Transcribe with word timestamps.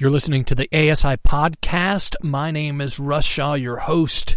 You're 0.00 0.10
listening 0.10 0.44
to 0.46 0.54
the 0.54 0.66
ASI 0.72 1.18
podcast. 1.18 2.16
My 2.22 2.50
name 2.50 2.80
is 2.80 2.98
Russ 2.98 3.26
Shaw, 3.26 3.52
your 3.52 3.76
host. 3.76 4.34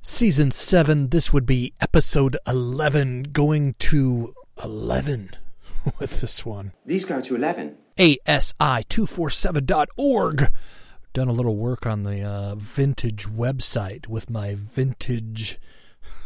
Season 0.00 0.52
7, 0.52 1.08
this 1.08 1.32
would 1.32 1.44
be 1.44 1.72
episode 1.80 2.36
11, 2.46 3.24
going 3.32 3.74
to 3.80 4.32
11 4.62 5.30
with 5.98 6.20
this 6.20 6.46
one. 6.46 6.70
These 6.86 7.04
go 7.04 7.20
to 7.20 7.34
11. 7.34 7.78
ASI247.org. 7.96 10.52
Done 11.12 11.28
a 11.28 11.32
little 11.32 11.56
work 11.56 11.84
on 11.84 12.04
the 12.04 12.22
uh, 12.22 12.54
vintage 12.54 13.26
website 13.26 14.06
with 14.06 14.30
my 14.30 14.56
vintage 14.56 15.58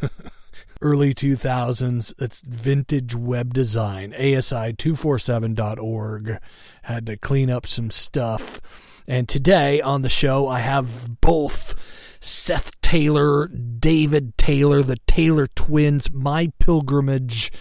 early 0.80 1.14
2000s. 1.14 2.12
It's 2.20 2.40
vintage 2.40 3.14
web 3.14 3.54
design. 3.54 4.12
ASI247.org. 4.12 6.40
Had 6.82 7.06
to 7.06 7.16
clean 7.16 7.48
up 7.50 7.66
some 7.66 7.90
stuff. 7.90 8.60
And 9.08 9.28
today 9.28 9.80
on 9.80 10.02
the 10.02 10.08
show, 10.08 10.48
I 10.48 10.58
have 10.60 11.20
both 11.20 11.74
Seth 12.20 12.80
Taylor, 12.80 13.48
David 13.48 14.36
Taylor, 14.36 14.82
the 14.82 14.98
Taylor 15.06 15.46
twins. 15.48 16.10
My 16.10 16.50
pilgrimage 16.58 17.52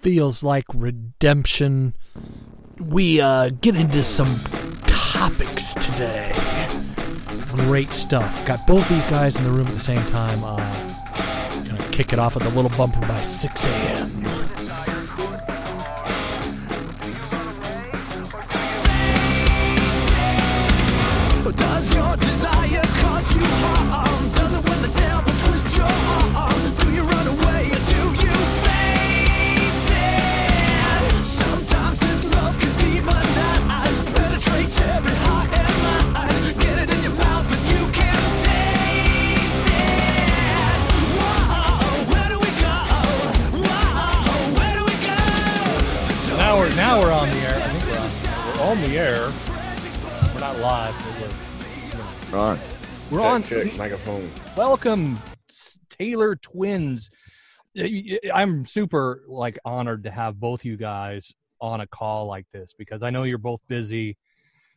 feels 0.00 0.42
like 0.42 0.64
redemption. 0.74 1.94
We 2.80 3.20
uh, 3.20 3.50
get 3.60 3.76
into 3.76 4.02
some 4.02 4.40
topics 4.86 5.74
today. 5.74 6.32
Great 7.52 7.92
stuff. 7.92 8.46
Got 8.46 8.66
both 8.66 8.88
these 8.88 9.06
guys 9.06 9.36
in 9.36 9.44
the 9.44 9.50
room 9.50 9.66
at 9.66 9.74
the 9.74 9.80
same 9.80 10.04
time. 10.06 10.44
Uh, 10.44 10.87
kick 11.98 12.12
it 12.12 12.20
off 12.20 12.36
with 12.36 12.46
a 12.46 12.50
little 12.50 12.70
bumper 12.76 13.00
by 13.08 13.20
6 13.20 13.66
a.m. 13.66 14.22
Does 21.56 21.94
your 21.94 22.16
desire 22.18 22.82
cause 23.02 23.34
you 23.34 23.42
harm? 23.42 24.32
Does 24.32 24.54
it 24.54 24.68
when 24.68 24.82
the 24.82 24.92
devil 24.96 25.76
your 25.76 25.86
arm? 26.36 26.67
Now 46.48 46.56
we're 46.60 46.74
now 46.76 46.98
we're 46.98 47.12
on 47.12 47.28
the 47.28 47.36
air. 47.36 47.54
I 47.56 47.68
think 47.68 47.84
we're 47.92 47.98
on, 48.00 48.56
we're 48.56 48.64
on 48.72 48.80
the 48.90 48.98
air. 48.98 50.32
We're 50.32 50.40
not 50.40 50.58
live, 50.60 50.94
but 51.20 52.32
we're 52.32 52.32
We're 52.32 52.38
on. 52.42 52.58
we're 53.10 53.18
check, 53.18 53.26
on. 53.26 53.42
check, 53.42 53.76
microphone. 53.76 54.30
Welcome, 54.56 55.18
Taylor 55.90 56.36
twins. 56.36 57.10
I'm 58.32 58.64
super 58.64 59.24
like 59.28 59.58
honored 59.66 60.04
to 60.04 60.10
have 60.10 60.40
both 60.40 60.64
you 60.64 60.78
guys 60.78 61.34
on 61.60 61.82
a 61.82 61.86
call 61.86 62.26
like 62.28 62.46
this 62.54 62.72
because 62.78 63.02
I 63.02 63.10
know 63.10 63.24
you're 63.24 63.36
both 63.36 63.60
busy. 63.68 64.16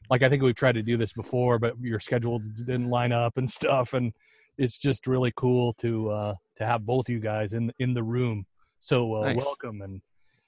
Like 0.09 0.23
I 0.23 0.29
think 0.29 0.43
we've 0.43 0.53
tried 0.53 0.75
to 0.75 0.83
do 0.83 0.97
this 0.97 1.13
before, 1.13 1.57
but 1.57 1.75
your 1.79 2.01
schedule 2.01 2.39
didn't 2.39 2.89
line 2.89 3.13
up 3.13 3.37
and 3.37 3.49
stuff, 3.59 3.93
and 3.93 4.11
it's 4.57 4.77
just 4.77 5.07
really 5.07 5.31
cool 5.37 5.71
to 5.75 6.09
uh, 6.09 6.33
to 6.57 6.65
have 6.65 6.85
both 6.85 7.07
you 7.07 7.21
guys 7.21 7.53
in 7.53 7.71
in 7.79 7.93
the 7.93 8.03
room. 8.03 8.45
So 8.81 9.15
uh, 9.15 9.27
Nice. 9.27 9.37
welcome 9.37 9.81
and 9.83 10.01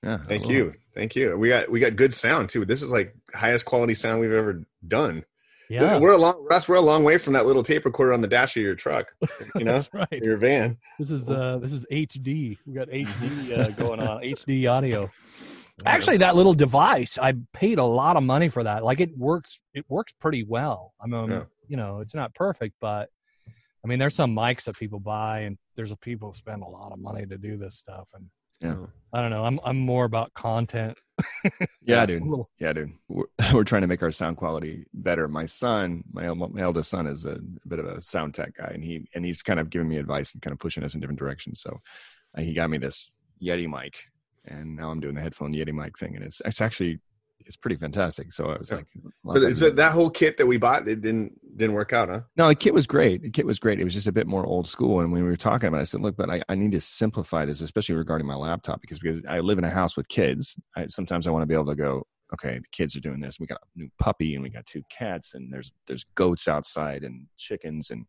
Yeah. 0.04 0.18
Thank 0.28 0.50
you, 0.50 0.74
thank 0.94 1.16
you. 1.16 1.38
We 1.38 1.50
got 1.50 1.70
we 1.72 1.80
got 1.80 1.96
good 1.96 2.14
sound 2.14 2.50
too. 2.50 2.66
This 2.66 2.82
is 2.82 2.92
like 2.92 3.16
highest 3.34 3.66
quality 3.66 3.96
sound 3.96 4.20
we've 4.20 4.32
ever 4.34 4.64
done. 4.88 5.24
yeah, 5.70 5.98
We're 5.98 6.12
a 6.14 6.18
long 6.18 6.46
Russ. 6.50 6.68
We're 6.68 6.76
a 6.76 6.82
long 6.82 7.04
way 7.04 7.18
from 7.18 7.34
that 7.34 7.46
little 7.46 7.64
tape 7.64 7.86
recorder 7.86 8.12
on 8.14 8.22
the 8.22 8.28
dash 8.28 8.58
of 8.58 8.64
your 8.64 8.76
truck. 8.76 9.14
You 9.56 9.64
know, 9.66 9.74
that's 9.74 9.90
right. 9.94 10.22
your 10.24 10.38
van. 10.38 10.78
This 11.00 11.12
is 11.12 11.30
uh 11.30 11.60
this 11.62 11.72
is 11.72 11.86
HD. 11.92 12.58
We 12.66 12.74
got 12.74 12.90
HD 12.90 13.58
uh, 13.58 13.70
going 13.84 14.00
on, 14.02 14.22
HD 14.22 14.70
audio. 14.70 15.10
Actually, 15.86 16.18
that 16.18 16.36
little 16.36 16.54
device, 16.54 17.18
I 17.18 17.34
paid 17.54 17.80
a 17.80 17.84
lot 17.84 18.16
of 18.18 18.24
money 18.24 18.48
for 18.50 18.64
that. 18.64 18.84
Like 18.84 19.00
it 19.00 19.18
works, 19.18 19.60
it 19.74 19.86
works 19.90 20.14
pretty 20.20 20.44
well. 20.44 20.94
I 21.02 21.08
mean, 21.08 21.32
Yeah. 21.32 21.44
you 21.68 21.78
know, 21.78 22.00
it's 22.00 22.14
not 22.14 22.34
perfect, 22.36 22.76
but 22.80 23.10
I 23.84 23.88
mean, 23.88 24.00
there's 24.00 24.16
some 24.16 24.36
mics 24.36 24.64
that 24.66 24.78
people 24.78 25.00
buy, 25.00 25.40
and 25.42 25.58
there's 25.76 25.92
a 25.92 25.98
people 25.98 26.30
who 26.32 26.38
spend 26.38 26.62
a 26.62 26.68
lot 26.68 26.92
of 26.92 27.00
money 27.00 27.26
to 27.26 27.38
do 27.38 27.58
this 27.58 27.76
stuff. 27.76 28.10
And 28.14 28.30
Yeah. 28.64 28.76
I 29.14 29.22
don't 29.22 29.30
know. 29.30 29.46
I'm 29.46 29.60
I'm 29.64 29.78
more 29.78 30.06
about 30.06 30.34
content. 30.34 30.98
Yeah, 31.84 32.06
dude. 32.08 32.24
Yeah, 32.60 32.74
dude. 32.74 32.94
We're, 33.08 33.26
we're 33.54 33.64
trying 33.64 33.82
to 33.82 33.88
make 33.88 34.02
our 34.02 34.12
sound 34.12 34.38
quality 34.38 34.86
better. 34.94 35.28
My 35.28 35.46
son, 35.46 36.04
my, 36.12 36.34
my 36.34 36.62
eldest 36.62 36.90
son, 36.90 37.06
is 37.06 37.26
a, 37.26 37.38
bit 37.68 37.80
of 37.80 37.86
a 37.86 38.02
sound 38.02 38.34
tech 38.34 38.56
guy, 38.56 38.72
and 38.74 38.84
he 38.84 39.08
and 39.14 39.24
he's 39.24 39.44
kind 39.44 39.60
of 39.60 39.70
giving 39.70 39.88
me 39.88 39.98
advice 39.98 40.34
and 40.34 40.42
kind 40.42 40.52
of 40.52 40.60
pushing 40.60 40.84
us 40.84 40.96
in 40.96 41.02
different 41.02 41.20
directions. 41.20 41.62
So 41.62 41.80
uh, 42.36 42.42
he 42.42 42.54
got 42.54 42.72
me 42.72 42.80
this 42.80 43.12
Yeti 43.42 43.68
mic, 43.70 44.06
and 44.46 44.76
now 44.76 44.90
I'm 44.90 45.00
doing 45.00 45.16
the 45.16 45.22
headphone 45.22 45.54
Yeti 45.54 45.74
mic 45.74 45.98
thing, 45.98 46.16
and 46.16 46.26
it's 46.26 46.42
it's 46.44 46.62
actually 46.62 47.00
it's 47.46 47.58
pretty 47.58 47.76
fantastic. 47.76 48.32
So 48.34 48.46
I 48.50 48.58
was 48.58 48.72
Yeah. 48.72 48.78
like, 48.78 48.88
But 49.24 49.44
it 49.44 49.76
that 49.76 49.92
whole 49.92 50.10
kit 50.10 50.38
that 50.38 50.46
we 50.46 50.58
bought? 50.58 50.88
It 50.88 51.02
didn't 51.02 51.40
didn't 51.58 51.76
work 51.76 51.94
out, 51.94 52.10
huh? 52.10 52.22
No, 52.36 52.48
the 52.48 52.56
kit 52.56 52.74
was 52.74 52.88
great. 52.88 53.22
The 53.22 53.30
kit 53.30 53.46
was 53.46 53.60
great. 53.60 53.80
It 53.80 53.84
was 53.84 53.94
just 53.94 54.08
a 54.08 54.12
bit 54.12 54.28
more 54.28 54.46
old 54.46 54.68
school. 54.68 55.02
And 55.02 55.12
when 55.12 55.24
we 55.24 55.30
were 55.30 55.38
talking 55.38 55.68
about 55.68 55.78
it, 55.78 55.82
I 55.82 55.84
said, 55.86 56.02
look, 56.02 56.18
but 56.18 56.30
I, 56.30 56.42
I 56.50 56.56
need 56.56 56.72
to 56.72 56.80
simplify 56.80 57.46
this, 57.46 57.62
especially 57.62 57.96
regarding 57.96 58.26
my 58.26 58.36
laptop, 58.36 58.82
because, 58.82 59.00
because 59.00 59.22
I 59.28 59.40
live 59.40 59.60
in 59.60 59.64
a 59.64 59.70
house 59.70 59.96
with 59.96 60.08
kids. 60.08 60.56
I, 60.76 60.88
sometimes 60.88 61.28
I 61.28 61.32
want 61.32 61.44
to 61.44 61.46
be 61.48 61.54
able 61.54 61.68
to 61.68 61.76
go, 61.76 62.04
okay, 62.34 62.58
the 62.58 62.66
kids 62.72 62.96
are 62.96 63.02
doing 63.02 63.22
this. 63.22 63.40
We 63.40 63.46
got 63.46 63.60
a 63.62 63.80
new 63.80 63.90
puppy 64.00 64.34
and 64.34 64.42
we 64.44 64.50
got 64.50 64.66
two 64.66 64.82
cats 64.90 65.36
and 65.36 65.54
there's, 65.54 65.72
there's 65.88 66.06
goats 66.16 66.48
outside 66.48 67.04
and 67.04 67.28
chickens. 67.38 67.92
And, 67.92 68.08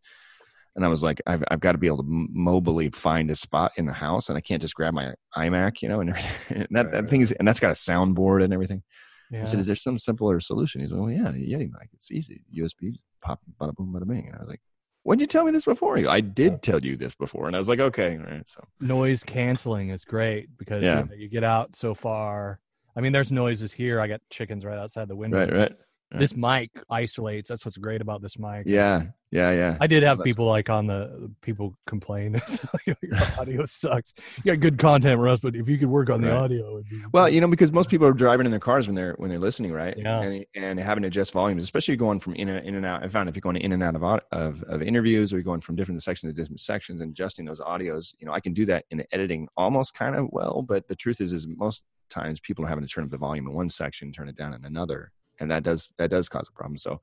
and 0.74 0.84
I 0.84 0.88
was 0.88 1.02
like, 1.02 1.20
I've, 1.26 1.44
I've 1.50 1.60
got 1.60 1.72
to 1.72 1.78
be 1.78 1.86
able 1.86 1.98
to 1.98 2.28
mobily 2.34 2.94
find 2.94 3.30
a 3.30 3.36
spot 3.36 3.72
in 3.76 3.84
the 3.84 3.92
house 3.92 4.30
and 4.30 4.38
I 4.38 4.40
can't 4.40 4.62
just 4.62 4.74
grab 4.74 4.94
my 4.94 5.12
iMac, 5.36 5.82
you 5.82 5.88
know, 5.90 6.00
and, 6.00 6.16
and 6.48 6.66
that, 6.70 6.92
that 6.92 7.10
thing 7.10 7.20
is, 7.20 7.32
and 7.32 7.46
that's 7.46 7.60
got 7.60 7.70
a 7.72 7.74
soundboard 7.74 8.42
and 8.42 8.54
everything. 8.54 8.82
Yeah. 9.30 9.42
I 9.42 9.44
said, 9.44 9.60
"Is 9.60 9.66
there 9.66 9.76
some 9.76 9.98
simpler 9.98 10.38
solution?" 10.40 10.80
He's 10.80 10.90
like, 10.92 11.00
"Well, 11.00 11.10
yeah, 11.10 11.32
Yeti 11.32 11.70
mic. 11.70 11.88
It's 11.92 12.10
easy. 12.12 12.42
USB, 12.56 12.98
pop, 13.22 13.40
bada 13.60 13.74
boom, 13.74 13.92
bada 13.92 14.06
bing." 14.06 14.26
And 14.26 14.36
I 14.36 14.40
was 14.40 14.48
like, 14.48 14.60
"When 15.02 15.18
did 15.18 15.24
you 15.24 15.28
tell 15.28 15.44
me 15.44 15.50
this 15.50 15.64
before?" 15.64 15.96
He 15.96 16.02
goes, 16.04 16.12
I 16.12 16.20
did 16.20 16.62
tell 16.62 16.80
you 16.84 16.96
this 16.96 17.14
before, 17.14 17.46
and 17.46 17.56
I 17.56 17.58
was 17.58 17.68
like, 17.68 17.80
"Okay, 17.80 18.16
right." 18.16 18.48
So 18.48 18.64
noise 18.80 19.24
canceling 19.24 19.90
is 19.90 20.04
great 20.04 20.56
because 20.58 20.82
Yeah. 20.82 21.00
you, 21.00 21.08
know, 21.08 21.14
you 21.14 21.28
get 21.28 21.44
out 21.44 21.74
so 21.76 21.94
far. 21.94 22.60
I 22.96 23.00
mean, 23.00 23.12
there's 23.12 23.32
noises 23.32 23.72
here. 23.72 24.00
I 24.00 24.06
got 24.06 24.20
chickens 24.30 24.64
right 24.64 24.78
outside 24.78 25.08
the 25.08 25.16
window. 25.16 25.38
right, 25.38 25.52
right, 25.52 25.72
This 26.18 26.36
mic 26.36 26.70
isolates. 26.90 27.48
That's 27.48 27.64
what's 27.64 27.76
great 27.76 28.00
about 28.00 28.22
this 28.22 28.38
mic. 28.38 28.64
yeah, 28.66 29.06
yeah, 29.30 29.50
yeah. 29.50 29.78
I 29.80 29.86
did 29.86 30.02
have 30.04 30.18
That's 30.18 30.28
people 30.28 30.46
like 30.46 30.70
on 30.70 30.86
the 30.86 31.30
people 31.40 31.76
complain. 31.86 32.40
Your 32.86 32.96
audio 33.38 33.64
sucks. 33.64 34.14
You 34.38 34.52
got 34.52 34.60
good 34.60 34.78
content, 34.78 35.20
Russ, 35.20 35.40
but 35.40 35.56
if 35.56 35.68
you 35.68 35.76
could 35.76 35.88
work 35.88 36.10
on 36.10 36.20
the 36.20 36.32
audio, 36.32 36.80
be 36.82 37.02
Well, 37.12 37.28
you 37.28 37.40
know, 37.40 37.48
because 37.48 37.72
most 37.72 37.90
people 37.90 38.06
are 38.06 38.12
driving 38.12 38.46
in 38.46 38.50
their 38.50 38.60
cars 38.60 38.86
when 38.86 38.94
they're 38.94 39.14
when 39.14 39.30
they're 39.30 39.38
listening, 39.38 39.72
right? 39.72 39.96
Yeah. 39.96 40.20
And, 40.20 40.46
and 40.54 40.80
having 40.80 41.02
to 41.02 41.08
adjust 41.08 41.32
volumes, 41.32 41.64
especially 41.64 41.96
going 41.96 42.20
from 42.20 42.34
in 42.34 42.48
and, 42.48 42.64
in 42.66 42.74
and 42.76 42.86
out. 42.86 43.02
I 43.02 43.08
found 43.08 43.28
if 43.28 43.34
you're 43.34 43.40
going 43.40 43.56
in 43.56 43.72
and 43.72 43.82
out 43.82 43.96
of, 43.96 44.04
of 44.30 44.62
of 44.64 44.82
interviews, 44.82 45.32
or 45.32 45.36
you're 45.36 45.42
going 45.42 45.60
from 45.60 45.76
different 45.76 46.02
sections 46.02 46.32
to 46.32 46.34
different 46.34 46.60
sections 46.60 47.00
and 47.00 47.10
adjusting 47.10 47.44
those 47.44 47.60
audios, 47.60 48.14
you 48.20 48.26
know, 48.26 48.32
I 48.32 48.40
can 48.40 48.54
do 48.54 48.64
that 48.66 48.84
in 48.90 48.98
the 48.98 49.14
editing 49.14 49.48
almost 49.56 49.94
kind 49.94 50.14
of 50.14 50.28
well. 50.30 50.62
But 50.62 50.86
the 50.86 50.96
truth 50.96 51.20
is, 51.20 51.32
is 51.32 51.46
most 51.46 51.82
times 52.08 52.40
people 52.40 52.64
are 52.64 52.68
having 52.68 52.86
to 52.86 52.88
turn 52.88 53.04
up 53.04 53.10
the 53.10 53.18
volume 53.18 53.48
in 53.48 53.54
one 53.54 53.68
section, 53.68 54.12
turn 54.12 54.28
it 54.28 54.36
down 54.36 54.54
in 54.54 54.64
another, 54.64 55.12
and 55.40 55.50
that 55.50 55.62
does 55.62 55.92
that 55.98 56.10
does 56.10 56.28
cause 56.28 56.48
a 56.48 56.52
problem. 56.52 56.76
So, 56.76 57.00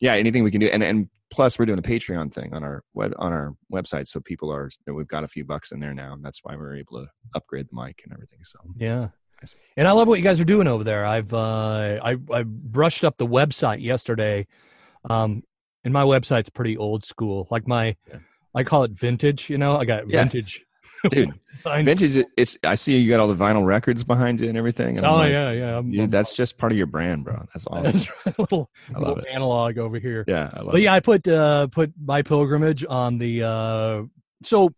yeah, 0.00 0.14
anything 0.14 0.44
we 0.44 0.50
can 0.50 0.60
do, 0.60 0.66
and 0.68 0.82
and 0.82 1.08
plus 1.30 1.58
we're 1.58 1.66
doing 1.66 1.78
a 1.78 1.82
Patreon 1.82 2.32
thing 2.32 2.52
on 2.54 2.64
our 2.64 2.82
web 2.94 3.12
on 3.18 3.32
our 3.32 3.54
website, 3.72 4.08
so 4.08 4.20
people 4.20 4.52
are 4.52 4.70
we've 4.86 5.08
got 5.08 5.24
a 5.24 5.28
few 5.28 5.44
bucks 5.44 5.72
in 5.72 5.80
there 5.80 5.94
now, 5.94 6.12
and 6.12 6.24
that's 6.24 6.40
why 6.42 6.56
we're 6.56 6.76
able 6.76 7.00
to 7.02 7.06
upgrade 7.34 7.66
the 7.70 7.80
mic 7.80 8.00
and 8.04 8.12
everything. 8.12 8.40
So 8.42 8.58
yeah. 8.76 9.08
And 9.78 9.88
I 9.88 9.92
love 9.92 10.06
what 10.06 10.18
you 10.18 10.22
guys 10.24 10.38
are 10.38 10.44
doing 10.44 10.66
over 10.66 10.84
there. 10.84 11.06
I've 11.06 11.32
uh, 11.32 11.98
I 12.04 12.16
I 12.30 12.42
brushed 12.44 13.04
up 13.04 13.16
the 13.16 13.26
website 13.26 13.82
yesterday, 13.82 14.46
um, 15.08 15.42
and 15.82 15.94
my 15.94 16.02
website's 16.02 16.50
pretty 16.50 16.76
old 16.76 17.06
school. 17.06 17.48
Like 17.50 17.66
my, 17.66 17.96
Yeah. 18.06 18.18
I 18.54 18.64
call 18.64 18.84
it 18.84 18.90
vintage. 18.90 19.48
You 19.48 19.56
know, 19.56 19.76
I 19.76 19.86
got 19.86 20.10
Yeah. 20.10 20.18
vintage. 20.20 20.66
dude 21.10 21.32
vintage 21.64 22.24
it's 22.36 22.58
i 22.64 22.74
see 22.74 22.98
you 22.98 23.08
got 23.08 23.20
all 23.20 23.28
the 23.28 23.34
vinyl 23.34 23.64
records 23.64 24.04
behind 24.04 24.38
you 24.40 24.48
and 24.48 24.58
everything 24.58 24.96
and 24.98 25.06
Oh 25.06 25.14
like, 25.14 25.30
yeah, 25.32 25.50
yeah. 25.52 25.78
I'm, 25.78 25.90
dude, 25.90 26.00
I'm- 26.00 26.10
that's 26.10 26.34
just 26.36 26.58
part 26.58 26.72
of 26.72 26.78
your 26.78 26.86
brand 26.86 27.24
bro 27.24 27.46
that's 27.54 27.66
awesome 27.70 28.00
a 28.26 28.34
little, 28.38 28.70
little 28.96 29.16
it. 29.16 29.26
analog 29.30 29.78
over 29.78 29.98
here. 29.98 30.24
yeah 30.28 30.50
i 30.52 30.60
love 30.60 30.72
But 30.72 30.82
yeah, 30.82 30.92
I 30.94 31.00
put 31.00 31.26
uh, 31.26 31.68
put 31.68 31.92
my 32.02 32.22
pilgrimage 32.22 32.84
on 32.88 33.18
the. 33.18 33.42
Uh, 33.44 34.02
so 34.42 34.74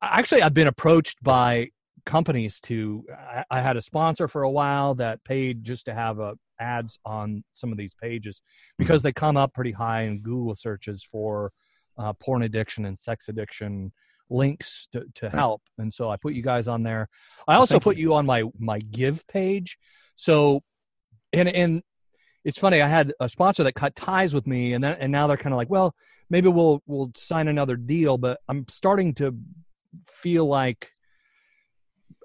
actually, 0.00 0.42
I've 0.42 0.54
been 0.54 0.66
approached 0.68 1.22
by 1.22 1.70
companies 2.06 2.58
to. 2.60 3.04
I, 3.16 3.44
I 3.50 3.60
had 3.60 3.76
a 3.76 3.82
sponsor 3.82 4.28
for 4.28 4.42
a 4.42 4.50
while 4.50 4.94
that 4.96 5.22
paid 5.24 5.62
just 5.64 5.86
to 5.86 5.94
have 5.94 6.18
uh, 6.20 6.34
ads 6.60 6.98
on 7.04 7.44
some 7.50 7.72
of 7.72 7.78
these 7.78 7.94
pages 7.94 8.40
because 8.78 9.02
they 9.02 9.12
come 9.12 9.36
up 9.36 9.52
pretty 9.54 9.72
high 9.72 10.02
in 10.02 10.20
Google 10.20 10.54
searches 10.56 11.02
for 11.02 11.52
uh, 11.98 12.12
porn 12.14 12.42
addiction 12.42 12.84
and 12.84 12.98
sex 12.98 13.28
addiction 13.28 13.92
links 14.32 14.88
to, 14.92 15.04
to 15.14 15.28
help 15.30 15.62
and 15.78 15.92
so 15.92 16.10
i 16.10 16.16
put 16.16 16.32
you 16.34 16.42
guys 16.42 16.66
on 16.68 16.82
there 16.82 17.08
i 17.46 17.54
also 17.54 17.74
thank 17.74 17.82
put 17.84 17.96
you 17.96 18.14
on 18.14 18.24
my 18.26 18.42
my 18.58 18.78
give 18.78 19.26
page 19.28 19.78
so 20.16 20.62
and 21.32 21.48
and 21.48 21.82
it's 22.44 22.58
funny. 22.58 22.82
I 22.82 22.88
had 22.88 23.12
a 23.20 23.28
sponsor 23.28 23.62
that 23.62 23.74
cut 23.74 23.94
ties 23.94 24.34
with 24.34 24.48
me, 24.48 24.72
and 24.72 24.82
then 24.82 24.96
and 24.98 25.12
now 25.12 25.28
they're 25.28 25.36
kind 25.36 25.52
of 25.52 25.58
like, 25.58 25.70
well, 25.70 25.94
maybe 26.28 26.48
we'll 26.48 26.82
we'll 26.86 27.12
sign 27.14 27.46
another 27.46 27.76
deal. 27.76 28.18
But 28.18 28.40
I'm 28.48 28.66
starting 28.68 29.14
to 29.14 29.36
feel 30.08 30.46
like 30.46 30.90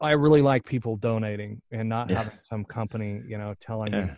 I 0.01 0.11
really 0.11 0.41
like 0.41 0.65
people 0.65 0.97
donating 0.97 1.61
and 1.71 1.87
not 1.87 2.09
Yeah. 2.09 2.17
having 2.17 2.39
some 2.39 2.65
company, 2.65 3.21
you 3.27 3.37
know, 3.37 3.53
telling 3.59 3.91
me. 3.91 4.09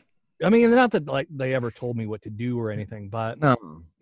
I 0.43 0.49
mean, 0.49 0.71
not 0.71 0.91
that 0.91 1.07
like 1.07 1.27
they 1.29 1.53
ever 1.53 1.69
told 1.71 1.97
me 1.97 2.05
what 2.05 2.21
to 2.23 2.29
do 2.29 2.59
or 2.59 2.71
anything, 2.71 3.09
but 3.09 3.39
No, 3.39 3.57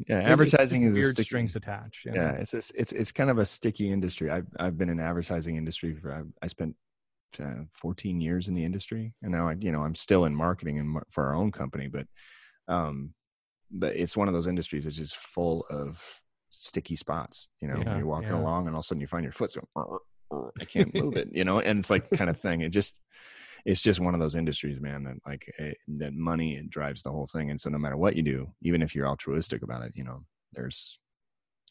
yeah, 0.07 0.19
advertising 0.19 0.83
is 0.83 0.95
a 0.95 0.99
weird 0.99 1.13
sticky, 1.13 1.25
strings 1.25 1.55
attached. 1.55 2.05
you 2.05 2.11
know? 2.11 2.21
Yeah, 2.21 2.31
it's 2.33 2.51
just, 2.51 2.71
it's 2.75 2.91
it's 2.91 3.11
kind 3.11 3.29
of 3.29 3.37
a 3.39 3.45
sticky 3.45 3.91
industry. 3.91 4.29
I've 4.29 4.47
I've 4.59 4.77
been 4.77 4.89
in 4.89 4.99
advertising 4.99 5.55
industry 5.55 5.95
for 5.95 6.13
I, 6.13 6.21
I 6.43 6.47
spent 6.47 6.75
uh, 7.43 7.63
14 7.73 8.21
years 8.21 8.47
in 8.47 8.53
the 8.53 8.63
industry, 8.63 9.13
and 9.21 9.31
now 9.31 9.49
I 9.49 9.55
you 9.59 9.71
know 9.71 9.83
I'm 9.83 9.95
still 9.95 10.25
in 10.25 10.35
marketing 10.35 10.79
and 10.79 10.97
for 11.09 11.25
our 11.25 11.33
own 11.35 11.51
company, 11.51 11.87
but 11.87 12.05
um, 12.67 13.13
but 13.71 13.95
it's 13.95 14.15
one 14.15 14.27
of 14.27 14.33
those 14.33 14.47
industries 14.47 14.83
that's 14.83 14.97
just 14.97 15.15
full 15.15 15.65
of 15.69 16.21
sticky 16.49 16.95
spots. 16.95 17.49
You 17.61 17.67
know, 17.67 17.81
Yeah, 17.83 17.97
you're 17.97 18.05
walking 18.05 18.29
yeah. 18.29 18.39
along, 18.39 18.67
and 18.67 18.75
all 18.75 18.79
of 18.81 18.85
a 18.85 18.87
sudden 18.87 19.01
you 19.01 19.07
find 19.07 19.23
your 19.23 19.31
foot 19.33 19.55
going, 19.75 20.51
I 20.61 20.65
can't 20.65 20.93
move 20.93 21.17
it. 21.17 21.29
You 21.31 21.45
know, 21.45 21.59
and 21.59 21.79
it's 21.79 21.89
like 21.89 22.09
kind 22.11 22.29
of 22.29 22.39
thing. 22.39 22.61
It 22.61 22.69
just 22.69 22.99
it's 23.67 23.81
just 23.81 23.99
one 23.99 24.13
of 24.13 24.21
those 24.21 24.35
industries, 24.37 24.79
man, 24.79 25.03
that 25.03 25.15
like 25.27 25.43
it, 25.59 25.77
that 25.97 26.13
money 26.13 26.63
drives 26.69 27.03
the 27.03 27.11
whole 27.11 27.27
thing. 27.27 27.49
And 27.51 27.59
so 27.59 27.69
no 27.69 27.77
matter 27.77 27.97
what 27.97 28.15
you 28.15 28.23
do, 28.23 28.47
even 28.61 28.81
if 28.81 28.95
you're 28.95 29.07
altruistic 29.07 29.61
about 29.61 29.83
it, 29.83 29.91
you 29.93 30.05
know, 30.05 30.23
there's 30.53 30.99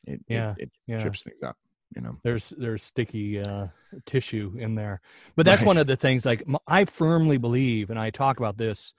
it 0.04 0.20
Yeah, 0.28 0.52
it, 0.58 0.64
it 0.64 0.70
yeah. 0.86 0.98
trips 0.98 1.22
things 1.22 1.42
up. 1.42 1.56
You 1.96 2.02
know, 2.02 2.18
there's 2.22 2.52
there's 2.58 2.84
sticky 2.84 3.40
uh, 3.40 3.68
tissue 4.04 4.54
in 4.58 4.74
there 4.74 5.00
but 5.36 5.46
that's 5.46 5.60
Right. 5.62 5.68
one 5.68 5.78
of 5.78 5.86
the 5.86 5.96
things 5.96 6.26
like 6.26 6.42
I 6.66 6.84
firmly 6.84 7.38
believe 7.38 7.88
and 7.90 7.98
i 7.98 8.10
talk 8.10 8.38
about 8.38 8.58
this 8.58 8.92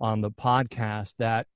on 0.00 0.22
the 0.22 0.30
podcast 0.30 1.14
that 1.18 1.46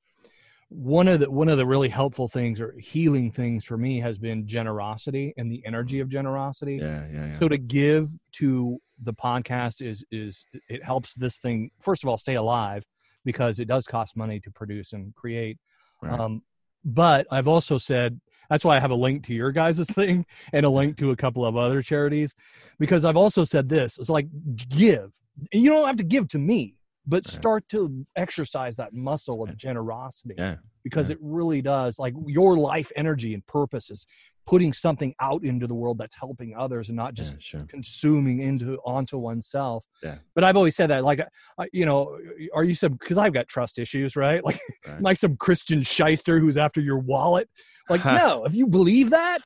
one 0.69 1.08
of 1.08 1.20
the 1.20 1.31
one 1.31 1.49
of 1.49 1.58
the 1.58 1.67
really 1.67 1.88
helpful 1.88 2.29
things 2.29 2.61
or 2.61 2.75
healing 2.79 3.31
things 3.32 3.64
for 3.64 3.76
me 3.76 4.00
has 4.00 4.19
been 4.19 4.47
generosity 4.47 5.32
and 5.37 5.50
the 5.50 5.62
energy 5.64 6.00
of 6.00 6.08
generosity 6.08 6.79
yeah, 6.81 7.06
yeah, 7.12 7.26
yeah. 7.26 7.38
so 7.40 7.49
to 7.49 7.58
give 7.58 8.08
to 8.32 8.79
the 9.02 9.12
podcast 9.12 9.85
is 9.85 10.05
is 10.11 10.44
it 10.69 10.82
helps 10.85 11.14
this 11.14 11.38
thing 11.38 11.70
first 11.81 12.02
of 12.05 12.08
all 12.08 12.17
stay 12.17 12.35
alive 12.35 12.85
because 13.25 13.58
it 13.58 13.67
does 13.67 13.87
cost 13.87 14.17
money 14.17 14.38
to 14.41 14.50
produce 14.50 14.93
and 14.93 15.14
create 15.14 15.58
Right. 16.02 16.19
um, 16.20 16.43
but 16.85 17.26
I've 17.31 17.49
also 17.49 17.79
said 17.79 18.20
that's 18.50 18.64
why 18.64 18.76
I 18.76 18.81
have 18.81 18.91
a 18.91 18.94
link 18.94 19.25
to 19.26 19.35
your 19.35 19.52
guys' 19.52 19.87
thing 19.91 20.26
and 20.52 20.67
a 20.67 20.70
link 20.70 20.99
to 20.99 21.11
a 21.12 21.17
couple 21.17 21.44
of 21.46 21.56
other 21.56 21.82
charities 21.82 22.35
because 22.79 23.05
I've 23.05 23.17
also 23.17 23.44
said 23.44 23.69
this 23.69 23.99
it's 23.99 24.11
like 24.11 24.26
give. 24.69 25.11
You 25.52 25.70
don't 25.70 25.87
have 25.87 25.97
to 25.97 26.05
give 26.05 26.29
to 26.29 26.38
me, 26.38 26.76
but 27.06 27.26
Right. 27.26 27.35
start 27.35 27.69
to 27.70 28.06
exercise 28.17 28.76
that 28.76 28.93
muscle 28.93 29.43
of 29.43 29.56
generosity 29.56 30.35
yeah, 30.38 30.56
because 30.85 31.09
yeah. 31.11 31.15
it 31.15 31.19
really 31.23 31.63
does. 31.63 31.99
Like 31.99 32.15
your 32.27 32.57
life 32.57 32.93
energy 32.95 33.35
and 33.35 33.45
purpose 33.47 33.91
is 33.91 34.07
putting 34.47 34.73
something 34.75 35.15
out 35.21 35.43
into 35.43 35.67
the 35.67 35.75
world 35.75 35.97
that's 35.97 36.15
helping 36.15 36.55
others 36.55 36.89
and 36.89 36.97
not 36.97 37.15
just 37.15 37.33
yeah, 37.33 37.39
sure. 37.41 37.67
consuming 37.69 38.41
into 38.41 38.77
onto 38.85 39.17
oneself. 39.17 39.85
Yeah. 40.03 40.17
But 40.35 40.45
I've 40.45 40.57
always 40.57 40.77
said 40.77 40.91
that, 40.91 41.03
like, 41.03 41.27
I, 41.59 41.67
you 41.73 41.87
know, 41.87 42.19
are 42.55 42.63
you 42.63 42.75
some? 42.75 42.93
Because 42.93 43.17
I've 43.17 43.33
got 43.33 43.49
trust 43.49 43.79
issues, 43.79 44.17
right? 44.17 44.43
Like, 44.45 44.61
Right. 44.87 45.01
like 45.01 45.17
some 45.17 45.37
Christian 45.37 45.83
shyster 45.83 46.39
who's 46.39 46.59
after 46.59 46.81
your 46.81 46.99
wallet. 46.99 47.49
Like, 47.89 48.05
no, 48.05 48.45
if 48.45 48.55
you 48.55 48.67
believe 48.67 49.11
that, 49.11 49.39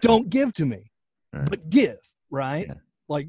don't 0.00 0.30
give 0.30 0.54
to 0.54 0.64
me, 0.64 0.92
Right. 1.32 1.50
but 1.50 1.68
give, 1.68 1.98
right? 2.30 2.66
Yeah. 2.68 2.74
Like, 3.08 3.28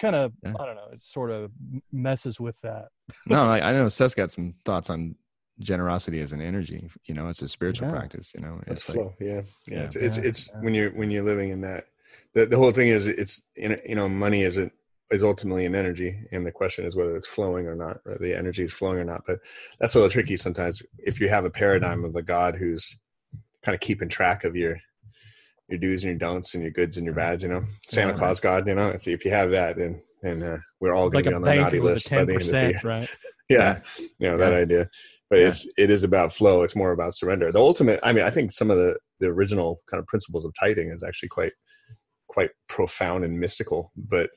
kind 0.00 0.14
of. 0.14 0.32
I 0.44 0.50
don't 0.52 0.76
know. 0.76 0.88
It 0.92 1.00
sort 1.00 1.32
of 1.32 1.50
messes 1.92 2.38
with 2.38 2.54
that. 2.62 2.86
no, 3.26 3.44
I, 3.50 3.70
I 3.70 3.72
know 3.72 3.88
Seth's 3.88 4.14
got 4.14 4.30
some 4.30 4.54
thoughts 4.64 4.88
on 4.90 5.16
generosity 5.60 6.20
as 6.20 6.32
an 6.32 6.40
energy. 6.40 6.88
You 7.04 7.14
know, 7.14 7.28
it's 7.28 7.42
a 7.42 7.48
spiritual 7.48 7.88
Yeah. 7.88 7.94
practice. 7.94 8.32
You 8.34 8.42
know, 8.42 8.60
That's 8.66 8.80
it's 8.82 8.88
like, 8.88 8.96
flow. 8.96 9.14
Yeah, 9.20 9.26
yeah. 9.26 9.42
Yeah. 9.66 9.82
It's 9.84 9.96
it's, 9.96 10.18
it's 10.18 10.50
yeah. 10.52 10.60
when 10.60 10.74
you're 10.74 10.90
when 10.90 11.10
you're 11.10 11.24
living 11.24 11.50
in 11.50 11.60
that. 11.62 11.86
The 12.34 12.46
the 12.46 12.56
whole 12.56 12.72
thing 12.72 12.88
is 12.88 13.06
it's 13.06 13.42
you 13.56 13.94
know 13.94 14.08
money 14.08 14.42
is 14.42 14.56
it 14.58 14.72
is 15.10 15.22
ultimately 15.22 15.64
an 15.64 15.74
energy, 15.74 16.26
and 16.32 16.46
the 16.46 16.52
question 16.52 16.84
is 16.84 16.94
whether 16.94 17.16
it's 17.16 17.26
flowing 17.26 17.66
or 17.66 17.74
not, 17.74 17.98
or 18.04 18.18
the 18.20 18.36
energy 18.36 18.64
is 18.64 18.72
flowing 18.72 18.98
or 18.98 19.04
not. 19.04 19.22
But 19.26 19.38
that's 19.80 19.94
a 19.94 19.98
little 19.98 20.10
tricky 20.10 20.36
sometimes 20.36 20.82
if 20.98 21.20
you 21.20 21.28
have 21.28 21.44
a 21.44 21.50
paradigm 21.50 22.04
of 22.04 22.14
a 22.14 22.22
God 22.22 22.56
who's 22.56 22.98
kind 23.62 23.74
of 23.74 23.80
keeping 23.80 24.08
track 24.08 24.44
of 24.44 24.54
your 24.54 24.76
your 25.68 25.78
do's 25.78 26.04
and 26.04 26.12
your 26.12 26.18
don'ts 26.18 26.54
and 26.54 26.62
your 26.62 26.72
goods 26.72 26.96
and 26.96 27.04
your 27.06 27.14
bads. 27.14 27.42
You 27.42 27.48
know, 27.48 27.64
Santa 27.86 28.12
Yeah. 28.12 28.18
Claus 28.18 28.40
God. 28.40 28.66
You 28.66 28.74
know, 28.74 28.88
if 28.90 29.08
if 29.08 29.24
you 29.24 29.30
have 29.30 29.50
that, 29.52 29.76
then 29.76 30.02
and 30.22 30.42
uh, 30.42 30.58
we're 30.80 30.94
all 30.94 31.08
going 31.10 31.24
Like 31.24 31.24
to 31.24 31.30
be 31.30 31.36
on 31.36 31.42
the 31.42 31.54
naughty 31.54 31.78
bank 31.78 31.82
with 31.84 31.90
a 31.90 31.94
list 31.94 32.10
by 32.10 32.24
the 32.24 32.32
end 32.34 32.42
of 32.42 32.48
the 32.48 32.58
year 32.60 32.66
percent, 32.72 32.84
right? 32.84 33.08
yeah 33.48 33.80
you 34.18 34.28
know 34.28 34.36
that 34.36 34.52
idea 34.52 34.90
but 35.30 35.38
Yeah. 35.38 35.48
it's 35.48 35.70
it 35.76 35.90
is 35.90 36.04
about 36.04 36.32
flow 36.32 36.62
it's 36.62 36.76
more 36.76 36.92
about 36.92 37.14
surrender 37.14 37.50
the 37.52 37.60
ultimate 37.60 38.00
i 38.02 38.12
mean 38.12 38.24
i 38.24 38.30
think 38.30 38.52
some 38.52 38.70
of 38.70 38.76
the 38.78 38.96
the 39.20 39.26
original 39.26 39.80
kind 39.90 40.00
of 40.00 40.06
principles 40.06 40.44
of 40.44 40.52
tithing 40.58 40.88
is 40.90 41.02
actually 41.06 41.28
quite 41.28 41.52
quite 42.28 42.50
profound 42.68 43.24
and 43.24 43.38
mystical 43.38 43.90
but 43.96 44.30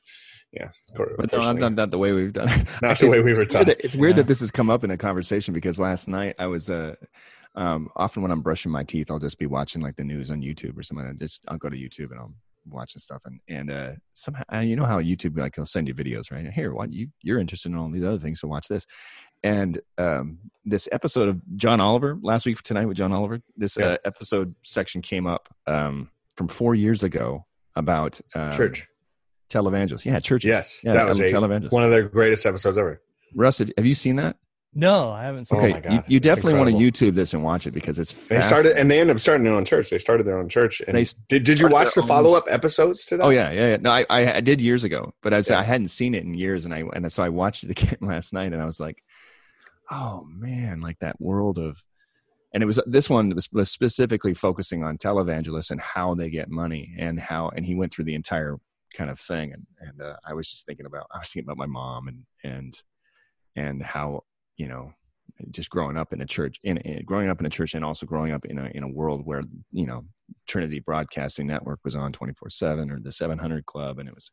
yeah 0.54 0.70
But 0.96 1.32
no, 1.34 1.54
done 1.54 1.76
that 1.76 1.92
the 1.92 1.98
way 1.98 2.12
we've 2.14 2.34
done 2.34 2.50
it. 2.50 2.68
not 2.82 2.98
the 3.00 3.08
way 3.08 3.22
we 3.22 3.34
were 3.34 3.42
it's 3.44 3.54
weird, 3.54 3.66
taught 3.66 3.66
that, 3.68 3.86
it's 3.86 3.96
weird 3.96 4.12
Yeah. 4.12 4.16
that 4.24 4.28
this 4.28 4.40
has 4.42 4.52
come 4.52 4.70
up 4.70 4.84
in 4.84 4.92
a 4.92 4.98
conversation 4.98 5.54
because 5.54 5.80
last 5.80 6.08
night 6.08 6.36
I 6.40 6.48
was 6.48 6.70
uh 6.70 6.96
um 7.56 7.90
often 7.96 8.22
when 8.22 8.32
I'm 8.32 8.42
brushing 8.42 8.72
my 8.72 8.84
teeth 8.84 9.12
I'll 9.12 9.20
just 9.20 9.38
be 9.40 9.46
watching 9.46 9.82
like 9.82 9.96
the 9.98 10.04
news 10.06 10.32
on 10.32 10.42
YouTube 10.42 10.78
or 10.78 10.84
something. 10.84 11.06
I 11.06 11.14
just 11.14 11.42
I'll 11.48 11.58
go 11.58 11.70
to 11.70 11.76
YouTube 11.78 12.12
and 12.12 12.20
I'll 12.20 12.34
watch 12.70 12.94
and 12.96 13.02
stuff 13.02 13.24
and 13.26 13.40
and 13.50 13.72
uh 13.72 13.92
somehow 14.14 14.44
uh, 14.54 14.60
you 14.60 14.76
know 14.76 14.86
how 14.86 15.00
YouTube 15.00 15.38
like 15.38 15.56
he'll 15.56 15.66
send 15.66 15.88
you 15.88 15.94
videos 15.96 16.32
right 16.32 16.46
here 16.52 16.74
what 16.74 16.92
you 16.94 17.08
you're 17.24 17.40
interested 17.40 17.72
in 17.72 17.78
all 17.78 17.90
these 17.92 18.04
other 18.04 18.20
things 18.20 18.40
so 18.40 18.48
watch 18.48 18.68
this 18.68 18.86
and 19.44 19.80
um 19.98 20.38
this 20.64 20.88
episode 20.92 21.28
of 21.28 21.42
John 21.58 21.82
Oliver 21.82 22.20
last 22.22 22.46
week 22.46 22.62
tonight 22.62 22.86
with 22.86 22.98
John 22.98 23.12
Oliver 23.12 23.42
this 23.58 23.78
Yeah. 23.78 23.86
uh, 23.88 23.98
episode 24.06 24.54
section 24.64 25.02
came 25.02 25.26
up 25.28 25.50
um 25.68 26.10
from 26.36 26.48
four 26.48 26.76
years 26.76 27.04
ago 27.04 27.46
about 27.76 28.20
um, 28.36 28.52
church 28.52 28.88
televangelists 29.50 30.06
yeah 30.06 30.20
churches 30.20 30.48
yes 30.48 30.82
yeah 30.84 30.94
that 30.94 31.08
was 31.08 31.20
a, 31.20 31.24
televangelists 31.24 31.72
one 31.72 31.84
of 31.84 31.90
their 31.92 32.04
greatest 32.04 32.46
episodes 32.46 32.78
ever 32.78 33.02
Russ 33.36 33.58
have, 33.60 33.72
have 33.78 33.86
you 33.86 33.94
seen 33.94 34.18
that 34.18 34.36
No, 34.74 35.12
I 35.12 35.24
haven't 35.24 35.46
seen. 35.46 35.58
Oh 35.58 35.62
Okay, 35.62 35.72
my 35.74 35.80
God, 35.82 35.92
you, 35.94 36.04
you 36.08 36.18
it's 36.18 36.24
definitely 36.26 36.54
want 36.54 36.70
to. 36.70 36.76
YouTube 36.78 37.16
this 37.16 37.34
and 37.34 37.44
watch 37.44 37.68
it 37.68 37.74
because 37.74 37.98
it's 38.00 38.14
they 38.14 38.36
fast. 38.38 38.48
started 38.48 38.78
and 38.78 38.90
they 38.90 39.00
ended 39.02 39.16
up 39.16 39.20
starting 39.20 39.44
their 39.46 39.54
own 39.54 39.66
church 39.66 39.90
they 39.90 39.98
started 40.00 40.26
their 40.26 40.38
own 40.38 40.48
church 40.48 40.82
and 40.88 40.96
They 40.96 41.06
did, 41.28 41.44
did 41.44 41.60
you 41.60 41.68
watch 41.68 41.94
the 41.94 42.04
follow-up 42.04 42.46
episodes 42.50 43.06
to 43.08 43.18
that 43.18 43.24
Oh 43.26 43.30
yeah, 43.30 43.52
yeah, 43.52 43.68
yeah. 43.72 43.78
No, 43.82 43.92
I, 43.92 44.06
I, 44.10 44.34
I 44.36 44.40
did 44.42 44.62
years 44.62 44.84
ago, 44.86 45.14
but 45.24 45.34
I, 45.34 45.38
was, 45.40 45.50
Yeah. 45.50 45.60
I 45.60 45.64
hadn't 45.64 45.90
seen 45.90 46.14
it 46.16 46.24
in 46.24 46.34
years, 46.34 46.64
and 46.66 46.74
I 46.74 46.84
and 46.94 47.12
so 47.12 47.22
I 47.24 47.30
watched 47.30 47.64
it 47.66 47.72
again 47.82 47.98
last 48.02 48.32
night, 48.32 48.54
and 48.54 48.62
I 48.62 48.66
was 48.66 48.80
like, 48.80 49.04
oh 49.92 50.26
man, 50.28 50.82
like 50.82 51.00
that 51.00 51.22
world 51.22 51.58
of, 51.58 51.84
and 52.54 52.64
it 52.64 52.66
was 52.66 52.80
this 52.86 53.10
one 53.10 53.34
was, 53.54 53.70
specifically 53.70 54.34
focusing 54.34 54.84
on 54.84 54.98
televangelists 54.98 55.72
and 55.72 55.82
how 55.82 56.16
they 56.16 56.30
get 56.30 56.50
money 56.50 56.94
and 56.98 57.20
how, 57.20 57.50
and 57.50 57.66
he 57.66 57.76
went 57.76 57.94
through 57.94 58.06
the 58.06 58.16
entire 58.16 58.58
kind 58.96 59.10
of 59.10 59.20
thing, 59.20 59.54
and 59.54 59.66
and 59.80 60.02
uh, 60.02 60.16
I 60.28 60.34
was 60.34 60.50
just 60.50 60.66
thinking 60.66 60.86
about, 60.86 61.08
I 61.14 61.20
was 61.20 61.30
thinking 61.30 61.48
about 61.48 61.58
my 61.58 61.68
mom 61.68 62.08
and 62.08 62.24
and 62.44 62.74
and 63.56 63.84
how 63.84 64.24
you 64.58 64.68
know 64.68 64.94
just 65.50 65.70
growing 65.70 65.98
up 65.98 66.14
in 66.14 66.22
a 66.22 66.26
church 66.26 66.58
in, 66.64 66.78
in 66.78 67.04
growing 67.06 67.30
up 67.30 67.40
in 67.40 67.46
a 67.46 67.50
church 67.50 67.74
and 67.74 67.84
also 67.84 68.06
growing 68.06 68.32
up 68.32 68.46
in 68.46 68.58
a 68.58 68.66
in 68.74 68.84
a 68.84 68.88
world 68.88 69.26
where 69.26 69.44
you 69.72 69.86
know 69.86 70.06
Trinity 70.48 70.80
Broadcasting 70.80 71.48
Network 71.48 71.80
was 71.84 71.96
on 71.96 72.12
24/7 72.12 72.92
or 72.92 73.00
the 73.00 73.12
700 73.12 73.66
Club. 73.66 74.00
And 74.00 74.08
it 74.08 74.16
was 74.16 74.32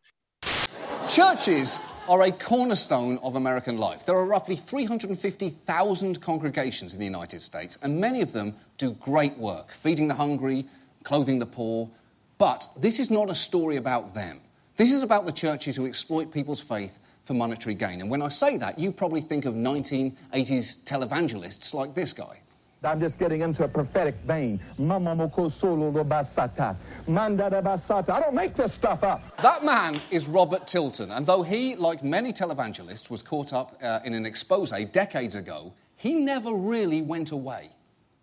Churches 1.09 1.81
are 2.07 2.23
a 2.25 2.31
cornerstone 2.31 3.17
of 3.23 3.35
American 3.35 3.79
life. 3.79 4.05
There 4.05 4.15
are 4.15 4.27
roughly 4.27 4.57
350,000 4.57 6.21
congregations 6.21 6.93
in 6.93 6.99
the 6.99 7.07
United 7.07 7.41
States, 7.41 7.79
and 7.83 7.99
many 7.99 8.21
of 8.21 8.33
them 8.33 8.55
do 8.77 8.93
great 8.93 9.39
work, 9.39 9.73
feeding 9.73 10.07
the 10.07 10.15
hungry, 10.15 10.67
clothing 11.05 11.39
the 11.39 11.47
poor. 11.47 11.89
But 12.37 12.69
this 12.77 13.01
is 13.01 13.11
not 13.11 13.31
a 13.31 13.35
story 13.35 13.77
about 13.77 14.13
them. 14.13 14.41
This 14.77 14.93
is 14.93 15.03
about 15.03 15.25
the 15.25 15.33
churches 15.33 15.77
who 15.77 15.87
exploit 15.87 16.31
people's 16.31 16.61
faith 16.61 16.99
for 17.25 17.33
monetary 17.33 17.75
gain. 17.75 18.03
And 18.03 18.11
when 18.11 18.21
I 18.21 18.29
say 18.29 18.59
that, 18.59 18.79
you 18.79 18.93
probably 18.93 19.23
think 19.23 19.47
of 19.47 19.55
1980s 19.55 20.83
televangelists 20.85 21.73
like 21.73 21.95
this 21.95 22.13
guy. 22.13 22.41
I'm 22.85 23.01
just 23.01 23.19
getting 23.19 23.41
into 23.41 23.65
a 23.65 23.69
prophetic 23.69 24.15
vein. 24.25 24.61
Mamamoko 24.79 25.51
solo 25.51 25.89
lo 25.89 26.05
basata. 26.05 26.77
Mandada 27.09 27.61
basata. 27.61 28.11
I 28.11 28.21
don't 28.21 28.35
make 28.35 28.55
this 28.55 28.73
stuff 28.73 29.03
up. 29.03 29.37
That 29.39 29.65
man 29.65 30.01
is 30.11 30.29
Robert 30.29 30.67
Tilton, 30.67 31.11
and 31.11 31.27
though 31.27 31.43
he, 31.43 31.75
like 31.75 32.05
many 32.05 32.33
televangelists, 32.33 33.11
was 33.11 33.23
caught 33.23 33.53
up 33.53 33.77
uh, 33.83 34.01
in 34.05 34.15
an 34.15 34.25
expose 34.25 34.71
decades 34.93 35.35
ago, 35.35 35.73
he 35.97 36.15
never 36.15 36.53
really 36.53 37.03
went 37.03 37.33
away. 37.33 37.71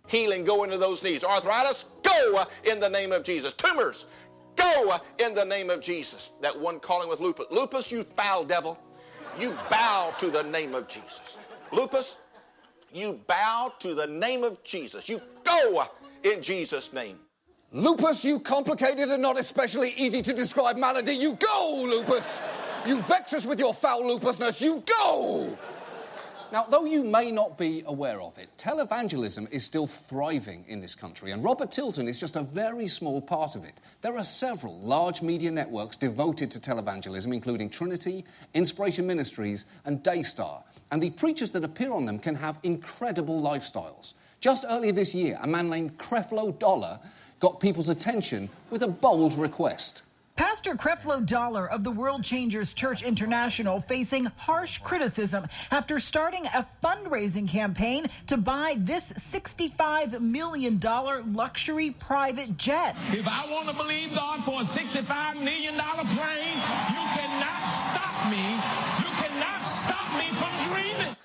Healing, 0.08 0.46
go 0.46 0.64
into 0.64 0.78
those 0.78 1.04
knees. 1.04 1.24
Arthritis, 1.24 1.86
go 2.04 2.46
in 2.64 2.80
the 2.80 2.90
name 2.90 3.12
of 3.12 3.24
Jesus. 3.24 3.52
Tumors, 3.54 4.06
go 4.56 4.96
in 5.20 5.34
the 5.34 5.44
name 5.44 5.70
of 5.70 5.82
Jesus. 5.82 6.32
That 6.42 6.58
one 6.58 6.80
calling 6.80 7.10
with 7.10 7.20
lupus. 7.20 7.48
Lupus, 7.52 7.92
you 7.92 8.04
foul 8.04 8.46
devil, 8.46 8.80
you 9.38 9.58
bow 9.70 10.14
to 10.20 10.30
the 10.30 10.44
name 10.44 10.76
of 10.76 10.88
Jesus. 10.88 11.38
Lupus, 11.74 12.18
you 12.94 13.20
bow 13.28 13.74
to 13.80 13.94
the 13.94 14.08
name 14.08 14.44
of 14.44 14.64
Jesus. 14.64 15.10
You 15.10 15.22
go 15.44 15.86
in 16.24 16.42
Jesus' 16.42 16.94
name. 16.94 17.20
Lupus, 17.72 18.24
you 18.24 18.40
complicated 18.40 19.10
and 19.10 19.22
not 19.22 19.38
especially 19.38 19.92
easy 19.98 20.22
to 20.22 20.34
describe 20.34 20.78
malady, 20.78 21.14
you 21.14 21.34
go, 21.34 21.86
Lupus! 21.88 22.42
You 22.86 23.00
vex 23.02 23.34
us 23.34 23.46
with 23.46 23.60
your 23.60 23.74
foul 23.74 24.04
lupusness, 24.04 24.62
you 24.62 24.82
go! 24.86 25.58
Now, 26.52 26.64
though 26.64 26.86
you 26.86 27.04
may 27.04 27.32
not 27.32 27.58
be 27.58 27.84
aware 27.86 28.22
of 28.22 28.38
it, 28.38 28.48
televangelism 28.58 29.52
is 29.52 29.66
still 29.66 29.88
thriving 29.88 30.64
in 30.68 30.80
this 30.80 30.94
country, 30.96 31.32
and 31.32 31.44
Robert 31.44 31.72
Tilton 31.72 32.08
is 32.08 32.20
just 32.20 32.36
a 32.36 32.44
very 32.44 32.88
small 32.88 33.20
part 33.20 33.56
of 33.56 33.66
it. 33.66 33.74
There 34.02 34.16
are 34.16 34.24
several 34.24 34.80
large 34.80 35.22
media 35.22 35.52
networks 35.52 35.98
devoted 35.98 36.52
to 36.52 36.60
televangelism, 36.60 37.34
including 37.34 37.70
Trinity, 37.70 38.24
Inspiration 38.54 39.08
Ministries, 39.08 39.66
and 39.86 40.02
Daystar. 40.04 40.64
And 40.92 41.02
the 41.02 41.10
preachers 41.10 41.52
that 41.52 41.64
appear 41.64 41.92
on 41.94 42.06
them 42.06 42.20
can 42.20 42.36
have 42.36 42.60
incredible 42.64 43.42
lifestyles. 43.42 44.14
Just 44.40 44.66
earlier 44.70 44.92
this 44.92 45.16
year, 45.16 45.40
a 45.42 45.48
man 45.48 45.70
named 45.70 45.98
Creflo 45.98 46.58
Dollar 46.60 47.00
got 47.40 47.60
people's 47.60 47.90
attention 47.90 48.50
with 48.70 48.84
a 48.84 48.88
bold 48.88 49.36
request. 49.36 50.04
Pastor 50.36 50.76
Creflo 50.76 51.26
Dollar 51.26 51.70
of 51.72 51.86
the 51.86 51.92
World 51.92 52.22
Changers 52.22 52.74
Church 52.74 53.04
International 53.04 53.80
facing 53.80 54.26
harsh 54.36 54.80
criticism 54.80 55.48
after 55.72 55.98
starting 55.98 56.46
a 56.48 56.66
fundraising 56.84 57.48
campaign 57.48 58.08
to 58.28 58.36
buy 58.36 58.76
this 58.78 59.14
$65 59.32 60.20
million 60.20 60.78
luxury 61.34 61.92
private 61.92 62.58
jet. 62.58 62.98
If 63.12 63.28
I 63.30 63.50
want 63.50 63.70
to 63.70 63.76
believe 63.76 64.14
God 64.14 64.44
for 64.44 64.60
a 64.60 64.66
$65 64.66 65.42
million 65.42 65.76
plane, 65.76 66.58
you 66.92 67.04
cannot 67.16 67.66
stop 67.66 68.30
me. 68.30 69.05
You 69.86 69.94
stop 69.94 70.18
me 70.18 70.28
from 70.36 70.74
dreaming. 70.74 71.16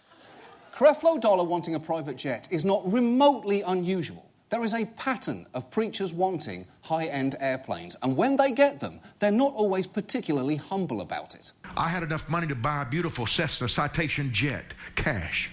Creflo 0.75 1.21
Dollar 1.21 1.45
wanting 1.45 1.75
a 1.75 1.81
private 1.81 2.17
jet 2.17 2.49
is 2.51 2.65
not 2.65 2.91
remotely 2.91 3.63
unusual. 3.63 4.31
There 4.51 4.65
is 4.65 4.75
a 4.75 4.85
pattern 4.85 5.47
of 5.55 5.71
preachers 5.71 6.13
wanting 6.13 6.67
high 6.83 7.07
end 7.07 7.37
airplanes, 7.39 7.97
and 8.03 8.17
when 8.17 8.35
they 8.35 8.51
get 8.51 8.81
them, 8.81 8.99
they're 9.21 9.31
not 9.31 9.53
always 9.55 9.87
particularly 9.87 10.57
humble 10.57 11.03
about 11.03 11.37
it. 11.37 11.53
I 11.77 11.89
had 11.89 12.03
enough 12.03 12.29
money 12.29 12.49
to 12.49 12.57
buy 12.57 12.83
a 12.83 12.85
beautiful 12.85 13.27
Cessna 13.27 13.69
Citation 13.69 14.33
jet, 14.33 14.75
cash. 14.97 15.51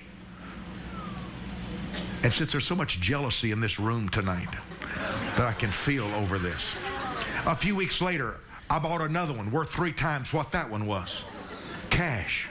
And 2.24 2.34
since 2.34 2.52
there's 2.52 2.66
so 2.66 2.76
much 2.76 3.00
jealousy 3.00 3.52
in 3.52 3.62
this 3.62 3.80
room 3.80 4.10
tonight 4.10 4.50
that 5.36 5.46
I 5.46 5.54
can 5.54 5.70
feel 5.70 6.08
over 6.16 6.40
this, 6.40 6.74
a 7.46 7.56
few 7.56 7.76
weeks 7.76 8.02
later, 8.02 8.38
I 8.70 8.80
bought 8.80 9.02
another 9.02 9.34
one 9.34 9.52
worth 9.52 9.70
three 9.70 9.94
times 9.94 10.34
what 10.34 10.52
that 10.54 10.70
one 10.70 10.88
was, 10.88 11.24
cash. 11.92 12.50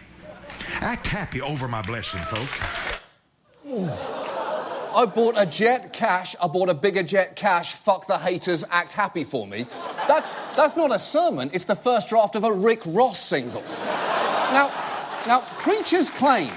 Act 0.81 1.07
happy 1.07 1.41
over 1.41 1.69
my 1.69 1.83
blessing, 1.83 2.21
folks. 2.21 2.53
I 4.97 5.05
bought 5.05 5.35
a 5.37 5.45
jet 5.45 5.93
cash, 5.93 6.35
I 6.41 6.47
bought 6.47 6.71
a 6.71 6.75
bigger 6.75 7.03
jet 7.03 7.37
cash, 7.37 7.75
fuck 7.75 8.07
the 8.07 8.17
haters, 8.17 8.65
act 8.71 8.95
happy 8.95 9.25
for 9.25 9.47
me. 9.47 9.67
That's, 10.09 10.35
that's 10.57 10.77
not 10.77 10.95
a 10.95 10.99
sermon, 10.99 11.51
it's 11.53 11.67
the 11.67 11.77
first 11.77 12.09
draft 12.09 12.35
of 12.35 12.45
a 12.45 12.53
Rick 12.53 12.81
Ross 12.87 13.19
single. 13.19 13.63
Now, 14.53 14.73
now, 15.27 15.41
preachers 15.59 16.09
claim 16.09 16.53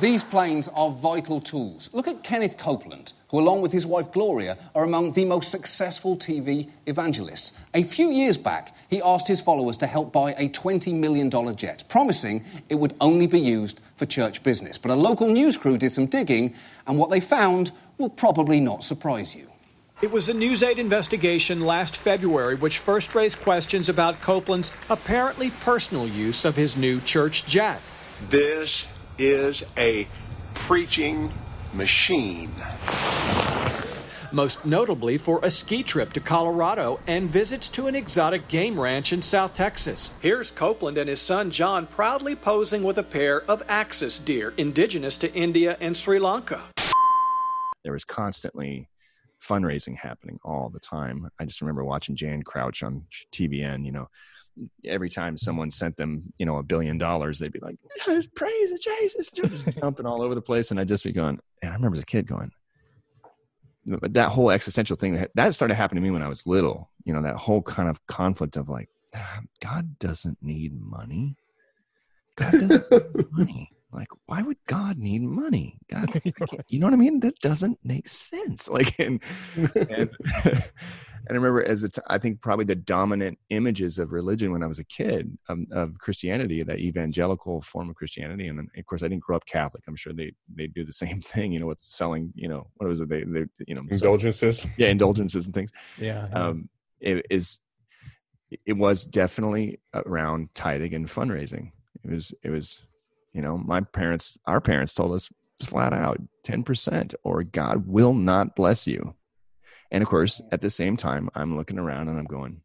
these 0.00 0.22
planes 0.22 0.68
are 0.68 0.90
vital 0.90 1.40
tools. 1.40 1.88
Look 1.94 2.06
at 2.06 2.22
Kenneth 2.22 2.58
Copeland, 2.58 3.14
who, 3.28 3.38
along 3.38 3.62
with 3.62 3.72
his 3.72 3.86
wife 3.86 4.12
Gloria, 4.12 4.58
are 4.74 4.84
among 4.84 5.12
the 5.12 5.24
most 5.24 5.50
successful 5.50 6.16
TV 6.16 6.68
evangelists. 6.86 7.54
A 7.72 7.82
few 7.82 8.10
years 8.10 8.36
back, 8.36 8.76
he 8.90 9.00
asked 9.00 9.26
his 9.26 9.40
followers 9.40 9.78
to 9.78 9.86
help 9.86 10.12
buy 10.12 10.32
a 10.34 10.50
$20 10.50 10.92
million 10.94 11.30
jet, 11.56 11.84
promising 11.88 12.44
it 12.68 12.74
would 12.74 12.94
only 13.00 13.26
be 13.26 13.40
used 13.40 13.80
for 13.96 14.04
church 14.04 14.42
business. 14.42 14.76
But 14.76 14.90
a 14.90 14.94
local 14.94 15.28
news 15.28 15.56
crew 15.56 15.78
did 15.78 15.92
some 15.92 16.06
digging, 16.06 16.54
and 16.86 16.98
what 16.98 17.08
they 17.08 17.20
found 17.20 17.72
will 17.96 18.10
probably 18.10 18.60
not 18.60 18.84
surprise 18.84 19.34
you. 19.34 19.48
It 20.02 20.12
was 20.12 20.28
a 20.28 20.34
News 20.34 20.62
8 20.62 20.78
investigation 20.78 21.62
last 21.62 21.96
February 21.96 22.54
which 22.54 22.80
first 22.80 23.14
raised 23.14 23.40
questions 23.40 23.88
about 23.88 24.20
Copeland's 24.20 24.70
apparently 24.90 25.48
personal 25.48 26.06
use 26.06 26.44
of 26.44 26.54
his 26.54 26.76
new 26.76 27.00
church 27.00 27.46
jet. 27.46 27.80
This 28.28 28.86
is 29.18 29.64
a 29.76 30.06
preaching 30.54 31.30
machine. 31.74 32.50
Most 34.32 34.66
notably 34.66 35.18
for 35.18 35.40
a 35.42 35.50
ski 35.50 35.82
trip 35.82 36.12
to 36.14 36.20
Colorado 36.20 37.00
and 37.06 37.30
visits 37.30 37.68
to 37.70 37.86
an 37.86 37.94
exotic 37.94 38.48
game 38.48 38.78
ranch 38.78 39.12
in 39.12 39.22
South 39.22 39.54
Texas. 39.54 40.10
Here's 40.20 40.50
Copeland 40.50 40.98
and 40.98 41.08
his 41.08 41.20
son 41.20 41.50
John 41.50 41.86
proudly 41.86 42.34
posing 42.34 42.82
with 42.82 42.98
a 42.98 43.02
pair 43.02 43.42
of 43.42 43.62
axis 43.68 44.18
deer 44.18 44.52
indigenous 44.56 45.16
to 45.18 45.32
India 45.32 45.76
and 45.80 45.96
Sri 45.96 46.18
Lanka. 46.18 46.60
there 47.84 47.92
was 47.92 48.04
constantly 48.04 48.88
fundraising 49.40 49.96
happening 49.96 50.38
all 50.44 50.70
the 50.70 50.80
time. 50.80 51.28
I 51.38 51.44
just 51.44 51.60
remember 51.60 51.84
watching 51.84 52.16
Jan 52.16 52.42
Crouch 52.42 52.82
on 52.82 53.04
TBN, 53.32 53.84
you 53.84 53.92
know, 53.92 54.08
every 54.84 55.10
time 55.10 55.36
someone 55.36 55.70
sent 55.70 55.96
them, 55.96 56.32
you 56.38 56.46
know, 56.46 56.56
a 56.56 56.62
billion 56.62 56.98
dollars, 56.98 57.38
they'd 57.38 57.52
be 57.52 57.60
like, 57.60 57.76
yes, 58.06 58.26
praise 58.34 58.72
Jesus, 58.80 59.30
just 59.30 59.78
jumping 59.78 60.06
all 60.06 60.22
over 60.22 60.34
the 60.34 60.42
place. 60.42 60.70
And 60.70 60.80
I'd 60.80 60.88
just 60.88 61.04
be 61.04 61.12
going, 61.12 61.38
and 61.62 61.70
I 61.70 61.74
remember 61.74 61.96
as 61.96 62.02
a 62.02 62.06
kid 62.06 62.26
going, 62.26 62.50
but 63.86 64.14
that 64.14 64.30
whole 64.30 64.50
existential 64.50 64.96
thing 64.96 65.26
that 65.34 65.54
started 65.54 65.74
happening 65.74 66.02
to 66.02 66.06
me 66.08 66.10
when 66.10 66.22
I 66.22 66.28
was 66.28 66.46
little, 66.46 66.90
you 67.04 67.12
know, 67.12 67.22
that 67.22 67.36
whole 67.36 67.62
kind 67.62 67.88
of 67.88 68.04
conflict 68.06 68.56
of 68.56 68.68
like, 68.68 68.88
"Ah, 69.14 69.40
God 69.60 69.98
doesn't 69.98 70.38
need 70.42 70.72
money. 70.80 71.36
God 72.34 72.52
doesn't 72.52 72.90
need 72.90 73.26
money. 73.30 73.70
Like, 73.92 74.08
why 74.26 74.42
would 74.42 74.58
God 74.66 74.98
need 74.98 75.22
money? 75.22 75.78
God, 75.88 76.20
you 76.68 76.80
know 76.80 76.86
what 76.86 76.92
I 76.92 76.96
mean? 76.96 77.20
That 77.20 77.38
doesn't 77.40 77.78
make 77.84 78.08
sense. 78.08 78.68
Like, 78.68 78.98
and 78.98 79.22
and, 79.88 80.10
and 81.26 81.36
I 81.36 81.40
remember 81.40 81.66
as 81.66 81.82
a 81.82 81.88
t- 81.88 82.00
I 82.08 82.18
think 82.18 82.40
probably 82.40 82.64
the 82.64 82.74
dominant 82.74 83.38
images 83.50 83.98
of 83.98 84.12
religion 84.12 84.52
when 84.52 84.62
I 84.62 84.66
was 84.66 84.78
a 84.78 84.84
kid 84.84 85.36
of, 85.48 85.58
of 85.72 85.98
Christianity, 85.98 86.62
that 86.62 86.78
evangelical 86.78 87.60
form 87.62 87.90
of 87.90 87.96
Christianity, 87.96 88.46
and 88.48 88.58
then 88.58 88.68
of 88.76 88.86
course 88.86 89.02
I 89.02 89.08
didn't 89.08 89.22
grow 89.22 89.36
up 89.36 89.46
Catholic. 89.46 89.84
I'm 89.88 89.96
sure 89.96 90.12
they 90.12 90.32
they 90.54 90.66
do 90.66 90.84
the 90.84 90.92
same 90.92 91.20
thing, 91.32 91.52
you 91.52 91.60
know, 91.60 91.66
with 91.66 91.80
selling, 91.84 92.32
you 92.34 92.48
know, 92.48 92.68
what 92.76 92.88
was 92.88 93.00
it? 93.00 93.08
They 93.08 93.24
they 93.24 93.44
you 93.66 93.74
know 93.74 93.82
Indulgences. 93.90 94.66
yeah, 94.76 94.88
indulgences 94.88 95.46
and 95.46 95.54
things 95.54 95.70
Yeah. 95.98 96.28
um, 96.32 96.68
it 97.00 97.26
is 97.30 97.60
it 98.64 98.74
was 98.74 99.04
definitely 99.04 99.80
around 99.94 100.48
tithing 100.54 100.94
and 100.94 101.06
fundraising. 101.06 101.72
It 102.04 102.10
was 102.10 102.34
it 102.42 102.50
was 102.50 102.82
you 103.32 103.42
know 103.42 103.58
my 103.58 103.80
parents 103.80 104.38
our 104.46 104.60
parents 104.60 104.94
told 104.94 105.12
us 105.12 105.30
flat 105.62 105.92
out 105.92 106.18
10% 106.46 107.14
or 107.24 107.42
God 107.42 107.86
will 107.86 108.12
not 108.14 108.54
bless 108.54 108.86
you. 108.86 109.14
And 109.90 110.02
of 110.02 110.08
course, 110.08 110.40
at 110.52 110.60
the 110.60 110.70
same 110.70 110.96
time, 110.96 111.28
I'm 111.34 111.56
looking 111.56 111.78
around 111.78 112.08
and 112.08 112.18
I'm 112.18 112.24
going, 112.26 112.60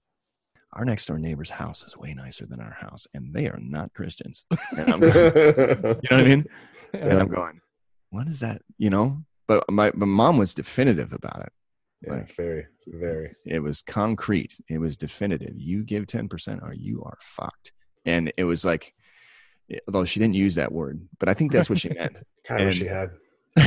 our 0.74 0.86
next 0.86 1.06
door 1.08 1.20
neighbor's 1.20 1.50
house 1.50 1.84
is 1.84 1.98
way 1.98 2.14
nicer 2.14 2.46
than 2.46 2.62
our 2.62 2.72
house, 2.80 3.06
and 3.14 3.34
they 3.34 3.48
are 3.48 3.60
not 3.62 3.94
Christians. 3.94 4.46
And 4.78 4.94
I'm 4.94 5.00
going, 5.02 5.14
you 5.16 5.22
know 5.32 5.96
what 5.96 6.14
I 6.14 6.24
mean? 6.24 6.46
And 6.94 7.20
I'm 7.20 7.28
going, 7.30 7.62
what 8.10 8.28
is 8.28 8.40
that? 8.42 8.62
You 8.78 8.90
know? 8.90 9.24
But 9.48 9.64
my, 9.70 9.92
my 9.96 10.06
mom 10.06 10.38
was 10.38 10.54
definitive 10.54 11.12
about 11.14 11.42
it 11.42 11.52
Yeah, 12.06 12.24
very, 12.38 12.68
very. 12.88 13.36
it 13.46 13.60
was 13.60 13.82
concrete 13.82 14.54
it 14.70 14.78
was 14.80 14.96
definitive 14.98 15.54
you 15.58 15.84
give 15.84 16.06
10% 16.06 16.62
or 16.64 16.74
you 16.74 17.04
are 17.04 17.18
fucked 17.22 17.72
and 18.06 18.32
it 18.38 18.46
was 18.46 18.64
like 18.66 18.94
although 19.88 20.06
she 20.06 20.20
didn't 20.20 20.36
use 20.36 20.56
that 20.56 20.72
word 20.72 21.02
but 21.20 21.28
i 21.30 21.34
think 21.34 21.52
that's 21.52 21.70
what 21.70 21.80
she 21.80 21.90
meant 21.90 22.16
Kind 22.48 22.62
of 22.64 22.68
And- 22.70 22.78
she 22.78 22.86
had. 22.86 23.12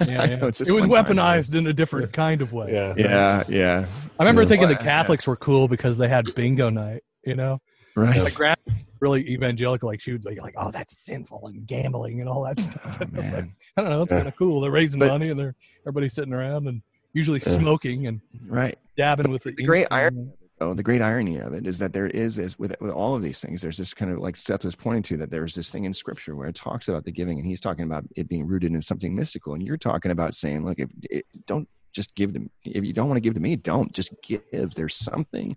Yeah, 0.00 0.24
yeah. 0.24 0.36
know, 0.36 0.46
It 0.48 0.58
was 0.60 0.86
one 0.86 0.88
time. 1.04 1.16
weaponized 1.16 1.54
in 1.54 1.66
a 1.66 1.72
different 1.72 2.12
kind 2.14 2.40
of 2.42 2.52
way. 2.52 2.72
Yeah. 2.72 2.94
yeah 2.96 3.42
yeah 3.48 3.86
I 4.18 4.22
remember 4.22 4.42
Yeah. 4.42 4.48
thinking 4.48 4.68
the 4.68 4.74
Well, 4.74 4.82
Catholics 4.84 5.26
were 5.26 5.36
cool 5.36 5.68
because 5.68 5.98
they 5.98 6.08
had 6.08 6.34
bingo 6.34 6.70
night, 6.70 7.02
you 7.24 7.34
know? 7.36 7.60
right 7.96 8.22
My 8.22 8.30
grand 8.30 8.58
really 9.00 9.26
evangelical, 9.30 9.88
like 9.88 10.00
she 10.00 10.12
would 10.12 10.22
be 10.22 10.38
like, 10.40 10.54
oh, 10.56 10.70
that's 10.70 10.98
sinful 10.98 11.46
and 11.48 11.66
gambling 11.66 12.20
and 12.20 12.28
all 12.28 12.42
that 12.44 12.58
oh, 12.58 12.62
stuff. 12.62 12.98
Oh, 13.00 13.06
I 13.16 13.30
like. 13.30 13.44
I 13.76 13.80
don't 13.82 13.90
know, 13.90 14.02
it's 14.02 14.12
Yeah. 14.12 14.18
kind 14.18 14.28
of 14.28 14.36
cool. 14.36 14.60
They're 14.60 14.70
raising 14.70 14.98
But- 15.00 15.08
money 15.10 15.30
and 15.30 15.38
they're 15.38 15.54
everybody's 15.82 16.14
sitting 16.14 16.32
around 16.32 16.66
and 16.66 16.82
usually 17.12 17.40
smoking 17.40 18.06
and 18.06 18.20
right 18.46 18.78
dabbing 18.96 19.30
with 19.30 19.42
the, 19.42 19.52
the 19.52 19.64
great 19.64 19.86
irony 19.90 20.28
oh 20.60 20.74
the 20.74 20.82
great 20.82 21.02
irony 21.02 21.38
of 21.38 21.52
it 21.52 21.66
is 21.66 21.78
that 21.78 21.92
there 21.92 22.06
is 22.08 22.38
is 22.38 22.58
with 22.58 22.74
with 22.80 22.90
all 22.90 23.14
of 23.14 23.22
these 23.22 23.40
things 23.40 23.62
there's 23.62 23.76
this 23.76 23.94
kind 23.94 24.12
of 24.12 24.18
like 24.18 24.36
Seth 24.36 24.64
was 24.64 24.74
pointing 24.74 25.02
to 25.02 25.16
that 25.18 25.30
there's 25.30 25.54
this 25.54 25.70
thing 25.70 25.84
in 25.84 25.92
scripture 25.92 26.36
where 26.36 26.48
it 26.48 26.54
talks 26.54 26.88
about 26.88 27.04
the 27.04 27.12
giving 27.12 27.38
and 27.38 27.46
he's 27.46 27.60
talking 27.60 27.84
about 27.84 28.04
it 28.16 28.28
being 28.28 28.46
rooted 28.46 28.72
in 28.72 28.82
something 28.82 29.14
mystical 29.14 29.54
and 29.54 29.62
you're 29.62 29.76
talking 29.76 30.10
about 30.10 30.34
saying 30.34 30.64
look 30.64 30.78
if 30.78 30.90
it, 31.10 31.26
don't 31.46 31.68
just 31.92 32.14
give 32.14 32.32
to 32.32 32.48
if 32.64 32.84
you 32.84 32.92
don't 32.92 33.08
want 33.08 33.16
to 33.16 33.22
give 33.22 33.34
to 33.34 33.40
me 33.40 33.56
don't 33.56 33.92
just 33.92 34.12
give 34.22 34.74
there's 34.74 34.94
something 34.94 35.56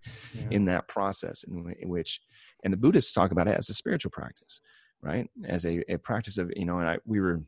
in 0.49 0.65
that 0.65 0.87
process 0.87 1.43
in, 1.43 1.75
in 1.79 1.89
which 1.89 2.21
and 2.63 2.73
the 2.73 2.77
buddhists 2.77 3.11
talk 3.11 3.31
about 3.31 3.47
it 3.47 3.57
as 3.57 3.69
a 3.69 3.73
spiritual 3.73 4.11
practice 4.11 4.61
right? 5.03 5.29
As 5.45 5.65
a, 5.65 5.83
a 5.91 5.97
practice 5.97 6.37
of 6.37 6.51
you 6.55 6.65
know 6.65 6.79
and 6.79 6.87
I, 6.87 6.97
we 7.05 7.19
were 7.19 7.43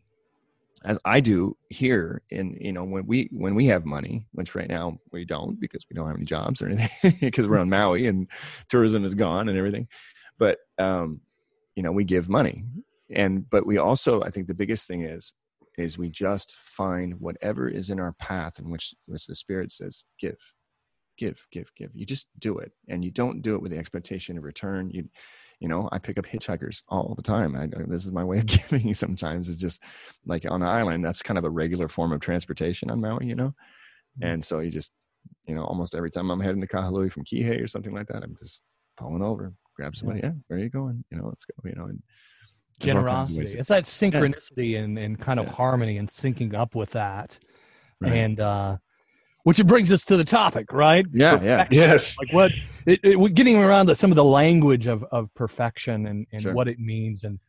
as 0.86 0.98
i 1.06 1.20
do 1.20 1.58
here 1.70 2.22
in 2.30 2.56
you 2.60 2.72
know 2.72 2.84
when 2.84 3.06
we 3.06 3.30
when 3.32 3.56
we 3.56 3.66
have 3.66 3.86
money 3.86 4.26
which 4.32 4.56
right 4.56 4.70
now 4.70 4.98
we 5.12 5.26
don't 5.26 5.60
because 5.60 5.86
we 5.90 5.96
don't 5.96 6.08
have 6.08 6.16
any 6.16 6.26
jobs 6.26 6.62
or 6.62 6.68
anything 6.68 7.18
because 7.22 7.48
we're 7.48 7.58
on 7.60 7.70
maui 7.70 8.08
and 8.08 8.30
tourism 8.70 9.04
is 9.04 9.16
gone 9.16 9.50
and 9.50 9.58
everything. 9.58 9.88
But 10.38 10.60
um 10.78 11.22
you 11.76 11.84
know 11.84 11.92
we 11.92 12.04
give 12.04 12.30
money. 12.30 12.64
And 13.14 13.50
but 13.50 13.66
we 13.66 13.78
also 13.78 14.22
i 14.24 14.30
think 14.30 14.48
the 14.48 14.54
biggest 14.54 14.88
thing 14.88 15.02
is 15.02 15.34
is 15.78 15.98
we 15.98 16.10
just 16.10 16.56
find 16.56 17.20
whatever 17.20 17.68
is 17.68 17.90
in 17.90 18.00
our 18.00 18.14
path 18.14 18.60
in 18.60 18.70
which 18.70 18.94
which 19.08 19.28
the 19.28 19.36
spirit 19.36 19.72
says 19.72 20.06
give 20.20 20.54
give 21.18 21.46
give 21.52 21.74
give. 21.76 21.92
You 21.94 22.06
just 22.06 22.28
do 22.40 22.58
it. 22.58 22.72
And 22.88 23.04
you 23.04 23.12
don't 23.12 23.42
do 23.42 23.56
it 23.56 23.62
with 23.62 23.72
the 23.72 23.78
expectation 23.78 24.38
of 24.38 24.44
return. 24.44 24.90
You 24.92 25.10
you 25.60 25.68
know 25.68 25.90
i 25.92 25.98
pick 25.98 26.18
up 26.18 26.26
hitchhikers 26.26 26.84
all 26.90 27.14
the 27.16 27.24
time 27.24 27.56
I, 27.56 27.68
this 27.88 28.06
is 28.06 28.12
my 28.12 28.24
way 28.24 28.40
of 28.40 28.46
giving 28.58 28.94
sometimes 28.94 29.50
it's 29.50 29.60
just 29.60 29.82
like 30.26 30.46
on 30.50 30.62
an 30.62 30.68
island 30.68 31.04
that's 31.06 31.22
kind 31.22 31.38
of 31.38 31.44
a 31.46 31.50
regular 31.50 31.88
form 31.88 32.12
of 32.12 32.22
transportation 32.22 32.90
on 32.92 33.02
maui 33.02 33.26
you 33.28 33.36
know 33.36 33.54
and 34.22 34.44
so 34.44 34.60
you 34.60 34.72
just 34.72 34.92
you 35.48 35.56
know 35.56 35.64
almost 35.64 35.96
every 35.96 36.12
time 36.12 36.30
i'm 36.30 36.40
heading 36.40 36.62
to 36.62 36.68
kahului 36.68 37.12
from 37.12 37.24
kihei 37.24 37.62
or 37.64 37.68
something 37.68 37.94
like 37.94 38.08
that 38.08 38.24
i'm 38.24 38.36
just 38.42 38.62
pulling 38.98 39.24
over 39.24 39.54
grab 39.76 39.96
somebody 39.96 40.22
yeah, 40.24 40.32
where 40.48 40.60
are 40.60 40.64
you 40.64 40.70
going 40.70 41.04
you 41.12 41.18
know 41.18 41.28
let's 41.28 41.46
go 41.46 41.54
you 41.66 41.76
know 41.76 41.86
and 41.86 42.02
there's 42.80 42.94
all 42.96 43.04
kinds 43.04 43.30
of 43.32 43.38
ways 43.38 43.54
generosity. 43.54 43.60
It's 43.60 43.70
that 43.70 44.12
Yeah. 44.14 44.22
synchronicity 44.22 44.84
and, 44.84 45.00
and 45.00 45.20
kind 45.20 45.40
of 45.40 45.48
harmony 45.48 45.98
and 45.98 46.10
syncing 46.10 46.54
up 46.54 46.76
with 46.76 46.92
that. 46.92 47.40
Right. 48.02 48.14
And 48.14 48.40
uh 48.40 48.78
which 49.46 49.64
brings 49.68 49.92
us 49.92 50.04
to 50.06 50.18
the 50.18 50.24
topic, 50.24 50.74
right? 50.74 51.06
Yeah, 51.14 51.40
yeah. 51.42 51.68
Yes. 51.70 52.18
Like 52.20 52.34
what 52.34 52.52
it, 52.88 53.00
it, 53.04 53.20
we're 53.20 53.30
getting 53.30 53.58
around 53.58 53.86
to 53.88 53.96
some 53.96 54.12
of 54.12 54.16
the 54.16 54.24
language 54.24 54.88
of, 54.88 55.04
of 55.12 55.32
perfection 55.36 56.08
and, 56.08 56.26
and 56.34 56.42
Sure. 56.42 56.54
what 56.54 56.68
it 56.68 56.80
means 56.80 57.24
and 57.24 57.40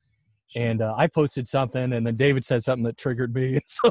and 0.54 0.80
uh, 0.82 0.94
I 0.96 1.06
posted 1.06 1.48
something 1.48 1.94
and 1.94 2.06
then 2.06 2.14
David 2.16 2.44
said 2.44 2.62
something 2.62 2.84
that 2.84 2.96
triggered 2.98 3.34
me. 3.34 3.54
And 3.54 3.62
so 3.66 3.90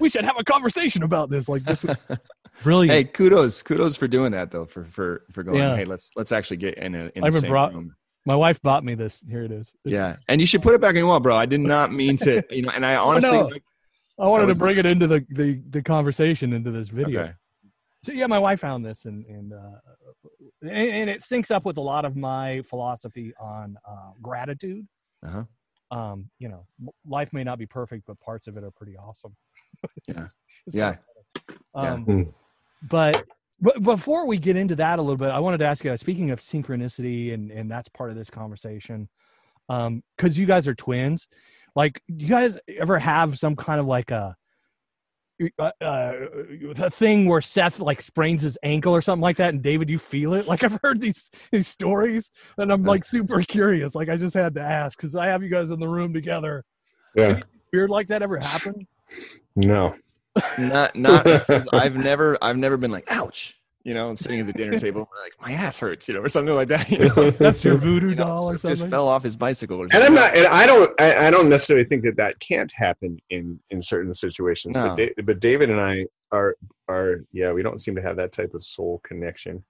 we 0.00 0.08
should 0.08 0.24
have 0.24 0.36
a 0.38 0.44
conversation 0.44 1.02
about 1.02 1.28
this. 1.28 1.48
Like 1.48 1.64
this 1.64 1.82
was 1.82 1.96
brilliant. 2.62 2.92
Hey, 2.94 3.04
kudos, 3.04 3.62
kudos 3.62 3.96
for 3.96 4.06
doing 4.08 4.30
that 4.32 4.52
though. 4.52 4.64
For 4.64 4.84
for 4.84 5.24
for 5.32 5.42
going. 5.42 5.58
Yeah. 5.58 5.74
Hey, 5.76 5.84
let's 5.84 6.10
let's 6.14 6.30
actually 6.30 6.58
get 6.58 6.78
in 6.78 6.94
a 6.94 6.98
in 6.98 7.04
I 7.16 7.20
the 7.22 7.26
even 7.26 7.40
same 7.40 7.50
brought 7.50 7.74
room. 7.74 7.94
my 8.24 8.36
wife 8.36 8.62
bought 8.62 8.84
me 8.84 8.94
this. 8.94 9.24
Here 9.28 9.42
it 9.42 9.50
is. 9.50 9.72
It's- 9.84 9.92
Yeah, 9.92 10.16
and 10.28 10.40
you 10.40 10.46
should 10.46 10.62
put 10.62 10.72
it 10.74 10.80
back 10.80 10.90
in 10.90 10.98
your 10.98 11.08
wall, 11.08 11.18
bro. 11.20 11.34
I 11.34 11.46
did 11.46 11.60
not 11.60 11.92
mean 11.92 12.16
to, 12.18 12.42
you 12.50 12.62
know. 12.62 12.70
And 12.70 12.86
I 12.86 12.94
honestly, 12.94 13.32
know. 13.32 13.46
like, 13.46 13.64
I 14.18 14.26
wanted 14.28 14.46
to 14.46 14.54
bring 14.54 14.78
it 14.78 14.86
into 14.86 15.06
the, 15.06 15.26
the, 15.30 15.60
the 15.70 15.82
conversation 15.82 16.52
into 16.52 16.70
this 16.70 16.88
video. 16.88 17.22
Okay. 17.22 17.32
So 18.04 18.12
yeah, 18.12 18.26
my 18.26 18.38
wife 18.38 18.60
found 18.60 18.84
this 18.84 19.06
and 19.06 19.24
and, 19.26 19.52
uh, 19.54 19.78
and 20.62 20.70
and 20.72 21.10
it 21.10 21.20
syncs 21.20 21.50
up 21.50 21.64
with 21.64 21.78
a 21.78 21.80
lot 21.80 22.04
of 22.04 22.16
my 22.16 22.60
philosophy 22.62 23.32
on 23.40 23.76
uh, 23.88 24.10
gratitude. 24.22 24.86
uh-huh. 25.26 25.44
Um, 25.90 26.28
you 26.38 26.48
know, 26.48 26.66
life 27.06 27.32
may 27.32 27.44
not 27.44 27.58
be 27.58 27.66
perfect, 27.66 28.04
but 28.06 28.18
parts 28.20 28.46
of 28.46 28.56
it 28.56 28.64
are 28.64 28.70
pretty 28.70 28.96
awesome. 28.96 29.34
yeah, 30.08 30.26
It's 30.66 30.74
yeah, 30.76 30.96
yeah. 31.76 31.92
Um, 31.92 32.04
Hmm. 32.04 32.22
but 32.90 33.24
but 33.60 33.82
before 33.82 34.26
we 34.26 34.36
get 34.36 34.56
into 34.56 34.76
that 34.76 34.98
a 34.98 35.02
little 35.02 35.16
bit, 35.16 35.30
I 35.30 35.38
wanted 35.38 35.58
to 35.58 35.66
ask 35.66 35.84
you. 35.84 35.96
Speaking 35.96 36.30
of 36.30 36.40
synchronicity, 36.40 37.32
and 37.32 37.50
and 37.50 37.70
that's 37.70 37.88
part 37.88 38.10
of 38.10 38.16
this 38.16 38.28
conversation, 38.28 39.08
um, 39.70 40.02
because 40.16 40.36
you 40.38 40.44
guys 40.46 40.68
are 40.68 40.74
twins. 40.74 41.26
Like, 41.74 42.02
do 42.14 42.24
you 42.24 42.30
guys 42.30 42.56
ever 42.78 42.98
have 42.98 43.38
some 43.38 43.56
kind 43.56 43.80
of 43.80 43.86
like 43.86 44.10
a 44.10 44.36
uh, 45.58 45.70
uh, 45.80 46.12
a 46.78 46.90
thing 46.90 47.26
where 47.26 47.40
Seth 47.40 47.80
like 47.80 48.00
sprains 48.00 48.42
his 48.42 48.56
ankle 48.62 48.94
or 48.94 49.02
something 49.02 49.22
like 49.22 49.36
that, 49.38 49.52
and 49.52 49.62
David, 49.62 49.90
you 49.90 49.98
feel 49.98 50.34
it? 50.34 50.46
Like 50.46 50.62
I've 50.62 50.78
heard 50.82 51.00
these 51.00 51.30
these 51.50 51.66
stories, 51.66 52.30
and 52.58 52.72
I'm 52.72 52.84
like 52.84 53.04
super 53.04 53.42
curious. 53.42 53.94
Like 53.94 54.08
I 54.08 54.16
just 54.16 54.34
had 54.34 54.54
to 54.54 54.60
ask 54.60 54.96
because 54.96 55.16
I 55.16 55.26
have 55.26 55.42
you 55.42 55.48
guys 55.48 55.70
in 55.70 55.80
the 55.80 55.88
room 55.88 56.12
together. 56.12 56.64
Yeah. 57.16 57.40
Weird 57.72 57.90
like 57.90 58.08
that 58.08 58.22
ever 58.22 58.38
happened? 58.38 58.86
No. 59.56 59.96
Not 60.58 60.94
not. 60.96 61.26
I've 61.72 61.96
never 61.96 62.38
I've 62.40 62.56
never 62.56 62.76
been 62.76 62.90
like, 62.90 63.04
ouch, 63.08 63.58
you 63.84 63.94
know, 63.94 64.08
and 64.08 64.18
sitting 64.18 64.40
at 64.40 64.46
the 64.46 64.52
dinner 64.52 64.78
table, 64.80 65.08
like 65.22 65.32
my 65.40 65.52
ass 65.52 65.78
hurts, 65.78 66.08
you 66.08 66.14
know, 66.14 66.20
or 66.20 66.28
something 66.28 66.54
like 66.54 66.68
that. 66.68 66.90
You 66.90 67.08
know? 67.10 67.30
That's 67.30 67.62
your 67.62 67.76
voodoo 67.76 68.08
You 68.10 68.14
know, 68.16 68.24
doll 68.24 68.50
or 68.50 68.54
Seth 68.54 68.62
just 68.62 68.78
something? 68.80 68.90
fell 68.90 69.08
off 69.08 69.22
his 69.22 69.36
bicycle. 69.36 69.78
Or 69.80 69.84
And. 69.84 69.94
I'm 70.02 70.14
not, 70.14 70.34
and 70.34 70.46
I 70.46 70.66
don't, 70.66 71.00
I, 71.00 71.26
I 71.26 71.30
don't 71.30 71.48
necessarily 71.48 71.84
think 71.86 72.02
that 72.04 72.16
that 72.16 72.40
can't 72.40 72.72
happen 72.72 73.18
in 73.30 73.60
in 73.70 73.80
certain 73.82 74.12
situations. 74.14 74.74
No. 74.74 74.88
But, 74.88 74.96
da- 74.96 75.22
but 75.22 75.40
David 75.40 75.70
and 75.70 75.80
I 75.80 76.06
are 76.32 76.56
are 76.88 77.20
yeah, 77.32 77.52
we 77.52 77.62
don't 77.62 77.80
seem 77.80 77.94
to 77.94 78.02
have 78.02 78.16
that 78.16 78.32
type 78.32 78.54
of 78.54 78.64
soul 78.64 79.00
connection. 79.04 79.62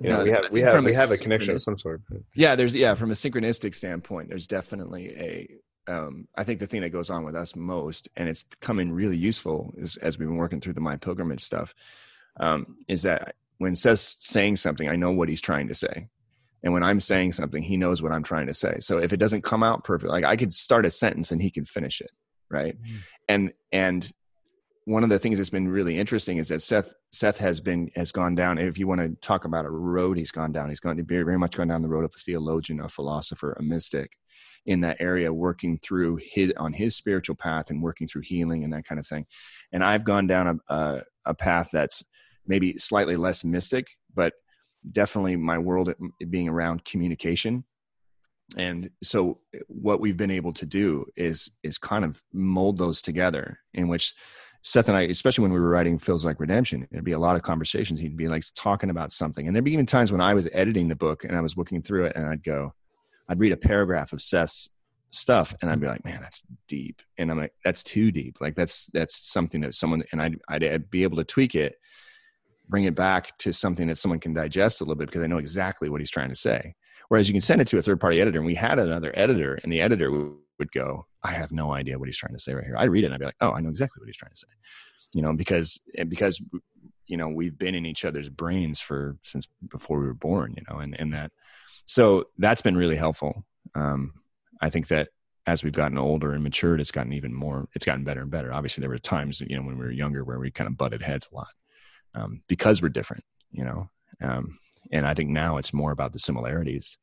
You 0.00 0.10
know, 0.10 0.18
No, 0.18 0.24
we 0.24 0.30
have 0.30 0.50
we 0.52 0.60
have 0.60 0.84
we 0.84 0.92
a 0.92 0.96
have 0.96 1.10
a 1.10 1.18
connection 1.18 1.54
of 1.54 1.60
some 1.60 1.76
sort. 1.76 2.00
Yeah, 2.34 2.54
there's 2.54 2.74
yeah, 2.74 2.94
from 2.94 3.10
a 3.10 3.14
synchronistic 3.14 3.74
standpoint, 3.74 4.28
there's 4.28 4.46
definitely 4.46 5.08
a 5.88 5.92
um 5.92 6.28
I 6.36 6.44
think 6.44 6.60
the 6.60 6.66
thing 6.68 6.82
that 6.82 6.90
goes 6.90 7.10
on 7.10 7.24
with 7.24 7.34
us 7.34 7.56
most, 7.56 8.08
and 8.16 8.28
it's 8.28 8.44
becoming 8.44 8.92
really 8.92 9.16
useful 9.16 9.74
is 9.76 9.96
as 9.96 10.16
we've 10.16 10.28
been 10.28 10.36
working 10.36 10.60
through 10.60 10.74
the 10.74 10.80
my 10.80 10.96
pilgrimage 10.96 11.40
stuff, 11.40 11.74
um, 12.38 12.76
is 12.86 13.02
that 13.02 13.34
when 13.58 13.74
Seth's 13.74 14.16
saying 14.20 14.56
something, 14.56 14.88
I 14.88 14.96
know 14.96 15.10
what 15.10 15.28
he's 15.28 15.40
trying 15.40 15.68
to 15.68 15.74
say. 15.74 16.08
And 16.62 16.72
when 16.72 16.82
I'm 16.82 17.00
saying 17.00 17.32
something, 17.32 17.62
he 17.62 17.76
knows 17.76 18.02
what 18.02 18.12
I'm 18.12 18.22
trying 18.22 18.46
to 18.48 18.54
say. 18.54 18.76
So 18.80 18.98
if 18.98 19.12
it 19.12 19.18
doesn't 19.18 19.42
come 19.42 19.62
out 19.62 19.84
perfect, 19.84 20.10
like 20.10 20.24
I 20.24 20.36
could 20.36 20.52
start 20.52 20.86
a 20.86 20.90
sentence 20.90 21.30
and 21.30 21.40
he 21.40 21.50
could 21.50 21.68
finish 21.68 22.00
it. 22.00 22.10
Right. 22.50 22.80
Mm-hmm. 22.80 22.96
And 23.28 23.52
and 23.72 24.12
one 24.88 25.04
of 25.04 25.10
the 25.10 25.18
things 25.18 25.36
that's 25.36 25.50
been 25.50 25.68
really 25.68 25.98
interesting 25.98 26.38
is 26.38 26.48
that 26.48 26.62
Seth 26.62 26.94
Seth 27.12 27.38
has 27.38 27.60
been 27.60 27.90
has 27.94 28.10
gone 28.10 28.34
down. 28.34 28.56
If 28.58 28.78
you 28.78 28.88
want 28.88 29.02
to 29.02 29.14
talk 29.20 29.44
about 29.44 29.66
a 29.66 29.70
road, 29.70 30.16
he's 30.16 30.30
gone 30.30 30.50
down. 30.50 30.70
He's 30.70 30.80
gone 30.80 30.96
very 31.04 31.24
very 31.24 31.38
much 31.38 31.56
gone 31.56 31.68
down 31.68 31.82
the 31.82 31.88
road 31.88 32.04
of 32.04 32.12
a 32.16 32.18
theologian, 32.18 32.80
a 32.80 32.88
philosopher, 32.88 33.52
a 33.52 33.62
mystic, 33.62 34.16
in 34.64 34.80
that 34.80 34.96
area, 34.98 35.32
working 35.32 35.76
through 35.76 36.18
his 36.22 36.54
on 36.56 36.72
his 36.72 36.96
spiritual 36.96 37.36
path 37.36 37.68
and 37.68 37.82
working 37.82 38.06
through 38.06 38.22
healing 38.22 38.64
and 38.64 38.72
that 38.72 38.86
kind 38.86 38.98
of 38.98 39.06
thing. 39.06 39.26
And 39.72 39.84
I've 39.84 40.04
gone 40.04 40.26
down 40.26 40.46
a 40.68 40.74
a, 40.74 41.02
a 41.26 41.34
path 41.34 41.68
that's 41.70 42.02
maybe 42.48 42.76
slightly 42.78 43.16
less 43.16 43.44
mystic, 43.44 43.86
but 44.14 44.32
definitely 44.90 45.36
my 45.36 45.58
world 45.58 45.94
being 46.30 46.48
around 46.48 46.84
communication 46.84 47.64
and 48.56 48.90
so 49.02 49.40
what 49.66 50.00
we've 50.00 50.16
been 50.16 50.30
able 50.30 50.52
to 50.54 50.66
do 50.66 51.04
is 51.16 51.50
is 51.62 51.76
kind 51.76 52.04
of 52.04 52.22
mold 52.32 52.78
those 52.78 53.02
together 53.02 53.58
in 53.74 53.88
which 53.88 54.14
Seth 54.62 54.88
and 54.88 54.96
I, 54.96 55.02
especially 55.02 55.42
when 55.42 55.52
we 55.52 55.60
were 55.60 55.68
writing 55.68 55.98
Feels 55.98 56.24
Like 56.24 56.40
Redemption, 56.40 56.88
there'd 56.90 57.04
be 57.04 57.12
a 57.12 57.18
lot 57.18 57.36
of 57.36 57.42
conversations. 57.42 58.00
He'd 58.00 58.16
be 58.16 58.28
like 58.28 58.42
talking 58.56 58.90
about 58.90 59.12
something. 59.12 59.46
And 59.46 59.54
there'd 59.54 59.64
be 59.64 59.72
even 59.72 59.86
times 59.86 60.10
when 60.10 60.20
I 60.20 60.34
was 60.34 60.48
editing 60.52 60.88
the 60.88 60.96
book 60.96 61.24
and 61.24 61.36
I 61.36 61.40
was 61.40 61.56
looking 61.56 61.80
through 61.80 62.06
it 62.06 62.16
and 62.16 62.26
I'd 62.26 62.42
go, 62.42 62.74
I'd 63.28 63.38
read 63.38 63.52
a 63.52 63.56
paragraph 63.56 64.12
of 64.12 64.20
Seth's 64.20 64.68
stuff 65.10 65.54
and 65.62 65.70
I'd 65.70 65.80
be 65.80 65.86
like, 65.86 66.04
man, 66.04 66.20
that's 66.20 66.42
deep. 66.66 67.02
And 67.18 67.30
I'm 67.30 67.38
like, 67.38 67.52
that's 67.64 67.84
too 67.84 68.10
deep. 68.10 68.38
Like 68.40 68.56
that's, 68.56 68.86
that's 68.92 69.30
something 69.30 69.60
that 69.60 69.74
someone, 69.74 70.02
and 70.10 70.20
I'd, 70.20 70.36
I'd, 70.48 70.64
I'd 70.64 70.90
be 70.90 71.04
able 71.04 71.18
to 71.18 71.24
tweak 71.24 71.54
it, 71.54 71.76
bring 72.68 72.84
it 72.84 72.94
back 72.94 73.36
to 73.38 73.52
something 73.52 73.88
that 73.88 73.98
someone 73.98 74.20
can 74.20 74.34
digest 74.34 74.80
a 74.80 74.84
little 74.84 74.96
bit 74.96 75.06
because 75.06 75.22
I 75.22 75.26
know 75.26 75.38
exactly 75.38 75.88
what 75.88 76.00
he's 76.00 76.10
trying 76.10 76.28
to 76.28 76.36
say. 76.36 76.74
Whereas 77.08 77.28
you 77.28 77.32
can 77.32 77.40
send 77.40 77.60
it 77.60 77.66
to 77.68 77.78
a 77.78 77.82
third 77.82 78.00
party 78.00 78.20
editor 78.20 78.38
and 78.38 78.46
we 78.46 78.54
had 78.54 78.78
another 78.78 79.12
editor 79.16 79.58
and 79.62 79.72
the 79.72 79.80
editor 79.80 80.10
would 80.58 80.72
go, 80.72 81.06
I 81.22 81.30
have 81.30 81.52
no 81.52 81.72
idea 81.72 81.98
what 81.98 82.08
he's 82.08 82.18
trying 82.18 82.34
to 82.34 82.38
say 82.38 82.52
right 82.52 82.64
here. 82.64 82.76
I 82.76 82.84
read 82.84 83.04
it 83.04 83.06
and 83.06 83.14
I'd 83.14 83.20
be 83.20 83.26
like, 83.26 83.36
oh, 83.40 83.52
I 83.52 83.60
know 83.60 83.70
exactly 83.70 84.00
what 84.00 84.08
he's 84.08 84.16
trying 84.16 84.32
to 84.32 84.36
say. 84.36 84.48
You 85.14 85.22
know, 85.22 85.32
because, 85.32 85.80
and 85.96 86.10
because, 86.10 86.42
you 87.06 87.16
know, 87.16 87.28
we've 87.28 87.56
been 87.56 87.74
in 87.74 87.86
each 87.86 88.04
other's 88.04 88.28
brains 88.28 88.80
for 88.80 89.16
since 89.22 89.48
before 89.70 89.98
we 89.98 90.06
were 90.06 90.14
born, 90.14 90.54
you 90.56 90.64
know, 90.68 90.80
and, 90.80 90.98
and 91.00 91.14
that, 91.14 91.32
so 91.86 92.24
that's 92.36 92.60
been 92.60 92.76
really 92.76 92.96
helpful. 92.96 93.46
Um, 93.74 94.12
I 94.60 94.68
think 94.68 94.88
that 94.88 95.08
as 95.46 95.64
we've 95.64 95.72
gotten 95.72 95.96
older 95.96 96.32
and 96.32 96.44
matured, 96.44 96.80
it's 96.80 96.90
gotten 96.90 97.14
even 97.14 97.32
more, 97.32 97.68
it's 97.74 97.86
gotten 97.86 98.04
better 98.04 98.20
and 98.20 98.30
better. 98.30 98.52
Obviously 98.52 98.82
there 98.82 98.90
were 98.90 98.98
times, 98.98 99.40
you 99.40 99.56
know, 99.56 99.62
when 99.62 99.78
we 99.78 99.84
were 99.86 99.90
younger 99.90 100.24
where 100.24 100.38
we 100.38 100.50
kind 100.50 100.68
of 100.68 100.76
butted 100.76 101.00
heads 101.00 101.28
a 101.32 101.34
lot, 101.34 101.48
um, 102.18 102.42
because 102.48 102.82
we're 102.82 102.88
different, 102.88 103.24
you 103.50 103.64
know, 103.64 103.88
um, 104.22 104.58
and 104.92 105.06
I 105.06 105.14
think 105.14 105.30
now 105.30 105.56
it's 105.58 105.72
more 105.72 105.92
about 105.92 106.12
the 106.12 106.18
similarities 106.18 106.98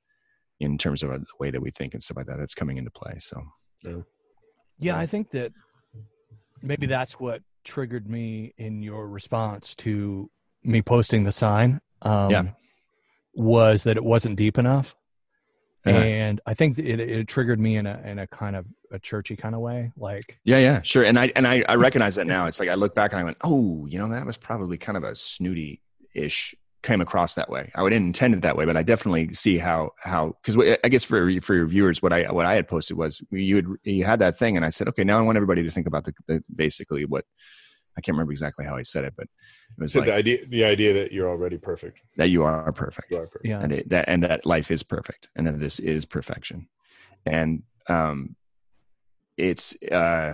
in 0.59 0.77
terms 0.77 1.03
of 1.03 1.11
uh, 1.11 1.17
the 1.17 1.25
way 1.39 1.51
that 1.51 1.61
we 1.61 1.69
think 1.71 1.93
and 1.93 2.03
stuff 2.03 2.17
like 2.17 2.27
that. 2.27 2.37
That's 2.37 2.55
coming 2.55 2.77
into 2.77 2.91
play. 2.91 3.15
So, 3.19 3.41
Yeah, 4.79 4.97
I 4.97 5.05
think 5.05 5.31
that 5.31 5.51
maybe 6.61 6.85
that's 6.85 7.19
what 7.19 7.41
triggered 7.63 8.09
me 8.09 8.53
in 8.57 8.81
your 8.81 9.07
response 9.07 9.75
to 9.75 10.29
me 10.63 10.81
posting 10.81 11.23
the 11.23 11.31
sign. 11.31 11.81
Um, 12.01 12.31
Yeah. 12.31 12.43
was 13.33 13.83
that 13.83 13.97
it 13.97 14.03
wasn't 14.03 14.35
deep 14.37 14.57
enough, 14.57 14.95
Uh-huh. 15.85 15.97
and 15.99 16.41
I 16.45 16.53
think 16.53 16.77
it, 16.79 16.99
it 16.99 17.27
triggered 17.27 17.59
me 17.59 17.75
in 17.77 17.85
a 17.85 18.01
in 18.05 18.19
a 18.19 18.27
kind 18.27 18.55
of 18.55 18.65
a 18.95 18.99
churchy 18.99 19.35
kind 19.35 19.53
of 19.53 19.61
way. 19.61 19.91
Like, 19.97 20.39
yeah, 20.43 20.57
yeah, 20.57 20.81
sure. 20.81 21.03
And 21.03 21.19
I 21.19 21.31
and 21.35 21.47
I, 21.47 21.63
I 21.69 21.75
recognize 21.87 22.15
that 22.15 22.25
now. 22.27 22.47
It's 22.47 22.59
like 22.59 22.69
I 22.69 22.75
look 22.75 22.95
back 22.95 23.11
and 23.11 23.19
I 23.19 23.23
went, 23.23 23.37
oh, 23.43 23.85
you 23.87 23.99
know, 23.99 24.09
that 24.09 24.25
was 24.25 24.37
probably 24.37 24.77
kind 24.77 24.97
of 24.97 25.03
a 25.03 25.15
snooty 25.15 25.81
ish 26.13 26.55
came 26.81 27.01
across 27.01 27.33
that 27.33 27.49
way. 27.49 27.71
I 27.75 27.83
didn't 27.83 28.05
intend 28.05 28.35
it 28.35 28.41
that 28.43 28.55
way, 28.55 28.65
but 28.65 28.77
I 28.77 28.83
definitely 28.83 29.33
see 29.33 29.57
how 29.57 29.91
how 29.97 30.35
because 30.41 30.77
I 30.83 30.89
guess 30.89 31.03
for 31.03 31.41
for 31.41 31.53
your 31.53 31.65
viewers, 31.65 32.01
what 32.01 32.13
I 32.13 32.31
what 32.31 32.45
I 32.45 32.53
had 32.53 32.67
posted 32.67 32.95
was 32.97 33.21
you 33.31 33.55
had 33.57 33.65
you 33.83 34.05
had 34.05 34.19
that 34.19 34.37
thing, 34.37 34.55
and 34.55 34.65
I 34.65 34.69
said, 34.69 34.87
okay, 34.89 35.03
now 35.03 35.17
I 35.17 35.21
want 35.21 35.35
everybody 35.35 35.63
to 35.63 35.71
think 35.71 35.87
about 35.87 36.05
the, 36.05 36.13
the 36.27 36.43
basically 36.55 37.05
what 37.05 37.25
I 37.97 38.01
can't 38.01 38.15
remember 38.15 38.31
exactly 38.31 38.65
how 38.65 38.75
I 38.75 38.81
said 38.81 39.05
it, 39.05 39.13
but 39.17 39.27
it 39.77 39.81
was 39.81 39.93
So 39.93 39.99
like 39.99 40.07
the 40.07 40.13
idea, 40.13 40.45
the 40.45 40.65
idea 40.65 40.93
that 40.93 41.11
you're 41.11 41.29
already 41.29 41.57
perfect. 41.57 42.01
that 42.17 42.29
you 42.29 42.43
are 42.43 42.71
perfect. 42.71 43.11
You 43.11 43.17
are 43.19 43.27
perfect. 43.27 43.45
yeah, 43.45 43.59
and 43.61 43.71
it, 43.71 43.89
that 43.89 44.05
and 44.07 44.23
that 44.23 44.45
life 44.45 44.69
is 44.69 44.83
perfect 44.83 45.29
and 45.35 45.47
that 45.47 45.59
this 45.59 45.79
is 45.79 46.05
perfection 46.05 46.67
and 47.25 47.63
um 47.89 48.35
it's 49.37 49.75
uh 49.91 50.33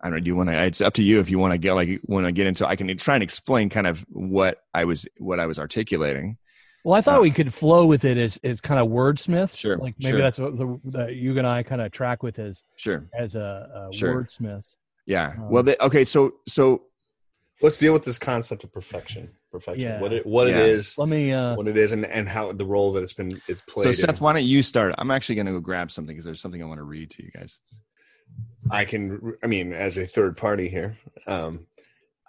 i 0.00 0.04
don't 0.04 0.14
know 0.14 0.20
do 0.20 0.26
you 0.26 0.36
want 0.36 0.48
to 0.48 0.62
it's 0.64 0.80
up 0.80 0.94
to 0.94 1.02
you 1.02 1.20
if 1.20 1.30
you 1.30 1.38
want 1.38 1.52
to 1.52 1.58
get 1.58 1.74
like 1.74 2.00
want 2.04 2.26
to 2.26 2.32
get 2.32 2.46
into 2.46 2.66
i 2.66 2.76
can 2.76 2.94
try 2.96 3.14
and 3.14 3.22
explain 3.22 3.68
kind 3.68 3.86
of 3.86 4.04
what 4.08 4.58
i 4.74 4.84
was 4.84 5.06
what 5.18 5.38
i 5.40 5.46
was 5.46 5.58
articulating 5.58 6.36
well, 6.84 6.94
I 6.94 7.00
thought 7.00 7.18
Uh, 7.18 7.22
we 7.22 7.32
could 7.32 7.52
flow 7.52 7.84
with 7.84 8.04
it 8.04 8.16
as 8.16 8.38
as 8.44 8.60
kind 8.60 8.78
of 8.78 8.86
wordsmith. 8.86 9.56
Sure, 9.56 9.76
like 9.76 9.96
maybe 9.98 10.10
sure. 10.12 10.20
that's 10.20 10.38
what 10.38 10.56
the, 10.56 10.80
that 10.92 11.16
you 11.16 11.36
and 11.36 11.44
I 11.44 11.64
kind 11.64 11.80
of 11.80 11.90
track 11.90 12.22
with 12.22 12.38
as 12.38 12.62
sure 12.76 13.08
as 13.12 13.34
a, 13.34 13.88
a 13.90 13.92
Sure. 13.92 14.22
wordsmith. 14.22 14.72
yeah 15.04 15.34
Um, 15.36 15.50
well 15.50 15.64
they, 15.64 15.74
okay 15.80 16.04
so 16.04 16.34
so 16.46 16.82
let's 17.60 17.76
deal 17.76 17.92
with 17.92 18.04
this 18.04 18.18
concept 18.20 18.62
of 18.62 18.72
perfection. 18.72 19.30
Perfection. 19.50 19.82
Yeah. 19.82 20.00
What 20.00 20.12
it 20.12 20.24
what 20.26 20.46
Yeah. 20.46 20.60
it 20.60 20.68
is, 20.68 20.96
Let 20.96 21.08
me. 21.08 21.32
Uh, 21.32 21.56
what 21.56 21.66
it 21.66 21.76
is, 21.76 21.90
and, 21.90 22.04
and 22.06 22.28
how 22.28 22.52
the 22.52 22.64
role 22.64 22.92
that 22.92 23.02
it's 23.02 23.14
been 23.14 23.42
it's 23.48 23.62
played. 23.62 23.82
So 23.82 23.88
in- 23.88 23.94
Seth, 23.96 24.20
why 24.20 24.34
don't 24.34 24.44
you 24.44 24.62
start? 24.62 24.94
I'm 24.96 25.10
actually 25.10 25.34
going 25.34 25.46
to 25.46 25.52
go 25.54 25.60
grab 25.60 25.90
something 25.90 26.14
because 26.14 26.24
there's 26.24 26.40
something 26.40 26.62
I 26.62 26.66
want 26.66 26.78
to 26.78 26.84
read 26.84 27.10
to 27.12 27.24
you 27.24 27.32
guys. 27.32 27.58
I 28.70 28.84
can, 28.84 29.36
I 29.42 29.46
mean, 29.46 29.72
as 29.72 29.96
a 29.96 30.06
third 30.06 30.36
party 30.36 30.68
here, 30.68 30.98
um, 31.26 31.66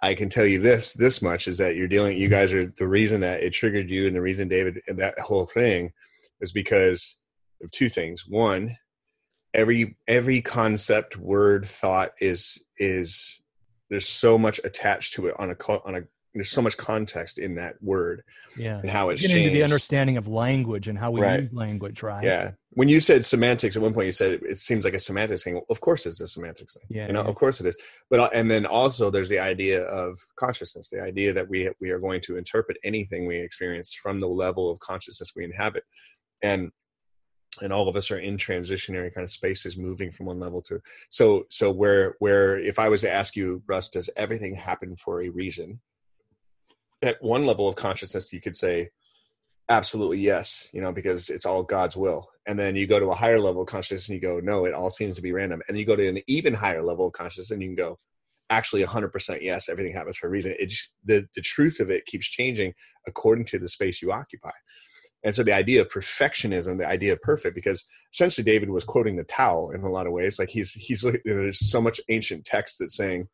I 0.00 0.14
can 0.14 0.28
tell 0.28 0.46
you 0.46 0.60
this 0.60 0.92
this 0.92 1.20
much 1.20 1.48
is 1.48 1.58
that 1.58 1.74
you're 1.74 1.88
dealing. 1.88 2.16
You 2.16 2.28
guys 2.28 2.52
are 2.52 2.72
the 2.78 2.86
reason 2.86 3.20
that 3.20 3.42
it 3.42 3.50
triggered 3.50 3.90
you, 3.90 4.06
and 4.06 4.14
the 4.14 4.22
reason 4.22 4.46
David 4.48 4.80
and 4.86 4.98
that 4.98 5.18
whole 5.18 5.46
thing 5.46 5.92
is 6.40 6.52
because 6.52 7.18
of 7.62 7.70
two 7.72 7.88
things. 7.88 8.24
One, 8.26 8.76
every 9.54 9.96
every 10.06 10.40
concept, 10.40 11.16
word, 11.16 11.66
thought 11.66 12.12
is 12.20 12.62
is 12.78 13.40
there's 13.90 14.08
so 14.08 14.38
much 14.38 14.60
attached 14.62 15.14
to 15.14 15.26
it 15.26 15.34
on 15.38 15.50
a 15.50 15.56
on 15.84 15.96
a 15.96 16.02
there's 16.34 16.50
so 16.50 16.62
much 16.62 16.76
context 16.76 17.38
in 17.38 17.56
that 17.56 17.82
word 17.82 18.22
yeah. 18.56 18.78
and 18.78 18.88
how 18.90 19.08
it's 19.08 19.24
into 19.24 19.50
the 19.50 19.62
understanding 19.62 20.16
of 20.16 20.28
language 20.28 20.86
and 20.86 20.96
how 20.96 21.10
we 21.10 21.20
Right. 21.20 21.42
use 21.42 21.52
language, 21.52 22.02
right? 22.02 22.22
Yeah. 22.22 22.52
When 22.78 22.88
you 22.88 23.00
said 23.00 23.24
semantics 23.24 23.74
at 23.74 23.82
one 23.82 23.92
point, 23.92 24.06
you 24.06 24.12
said 24.12 24.30
it, 24.30 24.42
it 24.44 24.58
seems 24.60 24.84
like 24.84 24.94
a 24.94 25.00
semantics 25.00 25.42
thing. 25.42 25.54
Well, 25.54 25.66
of 25.68 25.80
course, 25.80 26.06
it's 26.06 26.20
a 26.20 26.28
semantics 26.28 26.74
thing. 26.74 26.84
Yeah, 26.88 27.08
You 27.08 27.12
know, 27.12 27.24
yeah. 27.24 27.28
of 27.28 27.34
course 27.34 27.60
it 27.60 27.66
is. 27.66 27.76
But 28.08 28.20
uh, 28.20 28.30
and 28.32 28.48
then 28.48 28.66
also 28.66 29.10
there's 29.10 29.28
the 29.28 29.40
idea 29.40 29.82
of 29.82 30.16
consciousness, 30.38 30.88
the 30.88 31.02
idea 31.02 31.32
that 31.32 31.48
we 31.48 31.68
we 31.80 31.90
are 31.90 31.98
going 31.98 32.20
to 32.20 32.36
interpret 32.36 32.76
anything 32.84 33.26
we 33.26 33.36
experience 33.36 33.92
from 33.92 34.20
the 34.20 34.28
level 34.28 34.70
of 34.70 34.78
consciousness 34.78 35.32
we 35.34 35.42
inhabit, 35.42 35.82
and 36.40 36.70
and 37.60 37.72
all 37.72 37.88
of 37.88 37.96
us 37.96 38.12
are 38.12 38.20
in 38.20 38.36
transitionary 38.36 39.12
kind 39.12 39.24
of 39.24 39.30
spaces, 39.32 39.76
moving 39.76 40.12
from 40.12 40.26
one 40.26 40.38
level 40.38 40.62
to 40.62 40.80
so 41.08 41.46
so 41.50 41.72
where 41.72 42.14
where 42.20 42.60
if 42.60 42.78
I 42.78 42.88
was 42.88 43.00
to 43.00 43.10
ask 43.12 43.34
you, 43.34 43.60
Russ, 43.66 43.88
does 43.88 44.08
everything 44.16 44.54
happen 44.54 44.94
for 44.94 45.20
a 45.20 45.30
reason? 45.30 45.80
At 47.02 47.20
one 47.20 47.44
level 47.44 47.66
of 47.66 47.74
consciousness, 47.74 48.32
you 48.32 48.40
could 48.40 48.54
say 48.56 48.90
absolutely 49.68 50.18
yes 50.18 50.68
you 50.72 50.80
know 50.80 50.92
because 50.92 51.28
it's 51.28 51.46
all 51.46 51.62
god's 51.62 51.96
will. 51.96 52.28
And 52.46 52.58
then 52.58 52.76
you 52.76 52.86
go 52.86 52.98
to 52.98 53.06
a 53.10 53.14
higher 53.14 53.38
level 53.38 53.62
of 53.62 53.68
consciousness 53.68 54.08
and 54.08 54.14
you 54.14 54.20
go 54.20 54.40
no 54.40 54.64
it 54.64 54.74
all 54.74 54.90
seems 54.90 55.16
to 55.16 55.22
be 55.22 55.32
random. 55.32 55.62
And 55.68 55.78
you 55.78 55.84
go 55.84 55.96
to 55.96 56.08
an 56.08 56.20
even 56.26 56.54
higher 56.54 56.82
level 56.82 57.06
of 57.06 57.12
consciousness 57.12 57.50
and 57.50 57.62
you 57.62 57.68
can 57.68 57.76
go 57.76 57.98
actually 58.50 58.82
100% 58.82 59.42
yes 59.42 59.68
everything 59.68 59.92
happens 59.92 60.16
for 60.16 60.26
a 60.26 60.30
reason. 60.30 60.54
It 60.58 60.66
just 60.66 60.92
the, 61.04 61.26
the 61.34 61.42
truth 61.42 61.80
of 61.80 61.90
it 61.90 62.06
keeps 62.06 62.26
changing 62.26 62.72
according 63.06 63.44
to 63.46 63.58
the 63.58 63.68
space 63.68 64.00
you 64.00 64.10
occupy. 64.12 64.52
And 65.24 65.34
so 65.34 65.42
the 65.42 65.52
idea 65.52 65.82
of 65.82 65.88
perfectionism 65.88 66.78
the 66.78 66.86
idea 66.86 67.12
of 67.12 67.20
perfect 67.20 67.54
because 67.54 67.84
essentially 68.12 68.44
david 68.44 68.70
was 68.70 68.84
quoting 68.84 69.16
the 69.16 69.24
tao 69.24 69.70
in 69.70 69.82
a 69.82 69.90
lot 69.90 70.06
of 70.06 70.12
ways 70.12 70.38
like 70.38 70.48
he's 70.48 70.72
he's 70.72 71.04
like 71.04 71.20
you 71.24 71.34
know, 71.34 71.42
there's 71.42 71.70
so 71.70 71.80
much 71.80 72.00
ancient 72.08 72.44
text 72.44 72.76
that's 72.78 72.96
saying 72.96 73.28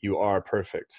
you 0.00 0.16
are 0.16 0.40
perfect 0.40 0.94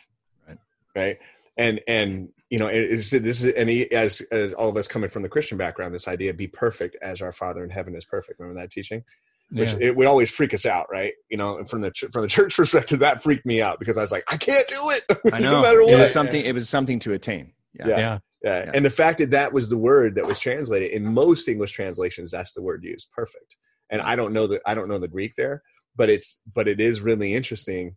Right. 0.47 0.57
right? 0.95 1.17
And 1.57 1.81
and 1.87 2.29
you 2.49 2.59
know 2.59 2.67
it- 2.67 2.87
this 2.89 3.13
is 3.43 3.53
and 3.53 3.69
he, 3.69 3.91
as 3.91 4.21
as 4.31 4.53
all 4.53 4.69
of 4.69 4.77
us 4.77 4.87
coming 4.87 5.09
from 5.09 5.23
the 5.23 5.29
christian 5.29 5.57
background 5.57 5.93
this 5.93 6.07
idea 6.07 6.33
be 6.33 6.47
perfect 6.47 6.95
as 7.01 7.21
our 7.21 7.31
father 7.31 7.63
in 7.63 7.69
heaven 7.69 7.95
is 7.95 8.05
perfect 8.05 8.39
remember 8.39 8.59
that 8.61 8.71
teaching 8.71 9.03
which 9.51 9.73
Yeah. 9.73 9.77
it 9.79 9.95
would 9.95 10.07
always 10.07 10.31
freak 10.31 10.53
us 10.53 10.65
out 10.65 10.87
right 10.91 11.13
you 11.29 11.37
know 11.37 11.57
and 11.57 11.69
from 11.69 11.81
the 11.81 11.91
from 12.11 12.21
the 12.23 12.27
church 12.37 12.55
perspective 12.55 12.99
that 12.99 13.21
freaked 13.23 13.45
me 13.45 13.61
out 13.61 13.79
because 13.79 13.97
i 13.97 14.01
was 14.01 14.11
like 14.11 14.23
i 14.27 14.37
can't 14.37 14.67
do 14.67 14.75
it 14.91 15.33
I 15.33 15.39
no 15.39 15.51
know 15.51 15.61
matter 15.61 15.81
it 15.81 15.97
was 15.99 16.11
something. 16.11 16.43
It 16.43 16.53
was 16.55 16.67
something 16.69 16.99
to 16.99 17.13
attain. 17.13 17.53
Yeah. 17.73 17.87
Yeah. 17.87 17.97
Yeah. 17.97 18.19
yeah. 18.43 18.65
Yeah. 18.65 18.71
and 18.73 18.85
the 18.85 18.89
fact 18.89 19.17
that 19.19 19.31
that 19.31 19.51
was 19.53 19.69
the 19.69 19.77
word 19.77 20.15
that 20.15 20.25
was 20.25 20.39
translated 20.39 20.91
in 20.91 21.05
most 21.05 21.47
english 21.47 21.71
translations 21.73 22.31
that's 22.31 22.53
the 22.53 22.61
word 22.61 22.83
used 22.83 23.07
perfect 23.11 23.55
and 23.89 24.01
i 24.01 24.15
don't 24.15 24.33
know 24.33 24.47
that 24.47 24.61
i 24.65 24.73
don't 24.73 24.87
know 24.87 24.99
the 24.99 25.07
greek 25.07 25.33
there 25.35 25.61
but 25.95 26.09
it's 26.09 26.39
but 26.53 26.67
it 26.67 26.79
is 26.79 27.01
really 27.01 27.33
interesting 27.33 27.95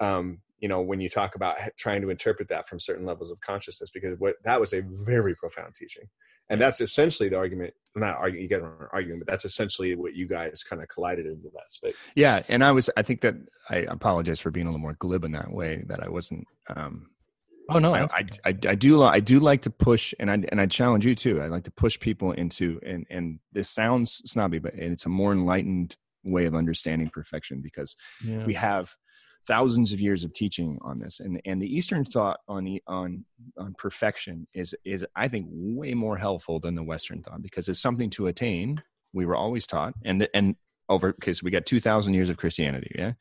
um 0.00 0.38
you 0.58 0.68
know 0.68 0.80
when 0.80 1.00
you 1.00 1.08
talk 1.08 1.34
about 1.34 1.56
trying 1.78 2.02
to 2.02 2.10
interpret 2.10 2.48
that 2.48 2.66
from 2.66 2.80
certain 2.80 3.04
levels 3.04 3.30
of 3.30 3.40
consciousness 3.40 3.90
because 3.92 4.18
what 4.18 4.36
that 4.44 4.60
was 4.60 4.72
a 4.72 4.82
very 5.04 5.34
profound 5.34 5.74
teaching 5.74 6.04
and 6.50 6.60
that's 6.60 6.80
essentially 6.80 7.28
the 7.28 7.36
argument 7.36 7.72
not 7.96 8.16
arguing 8.16 8.42
you 8.42 8.48
guys 8.48 8.62
aren't 8.62 8.90
arguing 8.92 9.18
but 9.18 9.26
that's 9.26 9.44
essentially 9.44 9.94
what 9.94 10.14
you 10.14 10.26
guys 10.26 10.62
kind 10.62 10.82
of 10.82 10.88
collided 10.88 11.26
into 11.26 11.48
that 11.54 11.70
space 11.70 11.94
Yeah, 12.14 12.42
and 12.48 12.64
I 12.64 12.72
was. 12.72 12.90
I 12.96 13.02
think 13.02 13.20
that 13.22 13.36
I 13.70 13.78
apologize 13.88 14.40
for 14.40 14.50
being 14.50 14.66
a 14.66 14.70
little 14.70 14.80
more 14.80 14.96
glib 14.98 15.24
in 15.24 15.32
that 15.32 15.50
way. 15.50 15.84
That 15.86 16.02
I 16.02 16.08
wasn't. 16.08 16.46
Um, 16.68 17.10
Oh 17.70 17.78
no. 17.78 17.94
i 17.94 18.02
i, 18.02 18.26
I, 18.44 18.48
I 18.48 18.74
do 18.74 19.02
i 19.04 19.20
do 19.20 19.40
like 19.40 19.62
to 19.62 19.70
push, 19.70 20.12
and 20.20 20.30
I 20.30 20.34
and 20.50 20.60
I 20.60 20.66
challenge 20.66 21.06
you 21.06 21.14
too. 21.14 21.40
I 21.40 21.46
like 21.46 21.64
to 21.64 21.70
push 21.70 21.98
people 21.98 22.32
into, 22.32 22.78
and 22.84 23.06
and 23.10 23.38
this 23.52 23.70
sounds 23.70 24.20
snobby, 24.26 24.58
but 24.58 24.74
it's 24.74 25.06
a 25.06 25.08
more 25.08 25.32
enlightened 25.32 25.96
way 26.24 26.44
of 26.44 26.54
understanding 26.54 27.08
perfection 27.08 27.62
because 27.62 27.96
yeah. 28.22 28.44
we 28.44 28.54
have 28.54 28.94
thousands 29.46 29.92
of 29.92 30.00
years 30.00 30.24
of 30.24 30.32
teaching 30.32 30.78
on 30.82 30.98
this. 30.98 31.20
And 31.20 31.40
and 31.44 31.60
the 31.60 31.72
eastern 31.72 32.04
thought 32.04 32.40
on 32.48 32.78
on 32.86 33.24
on 33.58 33.74
perfection 33.78 34.46
is 34.54 34.74
is 34.84 35.04
i 35.16 35.28
think 35.28 35.46
way 35.50 35.94
more 35.94 36.16
helpful 36.16 36.60
than 36.60 36.74
the 36.74 36.82
western 36.82 37.22
thought 37.22 37.42
because 37.42 37.68
it's 37.68 37.80
something 37.80 38.10
to 38.10 38.26
attain 38.26 38.82
we 39.12 39.26
were 39.26 39.36
always 39.36 39.66
taught 39.66 39.94
and 40.04 40.28
and 40.34 40.56
over 40.88 41.12
because 41.12 41.42
we 41.42 41.50
got 41.50 41.66
2000 41.66 42.14
years 42.14 42.28
of 42.28 42.36
christianity 42.36 42.90
yeah? 42.96 43.12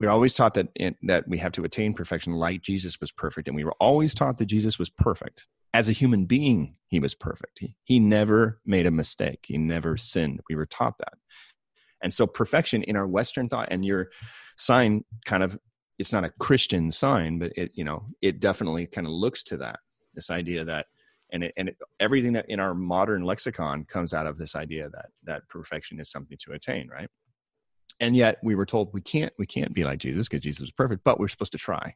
We 0.00 0.06
were 0.08 0.12
always 0.12 0.34
taught 0.34 0.54
that 0.54 0.66
it, 0.74 0.96
that 1.04 1.28
we 1.28 1.38
have 1.38 1.52
to 1.52 1.64
attain 1.64 1.94
perfection 1.94 2.32
like 2.34 2.62
jesus 2.62 3.00
was 3.00 3.12
perfect 3.12 3.48
and 3.48 3.56
we 3.56 3.64
were 3.64 3.74
always 3.80 4.14
taught 4.14 4.38
that 4.38 4.46
jesus 4.46 4.78
was 4.78 4.90
perfect. 4.90 5.46
As 5.74 5.88
a 5.88 5.92
human 5.92 6.26
being 6.26 6.76
he 6.88 7.00
was 7.00 7.14
perfect. 7.14 7.58
He, 7.60 7.76
he 7.84 7.98
never 7.98 8.60
made 8.66 8.86
a 8.86 8.90
mistake. 8.90 9.40
He 9.46 9.56
never 9.56 9.96
sinned. 9.96 10.40
We 10.50 10.56
were 10.56 10.66
taught 10.66 10.98
that 10.98 11.14
and 12.02 12.12
so 12.12 12.26
perfection 12.26 12.82
in 12.82 12.96
our 12.96 13.06
western 13.06 13.48
thought 13.48 13.68
and 13.70 13.84
your 13.84 14.10
sign 14.56 15.04
kind 15.24 15.42
of 15.42 15.58
it's 15.98 16.12
not 16.12 16.24
a 16.24 16.30
christian 16.38 16.90
sign 16.90 17.38
but 17.38 17.52
it 17.56 17.70
you 17.74 17.84
know 17.84 18.04
it 18.20 18.40
definitely 18.40 18.86
kind 18.86 19.06
of 19.06 19.12
looks 19.12 19.42
to 19.42 19.56
that 19.56 19.78
this 20.14 20.30
idea 20.30 20.64
that 20.64 20.86
and 21.32 21.44
it, 21.44 21.54
and 21.56 21.68
it, 21.70 21.78
everything 21.98 22.34
that 22.34 22.48
in 22.48 22.60
our 22.60 22.74
modern 22.74 23.22
lexicon 23.22 23.84
comes 23.84 24.12
out 24.12 24.26
of 24.26 24.36
this 24.36 24.54
idea 24.54 24.88
that 24.90 25.06
that 25.24 25.48
perfection 25.48 25.98
is 25.98 26.10
something 26.10 26.36
to 26.38 26.52
attain 26.52 26.88
right? 26.88 27.08
And 28.00 28.16
yet 28.16 28.38
we 28.42 28.54
were 28.54 28.66
told 28.66 28.92
we 28.92 29.00
can't 29.00 29.32
we 29.38 29.46
can't 29.46 29.72
be 29.72 29.84
like 29.84 29.98
jesus 29.98 30.28
because 30.28 30.42
jesus 30.42 30.60
was 30.60 30.72
perfect 30.72 31.02
but 31.04 31.18
we're 31.18 31.28
supposed 31.28 31.52
to 31.52 31.58
try. 31.58 31.94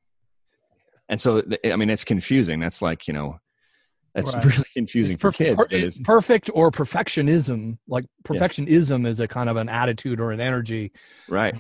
And 1.09 1.21
so 1.21 1.43
i 1.65 1.77
mean 1.77 1.91
it's 1.91 2.05
confusing. 2.05 2.59
That's 2.59 2.83
like 2.83 3.07
you 3.07 3.15
know 3.15 3.39
that's 4.17 4.35
Right. 4.35 4.45
really 4.45 4.65
confusing 4.75 5.13
It's 5.15 5.23
for 5.23 5.31
perf- 5.31 5.37
kids 5.39 5.57
per- 5.57 5.67
it's, 5.71 5.99
perfect 5.99 6.51
or 6.53 6.71
perfectionism. 6.73 7.79
Like 7.87 8.07
perfectionism 8.25 9.07
is 9.07 9.21
a 9.21 9.29
kind 9.29 9.49
of 9.49 9.57
an 9.57 9.69
attitude 9.69 10.19
or 10.21 10.33
an 10.33 10.41
energy, 10.41 10.91
right 11.29 11.55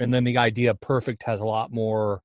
and 0.00 0.12
then 0.12 0.24
the 0.24 0.38
idea 0.38 0.70
of 0.70 0.80
perfect 0.80 1.22
has 1.24 1.40
a 1.40 1.44
lot 1.44 1.70
more. 1.72 2.22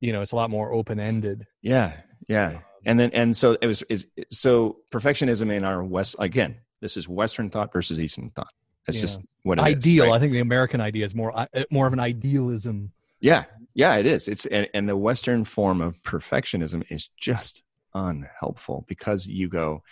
You 0.00 0.12
know, 0.12 0.22
it's 0.22 0.32
a 0.32 0.36
lot 0.36 0.50
more 0.50 0.72
open 0.72 0.98
ended. 0.98 1.46
Yeah, 1.62 1.92
yeah. 2.28 2.58
And 2.86 2.98
then 2.98 3.10
and 3.12 3.36
so 3.36 3.56
it 3.60 3.66
was 3.66 3.82
is 3.82 4.06
so 4.30 4.78
perfectionism 4.90 5.50
in 5.52 5.64
our 5.64 5.82
west 5.84 6.16
again. 6.18 6.56
This 6.80 6.96
is 6.96 7.08
Western 7.08 7.48
thought 7.50 7.72
versus 7.72 7.98
Eastern 8.00 8.30
thought. 8.30 8.52
It's 8.86 8.96
Yeah. 8.98 9.00
just 9.02 9.20
what 9.42 9.58
it 9.58 9.62
is, 9.62 9.66
Ideal. 9.76 10.04
right? 10.06 10.14
I 10.14 10.18
think 10.18 10.32
the 10.32 10.40
American 10.40 10.80
idea 10.80 11.04
is 11.06 11.14
more 11.14 11.38
uh, 11.38 11.46
more 11.70 11.86
of 11.86 11.92
an 11.94 12.00
idealism. 12.00 12.92
Yeah, 13.20 13.44
yeah, 13.74 13.96
it 13.96 14.04
is. 14.06 14.28
It's 14.28 14.44
and, 14.46 14.68
and 14.74 14.86
the 14.88 14.96
Western 14.96 15.44
form 15.44 15.80
of 15.80 16.02
perfectionism 16.02 16.84
is 16.90 17.08
just 17.18 17.62
unhelpful 17.94 18.84
because 18.88 19.26
you 19.26 19.48
go, 19.48 19.82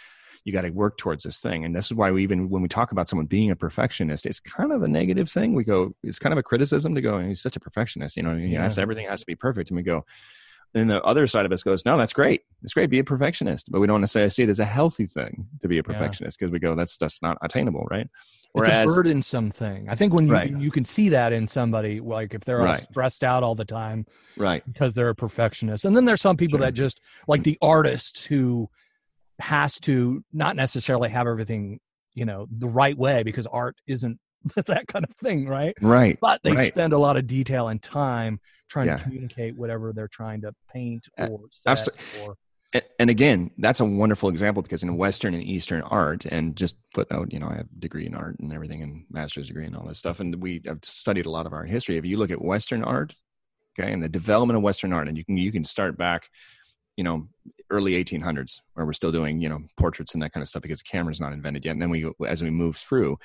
you 0.45 0.53
got 0.53 0.62
to 0.62 0.71
work 0.71 0.99
towards 0.99 1.25
this 1.25 1.38
thing, 1.38 1.65
and 1.65 1.75
this 1.75 1.87
is 1.87 1.95
why 1.95 2.11
we 2.11 2.23
even 2.23 2.51
when 2.51 2.62
we 2.62 2.69
talk 2.69 2.93
about 2.93 3.09
someone 3.09 3.27
being 3.27 3.51
a 3.51 3.57
perfectionist, 3.57 4.27
it's 4.27 4.41
kind 4.41 4.73
of 4.73 4.83
a 4.83 4.88
negative 4.88 5.31
thing. 5.31 5.55
We 5.55 5.65
go, 5.65 5.95
it's 6.03 6.19
kind 6.19 6.33
of 6.33 6.38
a 6.38 6.43
criticism 6.43 6.95
to 6.95 7.01
go, 7.01 7.21
he's 7.21 7.41
such 7.41 7.57
a 7.57 7.61
perfectionist, 7.61 8.17
you 8.17 8.23
know, 8.23 8.37
he 8.37 8.55
has 8.55 8.79
everything 8.79 9.07
has 9.07 9.21
to 9.21 9.27
be 9.27 9.37
perfect, 9.37 9.71
and 9.71 9.77
we 9.77 9.83
go. 9.83 10.05
And 10.74 10.88
the 10.88 11.02
other 11.02 11.26
side 11.26 11.44
of 11.44 11.52
us 11.52 11.62
goes, 11.62 11.85
no, 11.85 11.98
that's 11.98 12.14
great. 12.14 12.42
It's 12.62 12.72
great. 12.72 12.88
Be 12.88 12.98
a 12.98 13.04
perfectionist, 13.04 13.70
but 13.70 13.80
we 13.80 13.87
don't 13.87 14.00
necessarily 14.00 14.30
see 14.30 14.42
it 14.44 14.48
as 14.48 14.58
a 14.58 14.64
healthy 14.64 15.06
thing 15.06 15.46
to 15.61 15.68
be 15.68 15.78
a 15.78 15.82
perfectionist 15.82 16.38
because 16.38 16.50
we 16.50 16.58
go, 16.58 16.74
that's 16.74 16.96
that's 16.96 17.20
not 17.20 17.37
attainable, 17.42 17.87
right? 17.90 18.08
it's 18.54 18.68
a 18.68 18.85
burdensome 18.85 19.50
thing. 19.50 19.88
I 19.88 19.94
think 19.96 20.12
when 20.14 20.26
you 20.28 20.35
Right. 20.35 20.61
you 20.61 20.70
can 20.70 20.85
see 20.85 21.11
that 21.11 21.32
in 21.32 21.48
somebody, 21.48 22.00
like 22.00 22.35
if 22.35 22.44
they're 22.44 22.61
all 22.61 22.66
Right. 22.66 22.87
stressed 22.90 23.24
out 23.24 23.42
all 23.42 23.54
the 23.54 23.64
time 23.64 24.06
right, 24.37 24.62
because 24.66 24.94
they're 24.94 25.08
a 25.11 25.14
perfectionist, 25.14 25.85
and 25.85 25.94
then 25.96 26.04
there's 26.04 26.20
some 26.22 26.37
people 26.37 26.58
Sure. 26.58 26.66
that 26.66 26.74
just 26.74 27.00
like 27.28 27.42
the 27.42 27.58
artists 27.62 28.24
who 28.24 28.68
has 29.38 29.78
to 29.80 30.22
not 30.32 30.54
necessarily 30.56 31.08
have 31.08 31.26
everything 31.26 31.80
you 32.14 32.24
know 32.26 32.46
the 32.58 32.68
right 32.68 32.96
way 32.96 33.22
because 33.22 33.46
art 33.46 33.76
isn't 33.87 34.18
that 34.66 34.87
kind 34.88 35.05
of 35.05 35.14
thing, 35.16 35.46
right? 35.46 35.74
right, 35.81 36.18
But 36.20 36.40
they 36.42 36.55
right. 36.55 36.72
spend 36.72 36.92
a 36.92 36.98
lot 36.98 37.16
of 37.16 37.26
detail 37.26 37.68
and 37.68 37.83
time 37.83 38.40
trying 38.68 38.87
Yeah. 38.87 38.96
to 38.96 39.02
communicate 39.05 39.57
whatever 39.57 39.92
they're 39.92 40.09
trying 40.09 40.42
to 40.42 40.55
paint 40.72 41.09
or 41.18 41.40
set 41.50 41.88
or 42.18 42.37
And, 42.72 42.83
and 42.98 43.11
again, 43.11 43.50
that's 43.59 43.81
a 43.81 43.85
wonderful 43.85 44.28
example 44.31 44.62
because 44.62 44.83
in 44.83 44.96
Western 44.96 45.35
and 45.35 45.42
Eastern 45.42 45.83
art, 45.83 46.24
and 46.24 46.57
just 46.57 46.74
footnote, 46.94 47.24
oh, 47.24 47.26
you 47.31 47.38
know, 47.38 47.48
I 47.48 47.57
have 47.57 47.66
a 47.76 47.81
degree 47.81 48.07
in 48.07 48.14
art 48.14 48.38
and 48.40 48.52
everything, 48.52 48.83
and 48.83 49.05
master's 49.11 49.48
degree 49.48 49.66
and 49.66 49.76
all 49.76 49.87
this 49.87 49.98
stuff, 49.98 50.20
and 50.20 50.35
we 50.37 50.62
have 50.66 50.78
studied 50.83 51.26
a 51.26 51.31
lot 51.31 51.46
of 51.46 51.52
art 51.52 51.68
history. 51.68 51.98
If 51.98 52.07
you 52.07 52.16
look 52.16 52.31
at 52.31 52.40
Western 52.40 52.83
art, 52.83 53.14
okay, 53.78 53.92
and 53.92 54.02
the 54.02 54.09
development 54.09 54.57
of 54.57 54.62
Western 54.62 54.92
art, 54.92 55.09
and 55.09 55.18
you 55.18 55.24
can 55.24 55.37
you 55.37 55.52
can 55.52 55.64
start 55.64 55.98
back, 55.98 56.28
you 56.96 57.05
know, 57.05 57.28
early 57.72 58.02
1800s 58.02 58.61
where 58.74 58.87
we're 58.87 58.92
still 58.92 59.11
doing 59.11 59.40
you 59.40 59.48
know 59.48 59.61
portraits 59.76 60.14
and 60.14 60.22
that 60.22 60.32
kind 60.32 60.42
of 60.42 60.48
stuff 60.48 60.62
because 60.62 60.82
camera's 60.82 61.20
not 61.20 61.32
invented 61.32 61.64
yet. 61.64 61.72
And 61.72 61.82
then 61.82 61.90
we 61.90 62.06
as 62.26 62.42
we 62.42 62.50
move 62.50 62.76
through 62.76 63.18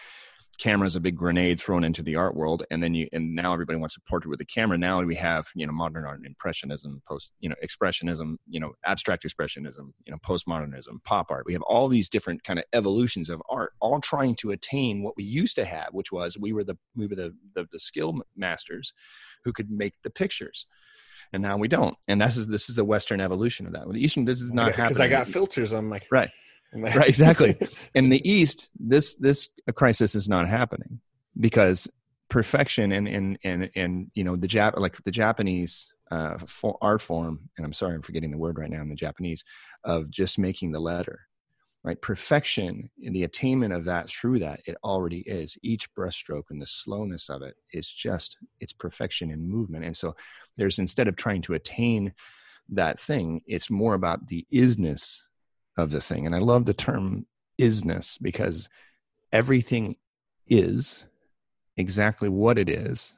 camera's 0.57 0.95
a 0.95 0.99
big 0.99 1.15
grenade 1.15 1.59
thrown 1.59 1.83
into 1.83 2.01
the 2.01 2.15
art 2.15 2.35
world. 2.35 2.63
And 2.71 2.81
then 2.81 2.93
you 2.93 3.07
and 3.13 3.35
now 3.35 3.53
everybody 3.53 3.77
wants 3.77 3.95
a 3.95 4.01
portrait 4.01 4.29
with 4.29 4.41
a 4.41 4.45
camera. 4.45 4.77
Now 4.77 5.01
we 5.01 5.15
have 5.15 5.47
you 5.55 5.65
know 5.67 5.73
modern 5.73 6.05
art 6.05 6.21
impressionism 6.25 7.01
post 7.07 7.31
you 7.39 7.49
know 7.49 7.55
expressionism 7.63 8.37
you 8.47 8.59
know 8.59 8.73
abstract 8.85 9.23
expressionism 9.23 9.91
you 10.05 10.11
know 10.11 10.17
postmodernism 10.25 11.03
pop 11.03 11.27
art. 11.29 11.45
We 11.45 11.53
have 11.53 11.61
all 11.63 11.87
these 11.87 12.09
different 12.09 12.43
kind 12.43 12.59
of 12.59 12.65
evolutions 12.73 13.29
of 13.29 13.41
art 13.49 13.73
all 13.79 14.01
trying 14.01 14.35
to 14.35 14.51
attain 14.51 15.03
what 15.03 15.15
we 15.17 15.23
used 15.23 15.55
to 15.55 15.65
have 15.65 15.89
which 15.91 16.11
was 16.11 16.37
we 16.37 16.53
were 16.53 16.63
the 16.63 16.77
we 16.95 17.07
were 17.07 17.15
the 17.15 17.35
the, 17.53 17.67
the 17.71 17.79
skill 17.79 18.21
masters 18.35 18.93
who 19.43 19.53
could 19.53 19.69
make 19.69 19.93
the 20.03 20.09
pictures 20.09 20.65
and 21.33 21.41
now 21.41 21.57
we 21.57 21.67
don't. 21.67 21.97
And 22.07 22.21
this 22.21 22.37
is 22.37 22.47
this 22.47 22.69
is 22.69 22.75
the 22.75 22.85
western 22.85 23.21
evolution 23.21 23.67
of 23.67 23.73
that. 23.73 23.87
The 23.87 24.03
eastern 24.03 24.25
this 24.25 24.41
is 24.41 24.51
not 24.51 24.67
happening 24.69 24.85
because 24.85 24.99
I 24.99 25.07
got 25.07 25.27
filters 25.27 25.73
on 25.73 25.85
my 25.85 25.99
right. 26.11 26.29
Right 26.73 27.07
exactly. 27.07 27.57
In 27.95 28.09
the 28.09 28.29
east 28.29 28.69
this 28.79 29.15
this 29.15 29.49
crisis 29.75 30.15
is 30.15 30.27
not 30.27 30.47
happening 30.47 30.99
because 31.39 31.87
perfection 32.29 32.91
and 32.91 33.07
and 33.07 33.37
and 33.43 33.69
and 33.75 34.11
you 34.13 34.23
know 34.23 34.35
the 34.35 34.47
Jap 34.47 34.77
like 34.77 35.01
the 35.03 35.11
Japanese 35.11 35.93
uh 36.11 36.37
for 36.37 36.77
art 36.81 37.01
form 37.01 37.49
and 37.57 37.65
I'm 37.65 37.73
sorry 37.73 37.95
I'm 37.95 38.01
forgetting 38.01 38.31
the 38.31 38.37
word 38.37 38.57
right 38.59 38.69
now 38.69 38.81
in 38.81 38.89
the 38.89 38.95
Japanese 38.95 39.45
of 39.83 40.11
just 40.11 40.37
making 40.37 40.71
the 40.71 40.79
letter 40.79 41.26
right? 41.87 42.01
Perfection 42.01 42.89
in 43.01 43.13
the 43.13 43.23
attainment 43.23 43.71
of 43.71 43.85
that 43.85 44.09
through 44.09 44.39
that 44.39 44.59
it 44.65 44.75
already 44.83 45.19
is. 45.19 45.57
Each 45.63 45.89
brushstroke 45.95 46.49
and 46.49 46.61
the 46.61 46.65
slowness 46.65 47.29
of 47.29 47.41
it 47.41 47.55
is 47.71 47.89
just 47.89 48.37
it's 48.59 48.73
perfection 48.73 49.31
in 49.31 49.49
movement. 49.49 49.85
And 49.85 49.95
so 49.95 50.13
there's 50.57 50.79
instead 50.79 51.07
of 51.07 51.15
trying 51.15 51.43
to 51.43 51.53
attain 51.53 52.13
that 52.69 52.99
thing 52.99 53.41
it's 53.47 53.69
more 53.69 53.93
about 53.93 54.27
the 54.27 54.45
isness 54.53 55.21
of 55.77 55.91
the 55.91 56.01
thing. 56.01 56.25
And 56.25 56.35
i 56.35 56.39
love 56.39 56.65
the 56.65 56.73
term 56.73 57.25
isness 57.57 58.21
because 58.21 58.67
everything 59.31 59.95
is 60.45 61.05
exactly 61.77 62.27
what 62.27 62.59
it 62.59 62.67
is 62.67 63.13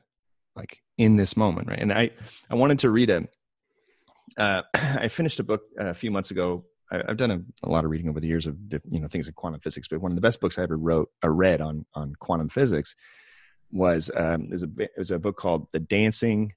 like 0.56 0.84
in 1.00 1.16
this 1.16 1.36
moment 1.36 1.70
right? 1.70 1.80
And 1.80 1.92
i 1.92 2.12
i 2.52 2.54
wanted 2.54 2.78
to 2.80 2.92
read 2.92 3.10
a 3.10 3.28
uh, 4.38 4.62
i 4.76 5.08
finished 5.08 5.40
a 5.40 5.44
book 5.44 5.64
a 5.80 5.96
few 5.96 6.12
months 6.12 6.30
ago 6.30 6.66
I, 6.92 7.04
i've 7.08 7.18
done 7.18 7.32
a, 7.32 7.42
a 7.64 7.70
lot 7.70 7.86
of 7.86 7.92
reading 7.92 8.10
over 8.10 8.20
the 8.20 8.28
years 8.28 8.48
of 8.48 8.58
you 8.90 9.00
know 9.00 9.08
things 9.08 9.28
in 9.28 9.34
quantum 9.34 9.60
physics 9.60 9.88
but 9.88 10.02
one 10.02 10.12
of 10.12 10.16
the 10.16 10.22
best 10.22 10.40
books 10.40 10.58
i 10.58 10.64
ever 10.64 10.78
wrote 10.78 11.10
or 11.24 11.34
read 11.34 11.62
on 11.62 11.86
on 11.94 12.14
quantum 12.20 12.50
physics 12.50 12.96
was 13.72 14.10
um 14.16 14.46
there's 14.46 14.64
a 14.64 14.70
it 14.78 14.92
was 14.98 15.12
a 15.12 15.20
book 15.20 15.38
called 15.38 15.68
the 15.72 15.80
dancing 15.80 16.54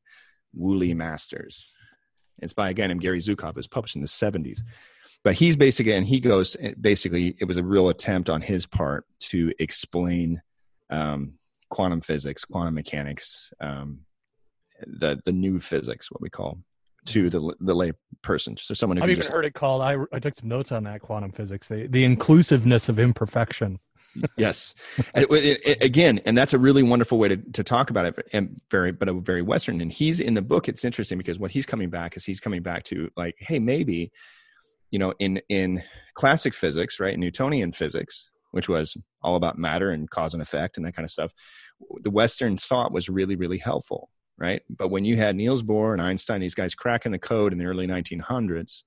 Wu 0.54 0.74
Li 0.74 0.92
masters. 0.92 1.72
It's 2.38 2.52
by 2.52 2.70
a 2.70 2.74
guy 2.74 2.86
named 2.86 3.00
gary 3.00 3.20
zukav. 3.20 3.50
It 3.50 3.56
was 3.56 3.66
published 3.66 3.96
in 3.96 4.02
the 4.02 4.08
70s 4.08 4.60
but 5.24 5.34
he's 5.34 5.56
basically 5.56 5.92
and 5.92 6.06
he 6.06 6.20
goes 6.20 6.56
basically 6.80 7.36
it 7.38 7.44
was 7.44 7.56
a 7.56 7.62
real 7.62 7.88
attempt 7.88 8.28
on 8.28 8.40
his 8.40 8.66
part 8.66 9.06
to 9.18 9.52
explain 9.58 10.42
um, 10.90 11.34
quantum 11.70 12.00
physics 12.00 12.44
quantum 12.44 12.74
mechanics 12.74 13.52
um, 13.60 14.00
the 14.86 15.20
the 15.24 15.32
new 15.32 15.58
physics 15.58 16.10
what 16.10 16.20
we 16.20 16.30
call 16.30 16.58
to 17.06 17.28
the 17.30 17.54
the 17.60 17.74
lay 17.74 17.92
person 18.22 18.56
so 18.56 18.74
someone 18.74 18.96
who 18.96 19.02
I've 19.02 19.10
even 19.10 19.20
just 19.22 19.32
heard 19.32 19.44
it 19.44 19.54
called. 19.54 19.82
I 19.82 19.96
I 20.12 20.20
took 20.20 20.36
some 20.36 20.48
notes 20.48 20.70
on 20.70 20.84
that 20.84 21.00
quantum 21.00 21.32
physics. 21.32 21.66
The 21.68 21.86
the 21.88 22.04
inclusiveness 22.04 22.88
of 22.88 23.00
imperfection. 23.00 23.80
yes 24.36 24.74
it- 25.14 25.30
it- 25.64 25.82
again 25.82 26.20
and 26.26 26.36
that's 26.36 26.52
a 26.52 26.58
really 26.58 26.82
wonderful 26.82 27.18
way 27.18 27.28
to, 27.28 27.36
to 27.36 27.64
talk 27.64 27.88
about 27.90 28.04
it 28.04 28.28
and 28.32 28.60
very 28.70 28.92
but 28.92 29.08
a 29.08 29.12
very 29.14 29.40
western 29.42 29.80
and 29.80 29.90
he's 29.92 30.20
in 30.20 30.34
the 30.34 30.42
book 30.42 30.68
it's 30.68 30.84
interesting 30.84 31.16
because 31.16 31.38
what 31.38 31.50
he's 31.50 31.64
coming 31.66 31.88
back 31.88 32.14
is 32.16 32.24
he's 32.24 32.40
coming 32.40 32.62
back 32.62 32.82
to 32.84 33.08
like 33.16 33.36
hey 33.38 33.58
maybe 33.58 34.12
you 34.90 34.98
know 34.98 35.14
in 35.18 35.40
in 35.48 35.82
classic 36.14 36.52
physics 36.52 37.00
right 37.00 37.18
newtonian 37.18 37.72
physics 37.72 38.28
which 38.50 38.68
was 38.68 38.96
all 39.22 39.36
about 39.36 39.56
matter 39.56 39.90
and 39.90 40.10
cause 40.10 40.34
and 40.34 40.42
effect 40.42 40.76
and 40.76 40.84
that 40.84 40.94
kind 40.94 41.04
of 41.04 41.10
stuff 41.10 41.32
the 42.02 42.10
western 42.10 42.58
thought 42.58 42.92
was 42.92 43.08
really 43.08 43.36
really 43.36 43.58
helpful 43.58 44.10
right? 44.42 44.60
But 44.68 44.88
when 44.88 45.04
you 45.06 45.16
had 45.16 45.36
niels 45.36 45.62
bohr 45.62 45.92
and 45.92 46.02
einstein 46.02 46.40
these 46.40 46.54
guys 46.54 46.74
cracking 46.74 47.12
the 47.12 47.18
code 47.18 47.52
in 47.52 47.58
the 47.58 47.64
early 47.64 47.86
1900s 47.86 48.82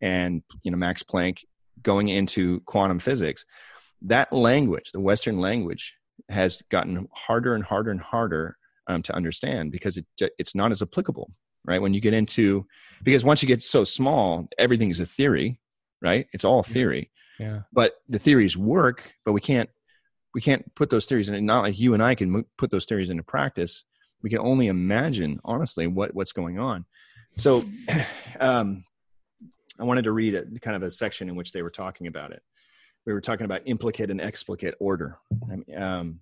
and 0.00 0.42
you 0.62 0.70
know 0.70 0.78
max 0.78 1.02
planck 1.02 1.44
going 1.82 2.08
into 2.08 2.60
quantum 2.60 2.98
physics 2.98 3.44
that 4.02 4.32
language 4.32 4.90
the 4.92 5.00
western 5.00 5.38
language 5.38 5.94
has 6.28 6.62
gotten 6.70 7.06
harder 7.12 7.54
and 7.54 7.64
harder 7.64 7.90
and 7.90 8.00
harder 8.00 8.56
um, 8.86 9.02
to 9.02 9.14
understand 9.14 9.72
because 9.72 9.98
it, 9.98 10.06
it's 10.38 10.54
not 10.54 10.70
as 10.70 10.80
applicable 10.80 11.30
right? 11.66 11.82
When 11.82 11.92
you 11.92 12.00
get 12.00 12.14
into 12.14 12.66
because 13.02 13.24
once 13.24 13.42
you 13.42 13.46
get 13.48 13.62
so 13.62 13.84
small 13.84 14.48
everything 14.58 14.90
is 14.90 15.00
a 15.00 15.06
theory 15.06 15.58
right? 16.02 16.26
It's 16.32 16.46
all 16.46 16.62
theory. 16.62 17.10
Yeah. 17.38 17.60
but 17.72 17.94
the 18.08 18.18
theories 18.18 18.54
work 18.56 19.12
but 19.24 19.32
we 19.32 19.40
can't 19.40 19.70
we 20.34 20.42
can't 20.42 20.74
put 20.74 20.90
those 20.90 21.06
theories 21.06 21.30
in 21.30 21.46
not 21.46 21.62
like 21.62 21.78
you 21.78 21.94
and 21.94 22.02
i 22.02 22.14
can 22.14 22.44
put 22.58 22.70
those 22.70 22.84
theories 22.84 23.08
into 23.08 23.22
practice 23.22 23.86
we 24.22 24.30
can 24.30 24.38
only 24.38 24.68
imagine 24.68 25.40
honestly 25.44 25.86
what 25.86 26.14
what's 26.14 26.32
going 26.32 26.58
on 26.58 26.84
so 27.36 27.64
um 28.40 28.84
i 29.78 29.84
wanted 29.84 30.04
to 30.04 30.12
read 30.12 30.34
a, 30.34 30.44
kind 30.60 30.76
of 30.76 30.82
a 30.82 30.90
section 30.90 31.28
in 31.28 31.36
which 31.36 31.52
they 31.52 31.62
were 31.62 31.70
talking 31.70 32.06
about 32.06 32.32
it 32.32 32.42
we 33.06 33.12
were 33.12 33.20
talking 33.20 33.44
about 33.44 33.62
implicate 33.64 34.10
and 34.10 34.20
explicate 34.20 34.74
order 34.78 35.16
um, 35.76 36.20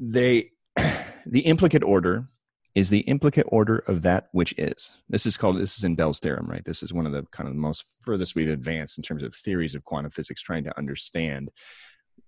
they 0.00 0.50
the 1.26 1.40
implicate 1.40 1.82
order 1.82 2.28
is 2.76 2.90
the 2.90 3.00
implicate 3.00 3.46
order 3.48 3.78
of 3.86 4.02
that 4.02 4.28
which 4.32 4.54
is. 4.58 5.00
This 5.08 5.24
is 5.24 5.38
called 5.38 5.58
this 5.58 5.78
is 5.78 5.84
in 5.84 5.94
Bell's 5.96 6.20
theorem, 6.20 6.46
right? 6.46 6.62
This 6.62 6.82
is 6.82 6.92
one 6.92 7.06
of 7.06 7.12
the 7.12 7.22
kind 7.32 7.48
of 7.48 7.54
the 7.54 7.60
most 7.60 7.86
furthest 8.00 8.34
we've 8.34 8.50
advanced 8.50 8.98
in 8.98 9.02
terms 9.02 9.22
of 9.22 9.34
theories 9.34 9.74
of 9.74 9.82
quantum 9.82 10.10
physics, 10.10 10.42
trying 10.42 10.62
to 10.64 10.78
understand 10.78 11.50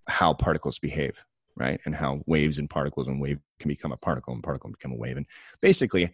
how 0.09 0.33
particles 0.33 0.79
behave, 0.79 1.23
right? 1.59 1.81
And 1.85 1.94
how 1.94 2.23
waves 2.27 2.59
and 2.59 2.71
particles 2.71 3.09
and 3.09 3.21
wave 3.21 3.38
can 3.59 3.68
become 3.68 3.92
a 3.92 3.97
particle 3.97 4.33
and 4.35 4.42
particle 4.42 4.68
can 4.68 4.73
become 4.73 4.92
a 4.92 4.97
wave. 4.97 5.16
And 5.16 5.27
basically 5.61 6.12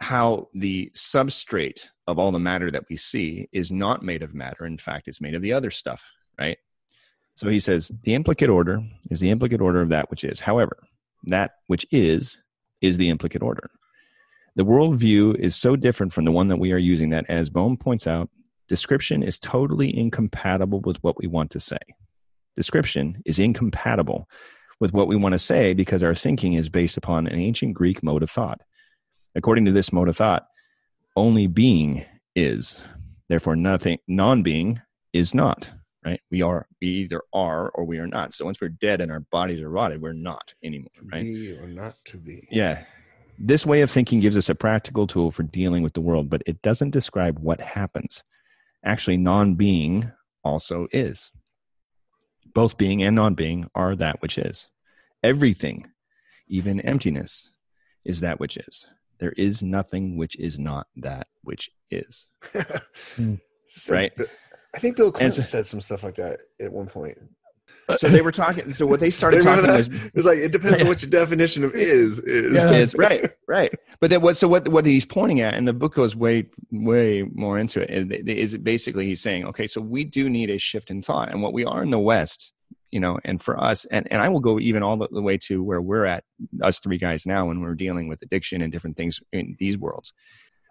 how 0.00 0.48
the 0.54 0.90
substrate 0.94 1.88
of 2.06 2.18
all 2.18 2.30
the 2.30 2.38
matter 2.38 2.70
that 2.70 2.84
we 2.88 2.96
see 2.96 3.48
is 3.52 3.72
not 3.72 4.02
made 4.02 4.22
of 4.22 4.34
matter. 4.34 4.64
In 4.64 4.78
fact, 4.78 5.08
it's 5.08 5.20
made 5.20 5.34
of 5.34 5.42
the 5.42 5.52
other 5.52 5.70
stuff, 5.70 6.12
right? 6.38 6.58
So 7.34 7.48
he 7.48 7.60
says 7.60 7.90
the 8.02 8.14
implicate 8.14 8.48
order 8.48 8.82
is 9.10 9.20
the 9.20 9.30
implicate 9.30 9.60
order 9.60 9.80
of 9.80 9.88
that 9.90 10.10
which 10.10 10.24
is. 10.24 10.40
However, 10.40 10.78
that 11.24 11.52
which 11.66 11.86
is 11.90 12.40
is 12.80 12.96
the 12.96 13.08
implicate 13.08 13.42
order. 13.42 13.70
The 14.54 14.64
worldview 14.64 15.36
is 15.36 15.54
so 15.54 15.76
different 15.76 16.12
from 16.12 16.24
the 16.24 16.32
one 16.32 16.48
that 16.48 16.58
we 16.58 16.72
are 16.72 16.78
using 16.78 17.10
that, 17.10 17.26
as 17.28 17.48
Bohm 17.48 17.76
points 17.76 18.06
out, 18.06 18.28
description 18.68 19.22
is 19.22 19.38
totally 19.38 19.96
incompatible 19.96 20.80
with 20.80 20.96
what 21.02 21.16
we 21.18 21.28
want 21.28 21.50
to 21.52 21.60
say. 21.60 21.78
Description 22.56 23.22
is 23.24 23.38
incompatible 23.38 24.28
with 24.80 24.92
what 24.92 25.08
we 25.08 25.16
want 25.16 25.32
to 25.32 25.38
say 25.38 25.74
because 25.74 26.02
our 26.02 26.14
thinking 26.14 26.54
is 26.54 26.68
based 26.68 26.96
upon 26.96 27.26
an 27.26 27.38
ancient 27.38 27.74
Greek 27.74 28.02
mode 28.02 28.22
of 28.22 28.30
thought. 28.30 28.60
According 29.34 29.64
to 29.66 29.72
this 29.72 29.92
mode 29.92 30.08
of 30.08 30.16
thought, 30.16 30.46
only 31.16 31.46
being 31.46 32.04
is. 32.34 32.80
Therefore, 33.28 33.56
nothing 33.56 33.98
non-being 34.06 34.80
is 35.12 35.34
not. 35.34 35.72
Right? 36.04 36.20
We 36.30 36.42
are 36.42 36.66
we 36.80 36.88
either 36.88 37.22
are 37.32 37.70
or 37.70 37.84
we 37.84 37.98
are 37.98 38.06
not. 38.06 38.32
So 38.32 38.44
once 38.44 38.60
we're 38.60 38.68
dead 38.68 39.00
and 39.00 39.10
our 39.10 39.20
bodies 39.20 39.60
are 39.60 39.68
rotted, 39.68 40.00
we're 40.00 40.12
not 40.12 40.54
anymore. 40.62 40.88
Right? 41.02 41.24
be 41.24 41.52
or 41.58 41.66
not 41.66 41.96
to 42.06 42.18
be. 42.18 42.46
Yeah. 42.50 42.84
This 43.38 43.66
way 43.66 43.82
of 43.82 43.90
thinking 43.90 44.20
gives 44.20 44.36
us 44.36 44.48
a 44.48 44.54
practical 44.54 45.06
tool 45.06 45.30
for 45.30 45.42
dealing 45.42 45.82
with 45.82 45.92
the 45.92 46.00
world, 46.00 46.30
but 46.30 46.42
it 46.46 46.62
doesn't 46.62 46.90
describe 46.90 47.38
what 47.38 47.60
happens. 47.60 48.22
Actually, 48.84 49.16
non 49.16 49.54
being 49.54 50.10
also 50.44 50.86
is. 50.92 51.30
Both 52.58 52.76
being 52.76 53.04
and 53.04 53.14
non 53.14 53.34
being 53.34 53.70
are 53.72 53.94
that 53.94 54.20
which 54.20 54.36
is. 54.36 54.66
Everything, 55.22 55.86
even 56.48 56.80
emptiness, 56.80 57.52
is 58.04 58.18
that 58.18 58.40
which 58.40 58.56
is. 58.56 58.84
There 59.20 59.30
is 59.36 59.62
nothing 59.62 60.16
which 60.16 60.36
is 60.40 60.58
not 60.58 60.88
that 60.96 61.28
which 61.44 61.70
is. 61.88 62.26
Hmm. 63.14 63.34
So, 63.66 63.94
Right. 63.94 64.12
I 64.74 64.78
think 64.80 64.96
Bill 64.96 65.12
Clinton 65.12 65.30
so- 65.30 65.42
said 65.42 65.66
some 65.68 65.80
stuff 65.80 66.02
like 66.02 66.16
that 66.16 66.40
at 66.60 66.72
one 66.72 66.88
point. 66.88 67.18
Uh, 67.88 67.94
so 67.94 68.08
they 68.08 68.22
were 68.22 68.32
talking. 68.32 68.72
So 68.72 68.86
what 68.86 68.98
they 68.98 69.10
started 69.10 69.42
talking 69.44 69.64
that? 69.64 69.78
was 69.78 69.88
It 69.88 70.14
was 70.16 70.26
like 70.26 70.38
it 70.38 70.50
depends 70.50 70.82
on 70.82 70.88
what 70.88 71.00
your 71.00 71.10
definition 71.10 71.62
of 71.62 71.76
is 71.76 72.18
is. 72.18 72.56
is 72.60 72.94
right, 72.96 73.30
right. 73.46 73.72
But 74.00 74.10
then 74.10 74.20
what? 74.20 74.36
So 74.36 74.48
what? 74.48 74.68
What 74.68 74.86
he's 74.86 75.06
pointing 75.06 75.40
at, 75.40 75.54
and 75.54 75.66
the 75.66 75.72
book 75.72 75.94
goes 75.94 76.14
way, 76.14 76.46
way 76.70 77.22
more 77.32 77.58
into 77.58 77.80
it. 77.80 78.28
Is 78.28 78.56
basically 78.56 79.06
he's 79.06 79.20
saying, 79.20 79.44
okay, 79.46 79.66
so 79.66 79.80
we 79.80 80.04
do 80.04 80.28
need 80.30 80.50
a 80.50 80.58
shift 80.58 80.90
in 80.90 81.02
thought, 81.02 81.30
and 81.30 81.42
what 81.42 81.52
we 81.52 81.64
are 81.64 81.82
in 81.82 81.90
the 81.90 81.98
West, 81.98 82.52
you 82.90 83.00
know, 83.00 83.18
and 83.24 83.40
for 83.40 83.60
us, 83.60 83.84
and 83.86 84.10
and 84.12 84.22
I 84.22 84.28
will 84.28 84.40
go 84.40 84.60
even 84.60 84.82
all 84.82 84.96
the, 84.96 85.08
the 85.10 85.22
way 85.22 85.36
to 85.48 85.62
where 85.62 85.80
we're 85.80 86.04
at, 86.04 86.24
us 86.62 86.78
three 86.78 86.98
guys 86.98 87.26
now, 87.26 87.46
when 87.46 87.60
we're 87.60 87.74
dealing 87.74 88.08
with 88.08 88.22
addiction 88.22 88.62
and 88.62 88.72
different 88.72 88.96
things 88.96 89.20
in 89.32 89.56
these 89.58 89.76
worlds, 89.76 90.12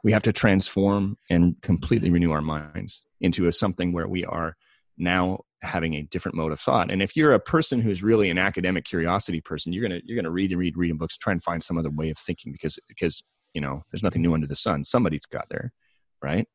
we 0.04 0.12
have 0.12 0.24
to 0.24 0.34
transform 0.34 1.18
and 1.30 1.56
completely 1.62 2.10
renew 2.10 2.32
our 2.32 2.42
minds 2.42 3.04
into 3.20 3.48
a 3.48 3.52
something 3.52 3.92
where 3.92 4.08
we 4.08 4.24
are 4.24 4.56
now 4.98 5.42
having 5.64 5.96
a 5.96 6.04
different 6.04 6.36
mode 6.36 6.52
of 6.52 6.60
thought. 6.60 6.92
And 6.92 7.02
if 7.02 7.16
you're 7.16 7.34
a 7.34 7.40
person 7.40 7.82
who's 7.82 8.04
really 8.04 8.30
an 8.30 8.38
academic 8.38 8.86
curiosity 8.86 9.42
person, 9.42 9.74
you're 9.74 9.88
gonna 9.88 10.02
you're 10.04 10.16
gonna 10.16 10.32
read 10.32 10.52
and 10.52 10.60
read 10.60 10.78
reading 10.78 10.98
books, 10.98 11.18
try 11.18 11.32
and 11.32 11.42
find 11.42 11.64
some 11.64 11.78
other 11.78 11.90
way 11.90 12.10
of 12.10 12.18
thinking 12.18 12.52
because 12.52 12.80
because 12.88 13.24
you 13.54 13.62
know 13.62 13.84
there's 13.92 14.04
nothing 14.04 14.22
new 14.22 14.34
under 14.34 14.48
the 14.48 14.56
sun. 14.56 14.84
Somebody's 14.84 15.26
got 15.26 15.48
there, 15.50 15.74
right? 16.22 16.48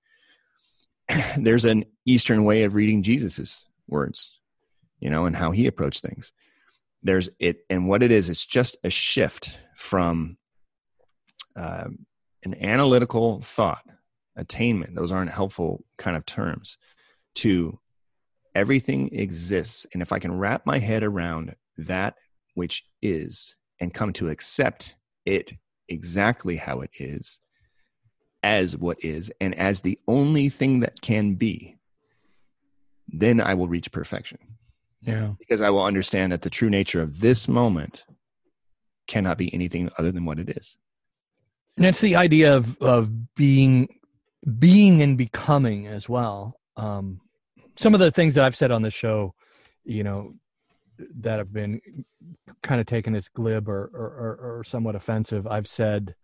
there's 1.37 1.65
an 1.65 1.85
Eastern 2.07 2.45
way 2.45 2.65
of 2.65 2.75
reading 2.75 3.03
Jesus's 3.03 3.67
words, 3.89 4.39
you 5.01 5.11
know, 5.11 5.27
and 5.27 5.37
how 5.37 5.51
he 5.51 5.67
approached 5.67 6.03
things. 6.03 6.33
There's 7.03 7.29
it, 7.39 7.59
and 7.69 7.89
what 7.89 8.03
it 8.03 8.13
is, 8.13 8.29
it's 8.29 8.47
just 8.47 8.77
a 8.85 8.91
shift 8.91 9.59
from 9.77 10.37
um, 11.57 12.07
an 12.45 12.55
analytical 12.63 13.41
thought, 13.41 13.83
attainment. 14.37 14.95
Those 14.95 15.13
aren't 15.13 15.31
helpful 15.31 15.85
kind 15.99 16.17
of 16.17 16.25
terms. 16.27 16.79
To 17.37 17.79
everything 18.55 19.15
exists, 19.15 19.87
and 19.93 20.03
if 20.03 20.13
I 20.13 20.19
can 20.19 20.37
wrap 20.37 20.67
my 20.67 20.79
head 20.79 21.03
around 21.03 21.55
that 21.79 22.15
which 22.55 22.85
is, 23.01 23.57
and 23.81 23.95
come 23.95 24.13
to 24.15 24.29
accept 24.29 24.95
it 25.25 25.55
exactly 25.89 26.57
how 26.57 26.81
it 26.81 26.91
is, 26.99 27.41
as 28.43 28.77
what 28.77 28.99
is, 29.03 29.33
and 29.41 29.55
as 29.55 29.81
the 29.81 29.99
only 30.07 30.49
thing 30.49 30.81
that 30.81 31.01
can 31.01 31.35
be, 31.35 31.77
then 33.09 33.41
I 33.41 33.55
will 33.55 33.69
reach 33.69 33.91
perfection. 33.93 34.39
Yeah. 35.03 35.33
Because 35.39 35.61
I 35.61 35.71
will 35.71 35.85
understand 35.85 36.33
that 36.33 36.43
the 36.43 36.51
true 36.51 36.71
nature 36.71 37.03
of 37.03 37.21
this 37.21 37.49
moment 37.49 38.05
cannot 39.07 39.39
be 39.39 39.53
anything 39.53 39.91
other 39.99 40.13
than 40.13 40.25
what 40.25 40.39
it 40.39 40.49
is. 40.57 40.77
And 41.77 41.87
it's 41.87 42.01
the 42.01 42.17
idea 42.17 42.55
of 42.55 42.77
of 42.81 43.35
being 43.35 43.89
being 44.59 45.03
and 45.03 45.17
becoming 45.17 45.87
as 45.87 46.09
well. 46.09 46.61
Um, 46.77 47.21
some 47.77 47.95
of 47.95 48.01
the 48.01 48.11
things 48.11 48.35
that 48.35 48.45
I've 48.45 48.57
said 48.57 48.71
on 48.71 48.83
the 48.83 48.91
show, 48.91 49.35
you 49.85 50.05
know, 50.05 50.35
that 51.21 51.39
have 51.39 51.53
been 51.53 51.81
kind 52.63 52.81
of 52.81 52.87
taken 52.87 53.15
as 53.15 53.29
glib 53.29 53.69
or 53.69 53.91
or, 53.95 54.07
or, 54.41 54.59
or 54.59 54.65
somewhat 54.65 54.95
offensive. 54.95 55.47
I've 55.47 55.67
said, 55.67 56.15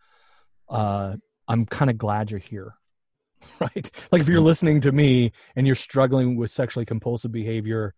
uh, 0.68 1.16
I'm 1.48 1.66
kind 1.66 1.90
of 1.90 1.98
glad 1.98 2.30
you're 2.30 2.40
here. 2.40 2.74
Right? 3.60 3.90
Like 4.10 4.20
if 4.20 4.28
you're 4.28 4.40
listening 4.40 4.80
to 4.82 4.90
me 4.92 5.32
and 5.54 5.64
you're 5.66 5.76
struggling 5.76 6.36
with 6.36 6.50
sexually 6.50 6.84
compulsive 6.84 7.30
behavior, 7.32 7.94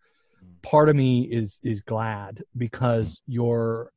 part 0.61 0.87
of 0.87 0.95
me 0.95 1.23
is 1.23 1.59
is 1.63 1.81
glad 1.81 2.43
because 2.55 3.21
you're 3.25 3.91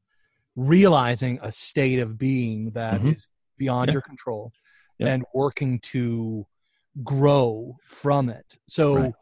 realizing 0.56 1.38
a 1.42 1.52
state 1.52 1.98
of 1.98 2.16
being 2.16 2.70
that 2.70 3.02
is 3.02 3.24
Mhm. 3.24 3.28
beyond 3.58 3.88
Yeah. 3.88 3.92
your 3.92 4.02
control 4.02 4.52
Yeah. 4.98 5.08
and 5.08 5.24
working 5.34 5.80
to 5.80 6.46
grow 7.02 7.76
from 7.86 8.30
it. 8.30 8.46
So 8.68 8.94
Right. 8.94 9.14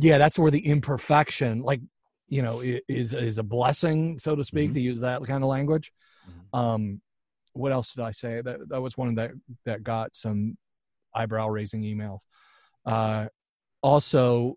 Yeah, 0.00 0.18
that's 0.18 0.38
where 0.38 0.50
the 0.50 0.66
imperfection 0.66 1.62
like 1.62 1.80
you 2.28 2.42
know 2.42 2.60
is 2.60 3.12
is 3.12 3.38
a 3.38 3.42
blessing 3.42 4.18
so 4.18 4.34
to 4.36 4.44
speak 4.44 4.70
Mhm. 4.70 4.74
to 4.74 4.80
use 4.80 5.00
that 5.00 5.22
kind 5.24 5.42
of 5.44 5.50
language. 5.50 5.92
Mm-hmm. 6.28 6.58
Um 6.58 7.00
what 7.52 7.72
else 7.72 7.92
did 7.94 8.04
I 8.04 8.12
say? 8.12 8.40
That 8.40 8.68
that 8.68 8.80
was 8.80 8.96
one 8.96 9.14
that 9.16 9.32
that 9.64 9.82
got 9.82 10.14
some 10.14 10.56
eyebrow 11.14 11.48
raising 11.48 11.82
emails. 11.82 12.20
Uh 12.84 13.26
also 13.82 14.56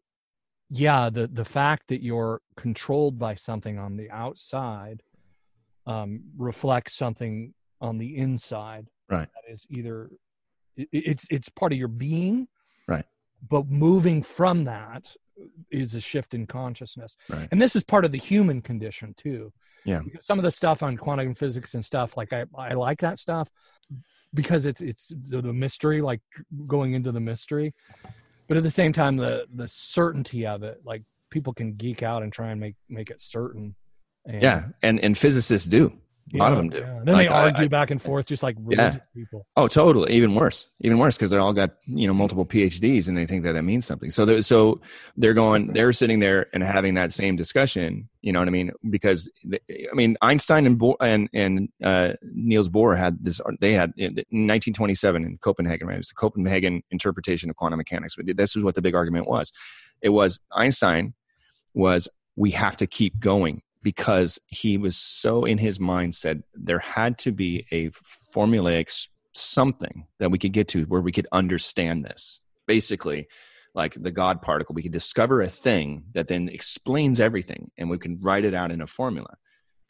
yeah, 0.69 1.09
the 1.09 1.27
the 1.27 1.45
fact 1.45 1.87
that 1.89 2.01
you're 2.03 2.41
controlled 2.55 3.17
by 3.19 3.35
something 3.35 3.77
on 3.79 3.97
the 3.97 4.09
outside 4.11 5.01
um 5.85 6.21
reflects 6.37 6.93
something 6.95 7.53
on 7.81 7.97
the 7.97 8.15
inside 8.17 8.87
Right. 9.09 9.27
that 9.35 9.51
is 9.51 9.65
either 9.69 10.09
i- 10.79 10.87
it's 10.91 11.25
it's 11.29 11.49
part 11.49 11.73
of 11.73 11.77
your 11.77 11.89
being 11.89 12.47
Right. 12.87 13.05
but 13.49 13.67
moving 13.67 14.23
from 14.23 14.63
that 14.65 15.03
is 15.71 15.95
a 15.95 16.01
shift 16.01 16.33
in 16.33 16.45
consciousness 16.47 17.15
Right. 17.29 17.47
and 17.51 17.61
this 17.61 17.75
is 17.75 17.83
part 17.83 18.05
of 18.05 18.11
the 18.11 18.17
human 18.19 18.61
condition 18.61 19.13
too 19.17 19.51
Yeah. 19.85 20.01
because 20.03 20.25
some 20.25 20.37
of 20.39 20.43
the 20.43 20.51
stuff 20.51 20.83
on 20.83 20.97
quantum 20.97 21.33
physics 21.35 21.73
and 21.73 21.83
stuff 21.83 22.15
like 22.17 22.31
i 22.33 22.45
i 22.57 22.73
like 22.73 22.99
that 23.01 23.19
stuff 23.19 23.49
because 24.33 24.65
it's 24.65 24.81
it's 24.81 25.11
the, 25.27 25.41
the 25.41 25.53
mystery 25.53 26.01
like 26.01 26.21
going 26.67 26.93
into 26.93 27.11
the 27.11 27.19
mystery 27.19 27.73
but 28.47 28.57
at 28.57 28.63
the 28.63 28.71
same 28.71 28.93
time 28.93 29.15
the 29.17 29.45
the 29.53 29.67
certainty 29.67 30.45
of 30.45 30.63
it 30.63 30.79
like 30.85 31.03
people 31.29 31.53
can 31.53 31.73
geek 31.73 32.03
out 32.03 32.21
and 32.23 32.31
try 32.31 32.51
and 32.51 32.59
make 32.59 32.75
make 32.89 33.09
it 33.09 33.19
certain 33.21 33.75
and, 34.25 34.41
Yeah. 34.41 34.67
And 34.81 34.99
and 35.01 35.17
physicists 35.17 35.67
do. 35.67 35.97
A 36.33 36.37
lot 36.37 36.51
of 36.51 36.57
them 36.57 36.69
do. 36.69 36.77
yeah. 36.79 36.97
And 36.97 37.07
then 37.07 37.15
Like, 37.15 37.27
they 37.27 37.33
argue 37.33 37.63
I- 37.65 37.67
back 37.67 37.91
and 37.91 38.01
forth 38.01 38.25
just 38.25 38.41
like 38.43 38.55
Yeah. 38.69 38.97
people 39.13 39.45
Oh, 39.55 39.67
totally. 39.67 40.13
Even 40.13 40.33
worse. 40.35 40.67
Even 40.79 40.97
worse 40.97 41.15
because 41.15 41.31
they 41.31 41.37
all 41.37 41.53
got 41.53 41.71
you 41.85 42.07
know 42.07 42.13
multiple 42.13 42.45
PhDs 42.45 43.07
and 43.07 43.17
they 43.17 43.25
think 43.25 43.43
that 43.43 43.53
that 43.53 43.63
means 43.63 43.85
something. 43.85 44.09
So 44.09 44.25
they're, 44.25 44.41
so 44.41 44.81
they're 45.17 45.33
going. 45.33 45.67
They're 45.73 45.93
sitting 45.93 46.19
there 46.19 46.47
and 46.53 46.63
having 46.63 46.93
that 46.95 47.11
same 47.11 47.35
discussion. 47.35 48.09
You 48.21 48.31
know 48.31 48.39
what 48.39 48.47
I 48.47 48.51
mean? 48.51 48.71
Because 48.89 49.29
the, 49.43 49.59
I 49.91 49.93
mean 49.95 50.15
Einstein 50.21 50.65
and 50.65 50.79
Bohr, 50.79 50.95
and 51.01 51.29
and 51.33 51.69
uh, 51.83 52.13
Niels 52.33 52.69
Bohr 52.69 52.97
had 52.97 53.17
this. 53.21 53.41
They 53.59 53.73
had 53.73 53.91
in 53.97 54.13
1927 54.15 55.23
in 55.25 55.37
Copenhagen. 55.39 55.87
Right? 55.87 55.95
It 55.95 55.97
was 55.99 56.07
the 56.09 56.15
Copenhagen 56.15 56.83
interpretation 56.89 57.49
of 57.49 57.57
quantum 57.57 57.77
mechanics. 57.77 58.15
But 58.15 58.25
this 58.37 58.55
is 58.55 58.63
what 58.63 58.75
the 58.75 58.81
big 58.81 58.95
argument 58.95 59.27
was. 59.27 59.51
It 60.01 60.09
was 60.09 60.39
Einstein 60.53 61.13
was 61.73 62.07
we 62.35 62.51
have 62.51 62.77
to 62.77 62.87
keep 62.87 63.19
going 63.19 63.61
because 63.83 64.39
he 64.47 64.77
was 64.77 64.97
so 64.97 65.43
in 65.45 65.57
his 65.57 65.79
mind 65.79 66.15
said 66.15 66.43
there 66.53 66.79
had 66.79 67.17
to 67.19 67.31
be 67.31 67.65
a 67.71 67.89
formulaic 68.35 69.07
something 69.33 70.07
that 70.19 70.31
we 70.31 70.39
could 70.39 70.53
get 70.53 70.67
to 70.69 70.83
where 70.85 71.01
we 71.01 71.11
could 71.11 71.27
understand 71.31 72.05
this. 72.05 72.41
Basically 72.65 73.27
like 73.75 73.95
the 74.01 74.11
god 74.11 74.39
particle 74.41 74.75
we 74.75 74.83
could 74.83 74.91
discover 74.91 75.41
a 75.41 75.49
thing 75.49 76.03
that 76.13 76.27
then 76.27 76.47
explains 76.47 77.19
everything 77.19 77.71
and 77.75 77.89
we 77.89 77.97
can 77.97 78.19
write 78.21 78.45
it 78.45 78.53
out 78.53 78.71
in 78.71 78.81
a 78.81 78.87
formula. 78.87 79.35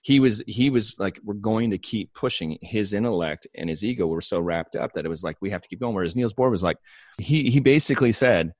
He 0.01 0.19
was 0.19 0.43
he 0.47 0.69
was 0.69 0.97
like 0.99 1.19
we're 1.23 1.35
going 1.35 1.71
to 1.71 1.77
keep 1.77 2.13
pushing 2.13 2.57
his 2.61 2.93
intellect 2.93 3.47
and 3.55 3.69
his 3.69 3.83
ego 3.83 4.07
were 4.07 4.21
so 4.21 4.39
wrapped 4.39 4.75
up 4.75 4.93
that 4.93 5.05
it 5.05 5.09
was 5.09 5.23
like 5.23 5.37
we 5.39 5.51
have 5.51 5.61
to 5.61 5.69
keep 5.69 5.79
going. 5.79 5.93
Whereas 5.93 6.15
niels 6.15 6.33
bohr 6.33 6.49
was 6.49 6.63
like 6.63 6.77
he 7.19 7.49
he 7.51 7.59
basically 7.59 8.11
said 8.11 8.53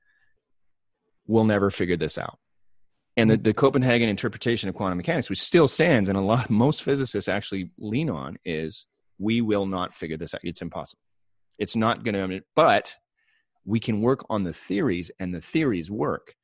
we'll 1.26 1.46
never 1.46 1.72
figure 1.72 1.98
this 1.98 2.18
out 2.18 2.38
and 3.16 3.30
the, 3.30 3.36
mm-hmm. 3.36 3.44
the 3.44 3.54
copenhagen 3.54 4.10
interpretation 4.10 4.70
of 4.70 4.76
quantum 4.76 4.98
mechanics 4.98 5.30
which 5.30 5.42
still 5.42 5.68
stands 5.68 6.10
and 6.10 6.18
a 6.18 6.22
lot 6.22 6.50
most 6.50 6.84
physicists 6.84 7.30
actually 7.30 7.70
lean 7.78 8.10
on 8.10 8.38
is 8.46 8.88
we 9.20 9.42
will 9.42 9.66
not 9.66 9.94
figure 9.94 10.18
this 10.18 10.34
out. 10.34 10.42
It's 10.44 10.62
impossible. 10.62 11.02
It's 11.60 11.76
not 11.76 12.04
going 12.04 12.16
to 12.16 12.42
but 12.56 12.96
we 13.66 13.80
can 13.80 14.02
work 14.02 14.26
on 14.30 14.44
the 14.44 14.54
theories 14.54 15.12
and 15.20 15.34
the 15.34 15.42
theories 15.42 15.90
work. 15.90 16.36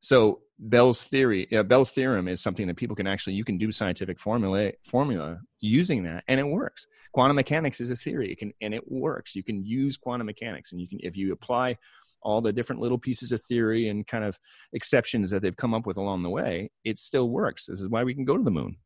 So 0.00 0.40
bell's 0.58 1.04
theory 1.04 1.46
uh, 1.56 1.62
bell's 1.62 1.92
theorem 1.92 2.26
is 2.26 2.40
something 2.40 2.66
that 2.66 2.76
people 2.76 2.96
can 2.96 3.06
actually 3.06 3.34
you 3.34 3.44
can 3.44 3.58
do 3.58 3.70
scientific 3.70 4.18
formula 4.18 4.72
formula 4.84 5.38
using 5.60 6.02
that 6.04 6.24
and 6.28 6.40
it 6.40 6.46
works. 6.46 6.86
Quantum 7.12 7.36
mechanics 7.36 7.80
is 7.80 7.90
a 7.90 7.96
theory. 7.96 8.30
It 8.30 8.38
can 8.38 8.52
and 8.60 8.74
it 8.74 8.90
works. 8.90 9.34
You 9.34 9.42
can 9.42 9.64
use 9.64 9.96
quantum 9.96 10.26
mechanics 10.26 10.72
and 10.72 10.80
you 10.80 10.88
can 10.88 10.98
if 11.02 11.16
you 11.16 11.32
apply 11.32 11.78
all 12.22 12.40
the 12.40 12.52
different 12.52 12.82
little 12.82 12.98
pieces 12.98 13.32
of 13.32 13.42
theory 13.42 13.88
and 13.88 14.06
kind 14.06 14.24
of 14.24 14.38
exceptions 14.72 15.30
that 15.30 15.42
they've 15.42 15.56
come 15.56 15.74
up 15.74 15.86
with 15.86 15.96
along 15.96 16.22
the 16.22 16.30
way 16.30 16.70
it 16.84 16.98
still 16.98 17.30
works. 17.30 17.66
This 17.66 17.80
is 17.80 17.88
why 17.88 18.04
we 18.04 18.14
can 18.14 18.24
go 18.24 18.36
to 18.36 18.42
the 18.42 18.50
moon. 18.50 18.76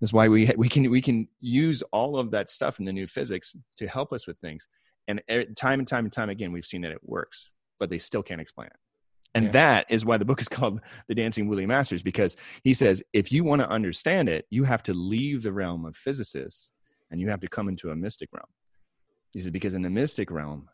This 0.00 0.10
is 0.10 0.12
why 0.12 0.28
we 0.28 0.50
we 0.56 0.68
can 0.68 0.90
we 0.90 1.00
can 1.00 1.28
use 1.40 1.82
all 1.92 2.16
of 2.16 2.30
that 2.32 2.50
stuff 2.50 2.78
in 2.78 2.84
the 2.84 2.92
new 2.92 3.06
physics 3.06 3.56
to 3.78 3.86
help 3.86 4.12
us 4.12 4.26
with 4.26 4.38
things. 4.38 4.68
And 5.08 5.22
e- 5.30 5.46
time 5.56 5.80
and 5.80 5.88
time 5.88 6.04
and 6.04 6.12
time 6.12 6.28
again 6.28 6.52
we've 6.52 6.66
seen 6.66 6.82
that 6.82 6.92
it 6.92 7.00
works 7.02 7.50
but 7.78 7.88
they 7.88 7.98
still 7.98 8.22
can't 8.22 8.40
explain 8.40 8.66
it 8.66 8.76
and 9.34 9.46
Yeah. 9.46 9.50
that 9.52 9.86
is 9.90 10.04
why 10.04 10.16
the 10.16 10.24
book 10.24 10.40
is 10.40 10.48
called 10.56 10.80
the 11.08 11.14
dancing 11.14 11.48
Wu 11.48 11.54
Li 11.54 11.66
masters 11.66 12.02
because 12.02 12.36
he 12.64 12.74
says 12.74 13.02
if 13.12 13.30
you 13.32 13.44
want 13.44 13.62
to 13.62 13.68
understand 13.68 14.28
it 14.28 14.46
you 14.50 14.64
have 14.64 14.82
to 14.84 14.94
leave 14.94 15.42
the 15.42 15.52
realm 15.52 15.84
of 15.84 15.96
physicists 15.96 16.72
and 17.10 17.20
you 17.20 17.28
have 17.28 17.40
to 17.40 17.48
come 17.48 17.68
into 17.68 17.90
a 17.90 17.96
mystic 17.96 18.28
realm. 18.32 18.46
He 19.32 19.40
says 19.40 19.50
because 19.50 19.74
in 19.74 19.82
the 19.82 19.90
mystic 19.90 20.30
realm 20.30 20.68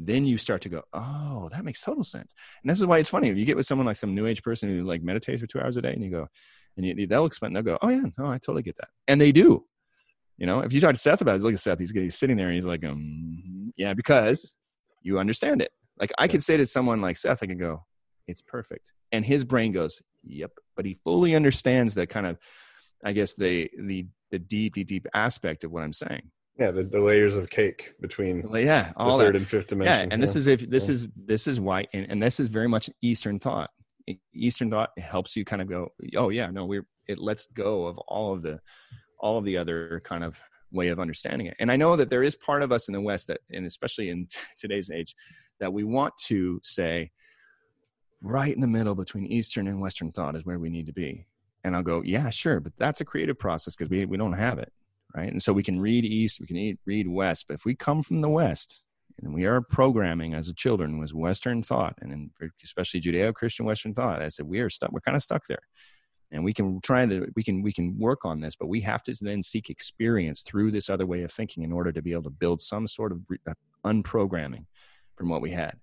then 0.00 0.24
you 0.24 0.38
start 0.38 0.62
to 0.62 0.68
go 0.68 0.82
oh 0.92 1.48
that 1.52 1.64
makes 1.64 1.80
total 1.80 2.04
sense. 2.04 2.34
And 2.62 2.70
this 2.70 2.78
is 2.78 2.86
why 2.86 2.98
it's 2.98 3.10
funny. 3.10 3.28
If 3.30 3.36
you 3.36 3.44
get 3.44 3.56
with 3.56 3.66
someone 3.66 3.86
like 3.86 3.96
some 3.96 4.14
new 4.14 4.26
age 4.26 4.42
person 4.42 4.68
who 4.68 4.84
like 4.84 5.02
meditates 5.02 5.40
for 5.40 5.46
two 5.46 5.60
hours 5.60 5.76
a 5.76 5.82
day 5.82 5.92
and 5.92 6.04
you 6.04 6.10
go 6.10 6.28
and 6.76 6.86
you, 6.86 7.06
they'll 7.06 7.26
explain 7.26 7.52
they'll 7.52 7.62
go 7.64 7.78
oh 7.82 7.88
yeah 7.88 8.02
no 8.16 8.26
i 8.26 8.38
totally 8.38 8.62
get 8.62 8.76
that. 8.76 8.88
And 9.08 9.20
they 9.20 9.32
do. 9.32 9.64
You 10.36 10.46
know 10.46 10.60
if 10.60 10.72
you 10.72 10.80
talk 10.80 10.94
to 10.94 11.00
seth 11.00 11.20
about 11.20 11.36
it 11.36 11.42
look 11.42 11.54
at 11.54 11.60
seth 11.60 11.80
he's, 11.80 11.90
he's 11.90 12.16
sitting 12.16 12.36
there 12.36 12.46
and 12.46 12.54
he's 12.54 12.64
like 12.64 12.84
um, 12.84 13.72
yeah 13.76 13.94
because 13.94 14.56
you 15.02 15.18
understand 15.18 15.62
it. 15.62 15.72
Like 15.98 16.12
i 16.16 16.28
could 16.28 16.44
say 16.44 16.56
to 16.56 16.64
someone 16.64 17.00
like 17.00 17.16
seth 17.16 17.42
i 17.42 17.46
could 17.46 17.58
go 17.58 17.84
it's 18.28 18.42
perfect 18.42 18.92
and 19.12 19.24
his 19.24 19.44
brain 19.44 19.72
goes 19.72 20.00
yep 20.24 20.52
but 20.76 20.84
he 20.84 20.98
fully 21.04 21.34
understands 21.34 21.94
that 21.94 22.08
kind 22.08 22.26
of 22.26 22.38
i 23.04 23.12
guess 23.12 23.34
the 23.34 23.68
the 23.80 24.06
the 24.30 24.38
deep 24.38 24.74
deep 24.86 25.06
aspect 25.14 25.64
of 25.64 25.72
what 25.72 25.82
i'm 25.82 25.92
saying 25.92 26.30
Yeah, 26.58 26.70
the, 26.72 26.82
the 26.84 27.00
layers 27.00 27.34
of 27.34 27.48
cake 27.50 27.92
between 28.00 28.42
well, 28.42 28.60
yeah, 28.60 28.92
the 28.98 29.16
third 29.16 29.34
that. 29.34 29.38
and 29.38 29.46
fifth 29.48 29.68
dimension. 29.68 30.08
Yeah, 30.08 30.12
and 30.14 30.22
this 30.22 30.34
is 30.36 30.46
if 30.48 30.68
this 30.68 30.88
Yeah. 30.88 30.92
is 30.94 31.08
this 31.14 31.46
is 31.46 31.60
why, 31.60 31.86
and, 31.92 32.06
and 32.10 32.20
this 32.22 32.40
is 32.40 32.48
very 32.48 32.68
much 32.68 32.90
Eastern 33.00 33.38
thought. 33.38 33.70
Eastern 34.34 34.68
thought 34.70 34.90
helps 34.98 35.36
you 35.36 35.44
kind 35.44 35.62
of 35.62 35.68
go, 35.68 35.88
oh 36.16 36.30
yeah, 36.30 36.50
no, 36.50 36.66
we're 36.66 36.84
it 37.06 37.18
lets 37.18 37.46
go 37.54 37.86
of 37.86 37.96
all 38.08 38.32
of 38.34 38.42
the 38.42 38.58
all 39.20 39.38
of 39.38 39.44
the 39.44 39.56
other 39.56 40.00
kind 40.04 40.24
of 40.24 40.38
way 40.72 40.88
of 40.88 40.98
understanding 40.98 41.46
it. 41.46 41.54
And 41.60 41.70
I 41.70 41.76
know 41.76 41.94
that 41.96 42.10
there 42.10 42.24
is 42.24 42.34
part 42.36 42.62
of 42.64 42.72
us 42.72 42.88
in 42.88 42.92
the 42.92 43.00
West 43.00 43.28
that, 43.28 43.40
and 43.50 43.64
especially 43.64 44.10
in 44.10 44.26
t- 44.26 44.38
today's 44.58 44.90
age, 44.90 45.14
that 45.60 45.72
we 45.72 45.84
want 45.84 46.12
to 46.26 46.60
say, 46.64 47.10
right 48.20 48.54
in 48.54 48.60
the 48.60 48.66
middle 48.66 48.94
between 48.94 49.26
Eastern 49.26 49.68
and 49.68 49.80
Western 49.80 50.10
thought 50.10 50.36
is 50.36 50.44
where 50.44 50.58
we 50.58 50.70
need 50.70 50.86
to 50.86 50.92
be. 50.92 51.26
And 51.64 51.74
I'll 51.74 51.82
go, 51.82 52.02
yeah, 52.04 52.30
sure, 52.30 52.60
but 52.60 52.72
that's 52.78 53.00
a 53.00 53.04
creative 53.04 53.38
process 53.38 53.74
because 53.74 53.90
we 53.90 54.04
we 54.06 54.16
don't 54.16 54.32
have 54.32 54.58
it, 54.58 54.72
right? 55.14 55.30
And 55.30 55.42
so 55.42 55.52
we 55.52 55.62
can 55.62 55.80
read 55.80 56.04
East, 56.04 56.40
we 56.40 56.46
can 56.46 56.78
read 56.86 57.08
West, 57.08 57.46
but 57.48 57.54
if 57.54 57.64
we 57.64 57.74
come 57.74 58.02
from 58.02 58.20
the 58.20 58.28
West 58.28 58.82
and 59.22 59.34
we 59.34 59.44
are 59.46 59.60
programming 59.60 60.34
as 60.34 60.48
a 60.48 60.54
children 60.54 60.98
was 60.98 61.12
Western 61.12 61.62
thought, 61.62 61.96
and 62.00 62.30
especially 62.62 63.00
Judeo-Christian 63.00 63.66
Western 63.66 63.94
thought. 63.94 64.22
I 64.22 64.28
said 64.28 64.46
we 64.46 64.60
are 64.60 64.70
stuck. 64.70 64.92
We're 64.92 65.00
kind 65.00 65.16
of 65.16 65.22
stuck 65.22 65.46
there, 65.46 65.62
and 66.30 66.44
we 66.44 66.52
can 66.52 66.80
try 66.80 67.04
to 67.04 67.26
we 67.34 67.42
can 67.42 67.62
we 67.62 67.72
can 67.72 67.98
work 67.98 68.24
on 68.24 68.40
this, 68.40 68.54
but 68.54 68.68
we 68.68 68.80
have 68.82 69.02
to 69.04 69.14
then 69.20 69.42
seek 69.42 69.70
experience 69.70 70.42
through 70.42 70.70
this 70.70 70.88
other 70.88 71.06
way 71.06 71.22
of 71.22 71.32
thinking 71.32 71.64
in 71.64 71.72
order 71.72 71.92
to 71.92 72.02
be 72.02 72.12
able 72.12 72.24
to 72.24 72.30
build 72.30 72.62
some 72.62 72.86
sort 72.86 73.12
of 73.12 73.20
re- 73.28 73.38
uh, 73.48 73.54
unprogramming 73.84 74.66
from 75.16 75.28
what 75.28 75.42
we 75.42 75.50
had. 75.50 75.76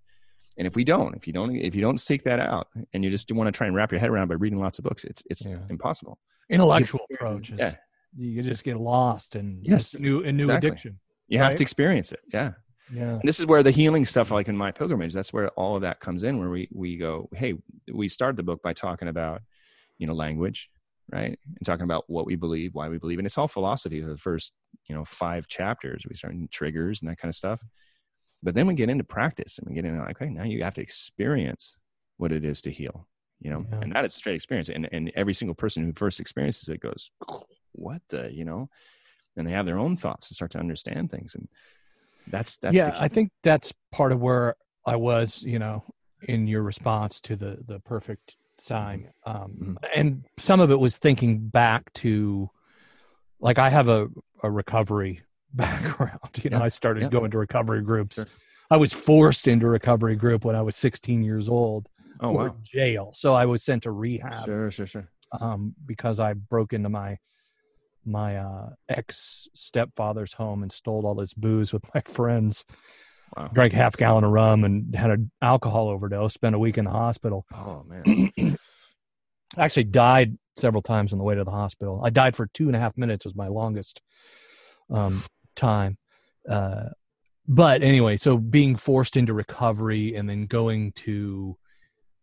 And 0.58 0.66
if 0.66 0.76
we 0.76 0.84
don't, 0.84 1.16
if 1.16 1.28
you 1.28 1.34
don't, 1.34 1.56
if 1.56 1.76
you 1.76 1.82
don't 1.82 1.99
seek 1.99 2.24
that 2.24 2.39
out, 2.39 2.68
and 2.93 3.03
you 3.03 3.10
just 3.10 3.32
want 3.32 3.47
to 3.47 3.51
try 3.51 3.68
and 3.68 3.76
wrap 3.76 3.91
your 3.91 3.99
head 3.99 4.10
around 4.10 4.30
by 4.30 4.36
reading 4.36 4.60
lots 4.60 4.80
of 4.80 4.86
books, 4.86 5.03
it's 5.03 5.22
it's 5.30 5.45
impossible. 5.70 6.18
Intellectual 6.49 7.01
approaches. 7.14 7.58
Yeah. 7.60 7.76
You 8.18 8.41
just 8.41 8.64
get 8.64 8.78
lost 8.78 9.36
and 9.36 9.66
Yes, 9.66 9.93
new 9.93 10.24
a 10.24 10.32
new 10.32 10.45
exactly. 10.45 10.70
addiction. 10.70 10.99
You 11.28 11.39
have 11.39 11.56
to 11.56 11.64
experience 11.64 12.12
it. 12.12 12.22
Yeah. 12.32 12.53
Yeah. 12.93 13.16
And 13.16 13.24
this 13.24 13.39
is 13.39 13.45
where 13.45 13.64
the 13.64 13.72
healing 13.72 14.06
stuff, 14.06 14.32
like 14.32 14.47
in 14.47 14.56
my 14.56 14.72
pilgrimage, 14.72 15.14
that's 15.14 15.34
where 15.34 15.49
all 15.49 15.76
of 15.76 15.82
that 15.82 15.99
comes 15.99 16.24
in. 16.24 16.39
Where 16.39 16.49
we 16.49 16.70
we 16.72 16.97
go, 16.97 17.30
hey, 17.34 17.56
we 17.91 18.08
start 18.08 18.36
the 18.38 18.43
book 18.43 18.62
by 18.62 18.74
talking 18.74 19.08
about, 19.08 19.41
you 19.97 20.08
know, 20.08 20.14
language, 20.14 20.70
right, 21.12 21.38
and 21.43 21.66
talking 21.66 21.84
about 21.84 22.06
what 22.08 22.26
we 22.26 22.36
believe, 22.36 22.76
why 22.76 22.88
we 22.88 22.99
believe, 22.99 23.18
and 23.18 23.26
it's 23.26 23.38
all 23.38 23.47
philosophy. 23.47 24.01
For 24.01 24.08
the 24.08 24.18
first, 24.18 24.53
you 24.88 24.95
know, 24.95 25.03
five 25.03 25.47
chapters, 25.47 26.06
we 26.08 26.16
start 26.16 26.36
in 26.36 26.47
triggers 26.49 27.01
and 27.01 27.10
that 27.10 27.18
kind 27.18 27.30
of 27.30 27.36
stuff. 27.36 27.62
But 28.43 28.53
then 28.55 28.67
we 28.67 28.73
get 28.73 28.89
into 28.89 29.03
practice, 29.03 29.57
and 29.57 29.67
we 29.67 29.75
get 29.75 29.86
into 29.86 29.99
like, 29.99 30.21
okay, 30.21 30.31
now 30.31 30.43
you 30.43 30.63
have 30.63 30.75
to 30.75 30.81
experience 30.81 31.77
what 32.17 32.31
it 32.31 32.45
is 32.45 32.61
to 32.61 32.71
heal, 32.71 33.07
you 33.39 33.51
know, 33.51 33.65
and 33.81 33.93
that 33.93 34.05
is 34.05 34.15
a 34.15 34.19
straight 34.19 34.36
experience. 34.36 34.69
And 34.69 34.88
and 34.91 35.11
every 35.15 35.33
single 35.33 35.55
person 35.55 35.83
who 35.83 35.93
first 35.93 36.19
experiences 36.19 36.69
it 36.69 36.79
goes, 36.79 37.11
what 37.71 38.01
the, 38.09 38.31
you 38.33 38.45
know, 38.45 38.69
and 39.36 39.47
they 39.47 39.51
have 39.51 39.65
their 39.65 39.79
own 39.79 39.95
thoughts 39.95 40.29
and 40.29 40.36
start 40.36 40.51
to 40.51 40.59
understand 40.59 41.11
things 41.11 41.36
and. 41.36 41.47
That's 42.27 42.57
that's 42.57 42.75
yeah. 42.75 42.97
I 42.99 43.07
think 43.07 43.29
that's 43.43 43.71
part 43.91 44.11
of 44.11 44.19
where 44.19 44.55
I 44.83 44.95
was, 44.95 45.43
you 45.43 45.59
know, 45.59 45.83
in 46.23 46.47
your 46.47 46.63
response 46.63 47.21
to 47.21 47.36
the 47.36 47.59
the 47.67 47.79
perfect 47.81 48.36
sign. 48.57 49.11
Mm-hmm. 49.27 49.43
Um, 49.43 49.79
and 49.93 50.25
some 50.39 50.59
of 50.59 50.71
it 50.71 50.79
was 50.79 50.97
thinking 50.97 51.38
back 51.49 51.93
to, 52.01 52.49
like, 53.39 53.59
I 53.59 53.69
have 53.69 53.89
a 53.89 54.07
a 54.41 54.49
recovery 54.49 55.21
background. 55.56 56.20
You 56.43 56.49
know, 56.49 56.58
Yeah, 56.60 56.64
I 56.64 56.68
started 56.70 57.03
yeah. 57.03 57.10
going 57.10 57.32
to 57.32 57.38
recovery 57.38 57.82
groups. 57.82 58.16
Sure. 58.18 58.26
I 58.70 58.78
was 58.78 58.93
forced 58.93 59.47
into 59.47 59.68
recovery 59.68 60.16
group 60.16 60.43
when 60.45 60.56
I 60.56 60.62
was 60.62 60.76
16 60.76 61.24
years 61.24 61.47
old. 61.49 61.88
Oh, 62.20 62.32
for 62.34 62.45
wow. 62.49 62.56
Jail. 62.64 63.12
So 63.14 63.34
I 63.34 63.45
was 63.45 63.64
sent 63.64 63.84
to 63.84 63.91
rehab 63.91 64.45
Sure, 64.45 64.72
sure, 64.72 64.88
sure. 64.88 65.10
um, 65.39 65.76
because 65.86 66.20
I 66.20 66.34
broke 66.34 66.74
into 66.74 66.89
my 66.89 67.18
my 68.08 68.38
uh, 68.38 68.70
ex 68.88 69.47
stepfather's 69.56 70.34
home 70.34 70.62
and 70.62 70.72
stole 70.72 71.08
all 71.08 71.20
his 71.20 71.34
booze 71.34 71.74
with 71.74 71.84
my 71.95 72.01
friends. 72.01 72.64
Wow. 73.36 73.49
Drank 73.51 73.74
half 73.74 73.97
gallon 73.97 74.24
of 74.24 74.32
rum 74.32 74.64
and 74.64 74.95
had 74.95 75.10
an 75.10 75.32
alcohol 75.41 75.89
overdose. 75.89 76.34
Spent 76.34 76.56
a 76.56 76.60
week 76.60 76.78
in 76.78 76.86
the 76.86 76.91
hospital. 76.91 77.45
Oh 77.53 77.84
man. 77.88 78.32
Actually, 79.58 79.86
died 79.86 80.38
several 80.58 80.82
times 80.82 81.12
on 81.14 81.18
the 81.20 81.24
way 81.26 81.36
to 81.36 81.43
the 81.43 81.51
hospital. 81.51 82.01
I 82.03 82.10
died 82.12 82.36
for 82.36 82.47
two 82.53 82.68
and 82.68 82.76
a 82.76 82.80
half 82.80 82.95
minutes. 82.97 83.26
Was 83.26 83.36
my 83.36 83.47
longest 83.47 84.01
um, 84.89 85.24
time. 85.56 85.97
Uh, 86.47 86.89
but 87.47 87.84
anyway, 87.84 88.18
so 88.18 88.38
being 88.38 88.76
forced 88.76 89.18
into 89.18 89.34
recovery 89.34 90.16
and 90.16 90.30
then 90.30 90.45
going 90.47 90.91
to 90.93 91.58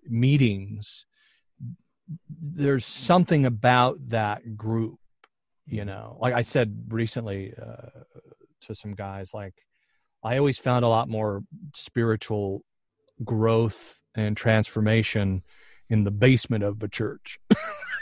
meetings, 0.05 1.07
there's 2.29 2.85
something 2.85 3.47
about 3.47 4.09
that 4.09 4.57
group, 4.57 4.99
you 5.67 5.85
know. 5.85 6.17
Like 6.21 6.35
I 6.35 6.43
said 6.43 6.87
recently 6.89 7.55
uh, 7.61 8.01
to 8.63 8.75
some 8.75 8.95
guys, 8.95 9.33
like 9.33 9.55
I 10.25 10.39
always 10.39 10.59
found 10.59 10.85
a 10.85 10.89
lot 10.89 11.09
more 11.09 11.43
spiritual 11.75 12.65
growth 13.25 13.99
and 14.15 14.37
transformation 14.37 15.43
in 15.89 16.05
the 16.05 16.11
basement 16.11 16.65
of 16.65 16.83
a 16.83 16.89
church. 16.89 17.39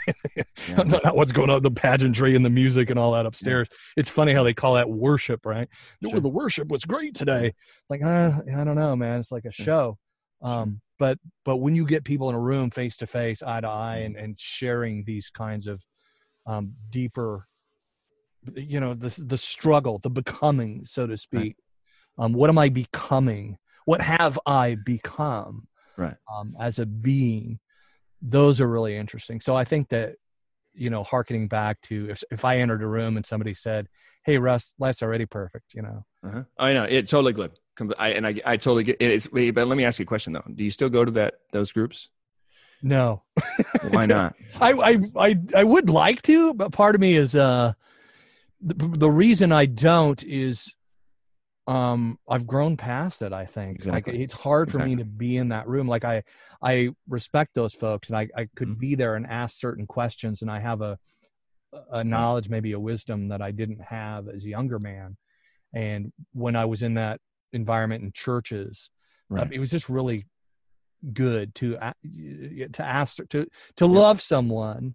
Not 0.75 1.15
what's 1.15 1.31
going 1.31 1.49
on, 1.49 1.61
the 1.61 1.71
pageantry 1.71 2.35
and 2.35 2.45
the 2.45 2.49
music 2.49 2.89
and 2.89 2.99
all 2.99 3.13
that 3.13 3.25
upstairs. 3.25 3.67
It's 3.97 4.09
funny 4.09 4.33
how 4.33 4.43
they 4.43 4.53
call 4.53 4.75
that 4.75 4.89
worship, 4.89 5.45
right? 5.45 5.67
No, 6.01 6.19
the 6.19 6.29
worship 6.29 6.69
was 6.69 6.83
great 6.85 7.15
today. 7.15 7.53
Like, 7.89 8.03
uh, 8.03 8.31
I 8.55 8.63
don't 8.63 8.75
know, 8.75 8.95
man. 8.95 9.19
It's 9.19 9.31
like 9.31 9.45
a 9.45 9.51
show. 9.51 9.97
Um, 10.41 10.81
but 10.97 11.17
but 11.45 11.57
when 11.57 11.75
you 11.75 11.85
get 11.85 12.03
people 12.03 12.29
in 12.29 12.35
a 12.35 12.39
room 12.39 12.69
face 12.71 12.97
to 12.97 13.07
face, 13.07 13.41
eye 13.43 13.61
to 13.61 13.67
eye, 13.67 13.97
and 13.97 14.15
and 14.15 14.39
sharing 14.39 15.03
these 15.03 15.29
kinds 15.29 15.67
of 15.67 15.83
um, 16.45 16.73
deeper, 16.89 17.47
you 18.55 18.79
know, 18.79 18.93
the 18.93 19.15
the 19.25 19.37
struggle, 19.37 19.99
the 19.99 20.09
becoming, 20.09 20.85
so 20.85 21.07
to 21.07 21.17
speak. 21.17 21.55
Um, 22.17 22.33
what 22.33 22.49
am 22.49 22.57
I 22.57 22.69
becoming? 22.69 23.57
What 23.85 24.01
have 24.01 24.37
I 24.45 24.75
become? 24.75 25.67
Right. 25.97 26.15
um, 26.33 26.55
as 26.59 26.79
a 26.79 26.85
being 26.85 27.59
those 28.21 28.61
are 28.61 28.67
really 28.67 28.95
interesting 28.95 29.39
so 29.41 29.55
i 29.55 29.63
think 29.63 29.89
that 29.89 30.15
you 30.73 30.89
know 30.89 31.03
harkening 31.03 31.47
back 31.47 31.81
to 31.81 32.09
if, 32.09 32.23
if 32.31 32.45
i 32.45 32.57
entered 32.59 32.81
a 32.83 32.87
room 32.87 33.17
and 33.17 33.25
somebody 33.25 33.53
said 33.53 33.87
hey 34.25 34.37
russ 34.37 34.73
life's 34.79 35.01
already 35.01 35.25
perfect 35.25 35.73
you 35.73 35.81
know 35.81 36.05
Uh-huh. 36.23 36.43
I 36.57 36.73
know 36.73 36.83
it 36.83 37.07
totally. 37.09 37.33
Com- 37.75 37.93
I, 37.97 38.09
and 38.09 38.27
I, 38.27 38.35
I 38.45 38.57
totally 38.57 38.83
get 38.83 38.97
it. 38.99 39.11
It's, 39.11 39.27
but 39.27 39.65
let 39.67 39.75
me 39.77 39.85
ask 39.85 39.97
you 39.97 40.03
a 40.03 40.05
question 40.05 40.33
though. 40.33 40.43
Do 40.53 40.63
you 40.63 40.69
still 40.69 40.89
go 40.89 41.03
to 41.05 41.11
that 41.11 41.35
those 41.51 41.71
groups? 41.71 42.09
no 42.83 43.23
Why 43.89 44.05
not? 44.17 44.35
I, 44.59 44.71
I 44.73 44.99
i 45.15 45.35
i 45.55 45.63
would 45.63 45.89
like 45.89 46.21
to 46.23 46.53
but 46.53 46.71
part 46.71 46.95
of 46.95 47.01
me 47.01 47.15
is 47.15 47.33
uh 47.35 47.73
the, 48.59 48.75
the 48.97 49.09
reason 49.09 49.51
i 49.51 49.65
don't 49.65 50.21
is 50.23 50.73
um 51.71 52.17
i've 52.27 52.45
grown 52.45 52.75
past 52.75 53.21
it 53.21 53.31
i 53.31 53.45
think 53.45 53.75
Exactly. 53.75 54.13
like 54.13 54.21
it's 54.21 54.33
hard 54.33 54.71
for 54.71 54.79
me 54.79 54.95
to 54.95 55.05
be 55.05 55.37
in 55.37 55.49
that 55.49 55.67
room 55.67 55.87
like 55.87 56.03
i 56.03 56.21
i 56.61 56.89
respect 57.07 57.51
those 57.53 57.73
folks 57.73 58.09
and 58.09 58.17
i 58.17 58.27
i 58.35 58.47
could 58.55 58.67
Mm-hmm. 58.69 58.79
be 58.79 58.95
there 58.95 59.15
and 59.15 59.25
ask 59.27 59.57
certain 59.59 59.87
questions 59.87 60.41
and 60.41 60.51
i 60.51 60.59
have 60.59 60.81
a 60.81 60.97
a 61.91 62.03
knowledge 62.03 62.49
maybe 62.49 62.73
a 62.73 62.79
wisdom 62.79 63.29
that 63.29 63.41
i 63.41 63.51
didn't 63.51 63.81
have 63.81 64.27
as 64.27 64.43
a 64.43 64.49
younger 64.49 64.79
man 64.79 65.15
and 65.73 66.11
when 66.33 66.55
i 66.55 66.65
was 66.65 66.81
in 66.83 66.95
that 66.95 67.19
environment 67.53 68.03
in 68.03 68.11
churches 68.11 68.89
uh, 69.37 69.43
Right. 69.43 69.53
it 69.53 69.59
was 69.59 69.71
just 69.71 69.87
really 69.87 70.25
good 71.13 71.55
to 71.55 71.77
to 72.73 72.83
ask 72.83 73.17
to 73.29 73.47
to 73.77 73.85
love 73.85 74.19
someone 74.21 74.93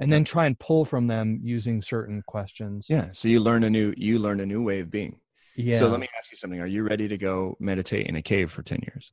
and 0.00 0.12
then 0.12 0.24
try 0.24 0.46
and 0.46 0.58
pull 0.58 0.84
from 0.84 1.06
them 1.06 1.40
using 1.42 1.80
certain 1.82 2.22
questions 2.26 2.86
Yeah. 2.88 3.08
So 3.12 3.28
you 3.28 3.40
learn 3.40 3.64
a 3.64 3.70
new 3.70 3.94
you 3.96 4.18
learn 4.18 4.40
a 4.40 4.46
new 4.46 4.62
way 4.62 4.80
of 4.80 4.90
being. 4.90 5.20
Yeah 5.58 5.78
So 5.78 5.88
let 5.88 6.00
me 6.00 6.08
ask 6.16 6.30
you 6.30 6.36
something. 6.36 6.60
Are 6.60 6.66
you 6.66 6.82
ready 6.82 7.08
to 7.08 7.18
go 7.18 7.56
meditate 7.60 8.06
in 8.06 8.16
a 8.16 8.22
cave 8.22 8.50
for 8.50 8.62
ten 8.62 8.80
years? 8.82 9.12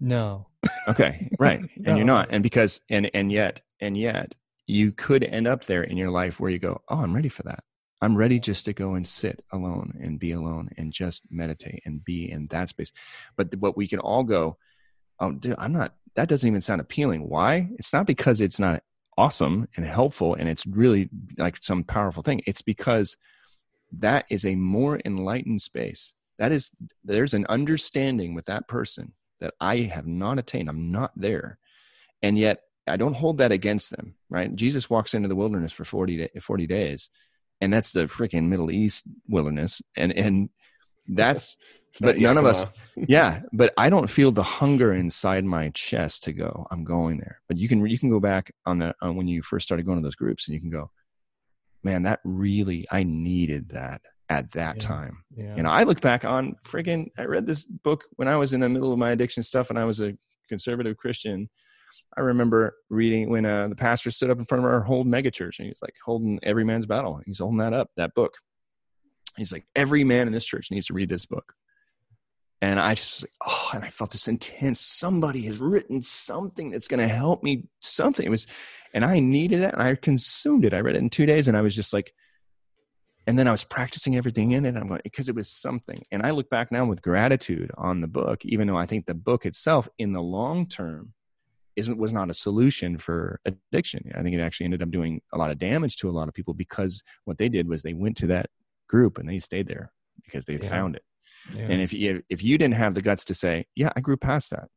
no 0.00 0.46
Okay, 0.88 1.30
right. 1.38 1.60
And 1.84 1.96
you're 1.96 2.06
not. 2.06 2.28
And 2.30 2.42
because 2.42 2.80
and 2.88 3.10
and 3.14 3.30
yet 3.30 3.62
and 3.80 3.96
yet 3.96 4.34
you 4.66 4.92
could 4.92 5.24
end 5.24 5.48
up 5.48 5.64
there 5.64 5.82
in 5.82 5.96
your 5.96 6.10
life 6.10 6.38
where 6.40 6.50
you 6.50 6.58
go, 6.58 6.80
"Oh, 6.88 7.00
I'm 7.02 7.14
ready 7.14 7.28
for 7.28 7.42
that. 7.44 7.64
I'm 8.00 8.16
ready 8.16 8.38
just 8.40 8.64
to 8.64 8.72
go 8.72 8.94
and 8.94 9.06
sit 9.06 9.44
alone 9.52 9.98
and 10.00 10.18
be 10.18 10.32
alone 10.32 10.70
and 10.76 10.92
just 10.92 11.24
meditate 11.30 11.82
and 11.84 12.04
be 12.04 12.30
in 12.30 12.46
that 12.48 12.68
space." 12.68 12.92
But 13.36 13.54
what 13.56 13.76
we 13.76 13.86
can 13.88 13.98
all 14.00 14.24
go, 14.24 14.58
"Oh, 15.18 15.32
dude, 15.32 15.56
I'm 15.58 15.72
not 15.72 15.94
that 16.16 16.28
doesn't 16.28 16.48
even 16.48 16.60
sound 16.60 16.80
appealing." 16.80 17.28
Why? 17.28 17.70
It's 17.78 17.92
not 17.92 18.06
because 18.06 18.40
it's 18.40 18.60
not 18.60 18.82
awesome 19.18 19.68
and 19.76 19.84
helpful 19.84 20.34
and 20.34 20.48
it's 20.48 20.66
really 20.66 21.10
like 21.36 21.58
some 21.62 21.84
powerful 21.84 22.22
thing. 22.22 22.40
It's 22.46 22.62
because 22.62 23.16
that 23.98 24.26
is 24.30 24.44
a 24.44 24.54
more 24.54 25.00
enlightened 25.04 25.62
space. 25.62 26.12
That 26.38 26.52
is 26.52 26.72
there's 27.04 27.34
an 27.34 27.46
understanding 27.48 28.34
with 28.34 28.46
that 28.46 28.68
person 28.68 29.12
that 29.40 29.54
I 29.60 29.78
have 29.92 30.06
not 30.06 30.38
attained. 30.38 30.68
I'm 30.68 30.92
not 30.92 31.12
there. 31.16 31.58
And 32.22 32.38
yet 32.38 32.62
I 32.86 32.96
don't 32.96 33.16
hold 33.16 33.38
that 33.38 33.52
against 33.52 33.90
them, 33.90 34.14
right? 34.28 34.54
Jesus 34.54 34.90
walks 34.90 35.14
into 35.14 35.28
the 35.28 35.36
wilderness 35.36 35.72
for 35.72 35.84
40, 35.84 36.16
day, 36.16 36.30
40 36.40 36.66
days, 36.66 37.10
and 37.60 37.72
that's 37.72 37.92
the 37.92 38.04
freaking 38.04 38.48
Middle 38.48 38.70
East 38.70 39.04
wilderness. 39.28 39.82
And, 39.96 40.12
and 40.12 40.48
that's, 41.08 41.56
but 42.00 42.18
none 42.18 42.38
of 42.38 42.44
us, 42.44 42.66
yeah, 42.96 43.40
but 43.52 43.72
I 43.76 43.90
don't 43.90 44.08
feel 44.08 44.32
the 44.32 44.42
hunger 44.42 44.92
inside 44.92 45.44
my 45.44 45.70
chest 45.70 46.24
to 46.24 46.32
go, 46.32 46.66
I'm 46.70 46.84
going 46.84 47.18
there. 47.18 47.40
But 47.48 47.58
you 47.58 47.68
can, 47.68 47.84
you 47.86 47.98
can 47.98 48.10
go 48.10 48.20
back 48.20 48.52
on 48.64 48.78
the, 48.78 48.94
on 49.02 49.16
when 49.16 49.28
you 49.28 49.42
first 49.42 49.66
started 49.66 49.86
going 49.86 49.98
to 49.98 50.04
those 50.04 50.16
groups 50.16 50.46
and 50.46 50.54
you 50.54 50.60
can 50.60 50.70
go, 50.70 50.90
man, 51.82 52.02
that 52.04 52.20
really, 52.24 52.86
I 52.90 53.02
needed 53.04 53.70
that 53.70 54.02
at 54.28 54.52
that 54.52 54.76
Yeah. 54.76 54.88
time. 54.88 55.24
yeah 55.34 55.56
You 55.56 55.62
know, 55.62 55.70
I 55.70 55.82
look 55.84 56.00
back 56.00 56.24
on 56.24 56.54
friggin' 56.64 57.08
I 57.18 57.24
read 57.24 57.46
this 57.46 57.64
book 57.64 58.04
when 58.16 58.28
I 58.28 58.36
was 58.36 58.52
in 58.54 58.60
the 58.60 58.68
middle 58.68 58.92
of 58.92 58.98
my 58.98 59.10
addiction 59.10 59.42
stuff 59.42 59.70
and 59.70 59.78
I 59.78 59.84
was 59.84 60.00
a 60.00 60.16
conservative 60.48 60.96
Christian. 60.96 61.48
I 62.16 62.20
remember 62.20 62.76
reading 62.88 63.30
when 63.30 63.44
uh, 63.44 63.68
the 63.68 63.74
pastor 63.76 64.10
stood 64.10 64.30
up 64.30 64.38
in 64.38 64.44
front 64.44 64.64
of 64.64 64.70
our 64.70 64.80
whole 64.82 65.04
megachurch 65.04 65.58
and 65.58 65.66
he 65.66 65.70
was 65.70 65.82
like 65.82 65.94
holding 66.04 66.38
every 66.42 66.64
man's 66.64 66.86
battle. 66.86 67.20
He's 67.26 67.38
holding 67.40 67.58
that 67.58 67.72
up, 67.72 67.90
that 67.96 68.14
book. 68.14 68.34
He's 69.36 69.52
like, 69.52 69.66
every 69.74 70.04
man 70.04 70.26
in 70.26 70.32
this 70.32 70.44
church 70.44 70.70
needs 70.70 70.86
to 70.86 70.94
read 70.94 71.08
this 71.08 71.26
book. 71.26 71.54
And 72.62 72.78
I 72.78 72.94
just, 72.94 73.22
like 73.22 73.30
oh, 73.46 73.70
and 73.74 73.84
I 73.84 73.90
felt 73.90 74.10
this 74.10 74.28
intense. 74.28 74.80
Somebody 74.80 75.42
has 75.42 75.58
written 75.58 76.02
something 76.02 76.70
that's 76.70 76.88
going 76.88 77.00
to 77.00 77.08
help 77.08 77.42
me. 77.42 77.64
Something 77.80 78.26
it 78.26 78.30
was, 78.30 78.46
and 78.94 79.04
I 79.04 79.20
needed 79.20 79.60
it, 79.62 79.72
and 79.72 79.82
I 79.82 79.94
consumed 79.94 80.64
it. 80.64 80.74
I 80.74 80.80
read 80.80 80.96
it 80.96 80.98
in 80.98 81.10
two 81.10 81.26
days, 81.26 81.48
and 81.48 81.56
I 81.56 81.60
was 81.60 81.74
just 81.74 81.92
like, 81.92 82.12
and 83.26 83.38
then 83.38 83.46
I 83.46 83.52
was 83.52 83.64
practicing 83.64 84.16
everything 84.16 84.52
in 84.52 84.64
it. 84.64 84.76
I'm 84.76 84.88
like, 84.88 85.02
because 85.04 85.28
it 85.28 85.34
was 85.34 85.48
something. 85.48 85.98
And 86.10 86.22
I 86.22 86.30
look 86.30 86.50
back 86.50 86.72
now 86.72 86.84
with 86.86 87.02
gratitude 87.02 87.70
on 87.76 88.00
the 88.00 88.06
book, 88.08 88.44
even 88.44 88.66
though 88.66 88.76
I 88.78 88.86
think 88.86 89.06
the 89.06 89.14
book 89.14 89.46
itself, 89.46 89.88
in 89.98 90.12
the 90.12 90.22
long 90.22 90.66
term, 90.66 91.12
isn't 91.76 91.98
was 91.98 92.12
not 92.12 92.30
a 92.30 92.34
solution 92.34 92.98
for 92.98 93.40
addiction. 93.44 94.10
I 94.14 94.22
think 94.22 94.34
it 94.34 94.40
actually 94.40 94.64
ended 94.64 94.82
up 94.82 94.90
doing 94.90 95.20
a 95.32 95.38
lot 95.38 95.50
of 95.50 95.58
damage 95.58 95.96
to 95.98 96.08
a 96.08 96.12
lot 96.12 96.28
of 96.28 96.34
people 96.34 96.54
because 96.54 97.02
what 97.24 97.38
they 97.38 97.48
did 97.48 97.68
was 97.68 97.82
they 97.82 97.94
went 97.94 98.16
to 98.18 98.26
that 98.28 98.46
group 98.88 99.18
and 99.18 99.28
they 99.28 99.38
stayed 99.38 99.68
there 99.68 99.92
because 100.24 100.44
they 100.46 100.54
had 100.54 100.64
Yeah. 100.64 100.70
found 100.70 100.96
it. 100.96 101.04
Yeah. 101.54 101.68
And 101.70 101.80
if 101.80 101.92
you 101.92 102.22
if 102.28 102.42
you 102.42 102.58
didn't 102.58 102.74
have 102.74 102.94
the 102.94 103.00
guts 103.00 103.24
to 103.26 103.34
say, 103.34 103.66
"Yeah, 103.76 103.90
I 103.94 104.00
grew 104.00 104.16
past 104.16 104.50
that," 104.50 104.68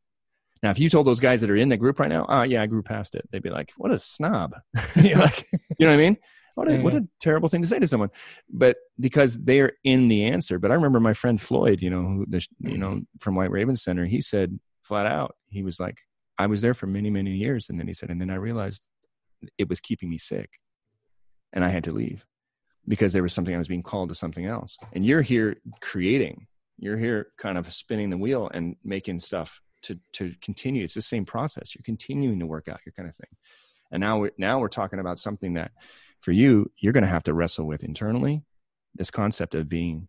now 0.64 0.72
if 0.72 0.80
you 0.80 0.90
told 0.90 1.06
those 1.06 1.20
guys 1.20 1.42
that 1.42 1.50
are 1.52 1.56
in 1.56 1.70
the 1.70 1.78
group 1.78 2.00
right 2.00 2.10
now, 2.10 2.26
"Oh 2.28 2.42
yeah, 2.44 2.62
I 2.64 2.66
grew 2.66 2.82
past 2.82 3.14
it," 3.16 3.28
they'd 3.32 3.44
be 3.44 3.50
like, 3.52 3.72
"What 3.78 3.92
a 3.92 4.00
snob!" 4.00 4.56
like, 4.96 4.96
you 4.98 5.14
know 5.14 5.88
what 5.88 5.90
I 5.90 5.98
mean? 5.98 6.18
What 6.56 6.72
a, 6.72 6.82
what 6.82 6.94
Yeah. 6.94 7.00
a 7.00 7.04
terrible 7.20 7.50
thing 7.50 7.62
to 7.64 7.68
say 7.68 7.80
to 7.80 7.88
someone. 7.88 8.10
But 8.50 8.78
because 9.00 9.38
they're 9.44 9.74
in 9.84 10.08
the 10.08 10.26
answer. 10.26 10.60
But 10.60 10.72
I 10.72 10.76
remember 10.76 11.00
my 11.00 11.14
friend 11.14 11.42
Floyd, 11.42 11.82
you 11.82 11.90
know, 11.90 12.02
who 12.04 12.26
the, 12.30 12.46
you 12.60 12.78
know 12.78 13.02
from 13.20 13.36
White 13.36 13.52
Raven 13.52 13.76
Center, 13.76 14.06
he 14.06 14.22
said 14.22 14.60
flat 14.84 15.06
out, 15.06 15.36
he 15.50 15.64
was 15.64 15.80
like, 15.80 15.98
"I 16.38 16.48
was 16.48 16.62
there 16.62 16.74
for 16.74 16.88
many 16.88 17.10
many 17.10 17.32
years," 17.32 17.70
and 17.70 17.80
then 17.80 17.88
he 17.88 17.94
said, 17.94 18.10
and 18.10 18.20
then 18.22 18.30
I 18.30 18.36
realized 18.36 18.82
it 19.58 19.68
was 19.68 19.82
keeping 19.82 20.10
me 20.10 20.18
sick, 20.18 20.50
and 21.52 21.66
I 21.66 21.70
had 21.70 21.84
to 21.86 21.92
leave 21.92 22.26
because 22.88 23.14
there 23.14 23.24
was 23.24 23.34
something 23.34 23.56
I 23.56 23.58
was 23.58 23.68
being 23.68 23.84
called 23.84 24.10
to 24.10 24.16
something 24.16 24.46
else. 24.46 24.78
And 24.94 25.06
you're 25.06 25.22
here 25.22 25.56
creating. 25.82 26.48
You're 26.78 26.98
here 26.98 27.28
kind 27.38 27.58
of 27.58 27.72
spinning 27.74 28.10
the 28.10 28.18
wheel 28.18 28.50
and 28.54 28.76
making 28.84 29.20
stuff 29.20 29.62
to 29.84 30.00
to 30.14 30.34
continue. 30.42 30.84
It's 30.84 30.94
the 30.96 31.02
same 31.02 31.26
process. 31.26 31.76
You're 31.76 31.84
continuing 31.84 32.40
to 32.40 32.46
work 32.46 32.68
out 32.68 32.80
your 32.86 32.94
kind 32.94 33.08
of 33.08 33.16
thing. 33.16 33.30
And 33.92 34.02
now 34.02 34.20
we're 34.20 34.32
now 34.38 34.60
we're 34.60 34.68
talking 34.70 35.00
about 35.00 35.20
something 35.20 35.54
that 35.54 35.72
for 36.20 36.32
you, 36.32 36.72
you're 36.78 36.94
going 36.94 37.04
to 37.04 37.10
have 37.10 37.24
to 37.24 37.34
wrestle 37.34 37.68
with 37.68 37.84
internally 37.84 38.44
this 38.96 39.12
concept 39.12 39.56
of 39.56 39.70
being 39.70 40.08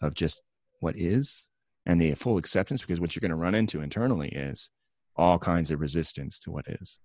of 0.00 0.14
just 0.14 0.42
what 0.80 0.96
is 0.96 1.46
and 1.86 2.00
the 2.00 2.14
full 2.14 2.36
acceptance 2.38 2.82
because 2.82 3.00
what 3.00 3.14
you're 3.16 3.20
going 3.20 3.30
to 3.30 3.36
run 3.36 3.54
into 3.54 3.80
internally 3.80 4.28
is 4.28 4.70
all 5.16 5.38
kinds 5.38 5.70
of 5.70 5.80
resistance 5.80 6.38
to 6.40 6.50
what 6.50 6.66
is 6.68 7.00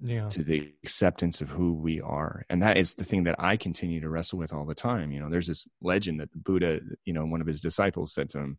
Yeah. 0.00 0.28
to 0.28 0.42
the 0.42 0.72
acceptance 0.82 1.40
of 1.40 1.50
who 1.50 1.72
we 1.72 2.00
are 2.00 2.44
and 2.50 2.62
that 2.62 2.76
is 2.76 2.94
the 2.94 3.04
thing 3.04 3.24
that 3.24 3.36
i 3.38 3.56
continue 3.56 4.00
to 4.00 4.10
wrestle 4.10 4.38
with 4.38 4.52
all 4.52 4.66
the 4.66 4.74
time 4.74 5.12
you 5.12 5.20
know 5.20 5.30
there's 5.30 5.46
this 5.46 5.66
legend 5.80 6.20
that 6.20 6.32
the 6.32 6.38
buddha 6.38 6.80
you 7.06 7.14
know 7.14 7.24
one 7.24 7.40
of 7.40 7.46
his 7.46 7.60
disciples 7.60 8.12
said 8.12 8.28
to 8.30 8.38
him 8.38 8.58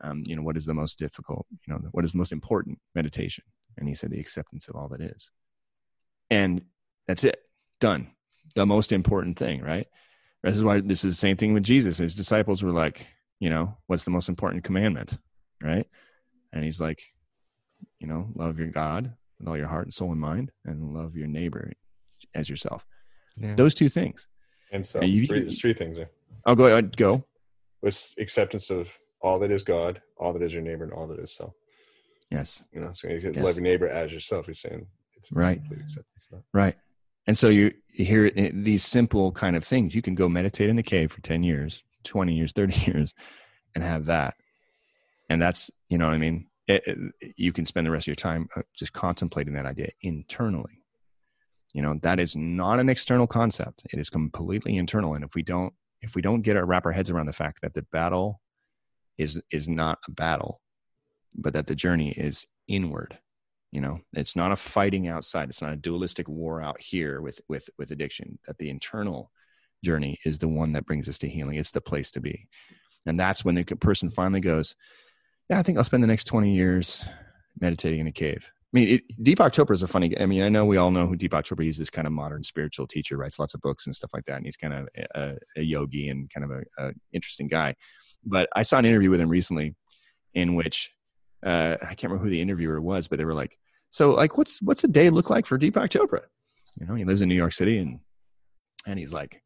um, 0.00 0.22
you 0.26 0.36
know 0.36 0.42
what 0.42 0.56
is 0.56 0.64
the 0.66 0.74
most 0.74 0.98
difficult 0.98 1.46
you 1.66 1.72
know 1.72 1.80
what 1.92 2.04
is 2.04 2.12
the 2.12 2.18
most 2.18 2.32
important 2.32 2.78
meditation? 2.94 3.44
And 3.76 3.88
he 3.88 3.94
said 3.94 4.10
the 4.10 4.20
acceptance 4.20 4.68
of 4.68 4.74
all 4.76 4.88
that 4.88 5.00
is. 5.00 5.30
And 6.30 6.62
that's 7.06 7.24
it. 7.24 7.40
Done. 7.80 8.08
The 8.54 8.66
most 8.66 8.92
important 8.92 9.38
thing 9.38 9.62
right? 9.62 9.86
This 10.42 10.56
is 10.56 10.64
why 10.64 10.80
this 10.80 11.04
is 11.04 11.12
the 11.14 11.20
same 11.20 11.36
thing 11.36 11.52
with 11.54 11.62
jesus. 11.64 11.98
His 11.98 12.14
disciples 12.14 12.62
were 12.62 12.72
like 12.72 13.06
you 13.40 13.50
know 13.50 13.76
what's 13.86 14.04
the 14.04 14.10
most 14.10 14.28
important 14.28 14.64
commandment 14.64 15.18
right? 15.62 15.86
And 16.52 16.64
he's 16.64 16.80
like 16.80 17.02
you 17.98 18.06
know 18.06 18.28
love 18.34 18.58
your 18.58 18.68
god 18.68 19.14
with 19.38 19.48
all 19.48 19.56
your 19.56 19.68
heart 19.68 19.86
and 19.86 19.94
soul 19.94 20.10
and 20.12 20.20
mind 20.20 20.50
and 20.64 20.92
love 20.94 21.16
your 21.16 21.28
neighbor 21.28 21.72
as 22.34 22.48
yourself. 22.48 22.84
Yeah. 23.36 23.54
those 23.54 23.74
two 23.74 23.88
things. 23.88 24.26
And 24.72 24.84
so, 24.84 25.00
You- 25.02 25.26
three, 25.26 25.40
there's 25.42 25.60
three 25.60 25.72
things 25.74 25.96
there. 25.96 26.10
i'll 26.44 26.56
go 26.56 26.66
ahead. 26.66 26.96
Go. 26.96 27.24
With 27.80 28.14
acceptance 28.18 28.70
of 28.70 28.98
all 29.20 29.38
that 29.40 29.50
is 29.50 29.64
God, 29.64 30.00
all 30.16 30.32
that 30.32 30.42
is 30.42 30.52
your 30.54 30.62
neighbor, 30.62 30.84
and 30.84 30.92
all 30.92 31.06
that 31.08 31.18
is 31.18 31.34
self. 31.34 31.52
yes 32.30 32.62
You 32.72 32.80
know, 32.80 32.92
so 32.94 33.08
you 33.08 33.20
Yes. 33.20 33.36
love 33.36 33.56
your 33.56 33.62
neighbor 33.62 33.88
as 33.88 34.12
yourself. 34.12 34.46
He's 34.46 34.60
saying 34.60 34.86
it's, 35.16 35.30
Right. 35.32 35.60
right 36.52 36.76
and 37.26 37.36
so 37.36 37.48
you, 37.48 37.72
hear 37.88 38.30
eh, 38.36 38.50
these 38.54 38.84
simple 38.84 39.32
kind 39.32 39.56
of 39.56 39.64
things 39.64 39.94
you 39.94 40.02
can 40.02 40.14
go 40.14 40.28
meditate 40.28 40.68
in 40.70 40.76
the 40.76 40.82
cave 40.82 41.10
for 41.12 41.20
10 41.20 41.42
years 41.42 41.82
20 42.04 42.32
years 42.34 42.52
30 42.52 42.74
years 42.90 43.12
and 43.74 43.82
have 43.84 44.06
that 44.06 44.34
and 45.28 45.42
that's 45.42 45.70
you 45.88 45.98
know 45.98 46.06
what 46.06 46.14
i 46.14 46.18
mean 46.18 46.46
it, 46.68 46.82
it- 46.86 47.32
you 47.36 47.52
can 47.52 47.66
spend 47.66 47.86
the 47.86 47.90
rest 47.90 48.04
of 48.04 48.08
your 48.08 48.14
time 48.14 48.48
uh, 48.56 48.62
just 48.76 48.92
contemplating 48.92 49.54
that 49.54 49.66
idea 49.66 49.90
internally 50.02 50.84
you 51.74 51.82
know 51.82 51.98
that 52.02 52.20
is 52.20 52.36
not 52.36 52.78
an 52.78 52.88
external 52.88 53.26
concept 53.26 53.82
it 53.92 53.98
is 53.98 54.08
completely 54.08 54.76
internal 54.76 55.14
and 55.14 55.24
if 55.24 55.34
we 55.34 55.42
don't 55.42 55.74
if 56.00 56.14
we 56.14 56.22
don't 56.22 56.42
get 56.42 56.56
our 56.56 56.64
wrap 56.64 56.86
our 56.86 56.92
heads 56.92 57.10
around 57.10 57.26
the 57.26 57.32
fact 57.32 57.60
that 57.62 57.74
the 57.74 57.82
battle 57.90 58.40
is 59.18 59.40
is 59.52 59.68
not 59.68 59.98
a 60.06 60.10
battle 60.10 60.60
but 61.34 61.52
that 61.52 61.66
the 61.66 61.74
journey 61.74 62.10
is 62.10 62.46
inward 62.66 63.18
you 63.70 63.82
know? 63.82 64.00
It's 64.14 64.34
not 64.34 64.50
a 64.50 64.56
fighting 64.56 65.08
outside. 65.08 65.50
It's 65.50 65.60
not 65.60 65.74
a 65.74 65.76
dualistic 65.76 66.26
war 66.26 66.62
out 66.62 66.80
here 66.80 67.20
with 67.20 67.38
with 67.50 67.68
with 67.76 67.90
addiction 67.90 68.38
that 68.46 68.56
the 68.56 68.70
internal 68.70 69.30
journey 69.84 70.18
is 70.24 70.38
the 70.38 70.48
one 70.48 70.72
that 70.72 70.86
brings 70.86 71.06
us 71.06 71.18
to 71.18 71.28
healing. 71.28 71.56
It's 71.56 71.70
the 71.70 71.82
place 71.82 72.10
to 72.12 72.20
be. 72.22 72.48
And 73.04 73.20
that's 73.20 73.44
when 73.44 73.56
the 73.56 73.64
person 73.64 74.08
finally 74.08 74.40
goes 74.40 74.74
yeah 75.48 75.58
i 75.58 75.62
think 75.62 75.78
i'll 75.78 75.84
spend 75.84 76.02
the 76.02 76.08
next 76.08 76.24
20 76.24 76.54
years 76.54 77.04
meditating 77.60 78.00
in 78.00 78.06
a 78.06 78.12
cave 78.12 78.50
i 78.72 78.72
mean 78.72 78.88
it, 78.88 79.02
deepak 79.22 79.52
chopra 79.52 79.74
is 79.74 79.82
a 79.82 79.88
funny 79.88 80.18
i 80.20 80.26
mean 80.26 80.42
i 80.42 80.48
know 80.48 80.64
we 80.64 80.76
all 80.76 80.90
know 80.90 81.06
who 81.06 81.16
deepak 81.16 81.44
chopra 81.44 81.60
is 81.60 81.66
he's 81.66 81.78
this 81.78 81.90
kind 81.90 82.06
of 82.06 82.12
modern 82.12 82.42
spiritual 82.42 82.86
teacher 82.86 83.16
writes 83.16 83.38
lots 83.38 83.54
of 83.54 83.60
books 83.60 83.86
and 83.86 83.94
stuff 83.94 84.10
like 84.12 84.24
that 84.26 84.36
and 84.36 84.46
he's 84.46 84.56
kind 84.56 84.74
of 84.74 84.88
a, 85.14 85.36
a 85.56 85.62
yogi 85.62 86.08
and 86.08 86.30
kind 86.30 86.44
of 86.44 86.64
a 86.78 86.92
interesting 87.12 87.48
guy 87.48 87.74
but 88.24 88.48
i 88.54 88.62
saw 88.62 88.78
an 88.78 88.84
interview 88.84 89.10
with 89.10 89.20
him 89.20 89.28
recently 89.28 89.74
in 90.34 90.54
which 90.54 90.90
uh, 91.44 91.76
I 91.80 91.94
can't 91.94 92.04
remember 92.04 92.24
who 92.24 92.30
the 92.30 92.40
interviewer 92.40 92.80
was, 92.80 93.08
but 93.08 93.18
they 93.18 93.24
were 93.24 93.34
like, 93.34 93.58
"So, 93.90 94.12
like, 94.12 94.36
what's 94.36 94.60
what's 94.60 94.84
a 94.84 94.88
day 94.88 95.10
look 95.10 95.30
like 95.30 95.46
for 95.46 95.58
Deepak 95.58 95.90
Chopra?" 95.90 96.22
You 96.80 96.86
know, 96.86 96.94
he 96.94 97.04
lives 97.04 97.22
in 97.22 97.28
New 97.28 97.34
York 97.34 97.52
City, 97.52 97.78
and 97.78 98.00
and 98.86 98.98
he's 98.98 99.12
like, 99.12 99.42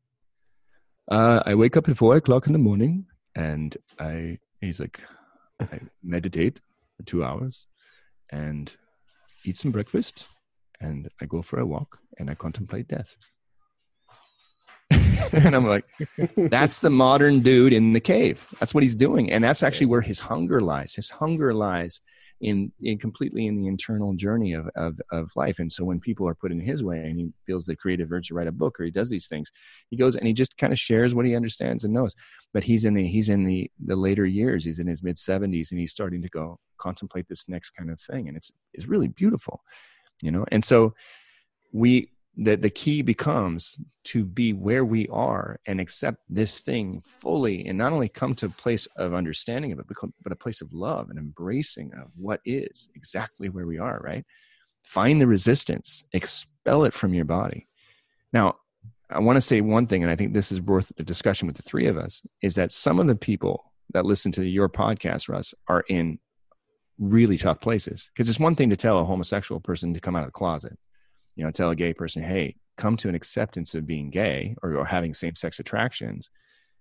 uh, 1.10 1.42
"I 1.44 1.54
wake 1.54 1.76
up 1.76 1.88
at 1.88 1.96
four 1.96 2.16
o'clock 2.16 2.46
in 2.46 2.52
the 2.52 2.58
morning, 2.58 3.06
and 3.34 3.76
I," 3.98 4.38
he's 4.60 4.80
like, 4.80 5.02
"I 5.60 5.80
meditate 6.02 6.60
for 6.96 7.02
two 7.04 7.24
hours, 7.24 7.66
and 8.30 8.74
eat 9.44 9.58
some 9.58 9.70
breakfast, 9.70 10.28
and 10.80 11.08
I 11.20 11.26
go 11.26 11.42
for 11.42 11.58
a 11.58 11.66
walk, 11.66 11.98
and 12.18 12.30
I 12.30 12.34
contemplate 12.34 12.88
death." 12.88 13.16
and 15.32 15.54
I'm 15.54 15.66
like, 15.66 15.84
that's 16.36 16.80
the 16.80 16.90
modern 16.90 17.40
dude 17.40 17.72
in 17.72 17.92
the 17.92 18.00
cave. 18.00 18.46
That's 18.58 18.74
what 18.74 18.82
he's 18.82 18.94
doing, 18.94 19.30
and 19.30 19.42
that's 19.42 19.62
actually 19.62 19.86
where 19.86 20.00
his 20.00 20.18
hunger 20.18 20.60
lies. 20.60 20.94
His 20.94 21.10
hunger 21.10 21.54
lies 21.54 22.00
in, 22.42 22.72
in 22.82 22.98
completely 22.98 23.46
in 23.46 23.56
the 23.56 23.68
internal 23.68 24.14
journey 24.14 24.52
of, 24.52 24.68
of 24.74 25.00
of 25.12 25.30
life. 25.36 25.60
And 25.60 25.70
so 25.70 25.84
when 25.84 26.00
people 26.00 26.28
are 26.28 26.34
put 26.34 26.52
in 26.52 26.60
his 26.60 26.82
way, 26.82 26.98
and 26.98 27.18
he 27.18 27.30
feels 27.46 27.64
the 27.64 27.76
creative 27.76 28.12
urge 28.12 28.28
to 28.28 28.34
write 28.34 28.48
a 28.48 28.52
book, 28.52 28.78
or 28.78 28.84
he 28.84 28.90
does 28.90 29.08
these 29.08 29.28
things, 29.28 29.50
he 29.90 29.96
goes 29.96 30.16
and 30.16 30.26
he 30.26 30.32
just 30.32 30.56
kind 30.58 30.72
of 30.72 30.78
shares 30.78 31.14
what 31.14 31.24
he 31.24 31.36
understands 31.36 31.84
and 31.84 31.94
knows. 31.94 32.14
But 32.52 32.64
he's 32.64 32.84
in 32.84 32.94
the 32.94 33.06
he's 33.06 33.28
in 33.28 33.44
the 33.44 33.70
the 33.84 33.96
later 33.96 34.26
years. 34.26 34.64
He's 34.64 34.80
in 34.80 34.88
his 34.88 35.02
mid 35.02 35.18
seventies, 35.18 35.70
and 35.70 35.80
he's 35.80 35.92
starting 35.92 36.20
to 36.22 36.28
go 36.28 36.58
contemplate 36.78 37.28
this 37.28 37.48
next 37.48 37.70
kind 37.70 37.90
of 37.90 38.00
thing, 38.00 38.28
and 38.28 38.36
it's 38.36 38.50
it's 38.74 38.86
really 38.86 39.08
beautiful, 39.08 39.62
you 40.20 40.32
know. 40.32 40.44
And 40.50 40.64
so 40.64 40.94
we 41.72 42.11
the 42.36 42.56
the 42.56 42.70
key 42.70 43.02
becomes 43.02 43.78
to 44.04 44.24
be 44.24 44.52
where 44.52 44.84
we 44.84 45.06
are 45.08 45.60
and 45.66 45.80
accept 45.80 46.24
this 46.28 46.60
thing 46.60 47.02
fully 47.04 47.66
and 47.66 47.76
not 47.76 47.92
only 47.92 48.08
come 48.08 48.34
to 48.34 48.46
a 48.46 48.50
place 48.50 48.86
of 48.96 49.14
understanding 49.14 49.72
of 49.72 49.78
it 49.78 49.86
but 50.22 50.32
a 50.32 50.36
place 50.36 50.60
of 50.60 50.72
love 50.72 51.10
and 51.10 51.18
embracing 51.18 51.92
of 51.94 52.08
what 52.16 52.40
is 52.44 52.88
exactly 52.94 53.48
where 53.48 53.66
we 53.66 53.78
are 53.78 54.00
right? 54.02 54.24
Find 54.82 55.20
the 55.20 55.26
resistance 55.26 56.04
expel 56.12 56.84
it 56.84 56.94
from 56.94 57.14
your 57.14 57.24
body. 57.24 57.68
Now 58.32 58.56
i 59.10 59.18
want 59.18 59.36
to 59.36 59.42
say 59.42 59.60
one 59.60 59.86
thing 59.86 60.02
and 60.02 60.10
i 60.10 60.16
think 60.16 60.32
this 60.32 60.50
is 60.50 60.60
worth 60.60 60.90
a 60.98 61.02
discussion 61.02 61.46
with 61.46 61.56
the 61.56 61.62
three 61.62 61.86
of 61.86 61.98
us 61.98 62.22
is 62.40 62.54
that 62.54 62.72
some 62.72 62.98
of 62.98 63.06
the 63.06 63.14
people 63.14 63.72
that 63.92 64.06
listen 64.06 64.32
to 64.32 64.44
your 64.44 64.70
podcast 64.70 65.28
russ 65.28 65.52
are 65.68 65.84
in 65.88 66.18
really 66.98 67.38
tough 67.38 67.60
places. 67.60 68.10
Because 68.14 68.28
it's 68.28 68.40
one 68.40 68.54
thing 68.54 68.70
to 68.70 68.76
tell 68.76 68.98
a 68.98 69.04
homosexual 69.04 69.60
person 69.60 69.94
to 69.94 70.00
come 70.00 70.16
out 70.16 70.22
of 70.22 70.28
the 70.28 70.32
closet 70.32 70.78
you 71.36 71.44
know 71.44 71.50
tell 71.50 71.70
a 71.70 71.76
gay 71.76 71.92
person 71.92 72.22
hey 72.22 72.56
come 72.76 72.96
to 72.96 73.08
an 73.08 73.14
acceptance 73.14 73.74
of 73.74 73.86
being 73.86 74.10
gay 74.10 74.56
or, 74.62 74.74
or 74.76 74.86
having 74.86 75.12
same-sex 75.12 75.60
attractions. 75.60 76.30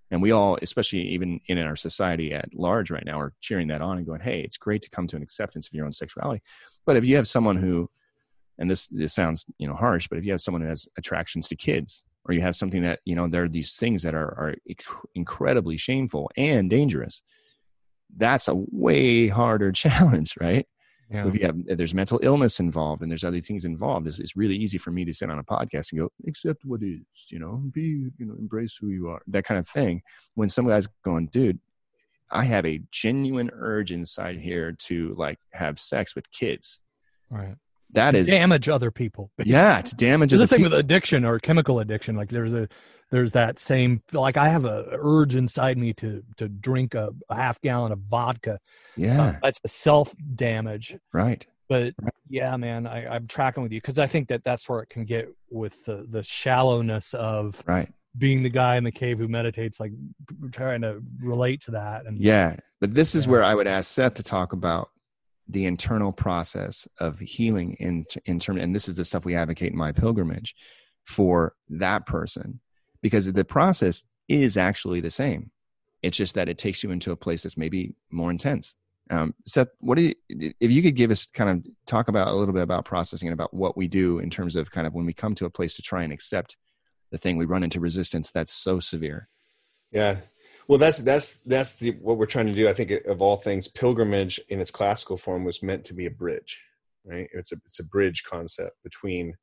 And 0.09 0.21
we 0.21 0.31
all 0.31 0.57
especially 0.61 1.01
even 1.09 1.39
in 1.47 1.57
our 1.59 1.75
society 1.75 2.33
at 2.33 2.53
large 2.53 2.91
right 2.91 3.05
now 3.05 3.19
are 3.19 3.33
cheering 3.39 3.67
that 3.69 3.81
on 3.81 3.97
and 3.97 4.05
going 4.05 4.21
hey 4.21 4.41
it's 4.41 4.57
great 4.57 4.81
to 4.83 4.89
come 4.89 5.07
to 5.07 5.15
an 5.15 5.23
acceptance 5.23 5.67
of 5.67 5.73
your 5.73 5.85
own 5.85 5.93
sexuality. 5.93 6.41
But 6.85 6.97
if 6.97 7.05
you 7.05 7.15
have 7.15 7.27
someone 7.27 7.57
who 7.57 7.89
and 8.57 8.69
this 8.69 8.87
this 8.87 9.13
sounds 9.13 9.45
you 9.57 9.67
know 9.67 9.73
harsh 9.73 10.07
but 10.07 10.17
if 10.17 10.25
you 10.25 10.31
have 10.31 10.41
someone 10.41 10.61
who 10.61 10.67
has 10.67 10.87
attractions 10.97 11.47
to 11.47 11.55
kids 11.55 12.03
or 12.25 12.33
you 12.33 12.41
have 12.41 12.55
something 12.55 12.83
that 12.83 12.99
you 13.05 13.15
know 13.15 13.27
there 13.27 13.43
are 13.43 13.49
these 13.49 13.73
things 13.73 14.03
that 14.03 14.13
are 14.13 14.31
are 14.37 14.55
incredibly 15.15 15.77
shameful 15.77 16.29
and 16.37 16.69
dangerous 16.69 17.21
that's 18.17 18.47
a 18.47 18.55
way 18.55 19.27
harder 19.27 19.71
challenge 19.83 20.35
right 20.39 20.67
Yeah. 21.11 21.27
if 21.27 21.35
you 21.35 21.45
have 21.45 21.77
there's 21.77 21.93
mental 21.93 22.19
illness 22.23 22.59
involved 22.59 23.01
and 23.01 23.11
there's 23.11 23.23
other 23.23 23.41
things 23.41 23.65
involved 23.65 24.07
it's, 24.07 24.19
it's 24.19 24.37
really 24.37 24.55
easy 24.55 24.77
for 24.77 24.91
me 24.91 25.03
to 25.05 25.13
sit 25.13 25.29
on 25.29 25.39
a 25.39 25.43
podcast 25.43 25.91
and 25.91 25.99
go 25.99 26.09
accept 26.27 26.63
what 26.63 26.81
is 26.81 27.01
you 27.29 27.39
know 27.39 27.61
be 27.71 28.09
you 28.17 28.25
know 28.25 28.33
embrace 28.39 28.77
who 28.79 28.87
you 28.87 29.09
are 29.09 29.21
that 29.27 29.43
kind 29.43 29.59
of 29.59 29.67
thing 29.67 30.01
when 30.35 30.47
some 30.47 30.67
guy's 30.67 30.87
going 31.03 31.27
dude 31.27 31.59
i 32.31 32.43
have 32.45 32.65
a 32.65 32.81
genuine 32.91 33.51
urge 33.53 33.91
inside 33.91 34.37
here 34.39 34.71
to 34.71 35.13
like 35.17 35.37
have 35.51 35.79
sex 35.79 36.15
with 36.15 36.31
kids 36.31 36.79
Right. 37.31 37.55
That 37.93 38.15
is 38.15 38.27
damage 38.27 38.69
other 38.69 38.91
people. 38.91 39.31
Yeah, 39.43 39.79
it's 39.79 39.91
damage. 39.91 40.29
There's 40.31 40.41
other 40.41 40.47
thing 40.47 40.59
people. 40.63 40.71
with 40.71 40.79
addiction 40.79 41.25
or 41.25 41.39
chemical 41.39 41.79
addiction. 41.79 42.15
Like 42.15 42.29
there's 42.29 42.53
a 42.53 42.67
there's 43.11 43.33
that 43.33 43.59
same 43.59 44.01
like 44.13 44.37
I 44.37 44.49
have 44.49 44.65
a 44.65 44.87
urge 44.91 45.35
inside 45.35 45.77
me 45.77 45.93
to 45.95 46.23
to 46.37 46.47
drink 46.47 46.95
a, 46.95 47.09
a 47.29 47.35
half 47.35 47.59
gallon 47.61 47.91
of 47.91 47.99
vodka. 48.09 48.59
Yeah. 48.95 49.21
Uh, 49.21 49.39
that's 49.43 49.59
a 49.63 49.67
self 49.67 50.13
damage. 50.35 50.95
Right. 51.11 51.45
But 51.67 51.93
yeah, 52.29 52.55
man, 52.57 52.85
I, 52.87 53.07
I'm 53.07 53.27
tracking 53.27 53.63
with 53.63 53.71
you 53.71 53.79
because 53.81 53.97
I 53.99 54.07
think 54.07 54.27
that 54.29 54.43
that's 54.43 54.67
where 54.67 54.81
it 54.81 54.89
can 54.89 55.05
get 55.05 55.29
with 55.49 55.83
the 55.85 56.05
the 56.09 56.21
shallowness 56.23 57.13
of 57.13 57.61
Right. 57.65 57.89
being 58.17 58.43
the 58.43 58.49
guy 58.49 58.75
in 58.77 58.83
the 58.83 58.91
cave 58.91 59.19
who 59.19 59.27
meditates, 59.29 59.79
like 59.79 59.91
trying 60.51 60.81
to 60.81 61.01
relate 61.21 61.61
to 61.63 61.71
that. 61.71 62.05
And 62.05 62.17
Yeah, 62.19 62.55
but 62.81 62.93
this 62.93 63.15
is 63.15 63.27
where 63.27 63.43
I 63.43 63.55
would 63.55 63.67
ask 63.67 63.89
Seth 63.91 64.15
to 64.15 64.23
talk 64.23 64.51
about 64.53 64.89
the 65.47 65.65
internal 65.65 66.11
process 66.11 66.87
of 66.99 67.19
healing 67.19 67.73
in 67.73 68.05
in 68.25 68.39
term, 68.39 68.57
and 68.57 68.73
this 68.73 68.87
is 68.87 68.95
the 68.95 69.05
stuff 69.05 69.25
we 69.25 69.35
advocate 69.35 69.71
in 69.71 69.77
my 69.77 69.91
pilgrimage 69.91 70.55
for 71.03 71.55
that 71.69 72.05
person, 72.05 72.59
because 73.01 73.31
the 73.31 73.45
process 73.45 74.03
is 74.27 74.57
actually 74.57 75.01
the 75.01 75.09
same. 75.09 75.51
It's 76.01 76.17
just 76.17 76.35
that 76.35 76.49
it 76.49 76.57
takes 76.57 76.83
you 76.83 76.91
into 76.91 77.11
a 77.11 77.15
place 77.15 77.43
that's 77.43 77.57
maybe 77.57 77.95
more 78.09 78.31
intense. 78.31 78.75
Um, 79.09 79.33
Seth, 79.45 79.67
what 79.79 79.97
do 79.97 80.03
you, 80.03 80.53
if 80.59 80.71
you 80.71 80.81
could 80.81 80.95
give 80.95 81.11
us 81.11 81.25
kind 81.25 81.49
of 81.49 81.65
talk 81.85 82.07
about 82.07 82.29
a 82.29 82.33
little 82.33 82.53
bit 82.53 82.63
about 82.63 82.85
processing 82.85 83.27
and 83.27 83.33
about 83.33 83.53
what 83.53 83.75
we 83.75 83.87
do 83.87 84.19
in 84.19 84.29
terms 84.29 84.55
of 84.55 84.71
kind 84.71 84.87
of 84.87 84.93
when 84.93 85.05
we 85.05 85.13
come 85.13 85.35
to 85.35 85.45
a 85.45 85.49
place 85.49 85.75
to 85.75 85.81
try 85.81 86.03
and 86.03 86.13
accept 86.13 86.55
the 87.11 87.17
thing, 87.17 87.37
we 87.37 87.45
run 87.45 87.63
into 87.63 87.79
resistance 87.81 88.31
that's 88.31 88.53
so 88.53 88.79
severe. 88.79 89.27
Yeah. 89.91 90.17
Well, 90.71 90.77
that's 90.77 90.99
that's 90.99 91.39
that's 91.39 91.75
the 91.75 91.91
what 91.99 92.17
we're 92.17 92.25
trying 92.25 92.47
to 92.47 92.53
do. 92.53 92.69
I 92.69 92.73
think 92.73 92.91
of 93.05 93.21
all 93.21 93.35
things, 93.35 93.67
pilgrimage 93.67 94.39
in 94.47 94.61
its 94.61 94.71
classical 94.71 95.17
form 95.17 95.43
was 95.43 95.61
meant 95.61 95.83
to 95.83 95.93
be 95.93 96.05
a 96.05 96.09
bridge, 96.09 96.63
right? 97.03 97.27
It's 97.33 97.51
a 97.51 97.57
it's 97.65 97.81
a 97.81 97.83
bridge 97.83 98.23
concept 98.23 98.81
between 98.81 99.33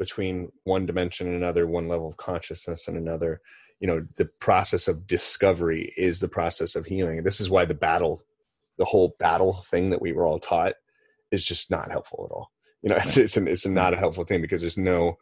between 0.00 0.50
one 0.64 0.84
dimension 0.84 1.28
and 1.28 1.36
another, 1.36 1.68
one 1.68 1.86
level 1.86 2.08
of 2.08 2.16
consciousness 2.16 2.88
and 2.88 2.96
another. 2.96 3.40
You 3.78 3.86
know, 3.86 4.04
the 4.16 4.24
process 4.24 4.88
of 4.88 5.06
discovery 5.06 5.92
is 5.96 6.18
the 6.18 6.26
process 6.26 6.74
of 6.74 6.86
healing. 6.86 7.22
This 7.22 7.40
is 7.40 7.48
why 7.48 7.66
the 7.66 7.74
battle, 7.74 8.24
the 8.76 8.84
whole 8.84 9.14
battle 9.20 9.62
thing 9.68 9.90
that 9.90 10.02
we 10.02 10.12
were 10.12 10.26
all 10.26 10.40
taught, 10.40 10.74
is 11.30 11.46
just 11.46 11.70
not 11.70 11.92
helpful 11.92 12.26
at 12.28 12.34
all. 12.34 12.50
You 12.82 12.88
know, 12.88 12.96
it's 13.00 13.16
it's, 13.16 13.36
an, 13.36 13.46
it's 13.46 13.64
not 13.64 13.94
a 13.94 13.98
helpful 13.98 14.24
thing 14.24 14.40
because 14.40 14.60
there's 14.60 14.76
no 14.76 15.18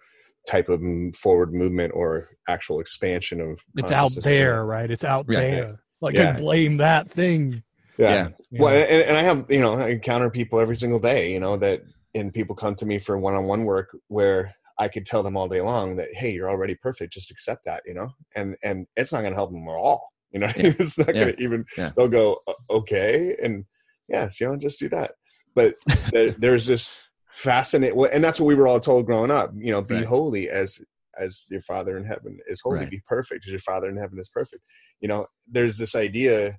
type 0.49 0.69
of 0.69 0.81
forward 1.15 1.53
movement 1.55 1.93
or 1.95 2.29
actual 2.49 2.81
expansion 2.81 3.41
of 3.41 3.61
it's 3.77 3.93
out 3.93 4.11
there, 4.23 4.65
right? 4.65 4.91
It's 4.91 5.05
out 5.05 5.27
Yeah. 5.29 5.41
there. 5.41 5.81
Like 6.01 6.15
Yeah. 6.15 6.37
you 6.37 6.43
blame 6.43 6.77
that 6.79 7.11
thing. 7.11 7.63
Yeah. 7.99 8.31
Yeah. 8.51 8.61
Well, 8.61 8.75
and, 8.75 9.03
and 9.03 9.17
I 9.17 9.23
have, 9.23 9.47
you 9.51 9.61
know, 9.61 9.75
I 9.75 9.91
encounter 9.91 10.31
people 10.31 10.59
every 10.59 10.77
single 10.77 10.99
day, 10.99 11.33
you 11.33 11.39
know, 11.41 11.57
that, 11.59 11.83
and 12.15 12.33
people 12.35 12.57
come 12.57 12.75
to 12.77 12.87
me 12.87 12.99
for 12.99 13.17
one 13.19 13.35
on 13.35 13.45
one 13.45 13.65
work 13.65 13.97
where 14.09 14.55
I 14.79 14.89
could 14.89 15.07
tell 15.07 15.23
them 15.23 15.37
all 15.37 15.49
day 15.49 15.61
long 15.61 15.97
that, 15.97 16.09
hey, 16.13 16.33
you're 16.33 16.51
already 16.51 16.75
perfect. 16.75 17.13
Just 17.13 17.31
accept 17.31 17.65
that, 17.67 17.83
you 17.87 17.95
know, 17.95 18.11
and, 18.35 18.57
and 18.65 18.87
it's 18.97 19.13
not 19.13 19.21
going 19.21 19.33
to 19.33 19.37
help 19.37 19.53
them 19.53 19.69
at 19.69 19.73
all. 19.73 20.09
You 20.33 20.41
know, 20.41 20.47
Yeah. 20.57 20.73
it's 20.79 20.99
not 20.99 21.15
Yeah. 21.15 21.25
going 21.25 21.37
to 21.37 21.43
even, 21.43 21.65
Yeah. 21.79 21.93
they'll 21.97 22.09
go, 22.09 22.41
okay. 22.69 23.37
And 23.43 23.65
yeah, 24.09 24.29
you 24.41 24.49
know, 24.49 24.57
just 24.57 24.81
do 24.81 24.89
that. 24.89 25.13
But 25.55 25.77
there's 26.39 26.67
this 26.67 27.03
fascinating, 27.37 27.97
well, 27.97 28.11
and 28.13 28.23
that's 28.23 28.41
what 28.41 28.47
we 28.47 28.55
were 28.55 28.69
all 28.69 28.81
told 28.81 29.07
growing 29.07 29.31
up, 29.31 29.53
you 29.57 29.73
know, 29.73 29.83
be 29.83 29.97
Right. 29.97 30.07
holy 30.07 30.49
as, 30.51 30.81
as 31.19 31.47
your 31.51 31.61
father 31.61 31.97
in 31.97 32.05
heaven 32.05 32.39
is 32.47 32.61
holy, 32.61 32.77
Right. 32.77 32.91
be 32.91 33.03
perfect 33.07 33.47
as 33.47 33.51
your 33.51 33.61
father 33.61 33.89
in 33.89 33.97
heaven 33.97 34.19
is 34.19 34.29
perfect. 34.29 34.63
You 35.01 35.09
know, 35.09 35.27
there's 35.51 35.79
this 35.79 35.95
idea 35.95 36.59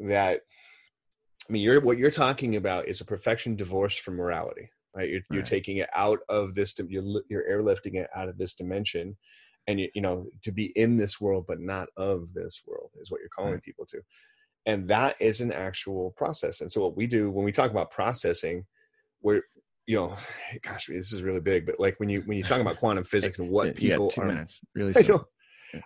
that 0.00 0.40
I 1.48 1.52
mean, 1.52 1.62
you're 1.62 1.80
what 1.80 1.98
you're 1.98 2.12
talking 2.12 2.54
about 2.54 2.86
is 2.86 3.00
a 3.00 3.04
perfection 3.04 3.56
divorced 3.56 4.00
from 4.00 4.14
morality, 4.16 4.70
right? 4.94 5.10
You're, 5.10 5.22
you're 5.30 5.42
taking 5.42 5.78
it 5.78 5.90
out 5.96 6.20
of 6.28 6.54
this. 6.54 6.78
You're 6.78 7.22
you're 7.28 7.48
airlifting 7.50 7.96
it 7.96 8.08
out 8.14 8.28
of 8.28 8.38
this 8.38 8.54
dimension, 8.54 9.16
and 9.66 9.80
you 9.80 9.88
you 9.94 10.00
know 10.00 10.26
to 10.42 10.52
be 10.52 10.66
in 10.78 10.96
this 10.96 11.20
world 11.20 11.46
but 11.48 11.60
not 11.60 11.88
of 11.96 12.32
this 12.34 12.62
world 12.66 12.90
is 13.00 13.10
what 13.10 13.20
you're 13.20 13.30
calling 13.30 13.54
Right. 13.54 13.62
people 13.62 13.84
to, 13.86 14.00
and 14.64 14.86
that 14.88 15.16
is 15.20 15.40
an 15.40 15.50
actual 15.50 16.12
process. 16.16 16.60
And 16.60 16.70
so 16.70 16.82
what 16.82 16.96
we 16.96 17.08
do 17.08 17.32
when 17.32 17.44
we 17.44 17.52
talk 17.52 17.72
about 17.72 17.90
processing, 17.90 18.64
we're 19.20 19.42
you 19.90 19.96
know, 19.96 20.16
gosh, 20.62 20.86
this 20.86 21.12
is 21.12 21.22
really 21.22 21.40
big, 21.40 21.66
but 21.66 21.80
like 21.80 21.98
when 21.98 22.08
you 22.08 22.22
when 22.22 22.38
you 22.38 22.44
talk 22.44 22.60
about 22.60 22.76
quantum 22.76 23.04
physics 23.12 23.38
and 23.38 23.50
what 23.50 23.66
Yeah, 23.66 23.94
people 23.96 24.10
two 24.10 24.22
are, 24.22 24.26
minutes. 24.26 24.60
Really 24.74 24.94
I. 24.96 25.20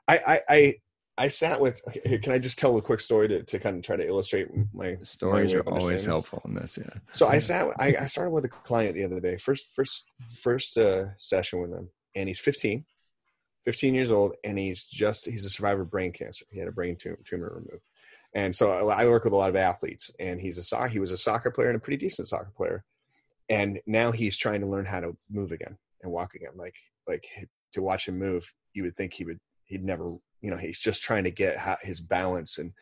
I, 0.09 0.19
I, 0.27 0.41
I, 0.49 0.75
I 1.17 1.29
sat 1.29 1.61
with. 1.61 1.81
Okay, 1.89 2.19
can 2.19 2.33
I 2.33 2.39
just 2.39 2.59
tell 2.59 2.77
a 2.77 2.83
quick 2.83 3.01
story 3.01 3.29
to, 3.29 3.43
to 3.45 3.59
kind 3.59 3.77
of 3.77 3.83
try 3.83 3.97
to 3.97 4.07
illustrate 4.07 4.49
my 4.75 4.97
Stories 5.03 5.55
my 5.55 5.61
are 5.61 5.69
always 5.69 6.05
helpful 6.05 6.43
in 6.45 6.55
this. 6.55 6.79
Yeah. 6.79 6.91
So 7.13 7.29
I 7.29 7.39
sat. 7.39 7.69
I, 7.79 7.95
I 8.01 8.07
started 8.07 8.31
with 8.31 8.45
a 8.45 8.49
client 8.49 8.95
the 8.95 9.05
other 9.05 9.21
day. 9.21 9.37
First, 9.37 9.69
first, 9.75 10.07
first 10.43 10.77
uh, 10.77 11.17
session 11.19 11.61
with 11.61 11.71
him, 11.71 11.89
and 12.15 12.29
he's 12.29 12.41
15, 12.41 12.85
15 13.65 13.95
years 13.95 14.11
old, 14.11 14.35
and 14.43 14.59
he's 14.59 14.87
just 14.87 15.27
he's 15.27 15.45
a 15.45 15.51
survivor 15.51 15.83
of 15.83 15.91
brain 15.91 16.13
cancer. 16.13 16.45
He 16.51 16.59
had 16.59 16.69
a 16.69 16.73
brain 16.73 16.97
tumor, 16.97 17.19
tumor 17.25 17.53
removed, 17.55 17.89
and 18.35 18.55
so 18.55 18.89
I, 18.89 19.03
I 19.03 19.09
work 19.09 19.25
with 19.25 19.35
a 19.35 19.37
lot 19.37 19.51
of 19.51 19.57
athletes. 19.57 20.11
And 20.19 20.41
he's 20.41 20.73
a 20.73 20.89
he 20.89 20.99
was 20.99 21.13
a 21.13 21.17
soccer 21.17 21.51
player 21.51 21.69
and 21.69 21.77
a 21.77 21.81
pretty 21.81 21.99
decent 21.99 22.29
soccer 22.29 22.53
player, 22.57 22.85
and 23.49 23.81
now 23.87 24.11
he's 24.11 24.37
trying 24.37 24.61
to 24.61 24.67
learn 24.67 24.85
how 24.85 25.01
to 25.01 25.17
move 25.31 25.53
again 25.53 25.77
and 26.03 26.13
walk 26.13 26.35
again. 26.35 26.53
Like 26.57 26.77
like 27.07 27.27
to 27.73 27.83
watch 27.83 28.09
him 28.09 28.19
move, 28.19 28.51
you 28.73 28.83
would 28.85 28.97
think 28.97 29.13
he 29.13 29.25
would 29.25 29.39
he'd 29.65 29.85
never 29.85 30.15
you 30.41 30.51
know 30.51 30.57
he's 30.57 30.81
just 30.81 31.03
trying 31.03 31.25
to 31.25 31.31
get 31.31 31.59
his 31.83 32.01
balance 32.01 32.59
and 32.59 32.73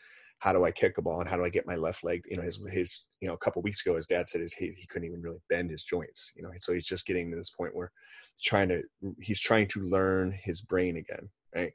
how 0.43 0.53
do 0.53 0.65
I 0.65 0.73
kick 0.73 0.99
a 0.99 1.03
ball 1.03 1.21
and 1.21 1.29
how 1.29 1.37
do 1.37 1.45
I 1.45 1.51
get 1.51 1.69
my 1.69 1.77
left 1.77 2.03
leg? 2.03 2.25
You 2.29 2.37
know, 2.37 2.43
his 2.43 2.61
his 2.69 3.07
you 3.21 3.29
know 3.29 3.35
a 3.35 3.39
couple 3.39 3.63
weeks 3.63 3.87
ago, 3.87 3.95
his 3.95 4.09
dad 4.09 4.29
said 4.29 4.41
his, 4.41 4.53
he 4.53 4.75
he 4.77 4.87
couldn't 4.89 5.07
even 5.07 5.23
really 5.23 5.41
bend 5.49 5.71
his 5.71 5.85
joints. 5.85 6.33
You 6.35 6.43
know, 6.43 6.51
so 6.59 6.73
he's 6.73 6.87
just 6.87 7.07
getting 7.07 7.31
to 7.31 7.37
this 7.37 7.51
point 7.51 7.77
where 7.77 7.93
he's 8.37 8.45
trying 8.45 8.69
to 8.69 8.83
he's 9.21 9.41
trying 9.41 9.69
to 9.69 9.81
learn 9.81 10.37
his 10.43 10.61
brain 10.61 10.97
again, 10.97 11.29
right? 11.55 11.73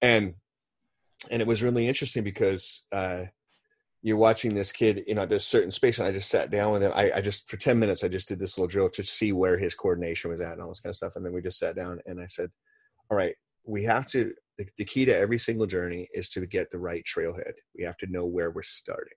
And 0.00 0.34
and 1.30 1.42
it 1.42 1.48
was 1.48 1.62
really 1.62 1.88
interesting 1.88 2.24
because 2.24 2.82
uh, 2.90 3.24
you're 4.02 4.16
watching 4.16 4.54
this 4.54 4.72
kid, 4.72 5.04
you 5.06 5.14
know, 5.14 5.26
this 5.26 5.46
certain 5.46 5.70
space, 5.70 5.98
and 5.98 6.08
I 6.08 6.12
just 6.12 6.30
sat 6.30 6.50
down 6.50 6.72
with 6.72 6.82
him. 6.82 6.92
I, 6.94 7.12
I 7.12 7.20
just 7.20 7.48
for 7.50 7.56
ten 7.56 7.78
minutes, 7.78 8.02
I 8.02 8.08
just 8.08 8.28
did 8.28 8.38
this 8.38 8.56
little 8.56 8.68
drill 8.68 8.88
to 8.90 9.04
see 9.04 9.32
where 9.32 9.58
his 9.58 9.74
coordination 9.74 10.30
was 10.30 10.40
at 10.40 10.52
and 10.52 10.62
all 10.62 10.68
this 10.68 10.80
kind 10.80 10.90
of 10.90 10.96
stuff, 10.96 11.16
and 11.16 11.24
then 11.24 11.32
we 11.32 11.42
just 11.42 11.58
sat 11.58 11.76
down 11.76 12.00
and 12.06 12.20
I 12.20 12.26
said, 12.26 12.50
"All 13.10 13.16
right, 13.16 13.34
we 13.64 13.84
have 13.84 14.06
to." 14.08 14.32
The, 14.58 14.66
the 14.76 14.84
key 14.84 15.06
to 15.06 15.16
every 15.16 15.38
single 15.38 15.66
journey 15.66 16.08
is 16.12 16.28
to 16.30 16.44
get 16.44 16.70
the 16.70 16.78
right 16.78 17.02
trailhead. 17.04 17.52
We 17.76 17.84
have 17.84 17.96
to 17.98 18.10
know 18.10 18.26
where 18.26 18.50
we're 18.50 18.62
starting, 18.62 19.16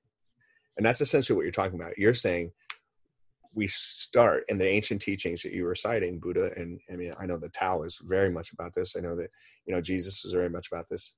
and 0.78 0.86
that's 0.86 1.02
essentially 1.02 1.36
what 1.36 1.44
you're 1.44 1.52
talking 1.52 1.80
about. 1.80 1.98
You're 1.98 2.14
saying 2.14 2.52
we 3.54 3.68
start 3.68 4.44
in 4.50 4.58
the 4.58 4.68
ancient 4.68 5.02
teachings 5.02 5.44
that 5.44 5.54
you 5.54 5.64
were 5.64 5.76
citing, 5.76 6.20
Buddha, 6.20 6.52
and 6.58 6.80
I 6.92 6.96
mean, 6.96 7.14
I 7.20 7.26
know 7.26 7.38
the 7.38 7.50
Tao 7.50 7.84
is 7.84 8.00
very 8.04 8.32
much 8.32 8.52
about 8.52 8.74
this. 8.74 8.96
I 8.98 9.00
know 9.00 9.16
that 9.16 9.30
you 9.66 9.74
know 9.74 9.82
Jesus 9.82 10.26
is 10.26 10.34
very 10.34 10.50
much 10.50 10.68
about 10.72 10.90
this. 10.90 11.16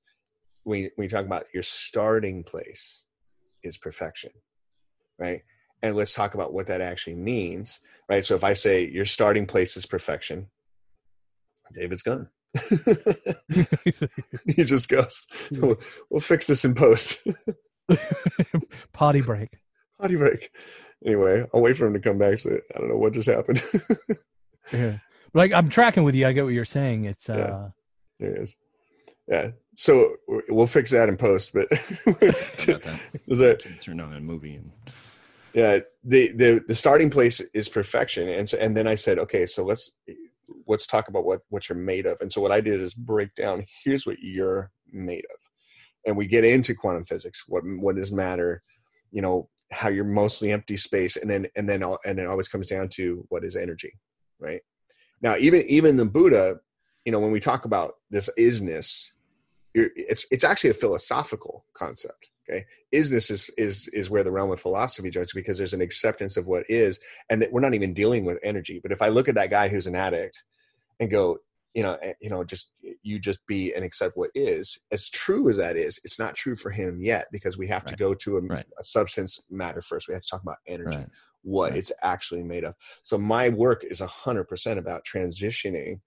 When 0.62 0.88
when 0.94 1.04
you 1.04 1.08
talk 1.08 1.26
about 1.26 1.46
your 1.52 1.64
starting 1.64 2.44
place 2.44 3.05
is 3.66 3.76
perfection, 3.76 4.30
right? 5.18 5.42
And 5.82 5.94
let's 5.94 6.14
talk 6.14 6.34
about 6.34 6.52
what 6.52 6.68
that 6.68 6.80
actually 6.80 7.16
means, 7.16 7.80
right? 8.08 8.24
So 8.24 8.34
if 8.34 8.44
I 8.44 8.54
say 8.54 8.88
your 8.88 9.04
starting 9.04 9.46
place 9.46 9.76
is 9.76 9.86
perfection, 9.86 10.48
David's 11.72 12.02
gone. 12.02 12.28
he 14.46 14.64
just 14.64 14.88
goes, 14.88 15.26
we'll, 15.50 15.76
we'll 16.10 16.20
fix 16.20 16.46
this 16.46 16.64
in 16.64 16.74
post. 16.74 17.22
Potty 18.92 19.20
break. 19.20 19.50
Potty 20.00 20.16
break. 20.16 20.50
Anyway, 21.04 21.44
I'll 21.52 21.60
wait 21.60 21.76
for 21.76 21.86
him 21.86 21.92
to 21.92 22.00
come 22.00 22.18
back. 22.18 22.38
So 22.38 22.58
I 22.74 22.78
don't 22.78 22.88
know 22.88 22.96
what 22.96 23.12
just 23.12 23.28
happened. 23.28 23.62
Yeah. 24.72 24.98
Like 25.34 25.52
I'm 25.52 25.68
tracking 25.68 26.04
with 26.04 26.14
you. 26.14 26.26
I 26.26 26.32
get 26.32 26.44
what 26.44 26.54
you're 26.54 26.64
saying. 26.64 27.04
It's 27.04 27.28
uh 27.28 27.70
There 28.18 28.34
it 28.34 28.42
is. 28.42 28.56
Yeah. 29.28 29.50
So 29.76 30.16
we'll 30.48 30.66
fix 30.66 30.90
that 30.92 31.08
in 31.08 31.16
post, 31.16 31.52
but 31.52 31.66
is 33.26 33.38
that 33.38 33.64
turn 33.80 34.00
on 34.00 34.14
a 34.14 34.20
movie 34.20 34.54
and 34.54 34.70
yeah 35.52 35.80
the, 36.04 36.32
the 36.32 36.64
the 36.66 36.74
starting 36.74 37.10
place 37.10 37.40
is 37.52 37.68
perfection. 37.68 38.28
And 38.28 38.48
so 38.48 38.56
and 38.58 38.76
then 38.76 38.86
i 38.86 38.94
said 38.94 39.18
okay 39.18 39.46
so 39.46 39.64
let's 39.64 39.96
let's 40.66 40.86
talk 40.86 41.08
about 41.08 41.24
what 41.24 41.40
what 41.50 41.68
you're 41.68 41.78
made 41.78 42.06
of. 42.06 42.20
And 42.20 42.32
so 42.32 42.40
what 42.40 42.52
i 42.52 42.60
did 42.60 42.80
is 42.80 42.94
break 42.94 43.34
down 43.34 43.64
here's 43.84 44.06
what 44.06 44.18
you're 44.20 44.70
made 44.92 45.24
of. 45.32 45.40
And 46.06 46.16
we 46.16 46.26
get 46.26 46.44
into 46.44 46.74
quantum 46.74 47.04
physics 47.04 47.44
what 47.46 47.62
what 47.64 47.98
is 47.98 48.12
matter 48.12 48.62
you 49.10 49.20
know 49.20 49.48
how 49.72 49.88
you're 49.88 50.04
mostly 50.04 50.52
empty 50.52 50.76
space 50.76 51.16
and 51.16 51.28
then 51.28 51.46
and 51.56 51.68
then 51.68 51.82
all- 51.82 51.98
and 52.06 52.18
it 52.18 52.26
always 52.26 52.48
comes 52.48 52.68
down 52.68 52.88
to 52.90 53.26
what 53.28 53.44
is 53.44 53.56
energy 53.56 53.92
right? 54.38 54.60
Now 55.20 55.36
even 55.36 55.62
even 55.62 55.96
the 55.96 56.04
buddha 56.06 56.60
you 57.04 57.12
know 57.12 57.20
when 57.20 57.32
we 57.32 57.40
talk 57.40 57.64
about 57.64 57.94
this 58.10 58.30
isness 58.38 59.10
you're, 59.76 59.90
it's 59.94 60.26
it's 60.30 60.44
actually 60.44 60.70
a 60.70 60.74
philosophical 60.74 61.64
concept 61.74 62.30
okay 62.48 62.64
isness 62.92 63.30
is 63.30 63.50
is 63.58 63.88
is 63.88 64.10
where 64.10 64.24
the 64.24 64.32
realm 64.32 64.50
of 64.50 64.60
philosophy 64.60 65.10
joins 65.10 65.32
because 65.32 65.58
there's 65.58 65.74
an 65.74 65.82
acceptance 65.82 66.36
of 66.36 66.46
what 66.46 66.64
is 66.68 66.98
and 67.30 67.42
that 67.42 67.52
we're 67.52 67.60
not 67.60 67.74
even 67.74 67.92
dealing 67.92 68.24
with 68.24 68.38
energy 68.42 68.80
but 68.82 68.90
if 68.90 69.02
i 69.02 69.08
look 69.08 69.28
at 69.28 69.34
that 69.34 69.50
guy 69.50 69.68
who's 69.68 69.86
an 69.86 69.94
addict 69.94 70.42
and 70.98 71.10
go 71.10 71.38
you 71.74 71.82
know 71.82 71.94
eh, 72.02 72.14
you 72.20 72.30
know 72.30 72.42
just 72.42 72.72
you 73.02 73.18
just 73.18 73.46
be 73.46 73.72
and 73.74 73.84
accept 73.84 74.16
what 74.16 74.30
is 74.34 74.78
as 74.90 75.08
true 75.10 75.50
as 75.50 75.58
that 75.58 75.76
is 75.76 76.00
it's 76.04 76.18
not 76.18 76.34
true 76.34 76.56
for 76.56 76.70
him 76.70 77.00
yet 77.02 77.26
because 77.30 77.58
we 77.58 77.68
have 77.68 77.84
to 77.84 77.94
go 77.94 78.14
to 78.14 78.38
a, 78.38 78.40
Right. 78.40 78.66
a 78.80 78.84
substance 78.84 79.40
matter 79.50 79.82
first 79.82 80.08
we 80.08 80.14
have 80.14 80.22
to 80.22 80.28
talk 80.30 80.42
about 80.42 80.56
energy 80.66 80.96
Right. 80.96 81.06
what 81.42 81.70
Right. 81.70 81.78
it's 81.78 81.92
actually 82.02 82.42
made 82.42 82.64
of 82.64 82.74
so 83.02 83.18
my 83.18 83.50
work 83.50 83.84
is 83.84 84.00
100% 84.00 84.78
about 84.78 85.04
transitioning 85.04 86.00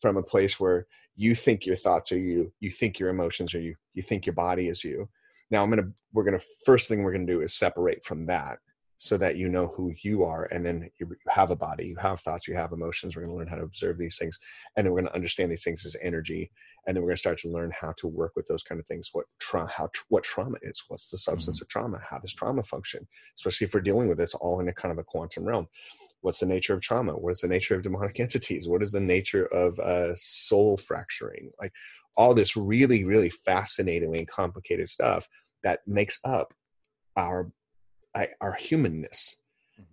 from 0.00 0.16
a 0.16 0.22
place 0.22 0.58
where 0.58 0.86
you 1.16 1.34
think 1.34 1.64
your 1.64 1.76
thoughts 1.76 2.12
are 2.12 2.18
you 2.18 2.52
you 2.60 2.70
think 2.70 2.98
your 2.98 3.08
emotions 3.08 3.54
are 3.54 3.60
you 3.60 3.74
you 3.94 4.02
think 4.02 4.26
your 4.26 4.34
body 4.34 4.68
is 4.68 4.84
you. 4.84 5.08
Now 5.50 5.62
i'm 5.62 5.70
gonna 5.70 5.90
we're 6.12 6.24
gonna 6.24 6.40
first 6.64 6.88
thing 6.88 7.02
we're 7.02 7.12
gonna 7.12 7.26
do 7.26 7.40
is 7.40 7.54
separate 7.54 8.04
from 8.04 8.26
that 8.26 8.58
so 9.04 9.18
that 9.18 9.36
you 9.36 9.48
know 9.48 9.66
who 9.66 9.92
you 10.02 10.24
are 10.24 10.48
and 10.50 10.64
then 10.64 10.88
you 10.98 11.06
have 11.28 11.50
a 11.50 11.56
body 11.56 11.86
you 11.86 11.96
have 11.96 12.20
thoughts 12.20 12.48
you 12.48 12.54
have 12.54 12.72
emotions. 12.72 13.14
We're 13.14 13.22
going 13.22 13.34
to 13.34 13.38
learn 13.38 13.48
how 13.48 13.56
to 13.56 13.62
observe 13.62 13.98
these 13.98 14.16
things 14.16 14.38
and 14.76 14.86
then 14.86 14.92
we're 14.92 15.00
going 15.00 15.10
to 15.10 15.14
understand 15.14 15.50
these 15.50 15.62
things 15.62 15.84
as 15.84 15.96
energy 16.00 16.50
and 16.86 16.96
then 16.96 17.02
we're 17.02 17.08
going 17.08 17.16
to 17.16 17.20
start 17.20 17.38
to 17.40 17.50
learn 17.50 17.70
how 17.78 17.92
to 17.98 18.08
work 18.08 18.32
with 18.34 18.46
those 18.46 18.62
kind 18.62 18.80
of 18.80 18.86
things. 18.86 19.10
What 19.12 19.26
tra- 19.40 19.66
how 19.66 19.88
tr- 19.92 20.04
what 20.08 20.24
trauma 20.24 20.56
is 20.62 20.82
what's 20.88 21.10
the 21.10 21.18
substance 21.18 21.58
mm-hmm. 21.58 21.64
of 21.64 21.68
trauma 21.68 21.98
how 22.08 22.18
does 22.18 22.34
trauma 22.34 22.62
function 22.62 23.06
especially 23.36 23.66
if 23.66 23.74
we're 23.74 23.80
dealing 23.80 24.08
with 24.08 24.18
this 24.18 24.34
all 24.34 24.60
in 24.60 24.68
a 24.68 24.72
kind 24.72 24.92
of 24.92 24.98
a 24.98 25.04
quantum 25.04 25.44
realm 25.44 25.66
what's 26.24 26.40
the 26.40 26.46
nature 26.46 26.74
of 26.74 26.80
trauma? 26.80 27.12
What's 27.12 27.42
the 27.42 27.48
nature 27.48 27.74
of 27.74 27.82
demonic 27.82 28.18
entities? 28.26 28.68
What 28.68 28.82
is 28.82 28.92
the 28.92 29.00
nature 29.00 29.46
of 29.46 29.78
uh, 29.78 30.14
soul 30.16 30.76
fracturing? 30.76 31.50
Like 31.60 31.72
all 32.16 32.34
this 32.34 32.56
really 32.56 33.04
really 33.04 33.30
fascinatingly 33.30 34.18
and 34.18 34.28
complicated 34.28 34.88
stuff 34.88 35.28
that 35.62 35.80
makes 35.86 36.18
up 36.24 36.54
our 37.16 37.50
our 38.40 38.54
humanness 38.54 39.36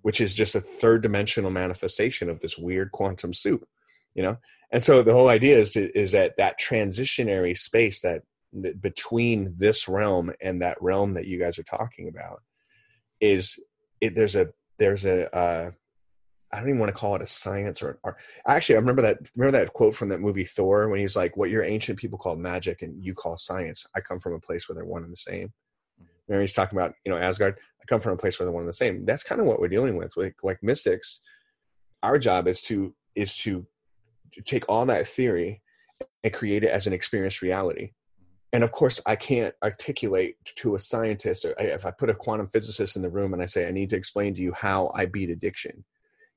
which 0.04 0.22
is 0.22 0.36
just 0.36 0.54
a 0.54 0.62
third 0.62 1.02
dimensional 1.02 1.50
manifestation 1.50 2.30
of 2.30 2.40
this 2.40 2.56
weird 2.56 2.92
quantum 2.92 3.34
soup 3.34 3.68
you 4.14 4.24
know? 4.24 4.38
And 4.72 4.84
so 4.84 5.04
the 5.04 5.14
whole 5.14 5.30
idea 5.30 5.58
is 5.58 5.72
to, 5.72 5.92
is 5.98 6.12
that 6.14 6.38
that 6.38 6.60
transitionary 6.60 7.58
space 7.58 8.02
that, 8.02 8.24
that 8.54 8.82
between 8.82 9.54
this 9.58 9.88
realm 9.88 10.32
and 10.42 10.62
that 10.62 10.82
realm 10.82 11.14
that 11.14 11.28
you 11.28 11.40
guys 11.40 11.60
are 11.60 11.64
talking 11.64 12.08
about 12.08 12.42
is 13.20 13.60
it, 14.00 14.16
there's 14.16 14.36
a 14.36 14.50
there's 14.80 15.06
a 15.06 15.34
uh, 15.36 15.72
I 16.54 16.60
don't 16.60 16.70
even 16.70 16.80
want 16.80 16.90
to 16.90 17.00
call 17.00 17.16
it 17.16 17.22
a 17.22 17.28
science 17.28 17.82
or 17.82 17.92
an 17.92 17.98
art. 18.04 18.18
Actually, 18.46 18.76
I 18.76 18.80
remember 18.80 19.02
that 19.04 19.18
remember 19.36 19.58
that 19.58 19.74
quote 19.74 19.96
from 19.96 20.10
that 20.10 20.20
movie 20.20 20.44
Thor 20.44 20.90
when 20.90 21.00
he's 21.00 21.16
like, 21.16 21.38
"What 21.38 21.50
your 21.50 21.64
ancient 21.64 21.98
people 21.98 22.18
call 22.18 22.36
magic 22.36 22.82
and 22.82 23.04
you 23.04 23.14
call 23.14 23.38
science. 23.38 23.86
I 23.96 24.02
come 24.02 24.20
from 24.20 24.34
a 24.34 24.40
place 24.40 24.68
where 24.68 24.76
they're 24.76 24.86
one 24.86 25.04
and 25.04 25.12
the 25.12 25.18
same." 25.18 25.48
Mm-hmm. 25.48 26.06
Remember 26.28 26.42
he's 26.42 26.54
talking 26.54 26.78
about 26.78 26.94
you 27.06 27.12
know 27.12 27.18
Asgard. 27.18 27.58
I 27.82 27.86
come 27.86 28.02
from 28.02 28.14
a 28.14 28.18
place 28.18 28.38
where 28.38 28.46
they're 28.46 28.54
one 28.54 28.64
and 28.64 28.70
the 28.70 28.74
same. 28.74 29.02
That's 29.04 29.24
kind 29.24 29.40
of 29.40 29.48
what 29.48 29.60
we're 29.60 29.70
dealing 29.70 29.96
with. 29.96 30.16
Like 30.18 30.36
like 30.44 30.60
mystics, 30.62 31.22
our 32.04 32.18
job 32.18 32.48
is 32.48 32.62
to 32.64 32.94
is 33.16 33.36
to, 33.36 33.66
to 34.34 34.42
take 34.42 34.64
all 34.70 34.86
that 34.86 35.08
theory 35.08 35.62
and 36.24 36.34
create 36.34 36.64
it 36.64 36.70
as 36.70 36.88
an 36.88 36.94
experienced 36.94 37.42
reality. 37.42 37.86
Mm-hmm. 37.86 38.26
And 38.54 38.64
of 38.64 38.72
course, 38.72 39.02
I 39.06 39.16
can't 39.16 39.56
articulate 39.64 40.36
to 40.58 40.76
a 40.76 40.80
scientist, 40.80 41.46
or 41.46 41.56
if 41.60 41.86
I 41.86 41.92
put 41.92 42.10
a 42.10 42.16
quantum 42.16 42.50
physicist 42.50 42.98
in 42.98 43.02
the 43.02 43.10
room 43.10 43.34
and 43.34 43.42
I 43.42 43.46
say, 43.46 43.68
I 43.68 43.72
need 43.72 43.90
to 43.92 43.96
explain 43.96 44.34
to 44.36 44.42
you 44.42 44.52
how 44.52 44.92
I 44.94 45.06
beat 45.06 45.30
addiction. 45.30 45.86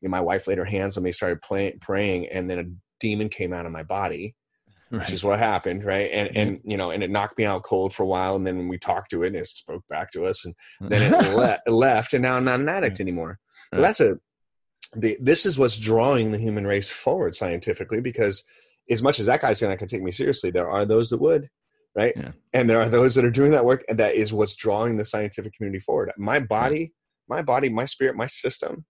Know, 0.05 0.11
my 0.11 0.20
wife 0.20 0.46
laid 0.46 0.59
her 0.59 0.64
hands 0.64 0.96
on 0.96 1.02
me, 1.02 1.12
started 1.12 1.42
play, 1.42 1.76
praying, 1.80 2.28
and 2.28 2.48
then 2.48 2.59
a 2.59 2.64
demon 3.00 3.28
came 3.28 3.52
out 3.52 3.66
of 3.66 3.72
my 3.72 3.82
body, 3.82 4.34
which 4.90 5.12
is 5.12 5.24
what 5.24 5.38
happened, 5.38 5.84
right? 5.84 6.11
And 6.12 6.36
and 6.36 6.61
you 6.64 6.76
know, 6.76 6.90
and 6.90 7.02
it 7.02 7.11
knocked 7.11 7.38
me 7.38 7.44
out 7.44 7.62
cold 7.62 7.92
for 7.92 8.02
a 8.02 8.07
while, 8.07 8.36
and 8.36 8.46
then 8.46 8.57
when 8.57 8.68
we 8.68 8.78
talked 8.78 9.11
to 9.11 9.22
it, 9.22 9.28
and 9.28 9.36
it 9.36 9.46
spoke 9.46 9.86
back 9.88 10.11
to 10.12 10.26
us, 10.26 10.44
and 10.44 10.55
then 10.80 11.12
it 11.12 11.34
le- 11.34 11.72
left, 11.72 12.14
and 12.14 12.22
now 12.22 12.36
I'm 12.36 12.44
not 12.44 12.61
an 12.61 12.68
addict 12.68 13.00
anymore. 13.00 13.38
Well, 13.72 13.82
that's 13.82 14.00
a 14.00 14.18
the, 14.96 15.16
this 15.20 15.46
is 15.46 15.59
what's 15.59 15.78
drawing 15.78 16.30
the 16.30 16.38
human 16.38 16.66
race 16.66 16.88
forward 16.88 17.34
scientifically 17.34 18.00
because 18.00 18.44
as 18.90 19.02
much 19.02 19.18
as 19.18 19.26
that 19.26 19.40
guy's 19.40 19.62
not 19.62 19.78
going 19.78 19.78
to 19.78 19.86
take 19.86 20.02
me 20.02 20.12
seriously, 20.12 20.50
there 20.50 20.70
are 20.70 20.84
those 20.84 21.11
that 21.11 21.20
would, 21.20 21.48
right? 21.96 22.12
And 22.52 22.68
there 22.68 22.80
are 22.80 22.88
those 22.88 23.14
that 23.14 23.24
are 23.24 23.30
doing 23.30 23.50
that 23.52 23.64
work, 23.64 23.84
and 23.88 23.98
that 23.98 24.14
is 24.14 24.32
what's 24.32 24.57
drawing 24.57 24.96
the 24.96 25.05
scientific 25.05 25.55
community 25.55 25.80
forward. 25.80 26.12
My 26.16 26.38
body, 26.38 26.92
my 27.28 27.42
body, 27.42 27.68
my 27.68 27.86
spirit, 27.86 28.16
my 28.16 28.26
system. 28.26 28.84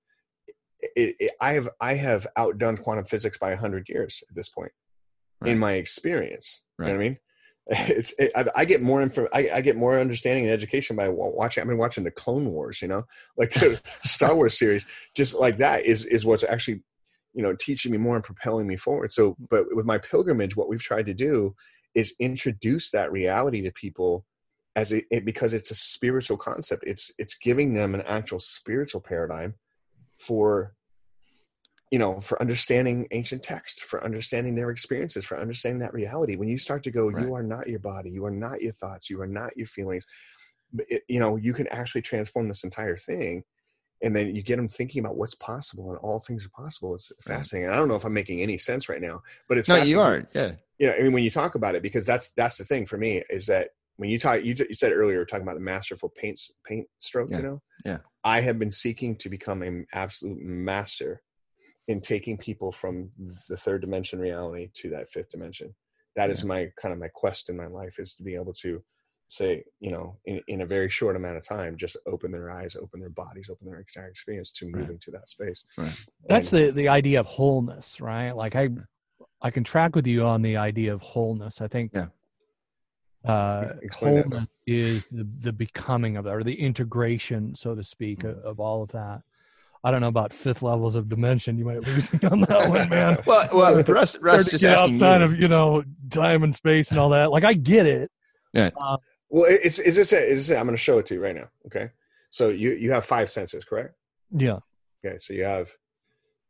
It, 0.80 1.16
it, 1.18 1.32
I 1.40 1.52
have 1.52 1.68
I 1.80 1.94
have 1.94 2.26
outdone 2.36 2.76
quantum 2.76 3.04
physics 3.04 3.38
by 3.38 3.54
hundred 3.54 3.88
years 3.88 4.22
at 4.28 4.34
this 4.34 4.48
point 4.48 4.72
in 5.44 5.58
my 5.58 5.72
experience. 5.74 6.60
You 6.78 6.86
know 6.86 6.92
what 6.92 6.96
I 6.96 7.02
mean? 7.08 7.18
It's 7.66 8.12
it, 8.18 8.30
I, 8.36 8.44
I 8.54 8.64
get 8.66 8.82
more 8.82 9.00
info. 9.00 9.26
I, 9.32 9.48
I 9.54 9.60
get 9.62 9.74
more 9.74 9.98
understanding 9.98 10.44
and 10.44 10.52
education 10.52 10.96
by 10.96 11.08
watching. 11.08 11.62
I've 11.62 11.68
been 11.68 11.78
watching 11.78 12.04
the 12.04 12.10
Clone 12.10 12.52
Wars. 12.52 12.82
You 12.82 12.88
know, 12.88 13.04
like 13.38 13.50
the 13.54 13.80
Star 14.02 14.34
Wars 14.36 14.58
series. 14.58 14.86
Just 15.16 15.34
like 15.34 15.56
that 15.58 15.86
is 15.86 16.04
is 16.04 16.26
what's 16.26 16.44
actually 16.44 16.82
you 17.32 17.42
know 17.42 17.56
teaching 17.58 17.90
me 17.90 17.96
more 17.96 18.16
and 18.16 18.24
propelling 18.24 18.66
me 18.66 18.76
forward. 18.76 19.12
So, 19.12 19.34
but 19.48 19.74
with 19.74 19.86
my 19.86 19.96
pilgrimage, 19.96 20.56
what 20.56 20.68
we've 20.68 20.82
tried 20.82 21.06
to 21.06 21.14
do 21.14 21.54
is 21.94 22.14
introduce 22.20 22.90
that 22.90 23.10
reality 23.10 23.62
to 23.62 23.72
people 23.72 24.26
as 24.76 24.92
it, 24.92 25.06
it 25.10 25.24
because 25.24 25.54
it's 25.54 25.70
a 25.70 25.74
spiritual 25.74 26.36
concept. 26.36 26.84
It's 26.86 27.12
it's 27.16 27.34
giving 27.34 27.72
them 27.72 27.94
an 27.94 28.02
actual 28.02 28.40
spiritual 28.40 29.00
paradigm 29.00 29.54
for 30.24 30.74
you 31.90 31.98
know 31.98 32.20
for 32.20 32.40
understanding 32.40 33.06
ancient 33.10 33.42
text 33.42 33.80
for 33.80 34.02
understanding 34.02 34.54
their 34.54 34.70
experiences 34.70 35.24
for 35.24 35.38
understanding 35.38 35.80
that 35.80 35.92
reality 35.92 36.34
when 36.36 36.48
you 36.48 36.58
start 36.58 36.82
to 36.82 36.90
go 36.90 37.08
you 37.10 37.34
are 37.34 37.42
not 37.42 37.68
your 37.68 37.78
body 37.78 38.10
you 38.10 38.24
are 38.24 38.30
not 38.30 38.60
your 38.62 38.72
thoughts 38.72 39.10
you 39.10 39.20
are 39.20 39.26
not 39.26 39.56
your 39.56 39.66
feelings 39.66 40.04
but 40.72 40.86
it, 40.88 41.02
you 41.08 41.20
know 41.20 41.36
you 41.36 41.52
can 41.52 41.66
actually 41.68 42.02
transform 42.02 42.48
this 42.48 42.64
entire 42.64 42.96
thing 42.96 43.44
and 44.02 44.14
then 44.16 44.34
you 44.34 44.42
get 44.42 44.56
them 44.56 44.68
thinking 44.68 45.00
about 45.00 45.16
what's 45.16 45.34
possible 45.36 45.90
and 45.90 45.98
all 45.98 46.18
things 46.20 46.44
are 46.44 46.50
possible 46.50 46.94
it's 46.94 47.12
Right. 47.28 47.36
fascinating 47.38 47.70
i 47.70 47.76
don't 47.76 47.88
know 47.88 47.96
if 47.96 48.04
i'm 48.04 48.14
making 48.14 48.40
any 48.40 48.58
sense 48.58 48.88
right 48.88 49.00
now 49.00 49.22
but 49.48 49.58
it's 49.58 49.68
No, 49.68 49.76
you 49.76 50.00
fascinating. 50.00 50.00
are, 50.00 50.28
yeah. 50.34 50.52
you 50.78 50.86
know 50.86 50.94
i 50.94 51.02
mean 51.02 51.12
when 51.12 51.22
you 51.22 51.30
talk 51.30 51.54
about 51.54 51.74
it 51.74 51.82
because 51.82 52.06
that's 52.06 52.30
that's 52.30 52.56
the 52.56 52.64
thing 52.64 52.86
for 52.86 52.96
me 52.98 53.22
is 53.30 53.46
that 53.46 53.70
when 53.96 54.10
you 54.10 54.18
talk 54.18 54.42
you, 54.44 54.54
you 54.68 54.74
said 54.74 54.92
earlier 54.92 55.24
talking 55.24 55.42
about 55.42 55.54
the 55.54 55.60
masterful 55.60 56.12
paint 56.16 56.40
paint 56.66 56.86
stroke 56.98 57.30
Yeah. 57.30 57.36
you 57.38 57.42
know 57.42 57.62
Yeah. 57.84 57.98
I 58.24 58.40
have 58.40 58.58
been 58.58 58.70
seeking 58.70 59.16
to 59.16 59.28
become 59.28 59.62
an 59.62 59.86
absolute 59.92 60.40
master 60.40 61.22
in 61.86 62.00
taking 62.00 62.38
people 62.38 62.72
from 62.72 63.10
the 63.48 63.56
third 63.56 63.82
dimension 63.82 64.18
reality 64.18 64.68
to 64.74 64.90
that 64.90 65.08
fifth 65.08 65.30
dimension. 65.30 65.74
That 66.16 66.30
is 66.30 66.44
my 66.44 66.70
kind 66.80 66.92
of 66.92 66.98
my 66.98 67.08
quest 67.08 67.50
in 67.50 67.56
my 67.56 67.66
life 67.66 67.98
is 67.98 68.14
to 68.14 68.22
be 68.22 68.34
able 68.36 68.54
to 68.62 68.82
say, 69.28 69.64
you 69.80 69.90
know, 69.90 70.16
in, 70.24 70.40
in 70.48 70.60
a 70.62 70.66
very 70.66 70.88
short 70.88 71.16
amount 71.16 71.36
of 71.36 71.46
time, 71.46 71.76
just 71.76 71.96
open 72.06 72.30
their 72.30 72.50
eyes, 72.50 72.76
open 72.76 73.00
their 73.00 73.10
bodies, 73.10 73.50
open 73.50 73.66
their 73.66 73.78
entire 73.78 74.08
experience 74.08 74.52
to 74.52 74.66
moving 74.66 74.98
to 75.00 75.10
that 75.10 75.28
space. 75.28 75.64
That's 76.28 76.50
the 76.50 76.70
the 76.70 76.88
idea 76.88 77.20
of 77.20 77.26
wholeness, 77.26 78.00
right? 78.00 78.32
Like 78.32 78.54
I 78.56 78.70
I 79.42 79.50
can 79.50 79.64
track 79.64 79.94
with 79.94 80.06
you 80.06 80.24
on 80.24 80.40
the 80.40 80.56
idea 80.56 80.94
of 80.94 81.02
wholeness. 81.02 81.60
I 81.60 81.68
think 81.68 81.90
yeah. 81.94 82.06
Uh 83.24 83.72
wholeness 83.94 84.46
is 84.66 85.06
the 85.06 85.26
the 85.40 85.52
becoming 85.52 86.16
of 86.16 86.24
that 86.24 86.30
or 86.34 86.44
the 86.44 86.54
integration, 86.54 87.54
so 87.54 87.74
to 87.74 87.82
speak, 87.82 88.24
of, 88.24 88.36
of 88.38 88.60
all 88.60 88.82
of 88.82 88.90
that. 88.92 89.22
I 89.82 89.90
don't 89.90 90.00
know 90.00 90.08
about 90.08 90.32
fifth 90.32 90.62
levels 90.62 90.94
of 90.94 91.08
dimension. 91.10 91.58
You 91.58 91.66
might 91.66 91.82
lose 91.86 92.10
me 92.12 92.18
on 92.28 92.40
that 92.42 92.70
one, 92.70 92.88
man. 92.96 93.18
Well- 93.26 93.48
well, 93.52 93.82
Russ- 93.82 94.18
Russ 94.20 94.42
Start 94.42 94.50
just 94.50 94.64
asking 94.64 94.94
outside 94.94 95.18
you. 95.18 95.24
of 95.26 95.38
you 95.40 95.48
know 95.48 95.84
time 96.10 96.42
and 96.42 96.54
space 96.54 96.90
and 96.90 96.98
all 96.98 97.10
that. 97.10 97.30
Like 97.30 97.44
I 97.44 97.52
get 97.54 97.86
it. 97.86 98.10
Yeah. 98.52 98.70
Uh, 98.80 98.96
Well, 99.30 99.44
it's 99.48 99.78
is 99.78 99.96
this 99.96 100.12
it? 100.12 100.24
Is 100.28 100.46
this 100.48 100.56
it? 100.56 100.58
I'm 100.60 100.66
going 100.66 100.76
to 100.76 100.82
show 100.82 100.98
it 100.98 101.06
to 101.06 101.14
you 101.14 101.22
right 101.22 101.34
now. 101.34 101.48
Okay. 101.66 101.90
So 102.30 102.48
you 102.48 102.72
you 102.72 102.90
have 102.92 103.04
five 103.04 103.28
senses, 103.30 103.64
correct? 103.64 103.94
yeah. 104.32 104.58
Okay. 105.04 105.18
So 105.18 105.34
you 105.34 105.44
have, 105.44 105.70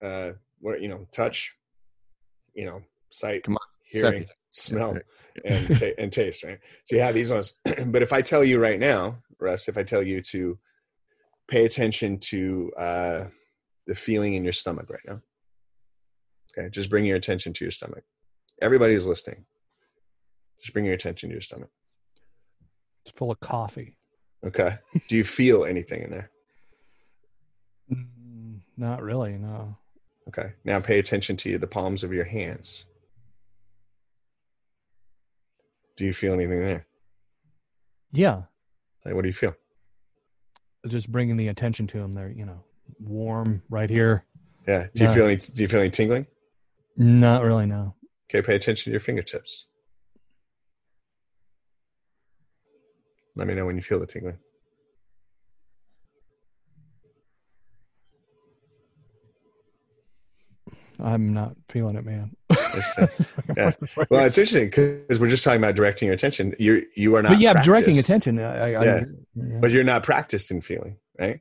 uh, 0.03 0.33
what 0.61 0.81
you 0.81 0.89
know, 0.89 1.05
touch, 1.13 1.55
you 2.55 2.65
know, 2.67 2.81
sight, 3.11 3.43
Come 3.43 3.57
on, 3.57 3.61
hearing, 3.85 4.23
Seth. 4.23 4.33
Smell, 4.55 4.99
and 5.45 5.79
ta- 5.79 5.95
and 5.99 6.13
taste. 6.13 6.45
Right. 6.45 6.59
So 6.87 6.97
you 6.97 7.03
have 7.03 7.15
these 7.15 7.31
ones. 7.31 7.55
but 7.87 8.03
if 8.03 8.13
I 8.13 8.23
tell 8.23 8.45
you 8.45 8.59
right 8.61 8.79
now, 8.79 9.19
Russ, 9.41 9.69
if 9.69 9.77
I 9.77 9.83
tell 9.83 10.03
you 10.03 10.21
to 10.23 10.59
pay 11.49 11.65
attention 11.65 12.19
to 12.19 12.73
uh, 12.79 13.25
the 13.87 13.95
feeling 13.95 14.35
in 14.35 14.45
your 14.45 14.53
stomach 14.53 14.89
right 14.89 15.03
now. 15.07 15.21
Okay. 16.57 16.71
Just 16.71 16.89
bring 16.89 17.05
your 17.05 17.17
attention 17.17 17.53
to 17.53 17.65
your 17.65 17.73
stomach. 17.73 18.05
Everybody's 18.63 19.07
listening. 19.07 19.45
Just 20.61 20.73
bring 20.73 20.85
your 20.85 20.95
attention 20.95 21.29
to 21.29 21.35
your 21.35 21.41
stomach. 21.41 21.71
It's 23.05 23.13
full 23.19 23.31
of 23.31 23.41
coffee. 23.41 23.99
Okay. 24.47 24.79
Do 25.09 25.17
you 25.17 25.25
feel 25.25 25.65
anything 25.65 26.03
in 26.03 26.11
there? 26.11 26.31
Mm, 27.93 28.61
Not 28.77 29.03
really, 29.03 29.33
no. 29.37 29.77
Okay. 30.29 30.53
Now 30.65 30.81
pay 30.81 30.99
attention 30.99 31.37
to 31.39 31.59
the 31.59 31.67
palms 31.67 32.03
of 32.05 32.13
your 32.13 32.25
hands. 32.25 32.87
Do 35.97 36.05
you 36.05 36.13
feel 36.13 36.35
anything 36.35 36.61
there? 36.61 36.87
Yeah. 38.13 38.43
Like, 39.05 39.15
what 39.15 39.23
do 39.23 39.29
you 39.29 39.35
feel? 39.35 39.55
Just 40.89 41.11
bringing 41.11 41.37
the 41.37 41.49
attention 41.49 41.87
to 41.89 41.99
them. 41.99 42.13
They're, 42.13 42.31
you 42.31 42.45
know, 42.45 42.65
warm 42.99 43.63
right 43.71 43.89
here. 43.89 44.25
Yeah. 44.67 44.87
Do 44.95 45.05
you 45.05 45.11
feel 45.11 45.27
any? 45.27 45.37
Do 45.37 45.63
you 45.63 45.69
feel 45.69 45.81
any 45.81 45.91
tingling? 45.91 46.27
Not 46.97 47.43
really, 47.43 47.67
no. 47.67 47.95
Okay. 48.31 48.43
Pay 48.43 48.57
attention 48.57 48.85
to 48.85 48.91
your 48.91 49.01
fingertips. 49.01 49.67
Let 53.37 53.49
me 53.49 53.55
know 53.55 53.67
when 53.67 53.77
you 53.77 53.83
feel 53.83 53.99
the 53.99 54.07
tingling. 54.07 54.39
I'm 61.01 61.35
not 61.35 61.57
feeling 61.69 61.97
it, 61.97 62.05
man. 62.05 62.37
Yeah. 63.57 63.73
Well, 64.11 64.25
it's 64.25 64.39
interesting 64.39 64.67
because 64.67 65.21
we're 65.21 65.29
just 65.29 65.45
talking 65.45 65.61
about 65.61 65.77
directing 65.77 66.07
your 66.07 66.15
attention. 66.15 66.55
You 66.59 66.85
you 66.97 67.15
are 67.17 67.23
not. 67.23 67.33
but 67.33 67.41
yeah, 67.41 67.63
directing 67.63 67.99
attention. 67.99 68.39
I, 68.41 68.73
I, 68.75 68.85
Yeah. 68.85 69.05
I, 69.05 69.61
but 69.61 69.71
you're 69.71 69.85
not 69.85 70.03
practiced 70.03 70.51
in 70.51 70.61
feeling, 70.61 70.99
right? 71.19 71.41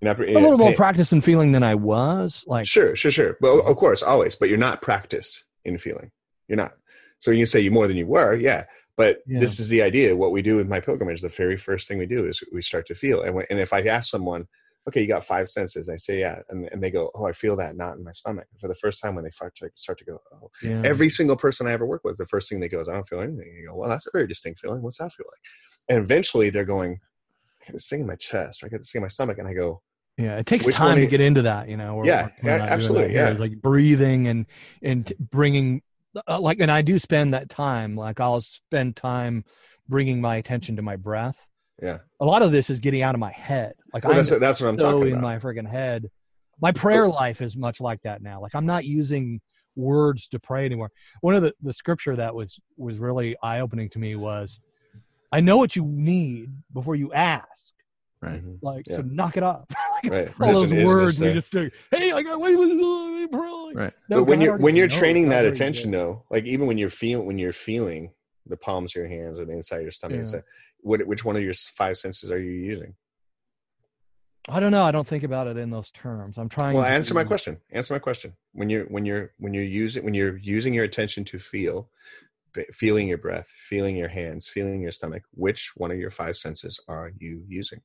Not, 0.00 0.20
a 0.20 0.24
little 0.24 0.58
more 0.58 0.74
practice 0.74 1.12
in 1.12 1.22
feeling 1.22 1.52
than 1.52 1.62
I 1.62 1.74
was. 1.74 2.44
Like 2.46 2.66
Sure, 2.66 2.94
sure, 2.94 3.10
sure. 3.10 3.38
Well, 3.40 3.66
of 3.66 3.76
course, 3.76 4.02
always. 4.02 4.34
But 4.36 4.50
you're 4.50 4.58
not 4.58 4.82
practiced 4.82 5.44
in 5.64 5.78
feeling. 5.78 6.10
You're 6.46 6.58
not. 6.58 6.72
So 7.20 7.30
you 7.30 7.38
can 7.38 7.46
say 7.46 7.60
you 7.60 7.70
more 7.70 7.88
than 7.88 7.96
you 7.96 8.06
were, 8.06 8.36
yeah. 8.36 8.64
But 8.96 9.20
Yeah. 9.26 9.40
this 9.40 9.58
is 9.58 9.68
the 9.68 9.80
idea. 9.82 10.14
What 10.14 10.30
we 10.30 10.42
do 10.42 10.56
with 10.56 10.68
my 10.68 10.78
pilgrimage, 10.78 11.22
the 11.22 11.28
very 11.30 11.56
first 11.56 11.88
thing 11.88 11.98
we 11.98 12.06
do 12.06 12.26
is 12.26 12.42
we 12.52 12.60
start 12.60 12.86
to 12.88 12.94
feel. 12.94 13.22
And, 13.22 13.34
when, 13.34 13.46
and 13.48 13.58
if 13.58 13.72
I 13.72 13.80
ask 13.82 14.10
someone, 14.10 14.46
okay, 14.88 15.00
you 15.00 15.06
got 15.08 15.24
five 15.24 15.48
senses, 15.48 15.88
I 15.88 15.96
say, 15.96 16.20
yeah. 16.20 16.40
And, 16.50 16.68
and 16.72 16.82
they 16.82 16.90
go, 16.90 17.10
oh, 17.14 17.26
I 17.26 17.32
feel 17.32 17.56
that 17.56 17.76
knot 17.76 17.96
in 17.96 18.04
my 18.04 18.12
stomach. 18.12 18.46
For 18.58 18.68
the 18.68 18.74
first 18.74 19.00
time 19.02 19.14
when 19.14 19.24
they 19.24 19.30
start 19.30 19.54
to, 19.56 19.70
start 19.76 19.98
to 19.98 20.04
go, 20.04 20.18
oh, 20.34 20.50
Yeah. 20.62 20.82
every 20.84 21.08
single 21.10 21.36
person 21.36 21.66
I 21.66 21.72
ever 21.72 21.86
work 21.86 22.02
with, 22.04 22.18
the 22.18 22.26
first 22.26 22.48
thing 22.50 22.60
they 22.60 22.68
go 22.68 22.80
is, 22.80 22.88
I 22.88 22.92
don't 22.92 23.08
feel 23.08 23.20
anything. 23.20 23.48
And 23.48 23.56
you 23.58 23.68
go, 23.68 23.76
well, 23.76 23.88
that's 23.88 24.06
a 24.06 24.10
very 24.12 24.26
distinct 24.26 24.60
feeling. 24.60 24.82
What's 24.82 24.98
that 24.98 25.12
feel 25.12 25.26
like? 25.26 25.40
And 25.88 25.98
eventually 26.04 26.50
they're 26.50 26.64
going, 26.66 26.98
I 27.62 27.66
get 27.66 27.72
this 27.72 27.88
thing 27.88 28.00
in 28.00 28.06
my 28.06 28.16
chest, 28.16 28.62
or 28.62 28.66
I 28.66 28.68
get 28.68 28.78
this 28.80 28.92
thing 28.92 29.00
in 29.00 29.04
my 29.04 29.08
stomach. 29.08 29.38
And 29.38 29.48
I 29.48 29.54
go, 29.54 29.80
Yeah, 30.18 30.36
it 30.36 30.46
takes 30.46 30.66
time 30.76 30.96
to 30.96 31.06
get 31.06 31.20
into 31.22 31.42
that, 31.42 31.68
you 31.68 31.76
know. 31.78 31.94
We're- 31.96 32.08
Yeah, 32.08 32.28
we're 32.42 32.50
yeah, 32.50 32.62
absolutely, 32.68 33.14
yeah. 33.14 33.30
It's 33.30 33.40
like 33.40 33.60
breathing 33.62 34.28
and 34.28 34.46
and 34.82 35.10
bringing, 35.18 35.80
uh, 36.28 36.40
like, 36.40 36.60
and 36.60 36.70
I 36.70 36.82
do 36.82 36.98
spend 36.98 37.32
that 37.32 37.48
time. 37.48 37.96
Like, 37.96 38.20
I'll 38.20 38.40
spend 38.42 38.96
time 38.96 39.44
bringing 39.88 40.20
my 40.20 40.36
attention 40.36 40.76
to 40.76 40.82
my 40.82 40.96
breath. 40.96 41.48
Yeah. 41.82 41.98
A 42.20 42.24
lot 42.24 42.42
of 42.42 42.52
this 42.52 42.70
is 42.70 42.80
getting 42.80 43.02
out 43.02 43.14
of 43.14 43.20
my 43.20 43.32
head. 43.32 43.74
Like, 43.92 44.04
Well, 44.04 44.12
I'm 44.12 44.24
that's, 44.24 44.38
that's 44.38 44.60
what 44.60 44.68
I'm 44.68 44.78
so 44.78 44.92
talking 44.92 45.08
in 45.08 45.18
about. 45.18 45.22
my 45.22 45.38
friggin' 45.38 45.68
head. 45.68 46.10
My 46.60 46.72
prayer 46.72 47.08
life 47.08 47.42
is 47.42 47.56
much 47.56 47.80
like 47.80 48.00
that 48.02 48.22
now. 48.22 48.40
Like, 48.40 48.54
I'm 48.54 48.66
not 48.66 48.84
using 48.84 49.40
words 49.76 50.28
to 50.28 50.38
pray 50.38 50.64
anymore. 50.64 50.90
One 51.20 51.34
of 51.34 51.42
the 51.42 51.52
the 51.62 51.72
scripture 51.72 52.14
that 52.16 52.34
was 52.34 52.58
was 52.76 52.98
really 52.98 53.36
eye 53.42 53.60
opening 53.60 53.88
to 53.90 53.98
me 53.98 54.14
was, 54.14 54.60
"I 55.32 55.40
know 55.40 55.56
what 55.56 55.74
you 55.74 55.84
need 55.84 56.50
before 56.72 56.94
you 56.94 57.12
ask." 57.12 57.74
Right. 58.22 58.40
Mm-hmm. 58.40 58.64
Like, 58.64 58.86
so 58.88 59.02
knock 59.02 59.36
it 59.36 59.42
up. 59.42 59.70
Right. 60.06 60.28
all 60.38 60.52
those 60.52 60.70
words 60.70 61.18
we 61.18 61.26
there. 61.28 61.34
just 61.34 61.50
do. 61.50 61.70
Hey, 61.90 62.12
I 62.12 62.22
got 62.22 62.38
wait, 62.38 62.54
wait, 62.56 62.76
wait, 62.76 63.30
wait, 63.32 63.74
Right. 63.74 63.92
No, 64.10 64.18
but 64.18 64.24
when 64.24 64.38
God 64.38 64.44
you're 64.44 64.56
when 64.58 64.76
you're 64.76 64.86
training 64.86 65.30
that 65.30 65.46
attention 65.46 65.90
though 65.90 66.24
like 66.30 66.44
even 66.44 66.66
when 66.66 66.76
you're 66.76 66.90
feeling 66.90 67.26
when 67.26 67.38
you're 67.38 67.54
feeling 67.54 68.12
the 68.46 68.56
palms 68.58 68.92
of 68.92 68.96
your 68.96 69.08
hands 69.08 69.40
or 69.40 69.46
the 69.46 69.54
inside 69.54 69.76
of 69.76 69.82
your 69.84 69.90
stomach 69.92 70.20
Yeah. 70.30 70.40
What 70.84 71.04
which 71.06 71.24
one 71.24 71.34
of 71.36 71.42
your 71.42 71.54
five 71.54 71.96
senses 71.96 72.30
are 72.30 72.38
you 72.40 72.52
using 72.52 72.94
I 74.46 74.60
don't 74.60 74.72
know. 74.72 74.84
I 74.84 74.90
don't 74.90 75.06
think 75.06 75.24
about 75.24 75.46
it 75.46 75.56
in 75.56 75.70
those 75.70 75.90
terms. 75.90 76.36
I'm 76.36 76.50
trying. 76.50 76.74
well 76.74 76.84
to, 76.84 76.90
answer 76.90 77.14
my 77.14 77.24
question 77.24 77.58
answer 77.72 77.94
my 77.94 77.98
question 77.98 78.34
when 78.52 78.68
you're 78.68 78.84
when 78.84 79.06
you're 79.06 79.32
when 79.38 79.54
you're 79.54 79.64
using 79.64 80.04
when 80.04 80.14
you're 80.14 80.36
using 80.36 80.74
your 80.74 80.84
attention 80.84 81.24
to 81.24 81.38
feel 81.38 81.88
feeling 82.72 83.08
your 83.08 83.18
breath 83.18 83.48
feeling 83.48 83.96
your 83.96 84.08
hands 84.08 84.46
feeling 84.46 84.80
your 84.80 84.92
stomach 84.92 85.22
which 85.32 85.72
one 85.76 85.90
of 85.90 85.98
your 85.98 86.10
five 86.10 86.36
senses 86.36 86.78
are 86.88 87.10
you 87.18 87.42
using 87.48 87.80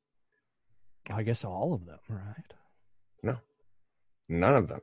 I 1.09 1.23
guess 1.23 1.43
all 1.43 1.73
of 1.73 1.85
them, 1.85 1.99
right? 2.09 2.53
no 3.23 3.37
none 4.27 4.55
of 4.55 4.67
them 4.67 4.81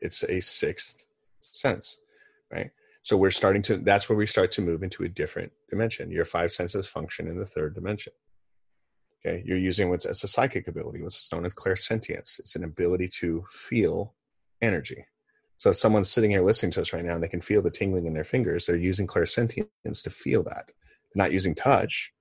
it's 0.00 0.24
a 0.24 0.40
sixth 0.40 1.06
sense 1.40 1.98
right 2.50 2.70
so 3.04 3.16
we're 3.16 3.30
starting 3.30 3.62
to 3.62 3.76
that's 3.76 4.08
where 4.08 4.18
we 4.18 4.26
start 4.26 4.50
to 4.50 4.62
move 4.62 4.82
into 4.82 5.04
a 5.04 5.08
different 5.08 5.52
dimension 5.70 6.10
your 6.10 6.24
five 6.24 6.50
senses 6.50 6.88
function 6.88 7.28
in 7.28 7.38
the 7.38 7.46
third 7.46 7.74
dimension 7.74 8.12
okay 9.24 9.42
you're 9.46 9.56
using 9.56 9.88
what's 9.88 10.04
it's 10.04 10.24
a 10.24 10.28
psychic 10.28 10.66
ability 10.66 11.00
what's 11.00 11.32
known 11.32 11.46
as 11.46 11.54
clairsentience 11.54 12.40
it's 12.40 12.56
an 12.56 12.64
ability 12.64 13.08
to 13.08 13.44
feel 13.52 14.14
energy 14.60 15.06
so 15.56 15.70
if 15.70 15.76
someone's 15.76 16.10
sitting 16.10 16.30
here 16.30 16.42
listening 16.42 16.72
to 16.72 16.80
us 16.80 16.92
right 16.92 17.04
now 17.04 17.14
and 17.14 17.22
they 17.22 17.28
can 17.28 17.40
feel 17.40 17.62
the 17.62 17.70
tingling 17.70 18.06
in 18.06 18.14
their 18.14 18.24
fingers 18.24 18.66
they're 18.66 18.76
using 18.76 19.06
clairsentience 19.06 20.02
to 20.02 20.10
feel 20.10 20.42
that 20.42 20.66
they're 20.66 21.24
not 21.24 21.32
using 21.32 21.54
touch 21.54 22.12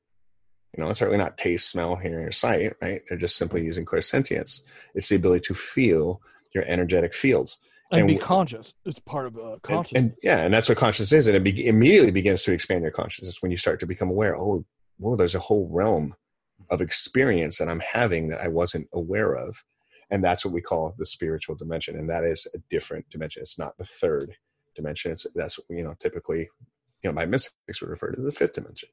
you 0.75 0.83
know, 0.83 0.89
it's 0.89 0.99
certainly 0.99 1.19
not 1.19 1.37
taste, 1.37 1.69
smell, 1.69 1.95
hearing, 1.95 2.25
or 2.25 2.31
sight, 2.31 2.73
right? 2.81 3.01
They're 3.07 3.17
just 3.17 3.37
simply 3.37 3.63
using 3.63 3.85
clairsentience. 3.85 4.61
It's 4.95 5.09
the 5.09 5.15
ability 5.15 5.45
to 5.47 5.53
feel 5.53 6.21
your 6.53 6.63
energetic 6.65 7.13
fields. 7.13 7.59
And, 7.93 8.01
And 8.01 8.07
be 8.07 8.15
conscious. 8.17 8.73
It's 8.85 8.99
part 8.99 9.27
of 9.27 9.37
uh, 9.37 9.53
And, 9.53 9.61
consciousness. 9.61 10.03
and 10.03 10.13
yeah, 10.23 10.39
and 10.39 10.53
that's 10.53 10.67
what 10.67 10.77
consciousness 10.77 11.13
is. 11.13 11.27
And 11.27 11.35
it 11.37 11.43
be- 11.43 11.67
immediately 11.67 12.11
begins 12.11 12.43
to 12.43 12.51
expand 12.51 12.81
your 12.81 12.91
consciousness 12.91 13.41
when 13.41 13.51
you 13.51 13.57
start 13.57 13.79
to 13.81 13.85
become 13.87 14.09
aware. 14.09 14.35
Oh, 14.35 14.65
well, 14.99 15.15
there's 15.15 15.35
a 15.35 15.39
whole 15.39 15.69
realm 15.71 16.15
of 16.69 16.81
experience 16.81 17.57
that 17.59 17.69
I'm 17.69 17.81
having 17.81 18.27
that 18.29 18.41
I 18.41 18.47
wasn't 18.47 18.87
aware 18.93 19.33
of. 19.35 19.63
And 20.09 20.23
that's 20.23 20.43
what 20.43 20.53
we 20.53 20.61
call 20.61 20.93
the 20.97 21.05
spiritual 21.05 21.55
dimension. 21.55 21.95
And 21.97 22.09
that 22.09 22.23
is 22.23 22.47
a 22.53 22.57
different 22.69 23.09
dimension. 23.09 23.41
It's 23.41 23.57
not 23.59 23.77
the 23.77 23.85
third 23.85 24.33
dimension. 24.75 25.11
It's 25.11 25.25
that's 25.35 25.59
you 25.69 25.83
know, 25.83 25.93
typically, 25.99 26.49
you 27.03 27.09
know, 27.09 27.15
by 27.15 27.25
mystics 27.25 27.81
would 27.81 27.89
refer 27.89 28.11
to 28.11 28.21
the 28.21 28.31
fifth 28.31 28.53
dimension. 28.53 28.89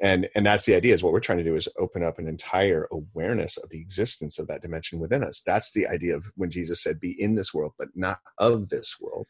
And 0.00 0.28
and 0.34 0.46
that's 0.46 0.64
the 0.64 0.74
idea 0.74 0.94
is 0.94 1.02
what 1.02 1.12
we're 1.12 1.20
trying 1.20 1.38
to 1.38 1.44
do 1.44 1.56
is 1.56 1.68
open 1.78 2.02
up 2.02 2.18
an 2.18 2.26
entire 2.26 2.88
awareness 2.90 3.58
of 3.58 3.68
the 3.68 3.80
existence 3.80 4.38
of 4.38 4.48
that 4.48 4.62
dimension 4.62 4.98
within 4.98 5.22
us. 5.22 5.42
That's 5.44 5.72
the 5.72 5.86
idea 5.86 6.16
of 6.16 6.24
when 6.36 6.50
Jesus 6.50 6.82
said, 6.82 6.98
be 6.98 7.20
in 7.20 7.34
this 7.34 7.52
world, 7.52 7.72
but 7.78 7.88
not 7.94 8.20
of 8.38 8.70
this 8.70 8.96
world. 8.98 9.26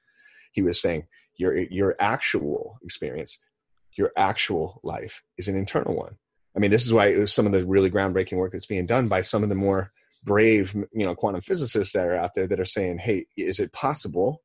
He 0.52 0.62
was 0.62 0.80
saying 0.80 1.06
your 1.36 1.56
your 1.56 1.96
actual 1.98 2.78
experience, 2.84 3.38
your 3.96 4.12
actual 4.16 4.80
life 4.84 5.22
is 5.36 5.48
an 5.48 5.56
internal 5.56 5.96
one. 5.96 6.16
I 6.56 6.60
mean, 6.60 6.70
this 6.70 6.86
is 6.86 6.92
why 6.92 7.24
some 7.24 7.46
of 7.46 7.52
the 7.52 7.64
really 7.64 7.90
groundbreaking 7.90 8.36
work 8.36 8.52
that's 8.52 8.66
being 8.66 8.86
done 8.86 9.08
by 9.08 9.22
some 9.22 9.42
of 9.42 9.48
the 9.48 9.54
more 9.54 9.92
brave, 10.22 10.74
you 10.92 11.04
know, 11.04 11.14
quantum 11.14 11.40
physicists 11.40 11.94
that 11.94 12.06
are 12.06 12.14
out 12.14 12.34
there 12.34 12.46
that 12.46 12.60
are 12.60 12.64
saying, 12.64 12.98
"Hey, 12.98 13.26
is 13.36 13.58
it 13.58 13.72
possible 13.72 14.42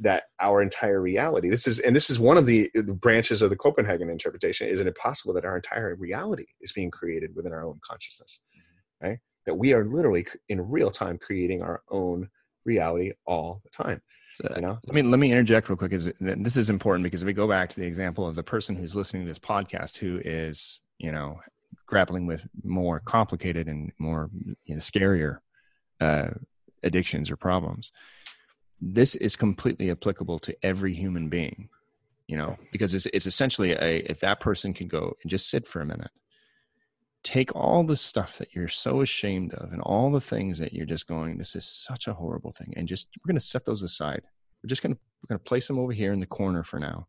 that 0.00 0.24
our 0.40 0.62
entire 0.62 1.00
reality 1.00 1.48
this 1.48 1.66
is 1.66 1.78
and 1.80 1.94
this 1.94 2.10
is 2.10 2.20
one 2.20 2.36
of 2.36 2.46
the, 2.46 2.70
the 2.74 2.94
branches 2.94 3.42
of 3.42 3.50
the 3.50 3.56
copenhagen 3.56 4.08
interpretation 4.10 4.68
is 4.68 4.80
it 4.80 4.96
possible 4.96 5.34
that 5.34 5.44
our 5.44 5.56
entire 5.56 5.94
reality 5.96 6.46
is 6.60 6.72
being 6.72 6.90
created 6.90 7.34
within 7.34 7.52
our 7.52 7.64
own 7.64 7.78
consciousness 7.82 8.40
right 9.02 9.18
that 9.46 9.54
we 9.54 9.72
are 9.72 9.84
literally 9.84 10.26
in 10.48 10.60
real 10.60 10.90
time 10.90 11.18
creating 11.18 11.62
our 11.62 11.82
own 11.90 12.28
reality 12.64 13.12
all 13.26 13.60
the 13.64 13.70
time 13.70 14.00
So, 14.34 14.52
you 14.54 14.62
know 14.62 14.78
I 14.88 14.92
mean, 14.92 15.10
let 15.10 15.18
me 15.18 15.32
interject 15.32 15.68
real 15.68 15.76
quick. 15.76 15.92
Is 15.92 16.10
this 16.20 16.56
is 16.56 16.70
important 16.70 17.02
because 17.02 17.22
if 17.22 17.26
we 17.26 17.32
go 17.32 17.48
back 17.48 17.70
to 17.70 17.80
the 17.80 17.86
example 17.86 18.28
of 18.28 18.36
the 18.36 18.42
person 18.42 18.76
who's 18.76 18.94
listening 18.94 19.24
to 19.24 19.28
this 19.28 19.38
podcast, 19.38 19.98
who 19.98 20.20
is 20.24 20.80
you 20.98 21.10
know 21.10 21.40
grappling 21.86 22.26
with 22.26 22.42
more 22.62 23.00
complicated 23.00 23.66
and 23.66 23.90
more 23.98 24.30
you 24.66 24.74
know, 24.74 24.80
scarier 24.80 25.38
uh, 26.00 26.28
addictions 26.82 27.30
or 27.30 27.36
problems, 27.36 27.90
this 28.80 29.14
is 29.14 29.36
completely 29.36 29.90
applicable 29.90 30.38
to 30.40 30.56
every 30.62 30.94
human 30.94 31.28
being. 31.28 31.68
You 32.26 32.36
know, 32.36 32.58
because 32.72 32.92
it's 32.92 33.06
it's 33.06 33.26
essentially 33.26 33.72
a 33.72 34.10
if 34.10 34.20
that 34.20 34.40
person 34.40 34.74
can 34.74 34.86
go 34.86 35.16
and 35.22 35.30
just 35.30 35.48
sit 35.48 35.66
for 35.66 35.80
a 35.80 35.86
minute, 35.86 36.10
take 37.24 37.54
all 37.56 37.84
the 37.84 37.96
stuff 37.96 38.36
that 38.36 38.54
you're 38.54 38.68
so 38.68 39.00
ashamed 39.00 39.54
of 39.54 39.72
and 39.72 39.80
all 39.80 40.10
the 40.10 40.20
things 40.20 40.58
that 40.58 40.74
you're 40.74 40.84
just 40.84 41.06
going, 41.06 41.38
this 41.38 41.56
is 41.56 41.66
such 41.66 42.06
a 42.06 42.12
horrible 42.12 42.52
thing, 42.52 42.74
and 42.76 42.86
just 42.86 43.08
we're 43.18 43.32
going 43.32 43.40
to 43.40 43.44
set 43.44 43.64
those 43.64 43.82
aside. 43.82 44.22
We're 44.62 44.68
just 44.68 44.82
going 44.82 44.94
to 44.94 45.00
we're 45.22 45.34
going 45.34 45.38
to 45.38 45.48
place 45.48 45.66
them 45.66 45.78
over 45.78 45.92
here 45.92 46.12
in 46.12 46.20
the 46.20 46.26
corner 46.26 46.62
for 46.62 46.78
now. 46.78 47.06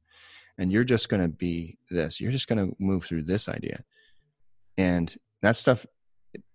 And 0.57 0.71
you're 0.71 0.83
just 0.83 1.09
going 1.09 1.21
to 1.21 1.29
be 1.29 1.77
this. 1.89 2.19
You're 2.19 2.31
just 2.31 2.47
going 2.47 2.69
to 2.69 2.75
move 2.79 3.03
through 3.03 3.23
this 3.23 3.47
idea. 3.47 3.83
And 4.77 5.13
that 5.41 5.55
stuff 5.55 5.85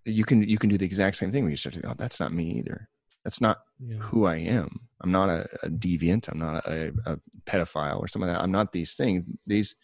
you 0.05 0.25
can 0.25 0.43
you 0.43 0.59
can 0.59 0.71
do 0.71 0.79
the 0.79 0.85
exact 0.85 1.17
same 1.17 1.33
thing 1.33 1.43
where 1.45 1.51
you 1.51 1.57
start 1.57 1.75
to 1.75 1.89
oh 1.89 1.95
that's 1.97 2.21
not 2.21 2.33
me 2.33 2.45
either 2.59 2.89
that's 3.25 3.41
not 3.41 3.59
Yeah. 3.81 3.99
who 3.99 4.27
i 4.27 4.37
am. 4.37 4.81
I'm 5.03 5.12
not 5.12 5.29
a, 5.29 5.47
a 5.62 5.68
deviant. 5.68 6.29
I'm 6.29 6.39
not 6.39 6.64
a, 6.66 6.93
a 7.05 7.18
pedophile 7.47 7.99
or 8.01 8.09
something 8.09 8.29
like 8.29 8.39
that. 8.39 8.43
I'm 8.43 8.53
not 8.53 8.72
these 8.72 8.95
things. 8.95 9.25
These 9.47 9.77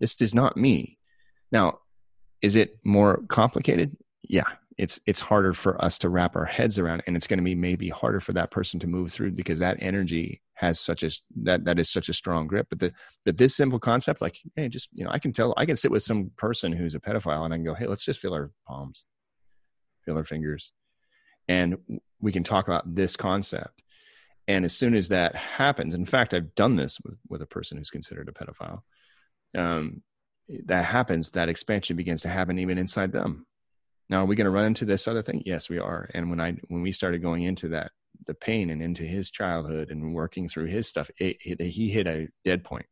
this 0.00 0.20
is 0.20 0.34
not 0.34 0.56
me. 0.56 0.98
Now 1.52 1.78
is 2.42 2.56
it 2.56 2.78
more 2.84 3.22
complicated? 3.28 3.96
Yeah. 4.22 4.44
It's 4.76 4.98
it's 5.06 5.20
harder 5.20 5.52
for 5.52 5.82
us 5.84 5.98
to 5.98 6.08
wrap 6.08 6.34
our 6.34 6.44
heads 6.44 6.78
around 6.80 7.02
and 7.06 7.16
it's 7.16 7.28
going 7.28 7.38
to 7.38 7.44
be 7.44 7.54
maybe 7.54 7.88
harder 7.90 8.18
for 8.18 8.32
that 8.32 8.50
person 8.50 8.80
to 8.80 8.88
move 8.88 9.12
through 9.12 9.30
because 9.32 9.60
that 9.60 9.76
energy 9.80 10.42
has 10.54 10.80
such 10.80 11.04
a 11.04 11.10
that 11.44 11.64
that 11.66 11.78
is 11.78 11.92
such 11.92 12.08
a 12.08 12.12
strong 12.12 12.48
grip. 12.48 12.66
But 12.70 12.80
the 12.80 12.92
but 13.24 13.36
this 13.36 13.54
simple 13.54 13.78
concept 13.78 14.20
like 14.20 14.36
hey 14.56 14.68
just 14.68 14.88
you 14.92 15.04
know 15.04 15.10
i 15.12 15.20
can 15.20 15.32
tell 15.32 15.54
i 15.56 15.64
can 15.66 15.76
sit 15.76 15.92
with 15.92 16.02
some 16.02 16.32
person 16.36 16.72
who's 16.72 16.96
a 16.96 17.00
pedophile 17.00 17.44
and 17.44 17.54
i 17.54 17.56
can 17.56 17.64
go 17.64 17.74
hey 17.74 17.86
let's 17.86 18.04
just 18.04 18.18
feel 18.20 18.34
our 18.34 18.50
palms 18.66 19.04
feel 20.04 20.16
our 20.16 20.24
fingers 20.24 20.72
and 21.48 21.76
we 22.20 22.32
can 22.32 22.42
talk 22.42 22.68
about 22.68 22.94
this 22.94 23.16
concept. 23.16 23.82
And 24.46 24.64
as 24.64 24.76
soon 24.76 24.94
as 24.94 25.08
that 25.08 25.34
happens 25.34 25.94
in 25.94 26.04
fact 26.04 26.34
i've 26.34 26.54
done 26.54 26.76
this 26.76 27.00
with 27.00 27.16
with 27.28 27.40
a 27.42 27.46
person 27.46 27.78
who's 27.78 27.90
considered 27.90 28.28
a 28.28 28.32
pedophile 28.32 28.82
um 29.56 30.02
that 30.66 30.84
happens 30.84 31.30
that 31.30 31.48
expansion 31.48 31.96
begins 31.96 32.20
to 32.22 32.28
happen 32.28 32.58
even 32.58 32.76
inside 32.76 33.12
them. 33.12 33.46
Now 34.10 34.22
are 34.22 34.26
we 34.26 34.36
going 34.36 34.44
to 34.44 34.50
run 34.50 34.66
into 34.66 34.84
this 34.84 35.08
other 35.08 35.22
thing? 35.22 35.42
Yes 35.46 35.70
we 35.70 35.78
are. 35.78 36.10
And 36.12 36.28
when 36.28 36.40
i 36.40 36.52
when 36.68 36.82
we 36.82 36.92
started 36.92 37.22
going 37.22 37.44
into 37.44 37.68
that 37.68 37.92
the 38.26 38.34
pain 38.34 38.70
and 38.70 38.82
into 38.82 39.02
his 39.02 39.30
childhood 39.30 39.90
and 39.90 40.14
working 40.14 40.46
through 40.48 40.66
his 40.66 40.86
stuff 40.86 41.10
it, 41.18 41.36
it, 41.44 41.60
he 41.60 41.88
hit 41.88 42.06
a 42.06 42.28
dead 42.44 42.62
point 42.64 42.86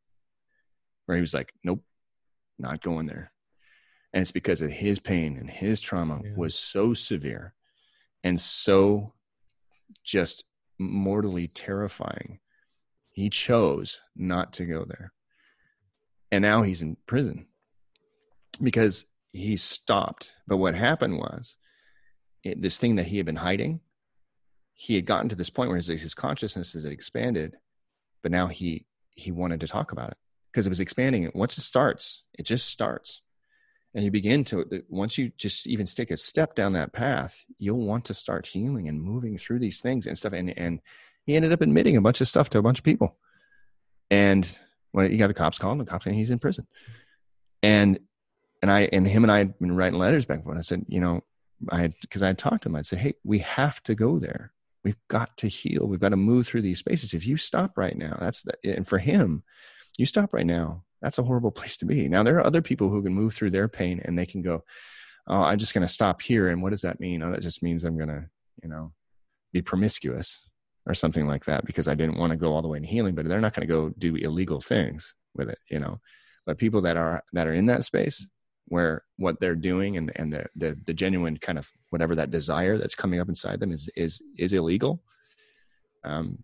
where 1.07 1.17
he 1.17 1.21
was 1.21 1.35
like 1.35 1.53
nope 1.63 1.83
not 2.59 2.81
going 2.83 3.07
there. 3.07 3.33
And 4.15 4.23
it's 4.23 4.33
because 4.33 4.63
of 4.63 4.71
his 4.71 4.99
pain 4.99 5.37
and 5.39 5.51
his 5.51 5.81
trauma 5.81 6.21
Yeah. 6.25 6.31
was 6.37 6.59
so 6.59 6.95
severe 6.95 7.55
and 8.25 8.41
so 8.41 9.15
just 10.05 10.45
mortally 10.79 11.49
terrifying 11.49 12.41
He 13.11 13.31
chose 13.31 14.01
not 14.17 14.55
to 14.55 14.67
go 14.67 14.85
there. 14.85 15.13
And 16.31 16.43
now 16.43 16.63
he's 16.63 16.83
in 16.83 16.97
prison 17.07 17.47
because 18.63 19.07
he 19.31 19.57
stopped. 19.57 20.33
But 20.47 20.57
what 20.57 20.75
happened 20.75 21.19
was 21.19 21.57
it, 22.43 22.63
this 22.63 22.79
thing 22.79 22.97
that 22.97 23.07
he 23.07 23.19
had 23.19 23.27
been 23.27 23.37
hiding, 23.37 23.81
he 24.73 24.95
had 24.95 25.07
gotten 25.07 25.29
to 25.29 25.37
this 25.37 25.51
point 25.51 25.69
where 25.69 25.77
his, 25.77 25.89
his 25.89 26.15
consciousness 26.15 26.73
had 26.73 26.87
expanded, 26.87 27.57
but 28.23 28.33
now 28.33 28.47
he 28.49 28.87
he 29.15 29.31
wanted 29.31 29.61
to 29.61 29.69
talk 29.69 29.93
about 29.93 30.11
it 30.11 30.17
because 30.51 30.67
it 30.67 30.71
was 30.71 30.81
expanding. 30.81 31.31
Once 31.35 31.59
it 31.59 31.63
starts, 31.63 32.25
it 32.33 32.45
just 32.45 32.67
starts. 32.67 33.21
And 33.95 34.05
you 34.05 34.11
begin 34.11 34.45
to, 34.45 34.83
once 34.89 35.19
you 35.19 35.33
just 35.37 35.67
even 35.67 35.87
stick 35.87 36.11
a 36.11 36.17
step 36.17 36.55
down 36.55 36.73
that 36.73 36.93
path, 36.93 37.45
you'll 37.59 37.85
want 37.85 38.07
to 38.07 38.15
start 38.15 38.47
healing 38.47 38.89
and 38.89 39.03
moving 39.03 39.37
through 39.37 39.59
these 39.59 39.81
things 39.81 40.07
and 40.07 40.17
stuff. 40.17 40.33
And, 40.33 40.57
and 40.59 40.81
he 41.27 41.37
ended 41.37 41.53
up 41.53 41.61
admitting 41.61 41.97
a 41.97 42.01
bunch 42.01 42.21
of 42.21 42.29
stuff 42.29 42.49
to 42.51 42.59
a 42.59 42.63
bunch 42.63 42.79
of 42.79 42.85
people. 42.85 43.17
And 44.11 44.57
when 44.93 45.11
he 45.11 45.19
got 45.19 45.27
the 45.27 45.35
cops 45.35 45.59
called, 45.59 45.79
the 45.79 45.85
cops 45.85 46.05
saying 46.05 46.17
he's 46.17 46.31
in 46.31 46.39
prison. 46.39 46.67
And, 47.63 47.99
and 48.63 48.71
I, 48.71 48.89
and 48.93 49.07
him 49.07 49.25
and 49.25 49.33
I 49.33 49.39
had 49.39 49.59
been 49.59 49.77
writing 49.77 49.99
letters 49.99 50.25
back 50.25 50.37
and 50.37 50.45
forth. 50.45 50.59
I 50.59 50.63
said, 50.63 50.87
you 50.89 51.01
know, 51.01 51.23
I 51.71 51.79
had, 51.79 51.95
cause 52.11 52.23
I 52.23 52.29
had 52.29 52.39
talked 52.39 52.63
to 52.63 52.71
him. 52.71 52.77
I 52.77 52.83
said, 52.83 52.99
Hey, 52.99 53.15
we 53.25 53.41
have 53.41 53.83
to 53.85 53.95
go 53.95 54.19
there. 54.19 54.53
We've 54.85 54.99
got 55.09 55.37
to 55.39 55.49
heal. 55.49 55.87
We've 55.87 56.01
got 56.01 56.09
to 56.09 56.17
move 56.17 56.47
through 56.47 56.63
these 56.63 56.81
spaces. 56.81 57.15
If 57.15 57.27
you 57.27 57.37
stop 57.37 57.79
right 57.79 57.97
now, 57.97 58.17
that's 58.21 58.43
the, 58.43 58.55
and 58.65 58.87
for 58.87 58.99
him, 58.99 59.45
you 59.97 60.07
stop 60.07 60.33
right 60.33 60.47
now. 60.47 60.83
That's 61.03 61.19
a 61.19 61.23
horrible 61.25 61.51
place 61.51 61.77
to 61.79 61.85
be. 61.85 62.09
Now 62.09 62.23
there 62.23 62.37
are 62.37 62.47
other 62.47 62.63
people 62.63 62.89
who 62.89 63.03
can 63.03 63.13
move 63.13 63.35
through 63.35 63.51
their 63.51 63.69
pain 63.69 64.01
and 64.05 64.19
they 64.19 64.25
can 64.25 64.41
go, 64.41 64.65
"Oh, 65.27 65.43
I'm 65.43 65.59
just 65.59 65.75
going 65.75 65.87
to 65.87 65.93
stop 65.93 66.23
here." 66.23 66.49
And 66.49 66.63
what 66.63 66.71
does 66.71 66.83
that 66.83 67.01
mean? 67.01 67.23
Oh, 67.23 67.33
that 67.33 67.43
just 67.43 67.63
means 67.63 67.85
I'm 67.85 67.97
going 67.97 68.09
to, 68.09 68.25
you 68.63 68.69
know, 68.69 68.93
be 69.53 69.61
promiscuous 69.61 70.49
or 70.87 70.95
something 70.95 71.27
like 71.27 71.45
that 71.45 71.65
because 71.65 71.89
I 71.89 71.95
didn't 71.95 72.19
want 72.19 72.31
to 72.31 72.37
go 72.37 72.53
all 72.53 72.63
the 72.63 72.69
way 72.69 72.79
in 72.79 72.85
healing. 72.85 73.15
But 73.15 73.29
they're 73.29 73.41
not 73.41 73.55
going 73.55 73.67
to 73.67 73.75
go 73.75 73.91
do 73.99 74.15
illegal 74.17 74.61
things 74.61 75.15
with 75.35 75.51
it, 75.51 75.59
you 75.69 75.81
know. 75.81 76.01
But 76.47 76.59
people 76.59 76.81
that 76.83 76.97
are 76.97 77.23
that 77.33 77.47
are 77.47 77.55
in 77.55 77.67
that 77.67 77.85
space 77.85 78.29
where 78.67 79.05
what 79.17 79.41
they're 79.41 79.57
doing 79.57 79.97
and 79.97 80.13
and 80.17 80.33
the 80.33 80.47
the, 80.55 80.79
the 80.87 80.95
genuine 80.95 81.37
kind 81.37 81.59
of 81.59 81.69
whatever 81.91 82.15
that 82.15 82.31
desire 82.31 82.79
that's 82.79 82.95
coming 82.95 83.21
up 83.21 83.29
inside 83.29 83.59
them 83.59 83.73
is 83.73 83.91
is 83.97 84.23
is 84.39 84.53
illegal. 84.53 85.03
Um, 86.05 86.39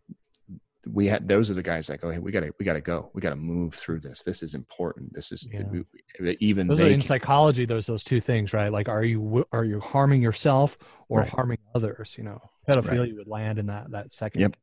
we 0.93 1.07
had 1.07 1.26
those 1.28 1.51
are 1.51 1.55
the 1.55 1.62
guys 1.62 1.86
that 1.89 2.01
go, 2.01 2.11
hey, 2.11 2.18
we 2.18 2.30
gotta 2.32 2.51
we 2.59 2.64
gotta 2.64 2.80
go, 2.80 3.11
we 3.14 3.20
gotta 3.20 3.36
move 3.36 3.74
through 3.74 4.01
this. 4.01 4.22
This 4.22 4.43
is 4.43 4.55
important. 4.55 5.12
This 5.12 5.32
is 5.32 5.49
Yeah. 5.53 5.62
we, 6.20 6.36
even 6.41 6.66
those 6.66 6.80
are 6.80 6.84
they 6.84 6.93
in 6.95 7.01
can- 7.01 7.07
psychology 7.09 7.64
those 7.66 7.86
those 7.86 8.05
two 8.05 8.20
things 8.20 8.53
right 8.53 8.70
like 8.72 8.89
are 8.89 9.05
you 9.05 9.45
are 9.53 9.64
you 9.64 9.80
harming 9.80 10.22
yourself 10.22 10.76
or 11.09 11.20
Right. 11.20 11.28
harming 11.28 11.59
others 11.74 12.14
you 12.18 12.24
know 12.24 12.41
pedophilia 12.70 13.14
would 13.16 13.26
land 13.28 13.59
in 13.59 13.66
that 13.66 13.91
that 13.91 14.11
second 14.12 14.41
Yep. 14.43 14.57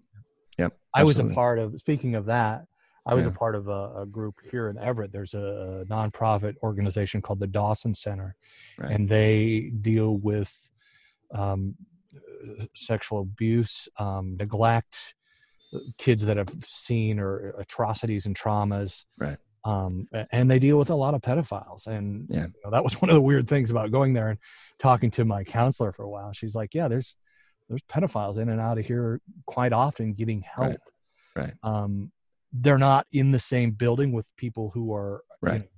Yep. 0.58 0.78
i 0.94 1.04
was 1.04 1.20
a 1.20 1.26
part 1.26 1.60
of 1.60 1.80
speaking 1.80 2.16
of 2.16 2.26
that 2.26 2.66
i 3.06 3.14
was 3.14 3.26
a 3.26 3.32
part 3.32 3.56
of 3.56 3.68
a, 3.68 4.02
a 4.02 4.06
group 4.06 4.36
here 4.52 4.70
in 4.70 4.78
everett 4.78 5.12
there's 5.12 5.34
a, 5.34 5.82
a 5.82 5.86
nonprofit 5.86 6.56
organization 6.64 7.22
called 7.22 7.40
the 7.40 7.48
dawson 7.48 7.94
center 7.94 8.36
Right. 8.78 8.92
and 8.92 9.08
they 9.10 9.72
deal 9.82 10.18
with 10.18 10.52
um, 11.34 11.76
sexual 12.76 13.22
abuse 13.22 13.88
um, 13.98 14.36
neglect 14.38 15.15
kids 15.98 16.26
that 16.26 16.38
have 16.38 16.50
seen 16.66 17.20
or 17.20 17.50
atrocities 17.60 18.26
and 18.26 18.36
traumas 18.36 19.06
Right. 19.18 19.38
um, 19.64 20.08
and 20.32 20.50
they 20.50 20.60
deal 20.60 20.78
with 20.78 20.90
a 20.90 20.96
lot 20.96 21.14
of 21.14 21.22
pedophiles. 21.22 21.88
And 21.88 22.28
Yeah. 22.30 22.48
you 22.48 22.54
know, 22.64 22.72
that 22.72 22.84
was 22.84 22.94
one 23.02 23.10
of 23.10 23.16
the 23.16 23.22
weird 23.22 23.48
things 23.48 23.72
about 23.72 23.92
going 23.92 24.14
there 24.14 24.30
and 24.30 24.40
talking 24.80 25.12
to 25.12 25.26
my 25.26 25.44
counselor 25.44 25.92
for 25.92 26.04
a 26.04 26.10
while. 26.10 26.32
She's 26.34 26.56
like, 26.56 26.74
"Yeah, 26.74 26.88
there's 26.88 27.16
there's 27.68 27.82
pedophiles 27.90 28.38
in 28.38 28.50
and 28.50 28.62
out 28.62 28.78
of 28.78 28.86
here 28.86 29.20
quite 29.48 29.74
often 29.74 30.14
getting 30.14 30.42
help. 30.42 30.78
Right. 31.36 31.44
Right. 31.44 31.54
Um, 31.64 32.12
they're 32.54 32.78
not 32.78 33.08
in 33.12 33.32
the 33.32 33.40
same 33.40 33.72
building 33.72 34.12
with 34.12 34.28
people 34.38 34.70
who 34.74 34.94
are 34.94 35.24
you 35.42 35.50
Right. 35.50 35.70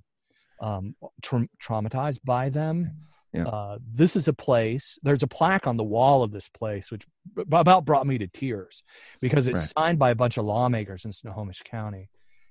know, 0.60 0.66
um, 0.68 0.96
tra- 1.22 1.48
traumatized 1.62 2.20
by 2.24 2.50
them." 2.50 2.90
Yeah. 3.38 3.48
Uh, 3.48 3.78
this 3.92 4.16
is 4.16 4.28
a 4.28 4.32
place. 4.32 4.98
There's 5.02 5.22
a 5.22 5.26
plaque 5.26 5.66
on 5.66 5.76
the 5.76 5.84
wall 5.84 6.22
of 6.22 6.32
this 6.32 6.48
place, 6.48 6.90
which 6.90 7.06
b- 7.34 7.44
about 7.50 7.84
brought 7.84 8.06
me 8.06 8.18
to 8.18 8.26
tears 8.26 8.82
because 9.20 9.48
it's 9.48 9.60
Right. 9.60 9.72
signed 9.78 9.98
by 9.98 10.10
a 10.10 10.14
bunch 10.14 10.36
of 10.36 10.44
lawmakers 10.44 11.04
in 11.04 11.12
Snohomish 11.12 11.62
County, 11.64 12.08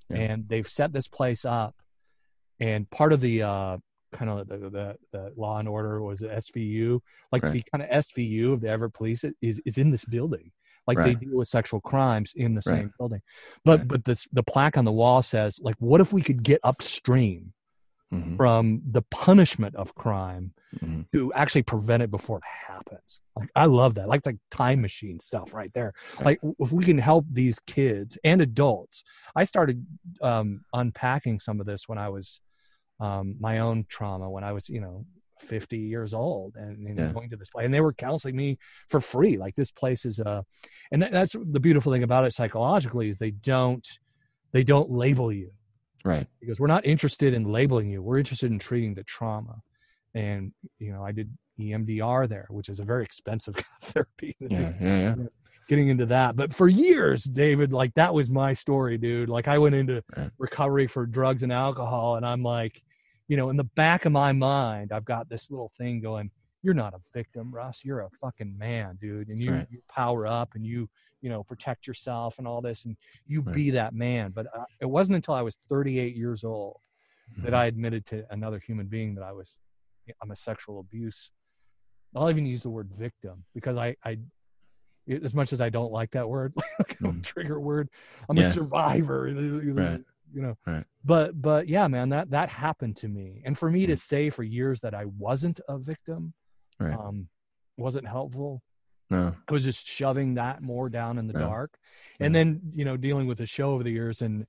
Yeah. 0.09 0.17
and 0.17 0.49
they've 0.49 0.67
set 0.67 0.93
this 0.93 1.07
place 1.07 1.45
up. 1.45 1.75
And 2.59 2.89
part 2.89 3.13
of 3.13 3.21
the 3.21 3.43
uh, 3.43 3.77
kind 4.13 4.31
of 4.31 4.47
the, 4.47 4.57
the 4.69 4.97
the 5.11 5.33
law 5.35 5.59
and 5.59 5.67
order 5.67 6.01
was 6.01 6.19
the 6.19 6.27
SVU, 6.29 7.01
like 7.31 7.43
Right. 7.43 7.53
the 7.53 7.63
kind 7.71 7.83
of 7.83 7.89
SVU 7.89 8.53
of 8.53 8.61
the 8.61 8.69
Everett 8.69 8.93
Police 8.93 9.23
is 9.41 9.61
is 9.65 9.77
in 9.77 9.91
this 9.91 10.05
building. 10.05 10.51
Like 10.88 10.97
they 10.99 11.03
Right. 11.15 11.19
deal 11.19 11.35
with 11.38 11.49
sexual 11.49 11.81
crimes 11.81 12.31
in 12.35 12.55
the 12.55 12.61
same 12.61 12.93
building, 12.97 13.21
but 13.65 13.88
but 13.89 14.05
the 14.05 14.25
the 14.31 14.43
plaque 14.43 14.77
on 14.77 14.85
the 14.85 14.91
wall 14.91 15.21
says 15.21 15.59
like, 15.61 15.75
what 15.79 15.99
if 16.01 16.13
we 16.13 16.21
could 16.21 16.41
get 16.43 16.61
upstream 16.63 17.51
Mhm. 18.14 18.38
from 18.38 18.82
the 18.89 19.01
punishment 19.01 19.76
of 19.76 19.93
crime 19.95 20.53
Mhm. 20.82 21.05
to 21.14 21.34
actually 21.34 21.64
prevent 21.64 22.03
it 22.03 22.12
before 22.12 22.38
it 22.38 22.43
happens. 22.45 23.22
Like 23.36 23.49
I 23.55 23.66
love 23.66 23.95
that. 23.95 24.08
Like 24.08 24.26
like 24.26 24.38
time 24.51 24.82
machine 24.82 25.20
stuff 25.20 25.53
right 25.53 25.72
there. 25.74 25.93
Like 26.24 26.39
if 26.60 26.72
we 26.72 26.84
can 26.86 26.97
help 26.97 27.26
these 27.32 27.60
kids 27.60 28.18
and 28.24 28.41
adults. 28.41 29.03
I 29.36 29.43
started 29.45 29.86
um 30.22 30.62
unpacking 30.74 31.39
some 31.39 31.60
of 31.60 31.66
this 31.66 31.88
when 31.88 31.97
I 31.97 32.10
was 32.10 32.41
um 32.99 33.36
my 33.39 33.60
own 33.60 33.86
trauma 33.89 34.30
when 34.30 34.43
I 34.43 34.53
was, 34.53 34.70
you 34.70 34.82
know, 34.82 35.05
50 35.39 35.78
years 35.78 36.14
old 36.16 36.55
and, 36.55 36.88
and 36.88 36.97
Yeah. 36.97 37.14
going 37.14 37.30
to 37.30 37.38
this 37.38 37.49
place 37.49 37.66
and 37.66 37.74
they 37.74 37.82
were 37.82 37.93
counseling 37.93 38.36
me 38.36 38.58
for 38.89 38.99
free 38.99 39.38
like 39.38 39.55
this 39.55 39.72
place 39.72 40.03
is 40.03 40.18
a 40.20 40.43
and 40.91 41.01
that, 41.03 41.12
that's 41.12 41.36
the 41.39 41.60
beautiful 41.60 41.91
thing 41.91 42.01
about 42.01 42.26
it 42.26 42.34
psychologically 42.34 43.10
is 43.10 43.18
they 43.20 43.30
don't 43.32 43.88
they 44.51 44.64
don't 44.64 44.89
label 44.89 45.32
you 45.32 45.51
Right. 46.05 46.27
because 46.39 46.59
we're 46.59 46.67
not 46.67 46.85
interested 46.85 47.33
in 47.33 47.43
labeling 47.43 47.89
you 47.89 48.01
we're 48.01 48.17
interested 48.19 48.51
in 48.51 48.59
treating 48.59 48.93
the 48.93 49.03
trauma 49.03 49.55
and 50.15 50.51
you 50.79 50.91
know 50.93 51.03
i 51.03 51.11
did 51.11 51.29
emdr 51.59 52.29
there 52.29 52.47
which 52.49 52.69
is 52.69 52.79
a 52.79 52.83
very 52.85 53.03
expensive 53.03 53.55
therapy 53.83 54.35
Yeah. 54.39 54.73
Yeah. 54.79 55.15
Yeah. 55.15 55.15
getting 55.67 55.89
into 55.89 56.05
that 56.05 56.35
but 56.35 56.53
for 56.53 56.67
years 56.67 57.23
david 57.23 57.73
like 57.73 57.93
that 57.95 58.13
was 58.13 58.29
my 58.29 58.53
story 58.53 58.97
dude 58.97 59.27
like 59.27 59.47
i 59.47 59.57
went 59.57 59.75
into 59.75 60.01
recovery 60.37 60.87
for 60.87 61.05
drugs 61.05 61.43
and 61.43 61.51
alcohol 61.51 62.15
and 62.15 62.25
i'm 62.25 62.43
like 62.43 62.81
you 63.27 63.35
know 63.35 63.49
in 63.49 63.57
the 63.57 63.63
back 63.75 64.05
of 64.05 64.11
my 64.13 64.31
mind 64.31 64.91
i've 64.93 65.03
got 65.05 65.27
this 65.29 65.49
little 65.51 65.71
thing 65.77 65.99
going 65.99 66.31
you're 66.68 66.74
not 66.74 66.93
a 66.93 66.99
victim 67.13 67.49
russ 67.49 67.80
you're 67.86 68.01
a 68.01 68.09
fucking 68.20 68.53
man 68.57 68.97
dude 68.99 69.30
and 69.30 69.41
you, 69.41 69.53
Right. 69.53 69.68
you 69.72 69.80
power 69.88 70.28
up 70.28 70.49
and 70.55 70.65
you 70.65 70.89
you 71.22 71.30
know 71.30 71.41
protect 71.41 71.88
yourself 71.88 72.39
and 72.39 72.47
all 72.47 72.59
this 72.61 72.84
and 72.84 72.97
you 73.26 73.41
Right. 73.41 73.55
be 73.55 73.70
that 73.72 73.93
man 73.93 74.32
but 74.36 74.47
uh, 74.53 74.65
it 74.82 74.86
wasn't 74.86 75.15
until 75.15 75.34
i 75.34 75.41
was 75.41 75.55
38 75.70 76.13
years 76.13 76.43
old 76.43 76.82
that 77.38 77.47
Mm-hmm. 77.47 77.55
i 77.55 77.65
admitted 77.68 78.05
to 78.07 78.26
another 78.32 78.59
human 78.59 78.88
being 78.88 79.15
that 79.15 79.24
i 79.24 79.32
was 79.32 79.57
i'm 80.22 80.32
a 80.32 80.36
sexual 80.36 80.82
abuse 80.82 81.32
i'll 82.18 82.30
even 82.30 82.45
use 82.45 82.63
the 82.63 82.70
word 82.70 82.89
victim 82.99 83.45
because 83.53 83.78
i 83.78 83.95
i 84.03 84.18
as 85.24 85.34
much 85.34 85.53
as 85.53 85.61
i 85.61 85.70
don't 85.70 85.93
like 85.93 86.11
that 86.11 86.28
word 86.28 86.53
like 86.80 86.91
a 86.99 87.03
Mhm. 87.05 87.24
trigger 87.24 87.61
word 87.61 87.88
i'm 88.28 88.38
Yeah. 88.38 88.49
a 88.49 88.51
survivor 88.51 89.32
Right. 89.74 90.01
you 90.34 90.41
know 90.41 90.57
Right. 90.65 90.84
but 91.05 91.41
but 91.41 91.68
yeah 91.70 91.88
man 91.88 92.09
that 92.09 92.30
that 92.32 92.49
happened 92.49 92.97
to 92.97 93.07
me 93.07 93.41
and 93.45 93.57
for 93.57 93.70
me 93.72 93.86
to 93.86 93.93
Mm. 93.93 93.99
say 93.99 94.30
for 94.30 94.43
years 94.43 94.82
that 94.82 94.93
i 94.93 95.05
wasn't 95.05 95.59
a 95.70 95.78
victim 95.78 96.34
Right. 96.80 96.93
um 96.93 97.28
wasn't 97.78 98.07
helpful 98.07 98.61
No. 99.09 99.34
I 99.47 99.53
was 99.53 99.63
just 99.63 99.88
shoving 99.88 100.34
that 100.36 100.61
more 100.61 100.89
down 100.89 101.17
in 101.17 101.28
the 101.28 101.34
Yeah. 101.34 101.45
dark. 101.47 101.78
And 102.19 102.36
then, 102.36 102.59
you 102.75 102.84
know, 102.84 102.97
dealing 102.97 103.25
with 103.28 103.38
the 103.38 103.45
show 103.45 103.71
over 103.71 103.84
the 103.84 103.91
years 103.91 104.21
and 104.21 104.45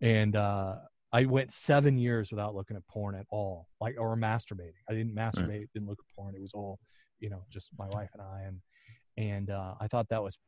and 0.00 0.36
uh 0.36 0.76
I 1.14 1.24
went 1.26 1.50
seven 1.52 1.98
years 1.98 2.30
without 2.30 2.54
looking 2.54 2.76
at 2.76 2.86
porn 2.86 3.14
at 3.14 3.26
all. 3.30 3.68
Like 3.80 3.96
or 3.98 4.16
masturbating. 4.16 4.80
I 4.88 4.92
didn't 4.94 5.14
masturbate, 5.14 5.68
didn't 5.74 5.88
look 5.88 5.98
at 6.00 6.14
porn. 6.16 6.34
It 6.34 6.40
was 6.42 6.52
all, 6.54 6.78
you 7.20 7.30
know, 7.30 7.44
just 7.50 7.70
my 7.78 7.88
wife 7.88 8.10
and 8.14 8.22
I 8.22 8.42
and 8.42 8.60
and 9.16 9.50
uh 9.50 9.74
I 9.80 9.88
thought 9.88 10.08
that 10.10 10.22
was 10.22 10.38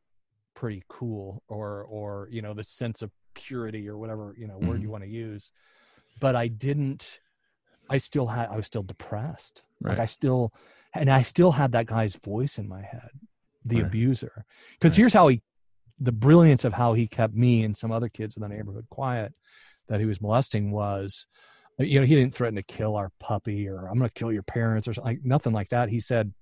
pretty 0.55 0.83
cool 0.87 1.41
or 1.47 1.83
or 1.83 2.27
you 2.31 2.41
know, 2.43 2.53
the 2.53 2.63
sense 2.63 3.01
of 3.01 3.11
purity 3.33 3.89
or 3.89 3.97
whatever, 3.97 4.35
you 4.37 4.47
know, 4.47 4.57
word 4.59 4.79
Mhm. 4.79 4.83
you 4.83 4.89
want 4.91 5.03
to 5.03 5.09
use. 5.09 5.51
But 6.19 6.35
I 6.35 6.47
didn't 6.47 7.19
I 7.89 7.97
still 7.97 8.27
had 8.27 8.49
I 8.49 8.55
was 8.55 8.67
still 8.67 8.83
depressed. 8.83 9.63
Like 9.81 9.99
I 9.99 10.05
still 10.05 10.53
and 10.95 11.09
I 11.09 11.21
still 11.21 11.51
had 11.51 11.71
that 11.73 11.85
guy's 11.87 12.15
voice 12.15 12.57
in 12.57 12.67
my 12.67 12.81
head, 12.81 13.09
the 13.65 13.77
Right. 13.77 13.85
abuser. 13.85 14.45
Because 14.73 14.93
Right. 14.93 14.97
here's 14.97 15.13
how 15.13 15.27
he, 15.27 15.41
the 15.99 16.11
brilliance 16.11 16.63
of 16.65 16.73
how 16.73 16.93
he 16.93 17.07
kept 17.07 17.33
me 17.33 17.63
and 17.63 17.75
some 17.75 17.91
other 17.91 18.09
kids 18.09 18.35
in 18.35 18.41
the 18.41 18.49
neighborhood 18.49 18.85
quiet 18.89 19.33
that 19.87 19.99
he 19.99 20.05
was 20.05 20.21
molesting 20.21 20.71
was, 20.71 21.27
you 21.77 21.99
know, 21.99 22.05
he 22.05 22.15
didn't 22.15 22.33
threaten 22.33 22.55
to 22.55 22.63
kill 22.63 22.95
our 22.95 23.11
puppy 23.19 23.67
or 23.67 23.87
I'm 23.87 23.97
going 23.97 24.09
to 24.09 24.13
kill 24.13 24.31
your 24.31 24.43
parents 24.43 24.87
or 24.87 24.93
something, 24.93 25.15
like, 25.17 25.25
nothing 25.25 25.53
like 25.53 25.69
that. 25.69 25.89
He 25.89 25.99
said, 25.99 26.33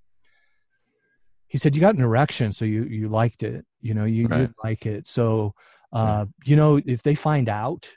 he 1.47 1.57
said, 1.57 1.75
you 1.75 1.81
got 1.81 1.95
an 1.95 2.01
erection, 2.01 2.51
so 2.51 2.65
you 2.65 2.83
you 2.85 3.09
liked 3.09 3.43
it, 3.43 3.63
you 3.79 3.93
know, 3.93 4.05
you 4.05 4.27
Right. 4.27 4.39
did 4.39 4.53
like 4.63 4.85
it. 4.87 5.05
So, 5.05 5.53
uh, 5.91 6.25
you 6.45 6.55
know, 6.55 6.79
if 6.83 7.03
they 7.03 7.13
find 7.13 7.47
out, 7.47 7.89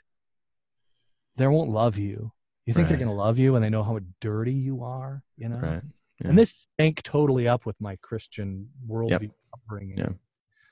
they 1.37 1.47
won't 1.47 1.71
love 1.71 1.97
you. 1.97 2.31
You 2.65 2.73
think 2.73 2.87
they're 2.87 2.97
going 2.97 3.07
to 3.07 3.13
love 3.13 3.39
you 3.39 3.53
when 3.53 3.61
they 3.61 3.69
know 3.69 3.83
how 3.83 3.99
dirty 4.21 4.53
you 4.53 4.83
are, 4.83 5.23
you 5.37 5.49
know? 5.49 5.59
Right. 5.61 5.81
Yeah. 6.19 6.29
And 6.29 6.37
this 6.37 6.67
stank 6.73 7.01
totally 7.03 7.47
up 7.47 7.65
with 7.65 7.79
my 7.79 7.95
Christian 7.97 8.69
worldview 8.89 9.31
upbringing. 9.53 9.97
Yeah. 9.97 10.09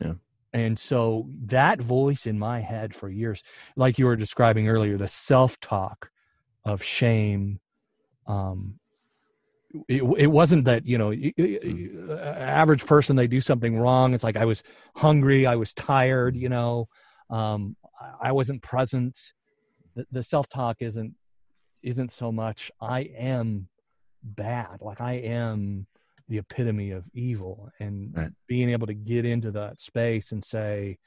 Yeah. 0.02 0.14
and 0.54 0.78
so 0.78 1.30
that 1.46 1.80
voice 1.82 2.26
in 2.26 2.38
my 2.38 2.60
head 2.60 2.94
for 2.94 3.10
years 3.10 3.44
like 3.78 3.98
you 3.98 4.06
were 4.06 4.16
describing 4.18 4.68
earlier 4.68 4.98
the 4.98 5.08
self-talk 5.08 6.10
of 6.66 6.84
shame 6.84 7.60
um 8.28 8.78
it, 9.88 10.04
it 10.18 10.28
wasn't 10.28 10.66
that 10.66 10.86
you 10.86 10.98
know 10.98 11.10
y- 11.10 11.34
average 12.20 12.86
person 12.86 13.16
they 13.16 13.28
do 13.28 13.40
something 13.42 13.78
wrong 13.78 14.14
it's 14.14 14.24
like 14.24 14.38
i 14.38 14.46
was 14.46 14.64
hungry 14.96 15.46
i 15.46 15.56
was 15.56 15.74
tired 15.74 16.36
you 16.36 16.50
know 16.50 16.88
um 17.30 17.76
i 18.22 18.32
wasn't 18.32 18.62
present 18.62 19.18
the, 19.96 20.06
the 20.12 20.24
self-talk 20.24 20.78
isn't 20.82 21.14
isn't 21.84 22.12
so 22.12 22.32
much 22.32 22.72
i 22.82 23.02
am 23.18 23.68
bad 24.26 24.78
like 24.82 25.02
i 25.02 25.14
am 25.14 25.86
the 26.28 26.38
epitome 26.40 26.92
of 26.92 27.04
evil 27.14 27.70
and 27.80 28.12
Right. 28.16 28.32
being 28.48 28.70
able 28.72 28.88
to 28.88 28.94
get 28.94 29.26
into 29.26 29.52
that 29.52 29.80
space 29.80 30.32
and 30.32 30.44
say 30.44 30.98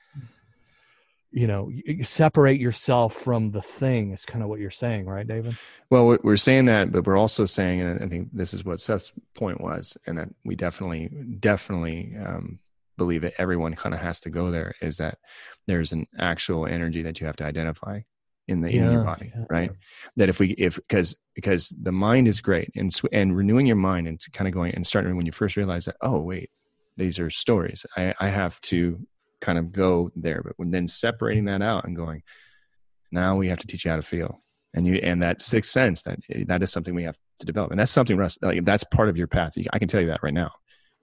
you 1.30 1.46
know 1.46 1.68
you, 1.68 2.04
separate 2.04 2.60
yourself 2.60 3.14
from 3.14 3.50
the 3.50 3.60
thing 3.60 4.12
is 4.12 4.24
kind 4.24 4.42
of 4.42 4.48
what 4.48 4.60
you're 4.60 4.70
saying 4.70 5.06
right 5.06 5.26
david 5.26 5.54
Well, 5.90 6.06
we- 6.06 6.18
we're 6.22 6.36
saying 6.36 6.66
that, 6.66 6.92
but 6.92 7.06
we're 7.06 7.16
also 7.16 7.44
saying, 7.46 7.80
and 7.80 8.02
I 8.02 8.06
think 8.08 8.28
this 8.32 8.52
is 8.54 8.64
what 8.64 8.78
Seth's 8.80 9.10
point 9.34 9.60
was, 9.60 9.96
and 10.06 10.18
that 10.18 10.28
we 10.44 10.54
definitely, 10.54 11.08
definitely 11.40 12.14
um, 12.16 12.58
believe 12.98 13.22
that 13.22 13.32
everyone 13.38 13.74
kind 13.74 13.94
of 13.94 14.00
has 14.02 14.20
to 14.20 14.30
go 14.30 14.50
there. 14.50 14.74
Is 14.82 14.98
that 14.98 15.18
there's 15.66 15.92
an 15.94 16.06
actual 16.18 16.66
energy 16.66 17.00
that 17.02 17.20
you 17.20 17.26
have 17.26 17.36
to 17.36 17.44
identify 17.44 18.00
in 18.48 18.60
the 18.62 18.70
in 18.70 18.90
your 18.90 19.04
body, 19.04 19.32
yeah. 19.34 19.44
right? 19.48 19.70
That 20.16 20.28
if 20.28 20.40
we, 20.40 20.50
if 20.52 20.76
because 20.76 21.16
because 21.34 21.68
the 21.80 21.92
mind 21.92 22.26
is 22.26 22.40
great, 22.40 22.70
and 22.74 22.92
and 23.12 23.36
renewing 23.36 23.66
your 23.66 23.76
mind 23.76 24.08
and 24.08 24.20
kind 24.32 24.48
of 24.48 24.54
going 24.54 24.74
and 24.74 24.86
starting 24.86 25.16
when 25.16 25.26
you 25.26 25.32
first 25.32 25.56
realize 25.56 25.84
that, 25.84 25.96
oh 26.00 26.18
wait, 26.18 26.50
these 26.96 27.18
are 27.18 27.30
stories. 27.30 27.86
I 27.96 28.14
I 28.18 28.28
have 28.28 28.60
to 28.62 29.06
kind 29.40 29.58
of 29.58 29.70
go 29.70 30.10
there, 30.16 30.42
but 30.42 30.54
when 30.56 30.70
then 30.70 30.88
separating 30.88 31.44
that 31.44 31.62
out 31.62 31.84
and 31.84 31.94
going, 31.94 32.22
now 33.12 33.36
we 33.36 33.48
have 33.48 33.58
to 33.58 33.66
teach 33.66 33.84
you 33.84 33.90
how 33.90 33.96
to 33.96 34.02
feel 34.02 34.40
and 34.74 34.86
you 34.86 34.96
and 34.96 35.22
that 35.22 35.42
sixth 35.42 35.70
sense 35.70 36.02
that 36.02 36.18
eh, 36.30 36.44
that 36.46 36.62
is 36.62 36.70
something 36.70 36.94
we 36.94 37.04
have 37.04 37.16
to 37.38 37.46
develop 37.46 37.70
and 37.70 37.80
that's 37.80 37.92
something 37.92 38.16
russ 38.16 38.38
like 38.42 38.64
that's 38.64 38.84
part 38.84 39.08
of 39.08 39.16
your 39.16 39.26
path 39.26 39.54
i 39.72 39.78
can 39.78 39.88
tell 39.88 40.00
you 40.00 40.08
that 40.08 40.22
right 40.22 40.34
now 40.34 40.50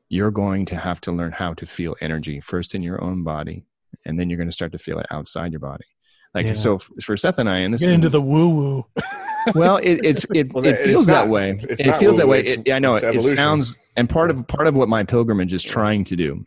you're 0.10 0.32
going 0.32 0.66
to 0.66 0.76
have 0.76 1.02
to 1.02 1.12
learn 1.12 1.32
how 1.32 1.54
to 1.54 1.66
feel 1.66 1.96
energy 2.02 2.39
first 2.39 2.76
in 2.76 2.84
your 2.84 3.04
own 3.04 3.24
body 3.24 3.66
and 4.06 4.20
then 4.20 4.30
you're 4.30 4.38
going 4.38 4.50
to 4.50 4.56
start 4.56 4.72
to 4.72 4.78
feel 4.78 5.00
it 5.00 5.06
outside 5.10 5.52
your 5.52 5.60
body 5.60 5.86
like 6.36 6.45
Yeah. 6.45 6.53
so 6.53 6.77
for 6.77 7.17
seth 7.17 7.39
and 7.39 7.49
i 7.49 7.57
and 7.59 7.73
this 7.73 7.81
get 7.81 7.89
is- 7.89 7.95
into 7.95 8.09
the 8.09 8.21
woo 8.21 8.49
woo 8.49 8.86
well 9.55 9.77
it, 9.77 10.01
it's 10.03 10.25
it, 10.36 10.53
Well, 10.53 10.65
it 10.65 10.71
it's 10.71 10.83
feels 10.83 11.07
that 11.07 11.25
not- 11.25 11.29
way. 11.29 11.49
it's- 11.51 11.65
it's 11.65 11.81
it 11.86 11.97
feels 11.97 12.17
that 12.17 12.27
way. 12.27 12.39
it's- 12.41 12.57
It- 12.65 12.71
i 12.71 12.77
know 12.79 12.95
it, 12.95 13.03
it 13.03 13.21
sounds 13.21 13.75
and 13.95 14.07
part 14.09 14.29
of 14.29 14.45
part 14.47 14.67
of 14.67 14.75
what 14.75 14.88
my 14.89 15.03
pilgrimage 15.03 15.53
is 15.53 15.63
trying 15.63 16.03
to 16.05 16.15
do 16.15 16.45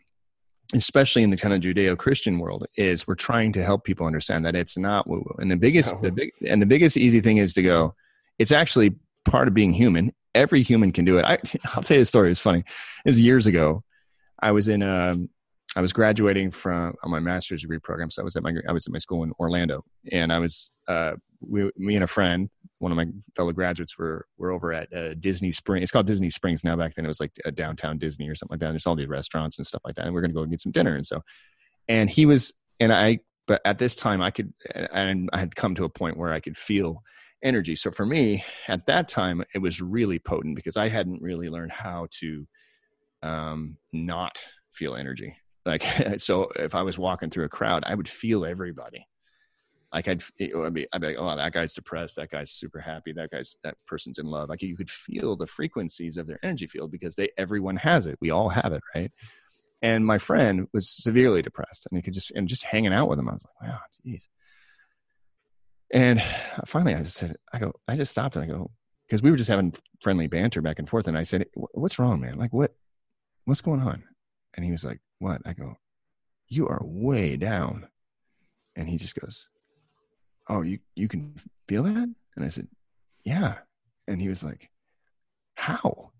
especially 0.75 1.23
in 1.23 1.31
the 1.31 1.37
kind 1.37 1.53
of 1.53 1.61
judeo-christian 1.61 2.37
world 2.37 2.67
is 2.77 3.07
we're 3.07 3.15
trying 3.15 3.51
to 3.53 3.63
help 3.63 3.83
people 3.83 4.05
understand 4.05 4.45
that 4.45 4.55
it's 4.55 4.77
not 4.77 5.07
woo 5.07 5.17
woo 5.17 5.35
and 5.39 5.49
the 5.51 5.57
biggest 5.57 5.91
not 5.93 6.01
the 6.03 6.11
big 6.11 6.31
and 6.47 6.61
the 6.61 6.65
biggest 6.67 6.95
easy 6.95 7.21
thing 7.21 7.37
is 7.37 7.53
to 7.53 7.63
go 7.63 7.95
it's 8.37 8.51
actually 8.51 8.95
part 9.25 9.47
of 9.49 9.53
being 9.53 9.73
human. 9.73 10.13
Every 10.33 10.61
human 10.63 10.91
can 10.93 11.03
do 11.03 11.17
it. 11.17 11.25
I, 11.25 11.39
i'll 11.75 11.81
tell 11.83 11.97
you 11.97 12.01
a 12.03 12.05
story 12.05 12.31
it's 12.31 12.39
funny. 12.39 12.59
It 12.59 13.09
was 13.09 13.19
years 13.19 13.47
ago 13.47 13.83
i 14.41 14.51
was 14.51 14.67
in 14.69 14.83
um 14.83 15.29
I 15.75 15.81
was 15.81 15.93
graduating 15.93 16.51
from 16.51 16.95
on 17.03 17.11
my 17.11 17.19
master's 17.19 17.61
degree 17.61 17.79
program, 17.79 18.09
so 18.09 18.21
I 18.21 18.25
was 18.25 18.35
at 18.35 18.43
my 18.43 18.53
I 18.67 18.71
was 18.71 18.87
at 18.87 18.93
my 18.93 18.97
school 18.97 19.23
in 19.23 19.31
Orlando, 19.39 19.83
and 20.11 20.33
I 20.33 20.39
was 20.39 20.73
uh, 20.87 21.13
we, 21.41 21.71
me 21.77 21.95
and 21.95 22.03
a 22.03 22.07
friend, 22.07 22.49
one 22.79 22.91
of 22.91 22.95
my 22.95 23.05
fellow 23.35 23.51
graduates, 23.51 23.97
were 23.97 24.25
were 24.37 24.51
over 24.51 24.73
at 24.73 24.91
uh, 24.93 25.13
Disney 25.15 25.51
Springs. 25.51 25.83
It's 25.83 25.91
called 25.91 26.07
Disney 26.07 26.31
Springs 26.31 26.63
now. 26.63 26.75
Back 26.75 26.95
then, 26.95 27.05
it 27.05 27.09
was 27.09 27.19
like 27.19 27.31
a 27.45 27.51
downtown 27.51 27.99
Disney 27.99 28.27
or 28.27 28.35
something 28.35 28.55
like 28.55 28.61
that. 28.61 28.67
And 28.67 28.75
There's 28.75 28.87
all 28.87 28.95
these 28.95 29.07
restaurants 29.07 29.57
and 29.57 29.67
stuff 29.67 29.81
like 29.85 29.95
that, 29.95 30.05
and 30.05 30.13
we 30.13 30.17
are 30.17 30.21
going 30.21 30.31
to 30.31 30.35
go 30.35 30.45
get 30.45 30.61
some 30.61 30.71
dinner. 30.71 30.95
And 30.95 31.05
so, 31.05 31.21
and 31.87 32.09
he 32.09 32.25
was, 32.25 32.51
and 32.79 32.91
I, 32.91 33.19
but 33.47 33.61
at 33.63 33.77
this 33.77 33.95
time, 33.95 34.21
I 34.23 34.31
could, 34.31 34.53
and 34.73 35.29
I 35.33 35.37
had 35.37 35.55
come 35.55 35.75
to 35.75 35.83
a 35.83 35.89
point 35.89 36.17
where 36.17 36.33
I 36.33 36.39
could 36.39 36.57
feel 36.57 37.03
energy. 37.43 37.75
So 37.75 37.91
for 37.91 38.05
me, 38.05 38.43
at 38.67 38.87
that 38.87 39.07
time, 39.07 39.43
it 39.53 39.59
was 39.59 39.81
really 39.81 40.19
potent 40.19 40.55
because 40.55 40.77
I 40.77 40.89
hadn't 40.89 41.21
really 41.21 41.49
learned 41.49 41.71
how 41.71 42.07
to 42.19 42.47
um, 43.21 43.77
not 43.93 44.43
feel 44.71 44.95
energy. 44.95 45.35
Like, 45.69 45.83
so 46.19 46.49
if 46.55 46.75
I 46.75 46.81
was 46.81 46.97
walking 46.97 47.29
through 47.29 47.45
a 47.45 47.49
crowd, 47.49 47.83
I 47.85 47.95
would 47.95 48.09
feel 48.09 48.45
everybody. 48.45 49.07
Like 49.93 50.07
I'd, 50.07 50.23
I'd 50.39 50.73
be, 50.73 50.87
I'd 50.93 51.01
be 51.01 51.07
like, 51.07 51.15
oh, 51.17 51.35
that 51.35 51.53
guy's 51.53 51.73
depressed. 51.73 52.17
That 52.17 52.29
guy's 52.29 52.51
super 52.51 52.79
happy. 52.79 53.11
That 53.13 53.31
guy's, 53.31 53.55
that 53.63 53.75
person's 53.87 54.19
in 54.19 54.27
love. 54.27 54.49
Like 54.49 54.61
you 54.61 54.77
could 54.77 54.89
feel 54.89 55.35
the 55.35 55.47
frequencies 55.47 56.17
of 56.17 56.27
their 56.27 56.39
energy 56.43 56.67
field 56.67 56.91
because 56.91 57.15
they, 57.15 57.29
everyone 57.37 57.77
has 57.77 58.05
it. 58.05 58.17
We 58.21 58.29
all 58.29 58.49
have 58.49 58.71
it. 58.71 58.81
Right. 58.93 59.11
And 59.81 60.05
my 60.05 60.17
friend 60.17 60.67
was 60.73 60.89
severely 60.89 61.41
depressed 61.41 61.87
and 61.89 61.97
he 61.97 62.01
could 62.01 62.13
just, 62.13 62.31
and 62.31 62.47
just 62.47 62.63
hanging 62.63 62.93
out 62.93 63.09
with 63.09 63.17
him, 63.17 63.29
I 63.29 63.33
was 63.33 63.45
like, 63.45 63.69
wow, 63.71 63.79
jeez. 64.05 64.27
And 65.91 66.21
finally 66.65 66.93
I 66.93 67.01
just 67.01 67.17
said, 67.17 67.35
I 67.51 67.57
go, 67.57 67.73
I 67.87 67.95
just 67.95 68.11
stopped 68.11 68.35
and 68.35 68.43
I 68.43 68.47
go, 68.47 68.69
because 69.07 69.23
we 69.23 69.31
were 69.31 69.37
just 69.37 69.49
having 69.49 69.73
friendly 70.03 70.27
banter 70.27 70.61
back 70.61 70.77
and 70.77 70.87
forth. 70.87 71.07
And 71.07 71.17
I 71.17 71.23
said, 71.23 71.45
what's 71.55 71.97
wrong, 71.97 72.19
man? 72.19 72.37
Like 72.37 72.53
what, 72.53 72.75
what's 73.45 73.61
going 73.61 73.81
on? 73.81 74.03
And 74.53 74.63
he 74.63 74.71
was 74.71 74.83
like, 74.83 74.99
what? 75.19 75.41
I 75.45 75.53
go, 75.53 75.75
you 76.47 76.67
are 76.67 76.81
way 76.83 77.37
down. 77.37 77.87
And 78.75 78.89
he 78.89 78.97
just 78.97 79.19
goes, 79.19 79.47
oh, 80.47 80.61
you, 80.61 80.79
you 80.95 81.07
can 81.07 81.35
feel 81.67 81.83
that? 81.83 82.09
And 82.35 82.45
I 82.45 82.49
said, 82.49 82.67
yeah. 83.23 83.55
And 84.07 84.21
he 84.21 84.29
was 84.29 84.43
like, 84.43 84.69
how? 85.53 86.11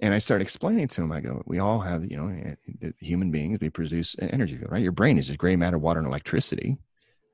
And 0.00 0.14
I 0.14 0.18
started 0.18 0.42
explaining 0.42 0.88
to 0.88 1.02
him, 1.02 1.12
I 1.12 1.20
go, 1.20 1.42
we 1.46 1.58
all 1.58 1.80
have, 1.80 2.10
you 2.10 2.16
know, 2.16 2.28
eh, 2.28 2.90
human 2.98 3.30
beings, 3.30 3.58
we 3.60 3.70
produce 3.70 4.16
energy, 4.18 4.58
right? 4.68 4.82
Your 4.82 4.92
brain 4.92 5.18
is 5.18 5.26
just 5.26 5.38
gray 5.38 5.56
matter, 5.56 5.78
water, 5.78 5.98
and 5.98 6.08
electricity. 6.08 6.78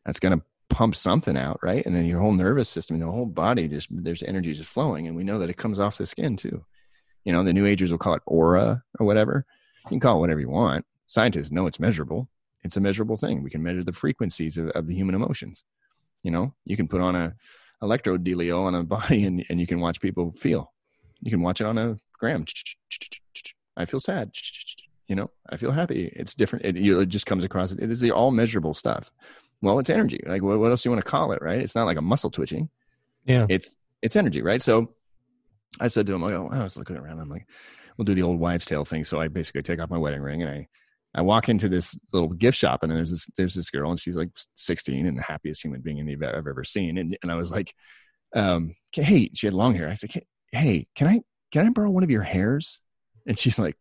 That's 0.04 0.20
going 0.20 0.38
to 0.38 0.44
pump 0.68 0.96
something 0.96 1.36
out, 1.36 1.58
right? 1.62 1.84
And 1.84 1.94
then 1.94 2.06
your 2.06 2.20
whole 2.20 2.32
nervous 2.32 2.68
system, 2.68 2.98
the 2.98 3.10
whole 3.10 3.26
body, 3.26 3.68
just 3.68 3.88
there's 3.90 4.22
energy 4.22 4.54
just 4.54 4.70
flowing. 4.70 5.06
And 5.06 5.16
we 5.16 5.24
know 5.24 5.38
that 5.40 5.50
it 5.50 5.56
comes 5.56 5.78
off 5.78 5.98
the 5.98 6.06
skin 6.06 6.36
too. 6.36 6.64
You 7.24 7.32
know, 7.32 7.44
the 7.44 7.52
new 7.52 7.66
agers 7.66 7.90
will 7.90 7.98
call 7.98 8.14
it 8.14 8.22
aura 8.24 8.82
or 8.98 9.06
whatever. 9.06 9.44
You 9.84 9.90
can 9.90 10.00
call 10.00 10.16
it 10.16 10.20
whatever 10.20 10.40
you 10.40 10.50
want. 10.50 10.84
Scientists 11.06 11.50
know 11.50 11.66
it's 11.66 11.80
measurable. 11.80 12.28
It's 12.62 12.76
a 12.76 12.80
measurable 12.80 13.16
thing. 13.16 13.42
We 13.42 13.50
can 13.50 13.62
measure 13.62 13.82
the 13.82 13.92
frequencies 13.92 14.58
of, 14.58 14.68
of 14.70 14.86
the 14.86 14.94
human 14.94 15.14
emotions. 15.14 15.64
You 16.22 16.30
know, 16.30 16.54
you 16.64 16.76
can 16.76 16.88
put 16.88 17.00
on 17.00 17.16
a 17.16 17.34
electrode 17.82 18.24
dealio 18.24 18.64
on 18.64 18.74
a 18.74 18.82
body 18.96 19.24
and, 19.24 19.44
and 19.48 19.60
you 19.60 19.66
can 19.66 19.80
watch 19.80 20.00
people 20.00 20.32
feel. 20.32 20.72
You 21.20 21.30
can 21.30 21.42
watch 21.42 21.60
it 21.60 21.66
on 21.66 21.78
a 21.78 21.98
gram. 22.18 22.44
I 23.76 23.84
feel 23.84 24.00
sad. 24.00 24.32
You 25.08 25.16
know, 25.16 25.30
I 25.48 25.56
feel 25.56 25.72
happy. 25.72 26.12
It's 26.14 26.34
different. 26.34 26.64
It, 26.64 26.76
you 26.76 26.94
know, 26.94 27.00
it 27.00 27.08
just 27.08 27.26
comes 27.26 27.44
across. 27.44 27.72
It 27.72 27.90
is 27.90 28.00
the 28.00 28.12
all 28.12 28.30
measurable 28.30 28.74
stuff. 28.74 29.10
Well, 29.62 29.78
it's 29.78 29.90
energy. 29.90 30.20
Like 30.24 30.42
what, 30.42 30.58
what 30.58 30.70
else 30.70 30.82
do 30.82 30.88
you 30.88 30.92
want 30.92 31.04
to 31.04 31.10
call 31.10 31.32
it, 31.32 31.42
right? 31.42 31.58
It's 31.58 31.74
not 31.74 31.86
like 31.86 31.98
a 31.98 32.02
muscle 32.02 32.30
twitching. 32.30 32.68
Yeah. 33.24 33.46
It's 33.48 33.74
it's 34.02 34.16
energy, 34.16 34.40
right? 34.42 34.62
So 34.62 34.94
I 35.80 35.88
said 35.88 36.06
to 36.06 36.14
him, 36.14 36.24
I 36.24 36.62
was 36.62 36.76
looking 36.76 36.96
around. 36.96 37.20
I'm 37.20 37.28
like, 37.28 37.46
we'll 38.00 38.06
do 38.06 38.14
the 38.14 38.22
old 38.22 38.40
wives' 38.40 38.64
tale 38.64 38.82
thing. 38.82 39.04
So 39.04 39.20
I 39.20 39.28
basically 39.28 39.60
take 39.60 39.78
off 39.78 39.90
my 39.90 39.98
wedding 39.98 40.22
ring 40.22 40.40
and 40.42 40.50
I 40.50 40.68
I 41.12 41.20
walk 41.22 41.48
into 41.48 41.68
this 41.68 41.98
little 42.14 42.28
gift 42.28 42.56
shop 42.56 42.82
and 42.82 42.90
there's 42.90 43.10
this 43.10 43.26
there's 43.36 43.54
this 43.54 43.68
girl 43.68 43.90
and 43.90 44.00
she's 44.00 44.16
like 44.16 44.30
16 44.54 45.06
and 45.06 45.18
the 45.18 45.22
happiest 45.22 45.62
human 45.62 45.82
being 45.82 46.08
I've 46.08 46.34
I've 46.34 46.46
ever 46.46 46.64
seen. 46.64 46.96
And 46.96 47.18
and 47.22 47.30
I 47.30 47.34
was 47.34 47.50
like, 47.50 47.74
um, 48.34 48.72
hey, 48.94 49.30
she 49.34 49.46
had 49.46 49.52
long 49.52 49.74
hair. 49.74 49.90
I 49.90 49.94
said, 49.94 50.10
hey, 50.50 50.86
can 50.94 51.08
I 51.08 51.20
can 51.52 51.66
I 51.66 51.70
borrow 51.70 51.90
one 51.90 52.02
of 52.02 52.10
your 52.10 52.22
hairs? 52.22 52.80
And 53.26 53.38
she's 53.38 53.58
like, 53.58 53.76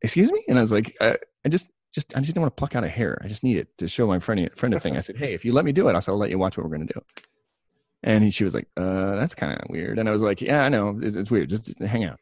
excuse 0.00 0.32
me? 0.32 0.44
And 0.48 0.58
I 0.58 0.62
was 0.62 0.72
like, 0.72 0.96
uh, 1.00 1.14
I 1.44 1.48
just 1.48 1.68
just 1.94 2.16
I 2.16 2.20
just 2.20 2.34
don't 2.34 2.42
want 2.42 2.56
to 2.56 2.58
pluck 2.58 2.74
out 2.74 2.82
a 2.82 2.88
hair. 2.88 3.20
I 3.22 3.28
just 3.28 3.44
need 3.44 3.58
it 3.58 3.68
to 3.78 3.86
show 3.86 4.08
my 4.08 4.18
friend 4.18 4.50
friend 4.56 4.74
a 4.74 4.80
thing. 4.80 4.96
I 4.96 5.02
said, 5.02 5.18
hey, 5.18 5.34
if 5.34 5.44
you 5.44 5.52
let 5.52 5.64
me 5.64 5.72
do 5.72 5.88
it, 5.88 5.94
I 5.94 6.00
said, 6.00 6.10
I'll 6.10 6.18
let 6.18 6.30
you 6.30 6.38
watch 6.38 6.56
what 6.56 6.64
we're 6.64 6.76
gonna 6.76 6.86
do. 6.86 7.00
And 8.02 8.24
he, 8.24 8.32
she 8.32 8.42
was 8.42 8.54
like, 8.54 8.66
uh, 8.76 9.14
that's 9.14 9.36
kind 9.36 9.52
of 9.52 9.60
weird. 9.68 10.00
And 10.00 10.08
I 10.08 10.12
was 10.12 10.22
like, 10.22 10.40
yeah, 10.40 10.64
I 10.64 10.68
know, 10.68 10.98
it's, 11.00 11.14
it's 11.14 11.30
weird. 11.30 11.50
Just 11.50 11.78
hang 11.78 12.02
out. 12.02 12.18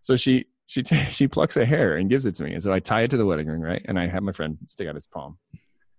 So 0.00 0.16
she 0.16 0.46
she 0.70 0.84
t- 0.84 0.96
she 1.10 1.26
plucks 1.26 1.56
a 1.56 1.66
hair 1.66 1.96
and 1.96 2.08
gives 2.08 2.26
it 2.26 2.36
to 2.36 2.44
me. 2.44 2.54
And 2.54 2.62
so 2.62 2.72
I 2.72 2.78
tie 2.78 3.02
it 3.02 3.10
to 3.10 3.16
the 3.16 3.26
wedding 3.26 3.48
ring, 3.48 3.60
right? 3.60 3.82
And 3.86 3.98
I 3.98 4.06
have 4.06 4.22
my 4.22 4.30
friend 4.30 4.56
stick 4.68 4.86
out 4.86 4.94
his 4.94 5.06
palm. 5.06 5.36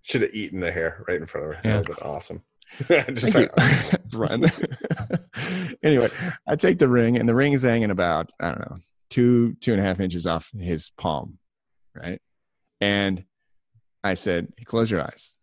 Should 0.01 0.21
have 0.21 0.33
eaten 0.33 0.61
the 0.61 0.71
hair 0.71 1.03
right 1.09 1.19
in 1.19 1.25
front 1.25 1.47
of 1.47 1.53
her. 1.53 1.61
Yeah. 1.63 1.71
That 1.71 1.77
would 1.79 1.87
have 1.89 1.97
been 1.97 2.07
awesome. 2.07 2.41
Just 3.15 3.35
like. 3.35 3.51
Run. 4.13 4.45
anyway, 5.83 6.09
I 6.47 6.55
take 6.55 6.79
the 6.79 6.87
ring, 6.87 7.17
and 7.17 7.27
the 7.27 7.35
ring 7.35 7.51
is 7.51 7.63
hanging 7.63 7.91
about 7.91 8.31
I 8.39 8.47
don't 8.47 8.59
know 8.59 8.77
two 9.09 9.53
two 9.59 9.73
and 9.73 9.81
a 9.81 9.83
half 9.83 9.99
inches 9.99 10.25
off 10.25 10.49
his 10.57 10.89
palm, 10.91 11.37
right? 11.93 12.21
And 12.79 13.25
I 14.05 14.13
said, 14.13 14.53
"Close 14.63 14.89
your 14.89 15.01
eyes." 15.01 15.35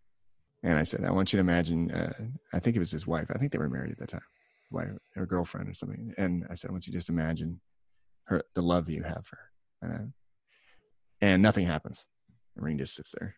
And 0.62 0.78
I 0.78 0.85
said, 0.85 1.05
"I 1.05 1.11
want 1.11 1.32
you 1.32 1.36
to 1.36 1.40
imagine." 1.43 1.90
Uh, 1.90 2.15
I 2.55 2.61
think 2.61 2.77
it 2.77 2.81
was 2.81 2.90
his 2.90 3.07
wife. 3.07 3.31
I 3.31 3.39
think 3.39 3.53
they 3.53 3.59
were 3.59 3.69
married 3.69 3.93
at 3.93 3.98
that 3.98 4.09
time, 4.09 4.23
wife 4.70 4.89
or 5.16 5.27
girlfriend 5.27 5.69
or 5.69 5.74
something. 5.74 6.15
And 6.16 6.47
I 6.48 6.55
said, 6.55 6.70
"I 6.70 6.73
want 6.73 6.86
you 6.86 6.93
to 6.93 6.98
just 6.98 7.11
imagine 7.11 7.61
her, 8.29 8.43
the 8.55 8.63
love 8.63 8.89
you 8.89 9.03
have 9.03 9.27
for 9.27 9.37
her." 9.37 9.91
And, 9.91 10.13
and 11.21 11.43
nothing 11.43 11.67
happens. 11.67 12.07
The 12.57 12.63
ring 12.63 12.79
just 12.79 12.95
sits 12.95 13.15
there. 13.19 13.37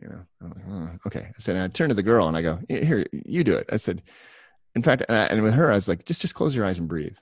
You 0.00 0.08
know, 0.08 0.24
like, 0.40 0.64
oh, 0.70 0.90
okay. 1.06 1.26
I 1.36 1.40
said, 1.40 1.56
and 1.56 1.64
I 1.64 1.68
turned 1.68 1.90
to 1.90 1.94
the 1.94 2.04
girl 2.04 2.28
and 2.28 2.36
I 2.36 2.42
go, 2.42 2.60
here, 2.68 3.04
you 3.12 3.42
do 3.42 3.56
it. 3.56 3.68
I 3.72 3.78
said, 3.78 4.02
in 4.76 4.82
fact, 4.82 5.02
and, 5.08 5.16
I, 5.16 5.24
and 5.24 5.42
with 5.42 5.54
her, 5.54 5.72
I 5.72 5.74
was 5.74 5.88
like, 5.88 6.04
just, 6.04 6.22
just 6.22 6.34
close 6.34 6.54
your 6.54 6.64
eyes 6.64 6.78
and 6.78 6.88
breathe, 6.88 7.16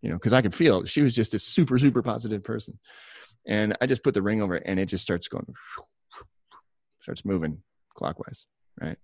you 0.00 0.10
know, 0.10 0.18
cause 0.18 0.32
I 0.32 0.40
could 0.40 0.54
feel 0.54 0.84
she 0.84 1.02
was 1.02 1.12
just 1.12 1.34
a 1.34 1.40
super, 1.40 1.76
super 1.76 2.02
positive 2.02 2.44
person. 2.44 2.78
And 3.46 3.76
I 3.80 3.86
just 3.86 4.04
put 4.04 4.14
the 4.14 4.22
ring 4.22 4.42
over 4.42 4.54
it 4.54 4.62
and 4.64 4.78
it 4.78 4.86
just 4.86 5.02
starts 5.02 5.26
going. 5.26 5.46
starts 7.00 7.24
moving 7.24 7.62
clockwise, 7.94 8.46
right? 8.80 8.96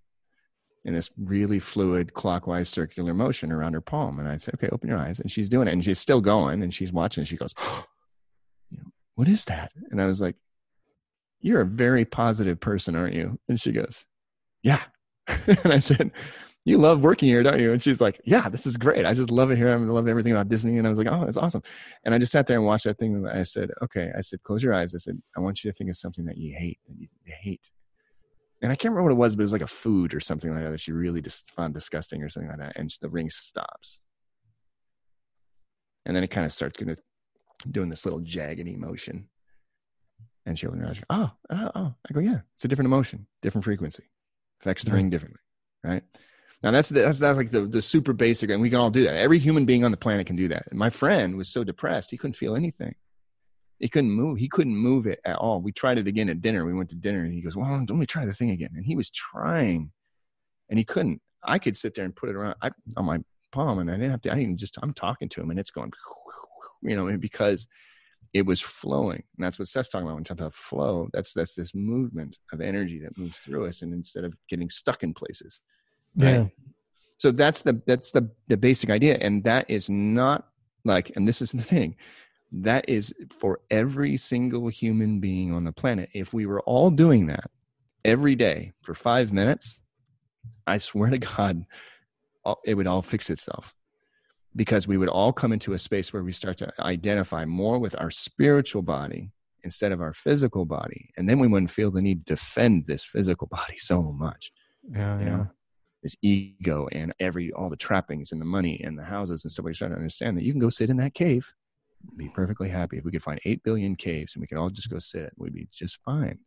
In 0.83 0.93
this 0.93 1.11
really 1.15 1.59
fluid 1.59 2.13
clockwise 2.15 2.67
circular 2.67 3.13
motion 3.13 3.51
around 3.51 3.73
her 3.73 3.81
palm. 3.81 4.17
And 4.17 4.27
I 4.27 4.37
said, 4.37 4.55
okay, 4.55 4.69
open 4.71 4.89
your 4.89 4.97
eyes. 4.97 5.19
And 5.19 5.29
she's 5.29 5.47
doing 5.47 5.67
it 5.67 5.73
and 5.73 5.85
she's 5.85 5.99
still 5.99 6.21
going 6.21 6.63
and 6.63 6.73
she's 6.73 6.91
watching. 6.91 7.21
And 7.21 7.27
she 7.27 7.37
goes, 7.37 7.53
know, 8.71 8.91
what 9.15 9.27
is 9.27 9.45
that? 9.45 9.71
And 9.91 10.01
I 10.01 10.07
was 10.07 10.21
like, 10.21 10.35
you're 11.39 11.61
a 11.61 11.65
very 11.65 12.05
positive 12.05 12.59
person, 12.59 12.95
aren't 12.95 13.13
you? 13.13 13.39
And 13.47 13.59
she 13.59 13.71
goes, 13.71 14.05
yeah. 14.63 14.81
and 15.27 15.73
I 15.73 15.79
said, 15.79 16.11
you 16.63 16.77
love 16.77 17.03
working 17.03 17.29
here, 17.29 17.41
don't 17.41 17.59
you? 17.59 17.71
And 17.71 17.81
she's 17.81 17.99
like, 17.99 18.21
yeah, 18.23 18.47
this 18.47 18.67
is 18.67 18.77
great. 18.77 19.05
I 19.05 19.13
just 19.13 19.31
love 19.31 19.49
it 19.49 19.57
here. 19.57 19.69
I 19.69 19.75
love 19.75 20.07
everything 20.07 20.31
about 20.31 20.47
Disney. 20.47 20.77
And 20.77 20.85
I 20.85 20.89
was 20.89 20.99
like, 20.99 21.07
oh, 21.07 21.23
it's 21.23 21.37
awesome. 21.37 21.63
And 22.05 22.13
I 22.13 22.19
just 22.19 22.31
sat 22.31 22.45
there 22.45 22.57
and 22.57 22.65
watched 22.65 22.85
that 22.85 22.99
thing. 22.99 23.15
And 23.15 23.27
I 23.27 23.43
said, 23.43 23.71
okay. 23.81 24.11
I 24.15 24.21
said, 24.21 24.43
close 24.43 24.61
your 24.63 24.73
eyes. 24.73 24.93
I 24.93 24.99
said, 24.99 25.19
I 25.35 25.39
want 25.39 25.63
you 25.63 25.71
to 25.71 25.77
think 25.77 25.89
of 25.89 25.97
something 25.97 26.25
that 26.25 26.37
you 26.37 26.55
hate, 26.55 26.79
that 26.87 26.95
you 26.97 27.07
hate. 27.25 27.71
And 28.61 28.71
I 28.71 28.75
can't 28.75 28.91
remember 28.91 29.09
what 29.09 29.15
it 29.15 29.19
was, 29.19 29.35
but 29.35 29.41
it 29.41 29.45
was 29.45 29.53
like 29.53 29.61
a 29.63 29.67
food 29.67 30.13
or 30.13 30.19
something 30.19 30.53
like 30.53 30.63
that 30.63 30.71
that 30.71 30.79
she 30.79 30.91
really 30.91 31.21
just 31.21 31.49
found 31.51 31.73
disgusting 31.73 32.21
or 32.21 32.29
something 32.29 32.49
like 32.49 32.59
that. 32.59 32.73
And 32.75 32.91
the 33.01 33.09
ring 33.09 33.29
stops. 33.29 34.03
And 36.05 36.15
then 36.15 36.23
it 36.23 36.27
kind 36.29 36.45
of 36.45 36.53
starts 36.53 36.77
kind 36.77 36.91
of 36.91 36.99
doing 37.69 37.89
this 37.89 38.05
little 38.05 38.21
jaggedy 38.21 38.77
motion. 38.77 39.29
And 40.45 40.57
she 40.57 40.67
opened 40.67 40.81
her 40.83 40.89
eyes. 40.89 41.01
Oh, 41.09 41.31
oh, 41.49 41.71
oh. 41.75 41.93
I 42.09 42.13
go, 42.13 42.19
yeah, 42.19 42.39
it's 42.55 42.65
a 42.65 42.67
different 42.67 42.87
emotion, 42.87 43.27
different 43.41 43.65
frequency, 43.65 44.03
affects 44.61 44.83
the 44.83 44.91
Yeah. 44.91 44.95
ring 44.95 45.09
differently, 45.09 45.39
right? 45.83 46.03
Now 46.63 46.69
that's 46.71 46.89
that's 46.89 47.17
that's 47.17 47.37
like 47.37 47.49
the 47.49 47.61
the 47.61 47.81
super 47.81 48.13
basic, 48.13 48.51
and 48.51 48.61
we 48.61 48.69
can 48.69 48.79
all 48.79 48.91
do 48.91 49.03
that. 49.05 49.15
Every 49.15 49.39
human 49.39 49.65
being 49.65 49.83
on 49.83 49.89
the 49.91 49.97
planet 49.97 50.27
can 50.27 50.35
do 50.35 50.47
that. 50.49 50.67
And 50.69 50.77
my 50.77 50.91
friend 50.91 51.35
was 51.35 51.49
so 51.49 51.63
depressed 51.63 52.11
he 52.11 52.17
couldn't 52.17 52.35
feel 52.35 52.55
anything. 52.55 52.93
He 53.81 53.89
couldn't 53.89 54.11
move. 54.11 54.37
He 54.37 54.47
couldn't 54.47 54.75
move 54.75 55.07
it 55.07 55.19
at 55.25 55.37
all. 55.37 55.59
We 55.59 55.71
tried 55.71 55.97
it 55.97 56.07
again 56.07 56.29
at 56.29 56.41
dinner. 56.41 56.65
We 56.65 56.73
went 56.73 56.89
to 56.89 56.95
dinner, 56.95 57.23
and 57.23 57.33
he 57.33 57.41
goes, 57.41 57.57
"Well, 57.57 57.83
don't 57.85 57.99
we 57.99 58.05
try 58.05 58.25
the 58.25 58.33
thing 58.33 58.51
again?" 58.51 58.69
And 58.75 58.85
he 58.85 58.95
was 58.95 59.09
trying, 59.09 59.91
and 60.69 60.77
he 60.77 60.85
couldn't. 60.85 61.21
I 61.43 61.57
could 61.57 61.75
sit 61.75 61.95
there 61.95 62.05
and 62.05 62.15
put 62.15 62.29
it 62.29 62.35
around 62.35 62.55
I, 62.61 62.69
on 62.95 63.05
my 63.05 63.19
palm, 63.51 63.79
and 63.79 63.89
I 63.89 63.95
didn't 63.95 64.11
have 64.11 64.21
to. 64.21 64.31
I 64.31 64.35
didn't 64.35 64.57
just. 64.57 64.77
I'm 64.83 64.93
talking 64.93 65.29
to 65.29 65.41
him, 65.41 65.49
and 65.49 65.59
it's 65.59 65.71
going, 65.71 65.91
you 66.83 66.95
know, 66.95 67.17
because 67.17 67.67
it 68.33 68.45
was 68.45 68.61
flowing. 68.61 69.23
And 69.37 69.45
that's 69.45 69.57
what 69.57 69.67
Seth's 69.67 69.89
talking 69.89 70.05
about 70.05 70.15
when 70.15 70.23
he 70.23 70.27
talks 70.27 70.39
about 70.39 70.53
flow. 70.53 71.09
That's 71.11 71.33
that's 71.33 71.55
this 71.55 71.73
movement 71.73 72.37
of 72.53 72.61
energy 72.61 72.99
that 72.99 73.17
moves 73.17 73.39
through 73.39 73.65
us, 73.65 73.81
and 73.81 73.93
instead 73.93 74.25
of 74.25 74.35
getting 74.47 74.69
stuck 74.69 75.01
in 75.01 75.15
places. 75.15 75.59
Yeah. 76.15 76.45
So 77.17 77.31
that's 77.31 77.63
the 77.63 77.81
that's 77.87 78.11
the 78.11 78.29
the 78.47 78.57
basic 78.57 78.91
idea, 78.91 79.17
and 79.19 79.43
that 79.43 79.69
is 79.69 79.89
not 79.89 80.47
like, 80.85 81.11
and 81.15 81.27
this 81.27 81.41
is 81.41 81.51
the 81.51 81.61
thing, 81.61 81.95
that 82.51 82.87
is 82.89 83.13
for 83.31 83.59
every 83.69 84.17
single 84.17 84.67
human 84.67 85.19
being 85.19 85.53
on 85.53 85.63
the 85.63 85.71
planet. 85.71 86.09
If 86.13 86.33
we 86.33 86.45
were 86.45 86.61
all 86.61 86.89
doing 86.89 87.27
that 87.27 87.49
every 88.03 88.35
day 88.35 88.73
for 88.81 88.93
five 88.93 89.31
minutes, 89.31 89.79
I 90.67 90.77
swear 90.77 91.09
to 91.11 91.17
God, 91.17 91.65
it 92.65 92.73
would 92.73 92.87
all 92.87 93.01
fix 93.01 93.29
itself 93.29 93.73
because 94.55 94.87
we 94.87 94.97
would 94.97 95.07
all 95.09 95.31
come 95.31 95.53
into 95.53 95.73
a 95.73 95.79
space 95.79 96.11
where 96.11 96.23
we 96.23 96.33
start 96.33 96.57
to 96.57 96.71
identify 96.81 97.45
more 97.45 97.79
with 97.79 97.99
our 97.99 98.11
spiritual 98.11 98.81
body 98.81 99.31
instead 99.63 99.91
of 99.91 100.01
our 100.01 100.11
physical 100.11 100.65
body, 100.65 101.09
and 101.17 101.29
then 101.29 101.39
we 101.39 101.47
wouldn't 101.47 101.69
feel 101.69 101.91
the 101.91 102.01
need 102.01 102.25
to 102.25 102.33
defend 102.33 102.85
this 102.87 103.03
physical 103.03 103.47
body 103.47 103.77
so 103.77 104.11
much 104.11 104.51
Yeah. 104.91 105.19
you 105.19 105.25
Yeah. 105.25 105.37
know 105.37 105.47
this 106.03 106.15
ego 106.23 106.87
and 106.91 107.13
every 107.19 107.51
all 107.51 107.69
the 107.69 107.75
trappings 107.75 108.31
and 108.31 108.41
the 108.41 108.45
money 108.45 108.81
and 108.83 108.97
the 108.97 109.03
houses 109.03 109.45
and 109.45 109.51
stuff 109.51 109.65
we 109.65 109.73
trying 109.73 109.91
to 109.91 109.97
understand 109.97 110.35
that 110.35 110.43
you 110.43 110.51
can 110.51 110.59
go 110.59 110.69
sit 110.69 110.89
in 110.89 110.97
that 110.97 111.13
cave 111.13 111.53
be 112.17 112.29
perfectly 112.29 112.69
happy 112.69 112.97
if 112.97 113.03
we 113.05 113.11
could 113.11 113.23
find 113.23 113.39
8 113.45 113.63
billion 113.63 113.95
caves 113.95 114.35
and 114.35 114.41
we 114.41 114.47
could 114.47 114.57
all 114.57 114.69
just 114.69 114.89
go 114.89 114.99
sit. 114.99 115.31
We'd 115.37 115.53
be 115.53 115.67
just 115.71 116.01
fine. 116.03 116.39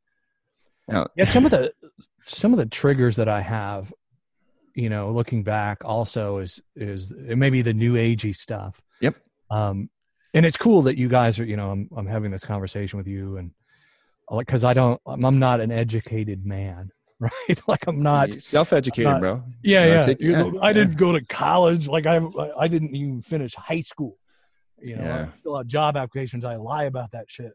Now 0.89 1.06
yeah 1.16 1.24
some 1.24 1.44
of 1.44 1.51
the 1.51 1.72
some 2.24 2.52
of 2.52 2.59
the 2.59 2.66
triggers 2.66 3.16
that 3.16 3.28
i 3.28 3.40
have 3.40 3.90
you 4.74 4.90
know 4.90 5.10
looking 5.12 5.43
back 5.43 5.78
also 5.85 6.39
is 6.39 6.60
is 6.76 7.10
it 7.26 7.39
may 7.39 7.48
be 7.48 7.62
the 7.62 7.72
new 7.72 7.94
agey 7.94 8.36
stuff. 8.36 8.82
Yep. 9.01 9.14
um 9.51 9.89
and 10.35 10.44
it's 10.44 10.56
cool 10.59 10.82
that 10.82 10.98
you 10.98 11.09
guys 11.09 11.39
are 11.40 11.44
you 11.47 11.56
know 11.56 11.70
i'm, 11.70 11.89
I'm 11.97 12.06
having 12.06 12.31
this 12.31 12.44
conversation 12.44 12.98
with 12.98 13.06
you 13.06 13.39
and 13.39 13.51
like 14.31 14.47
because 14.47 14.62
i 14.64 14.74
don't 14.74 15.01
I'm, 15.06 15.24
I'm 15.24 15.39
not 15.39 15.60
an 15.60 15.70
educated 15.70 16.44
man 16.44 16.90
right? 17.20 17.60
Like 17.68 17.86
i'm 17.86 18.02
not 18.02 18.28
You're 18.31 18.40
self-educated 18.40 19.10
not- 19.10 19.20
bro. 19.20 19.43
Yeah 19.62 19.85
You're 19.85 19.89
yeah. 19.89 19.97
artic- 20.01 20.20
yeah, 20.20 20.51
i 20.60 20.72
didn't 20.74 20.97
go 20.97 21.12
to 21.12 21.24
college. 21.24 21.86
Like 21.89 22.05
i 22.06 22.20
i 22.59 22.68
didn't 22.68 22.94
even 22.94 23.22
finish 23.22 23.55
high 23.55 23.81
school 23.82 24.18
you 24.81 24.97
know 24.97 25.05
Yeah. 25.05 25.23
I 25.23 25.43
fill 25.43 25.57
out 25.57 25.67
job 25.67 25.97
applications 25.97 26.45
i 26.45 26.57
lie 26.57 26.85
about 26.85 27.11
that 27.13 27.31
shit 27.31 27.53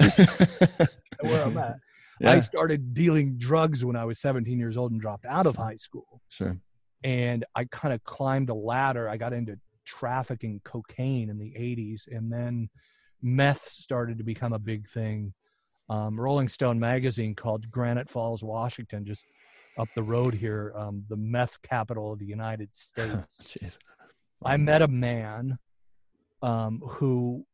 where 1.20 1.44
i'm 1.44 1.56
at 1.58 1.76
I 2.24 2.38
started 2.40 2.94
dealing 2.94 3.36
drugs 3.36 3.84
when 3.84 3.96
I 3.96 4.04
was 4.04 4.20
17 4.20 4.56
years 4.56 4.76
old 4.76 4.92
and 4.92 5.00
dropped 5.00 5.24
out 5.26 5.44
of 5.46 5.56
high 5.56 5.74
school. 5.74 6.20
sure 6.28 6.56
And 7.02 7.44
I 7.56 7.64
kind 7.64 7.92
of 7.92 8.04
climbed 8.04 8.48
a 8.48 8.54
ladder. 8.54 9.08
I 9.08 9.16
got 9.16 9.32
into 9.32 9.58
trafficking 9.84 10.60
cocaine 10.62 11.30
in 11.30 11.38
the 11.38 11.50
80s. 11.58 12.02
And 12.08 12.32
then 12.32 12.68
meth 13.22 13.68
started 13.70 14.18
to 14.18 14.24
become 14.24 14.52
a 14.52 14.58
big 14.60 14.88
thing. 14.88 15.34
Um, 15.88 16.20
Rolling 16.20 16.48
Stone 16.48 16.78
magazine 16.78 17.34
called 17.34 17.68
Granite 17.72 18.08
Falls, 18.08 18.44
Washington, 18.44 19.04
just 19.04 19.26
up 19.76 19.88
the 19.96 20.02
road 20.04 20.32
here, 20.32 20.72
um, 20.76 21.04
the 21.08 21.16
meth 21.16 21.60
capital 21.62 22.12
of 22.12 22.20
the 22.20 22.26
United 22.26 22.72
States. 22.88 23.42
Jeez. 23.42 23.78
I 24.44 24.56
met 24.58 24.82
a 24.82 24.88
man 24.88 25.58
um, 26.42 26.80
who 26.80 27.46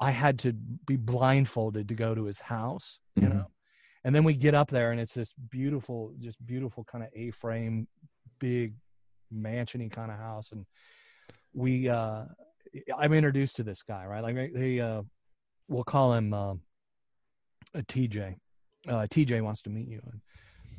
I 0.00 0.10
had 0.10 0.38
to 0.40 0.52
be 0.52 0.96
blindfolded 0.96 1.88
to 1.88 1.94
go 1.94 2.14
to 2.14 2.24
his 2.24 2.40
house, 2.40 2.98
you 3.16 3.22
Mhm. 3.28 3.34
know. 3.34 3.50
And 4.04 4.14
then 4.14 4.24
we 4.24 4.34
get 4.34 4.54
up 4.54 4.68
there, 4.68 4.90
and 4.90 5.00
it's 5.00 5.14
this 5.14 5.32
beautiful, 5.32 6.12
just 6.18 6.44
beautiful 6.44 6.84
kind 6.84 7.04
of 7.04 7.10
A-frame, 7.14 7.88
big 8.38 8.74
mansiony 9.32 9.90
kind 9.90 10.10
of 10.10 10.18
house. 10.18 10.52
And 10.52 10.66
we, 11.54 11.88
uh, 11.88 12.26
I'm 12.98 13.12
introduced 13.12 13.56
to 13.56 13.62
this 13.62 13.82
guy, 13.82 14.04
right? 14.04 14.20
Like 14.22 14.34
they- 14.34 14.50
they, 14.50 14.80
uh, 14.80 15.04
we'll 15.68 15.84
call 15.84 16.12
him 16.12 16.34
uh, 16.34 16.54
a 17.72 17.82
TJ. 17.82 18.38
Uh, 18.86 19.06
TJ 19.08 19.40
wants 19.40 19.62
to 19.62 19.70
meet 19.70 19.88
you. 19.88 20.02
And, 20.04 20.20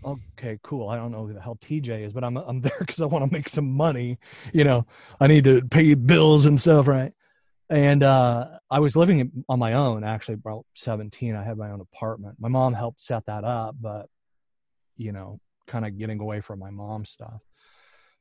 okay, 0.05 0.59
cool. 0.63 0.89
I 0.89 0.95
don't 0.95 1.11
know 1.11 1.25
who 1.25 1.33
the 1.33 1.41
hell 1.41 1.57
TJ 1.61 2.05
is, 2.05 2.13
but 2.13 2.23
I'm 2.23 2.37
I'm 2.37 2.61
there 2.61 2.77
because 2.79 3.01
I 3.01 3.05
want 3.05 3.25
to 3.25 3.31
make 3.31 3.49
some 3.49 3.71
money. 3.71 4.17
You 4.53 4.63
know, 4.63 4.85
I 5.19 5.27
need 5.27 5.43
to 5.45 5.61
pay 5.61 5.93
bills 5.95 6.45
and 6.45 6.59
stuff, 6.59 6.87
right? 6.87 7.13
And 7.69 8.03
uh, 8.03 8.47
I 8.69 8.79
was 8.79 8.95
living 8.95 9.43
on 9.49 9.59
my 9.59 9.73
own 9.73 10.03
actually. 10.03 10.35
About 10.35 10.65
17, 10.75 11.35
I 11.35 11.43
had 11.43 11.57
my 11.57 11.71
own 11.71 11.81
apartment. 11.81 12.35
My 12.39 12.49
mom 12.49 12.73
helped 12.73 13.01
set 13.01 13.25
that 13.25 13.43
up, 13.43 13.75
but 13.79 14.07
you 14.97 15.11
know, 15.11 15.39
kind 15.67 15.85
of 15.85 15.97
getting 15.97 16.19
away 16.19 16.41
from 16.41 16.59
my 16.59 16.69
mom's 16.69 17.09
stuff. 17.09 17.41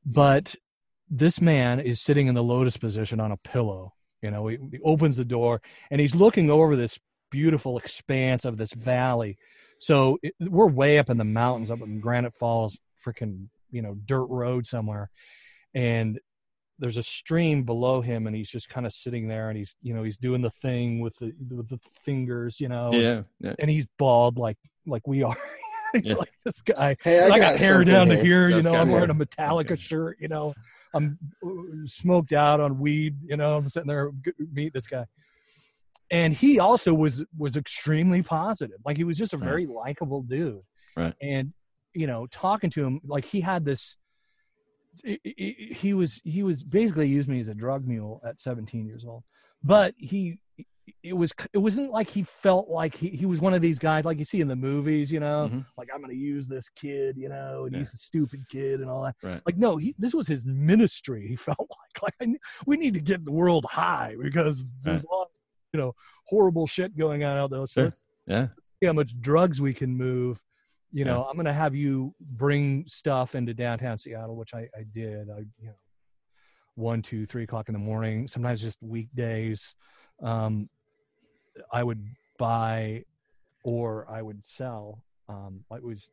But 0.05 0.55
this 1.11 1.41
man 1.41 1.81
is 1.81 2.03
sitting 2.03 2.27
in 2.27 2.35
the 2.35 2.43
lotus 2.43 2.77
position 2.77 3.21
on 3.21 3.33
a 3.33 3.37
pillow. 3.37 3.93
You 4.23 4.31
know, 4.31 4.47
he, 4.47 4.59
he 4.73 4.79
opens 4.83 5.17
the 5.17 5.25
door 5.25 5.61
and 5.91 6.01
he's 6.01 6.15
looking 6.15 6.51
over 6.51 6.77
this 6.77 6.99
beautiful 7.31 7.79
expanse 7.79 8.45
of 8.45 8.57
this 8.57 8.73
valley. 8.73 9.37
So 9.85 10.19
it, 10.23 10.35
we're 10.41 10.67
way 10.67 10.99
up 10.99 11.11
in 11.11 11.19
the 11.19 11.25
mountains, 11.25 11.71
up 11.71 11.83
in 11.83 12.01
Granite 12.01 12.35
Falls, 12.35 12.79
freaking 13.07 13.49
you 13.71 13.83
know 13.83 13.95
dirt 14.07 14.25
road 14.27 14.67
somewhere, 14.67 15.11
and 15.75 16.19
there's 16.79 16.97
a 16.97 17.03
stream 17.03 17.65
below 17.65 18.01
him, 18.01 18.27
and 18.27 18.35
he's 18.35 18.49
just 18.49 18.71
kind 18.71 18.87
of 18.87 18.95
sitting 18.95 19.29
there, 19.29 19.51
and 19.51 19.59
he's 19.59 19.77
you 19.83 19.93
know 19.93 20.03
he's 20.03 20.17
doing 20.17 20.41
the 20.41 20.51
thing 20.51 21.01
with 21.01 21.15
the 21.19 21.35
with 21.51 21.69
the 21.69 21.79
fingers, 22.03 22.61
you 22.61 22.69
know, 22.69 22.93
yeah, 22.95 23.23
yeah. 23.41 23.53
and 23.59 23.69
he's 23.71 23.87
bald 23.99 24.39
like 24.39 24.57
like 24.87 25.07
we 25.07 25.23
are. 25.23 25.37
he's 25.93 26.07
Yeah. 26.07 26.15
like 26.15 26.33
this 26.47 26.63
guy. 26.63 26.97
Hey, 27.03 27.21
I 27.21 27.27
I, 27.27 27.29
got, 27.29 27.39
got 27.41 27.59
hair 27.59 27.75
something 27.75 27.89
down 27.95 28.09
to 28.09 28.17
here. 28.17 28.49
here, 28.49 28.57
you 28.57 28.63
know. 28.63 28.75
I'm 28.75 28.91
wearing 28.91 29.11
a. 29.11 29.15
Metallica 29.15 29.79
shirt, 29.79 30.17
you 30.19 30.29
know. 30.29 30.55
I'm 30.95 31.19
uh, 31.47 31.51
smoked 31.85 32.33
out 32.33 32.59
on 32.59 32.79
weed, 32.79 33.17
you 33.23 33.37
know. 33.37 33.57
I'm 33.59 33.69
sitting 33.69 33.89
there 33.89 34.11
g- 34.25 34.33
meet 34.51 34.73
this 34.73 34.87
guy, 34.87 35.05
and 36.11 36.33
he 36.35 36.59
also 36.59 36.93
was 36.95 37.25
was 37.37 37.57
extremely 37.57 38.23
positive. 38.23 38.79
Like 38.85 38.97
he 38.97 39.05
was 39.05 39.17
just 39.17 39.33
a 39.33 39.39
Right. 39.39 39.47
very 39.47 39.67
likable 39.67 40.23
dude, 40.23 40.61
Right. 40.97 41.15
and 41.21 41.53
you 41.95 42.07
know, 42.07 42.27
talking 42.27 42.71
to 42.71 42.85
him, 42.85 43.01
like 43.05 43.25
he 43.25 43.41
had 43.41 43.65
this. 43.65 43.97
He 45.03 45.93
was 45.95 46.21
he 46.25 46.43
was 46.45 46.63
basically 46.63 47.09
used 47.09 47.29
me 47.29 47.41
as 47.41 47.49
a 47.49 47.55
drug 47.55 47.87
mule 47.87 48.21
at 48.25 48.39
17 48.39 48.87
years 48.87 49.05
old, 49.05 49.25
but 49.63 49.95
he 49.99 50.39
it 51.03 51.15
was 51.17 51.33
it 51.53 51.59
wasn't 51.59 51.91
like 51.91 52.09
he 52.09 52.23
felt 52.23 52.69
like 52.69 52.95
he, 52.95 53.09
he 53.09 53.27
was 53.27 53.41
one 53.41 53.55
of 53.55 53.63
these 53.63 53.79
guys 53.79 54.05
like 54.05 54.19
you 54.19 54.25
see 54.25 54.41
in 54.41 54.47
the 54.47 54.55
movies, 54.55 55.11
you 55.11 55.19
know, 55.19 55.49
Mhm. 55.51 55.65
like 55.77 55.89
I'm 55.93 56.01
going 56.01 56.13
to 56.15 56.17
use 56.21 56.47
this 56.47 56.69
kid, 56.69 57.17
you 57.17 57.29
know, 57.29 57.65
and 57.65 57.73
Yeah. 57.73 57.79
he's 57.81 57.93
a 57.95 57.97
stupid 57.97 58.41
kid 58.51 58.81
and 58.81 58.89
all 58.91 59.03
that. 59.03 59.17
Right. 59.23 59.41
Like 59.47 59.57
no, 59.57 59.77
he 59.79 59.97
this 59.99 60.15
was 60.15 60.29
his 60.29 60.45
ministry. 60.47 61.27
He 61.27 61.35
felt 61.37 61.59
like 62.03 62.03
like 62.03 62.15
I, 62.21 62.35
we 62.67 62.77
need 62.77 62.95
to 62.95 63.01
get 63.01 63.25
the 63.25 63.33
world 63.33 63.65
high 63.69 64.15
because 64.23 64.65
there's 64.83 65.03
Right. 65.03 65.11
a 65.11 65.15
lot, 65.15 65.23
of, 65.23 65.29
you 65.75 65.81
know, 65.81 65.95
horrible 66.27 66.67
shit 66.67 66.97
going 66.97 67.25
on 67.25 67.37
out 67.37 67.51
there. 67.51 67.67
So 67.67 67.83
Sure. 67.83 67.85
let's 67.85 67.99
yeah 68.27 68.47
see 68.81 68.87
how 68.87 68.93
much 68.93 69.21
drugs 69.21 69.61
we 69.61 69.75
can 69.75 69.95
move. 69.95 70.43
You 70.93 71.05
Yeah. 71.05 71.13
know, 71.13 71.25
I'm 71.25 71.35
going 71.35 71.47
to 71.47 71.53
have 71.53 71.75
you 71.75 72.15
bring 72.21 72.85
stuff 72.87 73.35
into 73.35 73.53
downtown 73.53 73.99
Seattle, 73.99 74.37
which 74.37 74.55
I, 74.55 74.69
I 74.79 74.85
did. 74.93 75.29
I, 75.29 75.41
you 75.59 75.67
know, 75.67 75.75
one, 76.77 77.03
two, 77.03 77.27
three 77.27 77.43
o'clock 77.43 77.69
in 77.69 77.73
the 77.73 77.79
morning, 77.81 78.29
sometimes 78.29 78.63
just 78.63 78.81
weekdays. 78.83 79.75
Um, 80.23 80.69
I 81.73 81.83
would 81.83 82.05
buy 82.39 83.05
or 83.65 84.09
I 84.09 84.23
would 84.23 84.47
sell. 84.47 85.03
Um, 85.29 85.65
like 85.71 85.83
was 85.83 86.11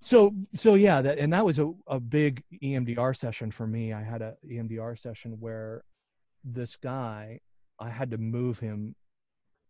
so 0.00 0.32
so 0.54 0.74
yeah 0.74 1.02
that 1.02 1.18
and 1.18 1.32
that 1.32 1.44
was 1.44 1.58
a, 1.58 1.72
a 1.88 1.98
big 1.98 2.42
emdr 2.62 3.16
session 3.16 3.50
for 3.50 3.66
me 3.66 3.92
i 3.94 4.02
had 4.02 4.20
a 4.22 4.36
emdr 4.46 4.96
session 4.96 5.36
where 5.40 5.82
this 6.44 6.76
guy 6.76 7.40
i 7.78 7.88
had 7.90 8.10
to 8.10 8.18
move 8.18 8.58
him 8.58 8.94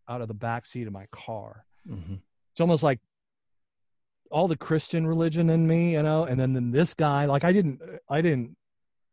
out 0.09 0.21
of 0.21 0.27
the 0.27 0.33
back 0.33 0.65
seat 0.65 0.87
of 0.87 0.93
my 0.93 1.05
car 1.11 1.65
Mhm. 1.87 2.19
it's 2.51 2.61
almost 2.61 2.83
like 2.83 2.99
all 4.31 4.47
the 4.47 4.57
christian 4.57 5.07
religion 5.07 5.49
in 5.49 5.65
me 5.67 5.93
you 5.93 6.03
know 6.03 6.25
and 6.25 6.39
then, 6.39 6.53
then 6.53 6.71
this 6.71 6.93
guy 6.93 7.25
like 7.25 7.43
i 7.43 7.51
didn't 7.53 7.79
i 8.09 8.21
didn't 8.21 8.55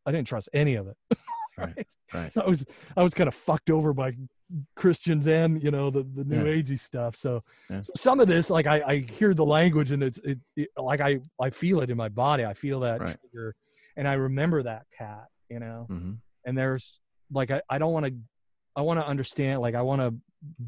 i 0.06 0.10
didn't 0.12 0.26
trust 0.26 0.48
any 0.52 0.74
of 0.74 0.88
it 0.88 0.96
Right. 1.56 1.86
Right. 2.12 2.36
i 2.36 2.44
was 2.48 2.64
i 2.96 3.02
was 3.02 3.14
kind 3.14 3.28
of 3.28 3.34
fucked 3.34 3.70
over 3.70 3.92
by 3.92 4.12
christians 4.74 5.28
and 5.28 5.62
you 5.62 5.70
know 5.70 5.88
the 5.88 6.02
the 6.02 6.24
new 6.24 6.44
Yeah. 6.44 6.62
agey 6.62 6.78
stuff 6.80 7.14
so, 7.14 7.44
Yeah. 7.70 7.80
so 7.82 7.92
some 7.96 8.18
of 8.18 8.26
this 8.26 8.50
like 8.50 8.66
i 8.66 8.82
i 8.84 8.96
hear 8.98 9.34
the 9.34 9.44
language 9.46 9.92
and 9.92 10.02
it's 10.02 10.18
it, 10.18 10.38
it 10.56 10.68
like 10.76 11.00
i 11.00 11.20
i 11.40 11.50
feel 11.50 11.80
it 11.80 11.90
in 11.90 11.96
my 11.96 12.08
body 12.08 12.44
i 12.44 12.54
feel 12.54 12.80
that 12.80 13.00
Right. 13.00 13.16
trigger 13.20 13.54
and 13.96 14.08
i 14.08 14.14
remember 14.14 14.64
that 14.64 14.86
cat 14.98 15.26
you 15.48 15.60
know 15.60 15.86
Mhm. 15.88 16.18
and 16.44 16.58
there's 16.58 16.98
like 17.30 17.52
i, 17.52 17.62
I 17.70 17.78
don't 17.78 17.92
want 17.92 18.06
to 18.06 18.14
i 18.76 18.82
want 18.82 19.00
to 19.00 19.06
understand 19.06 19.60
like 19.60 19.74
i 19.74 19.82
want 19.82 20.00
to 20.00 20.14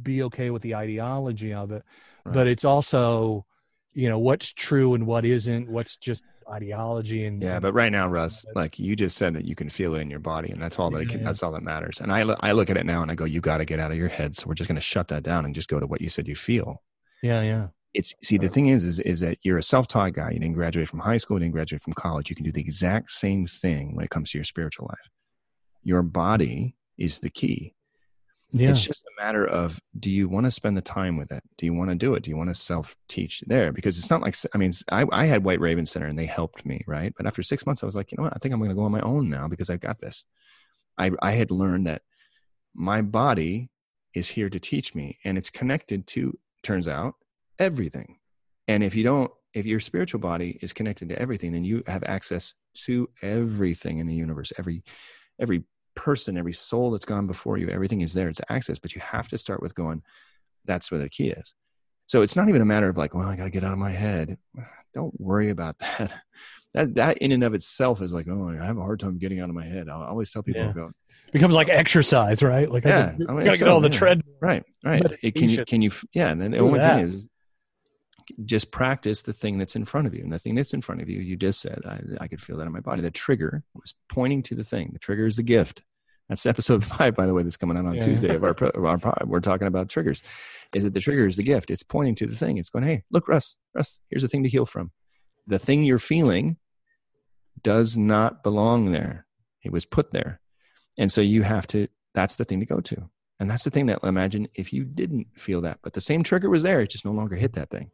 be 0.02 0.22
okay 0.22 0.50
with 0.50 0.62
the 0.62 0.74
ideology 0.74 1.52
of 1.52 1.70
it 1.70 1.82
but 2.24 2.46
it's 2.46 2.64
also 2.64 3.44
you 3.92 4.08
know 4.08 4.18
what's 4.18 4.52
true 4.52 4.94
and 4.94 5.06
what 5.06 5.24
isn't 5.24 5.68
what's 5.68 5.96
just 5.96 6.24
ideology 6.50 7.24
and 7.24 7.42
Yeah, 7.42 7.60
but 7.60 7.72
right 7.72 7.90
now, 7.90 8.08
Russ, 8.08 8.44
like 8.54 8.78
you 8.78 8.96
just 8.96 9.16
said 9.16 9.34
that 9.34 9.44
you 9.44 9.54
can 9.54 9.68
feel 9.68 9.94
it 9.94 10.00
in 10.00 10.10
your 10.10 10.20
body, 10.20 10.50
and 10.50 10.62
that's 10.62 10.78
all 10.78 10.90
that 10.90 11.00
it 11.00 11.08
can, 11.08 11.24
that's 11.24 11.42
all 11.42 11.52
that 11.52 11.62
matters. 11.62 12.00
And 12.00 12.12
I, 12.12 12.20
I 12.40 12.52
look 12.52 12.70
at 12.70 12.76
it 12.76 12.86
now 12.86 13.02
and 13.02 13.10
I 13.10 13.14
go, 13.14 13.24
you 13.24 13.40
got 13.40 13.58
to 13.58 13.64
get 13.64 13.80
out 13.80 13.90
of 13.90 13.96
your 13.96 14.08
head. 14.08 14.36
So 14.36 14.46
we're 14.46 14.54
just 14.54 14.68
going 14.68 14.76
to 14.76 14.82
shut 14.82 15.08
that 15.08 15.22
down 15.22 15.44
and 15.44 15.54
just 15.54 15.68
go 15.68 15.80
to 15.80 15.86
what 15.86 16.00
you 16.00 16.08
said 16.08 16.28
you 16.28 16.34
feel. 16.36 16.82
yeah 17.22 17.42
yeah 17.42 17.68
It's 17.94 18.14
see 18.22 18.38
the 18.38 18.48
thing 18.48 18.66
is, 18.66 18.84
is 18.84 19.00
is 19.00 19.20
that 19.20 19.38
you're 19.42 19.58
a 19.58 19.62
self-taught 19.62 20.12
guy. 20.12 20.30
You 20.30 20.40
didn't 20.40 20.54
graduate 20.54 20.88
from 20.88 21.00
high 21.00 21.16
school, 21.16 21.36
you 21.36 21.40
didn't 21.40 21.54
graduate 21.54 21.82
from 21.82 21.94
college. 21.94 22.30
You 22.30 22.36
can 22.36 22.44
do 22.44 22.52
the 22.52 22.60
exact 22.60 23.10
same 23.10 23.46
thing 23.46 23.94
when 23.94 24.04
it 24.04 24.10
comes 24.10 24.30
to 24.30 24.38
your 24.38 24.44
spiritual 24.44 24.86
life. 24.88 25.10
Your 25.82 26.02
body 26.02 26.76
is 26.98 27.20
the 27.20 27.30
key. 27.30 27.75
Yeah 28.60 28.70
It's 28.70 28.84
just 28.84 29.02
a 29.04 29.22
matter 29.22 29.46
of 29.46 29.80
do 29.98 30.10
you 30.10 30.28
want 30.28 30.46
to 30.46 30.50
spend 30.50 30.76
the 30.76 30.82
time 30.82 31.16
with 31.16 31.32
it? 31.32 31.42
Do 31.58 31.66
you 31.66 31.74
want 31.74 31.90
to 31.90 31.96
do 31.96 32.14
it? 32.14 32.22
Do 32.22 32.30
you 32.30 32.36
want 32.36 32.50
to 32.50 32.54
self 32.54 32.96
teach 33.08 33.42
there? 33.46 33.72
Because 33.72 33.98
it's 33.98 34.10
not 34.10 34.22
like, 34.22 34.36
I 34.54 34.58
mean, 34.58 34.72
I, 34.90 35.04
I 35.12 35.26
had 35.26 35.44
White 35.44 35.60
Raven 35.60 35.86
Center 35.86 36.06
and 36.06 36.18
they 36.18 36.26
helped 36.26 36.64
me, 36.64 36.82
right? 36.86 37.12
But 37.16 37.26
after 37.26 37.42
six 37.42 37.66
months, 37.66 37.82
I 37.82 37.86
was 37.86 37.96
like, 37.96 38.12
you 38.12 38.16
know 38.16 38.24
what? 38.24 38.34
I 38.34 38.38
think 38.38 38.52
I'm 38.52 38.60
going 38.60 38.70
to 38.70 38.76
go 38.76 38.84
on 38.84 38.92
my 38.92 39.00
own 39.00 39.28
now 39.28 39.48
because 39.48 39.70
I've 39.70 39.80
got 39.80 39.98
this. 39.98 40.24
I, 40.98 41.10
I 41.20 41.32
had 41.32 41.50
learned 41.50 41.86
that 41.86 42.02
my 42.74 43.02
body 43.02 43.70
is 44.14 44.28
here 44.28 44.48
to 44.48 44.58
teach 44.58 44.94
me 44.94 45.18
and 45.24 45.36
it's 45.36 45.50
connected 45.50 46.06
to, 46.08 46.38
turns 46.62 46.88
out, 46.88 47.14
everything. 47.58 48.18
And 48.68 48.82
if 48.82 48.94
you 48.94 49.04
don't, 49.04 49.30
if 49.54 49.64
your 49.64 49.80
spiritual 49.80 50.20
body 50.20 50.58
is 50.60 50.72
connected 50.72 51.08
to 51.08 51.18
everything, 51.18 51.52
then 51.52 51.64
you 51.64 51.82
have 51.86 52.04
access 52.04 52.54
to 52.74 53.08
everything 53.22 53.98
in 53.98 54.06
the 54.06 54.14
universe, 54.14 54.52
every, 54.58 54.82
every 55.40 55.64
person, 55.96 56.38
every 56.38 56.52
soul 56.52 56.92
that's 56.92 57.04
gone 57.04 57.26
before 57.26 57.58
you, 57.58 57.68
everything 57.68 58.00
is 58.02 58.14
there. 58.14 58.28
It's 58.28 58.40
access, 58.48 58.78
but 58.78 58.94
you 58.94 59.00
have 59.00 59.28
to 59.28 59.38
start 59.38 59.60
with 59.60 59.74
going, 59.74 60.02
that's 60.64 60.90
where 60.90 61.00
the 61.00 61.08
key 61.08 61.30
is. 61.30 61.54
So 62.06 62.22
it's 62.22 62.36
not 62.36 62.48
even 62.48 62.62
a 62.62 62.66
matter 62.66 62.88
of 62.88 62.96
like, 62.96 63.14
well, 63.14 63.28
I 63.28 63.34
got 63.34 63.44
to 63.44 63.50
get 63.50 63.64
out 63.64 63.72
of 63.72 63.78
my 63.78 63.90
head. 63.90 64.38
Don't 64.94 65.18
worry 65.20 65.50
about 65.50 65.78
that. 65.80 66.22
That 66.74 66.94
that 66.94 67.18
in 67.18 67.32
and 67.32 67.42
of 67.42 67.54
itself 67.54 68.02
is 68.02 68.14
like, 68.14 68.28
oh, 68.28 68.48
I 68.48 68.64
have 68.64 68.76
a 68.78 68.82
hard 68.82 69.00
time 69.00 69.18
getting 69.18 69.40
out 69.40 69.48
of 69.48 69.54
my 69.54 69.64
head. 69.64 69.88
I'll 69.88 70.02
always 70.02 70.30
tell 70.30 70.42
people, 70.42 70.62
Yeah. 70.62 70.70
I 70.70 70.72
go, 70.72 70.92
becomes 71.32 71.54
like 71.54 71.68
exercise 71.68 72.42
right 72.42 72.70
like 72.70 72.84
yeah, 72.84 73.12
I 73.28 73.32
I 73.32 73.34
mean, 73.34 73.44
gotta 73.44 73.56
so, 73.58 73.66
get 73.66 73.68
on 73.74 73.82
the 73.82 73.88
yeah. 73.90 73.98
tread 73.98 74.22
Right, 74.40 74.62
right. 74.84 75.02
It, 75.22 75.34
can 75.34 75.48
you 75.48 75.64
can 75.64 75.82
you 75.82 75.90
yeah? 76.12 76.28
And 76.28 76.40
then 76.40 76.52
the 76.52 76.58
only 76.58 76.78
that. 76.78 76.96
thing 76.96 77.04
is, 77.04 77.28
just 78.44 78.70
practice 78.70 79.22
the 79.22 79.32
thing 79.32 79.58
that's 79.58 79.76
in 79.76 79.84
front 79.84 80.06
of 80.06 80.14
you. 80.14 80.22
And 80.22 80.32
the 80.32 80.38
thing 80.38 80.54
that's 80.54 80.74
in 80.74 80.80
front 80.80 81.00
of 81.02 81.08
you, 81.08 81.20
you 81.20 81.36
just 81.36 81.60
said, 81.60 81.80
I, 81.86 82.00
I 82.20 82.28
could 82.28 82.40
feel 82.40 82.56
that 82.58 82.66
in 82.66 82.72
my 82.72 82.80
body. 82.80 83.02
The 83.02 83.10
trigger 83.10 83.62
was 83.74 83.94
pointing 84.08 84.42
to 84.44 84.54
the 84.54 84.64
thing. 84.64 84.90
The 84.92 84.98
trigger 84.98 85.26
is 85.26 85.36
the 85.36 85.42
gift. 85.42 85.82
That's 86.28 86.46
episode 86.46 86.84
five, 86.96 87.14
by 87.14 87.26
the 87.26 87.34
way, 87.34 87.42
that's 87.42 87.56
coming 87.56 87.76
out 87.76 87.86
on 87.86 87.94
Yeah. 87.94 88.04
Tuesday 88.04 88.34
of 88.34 88.44
our, 88.44 88.50
of 88.50 88.84
our. 88.84 89.14
We're 89.24 89.40
talking 89.40 89.66
about 89.68 89.88
triggers. 89.88 90.22
Is 90.74 90.84
that 90.84 90.94
the 90.94 91.00
trigger 91.00 91.26
is 91.26 91.36
the 91.36 91.42
gift? 91.42 91.70
It's 91.70 91.82
pointing 91.82 92.14
to 92.16 92.26
the 92.26 92.36
thing. 92.36 92.58
It's 92.58 92.70
going, 92.70 92.84
hey, 92.84 93.04
look, 93.10 93.28
Russ, 93.28 93.56
Russ, 93.74 94.00
here's 94.10 94.24
a 94.24 94.28
thing 94.28 94.42
to 94.42 94.48
heal 94.48 94.66
from. 94.66 94.90
The 95.46 95.58
thing 95.58 95.84
you're 95.84 95.98
feeling 95.98 96.56
does 97.62 97.96
not 97.96 98.42
belong 98.42 98.92
there. 98.92 99.26
It 99.62 99.72
was 99.72 99.84
put 99.84 100.12
there. 100.12 100.40
And 100.98 101.10
so 101.10 101.20
you 101.20 101.42
have 101.42 101.66
to, 101.68 101.88
that's 102.14 102.36
the 102.36 102.44
thing 102.44 102.60
to 102.60 102.66
go 102.66 102.80
to. 102.80 103.08
And 103.38 103.50
that's 103.50 103.64
the 103.64 103.70
thing 103.70 103.86
that 103.86 104.02
imagine 104.02 104.48
if 104.54 104.72
you 104.72 104.84
didn't 104.84 105.26
feel 105.36 105.60
that, 105.62 105.80
but 105.82 105.92
the 105.92 106.00
same 106.00 106.22
trigger 106.22 106.48
was 106.48 106.62
there, 106.62 106.80
it 106.80 106.90
just 106.90 107.04
no 107.04 107.12
longer 107.12 107.36
hit 107.36 107.52
that 107.52 107.70
thing. 107.70 107.90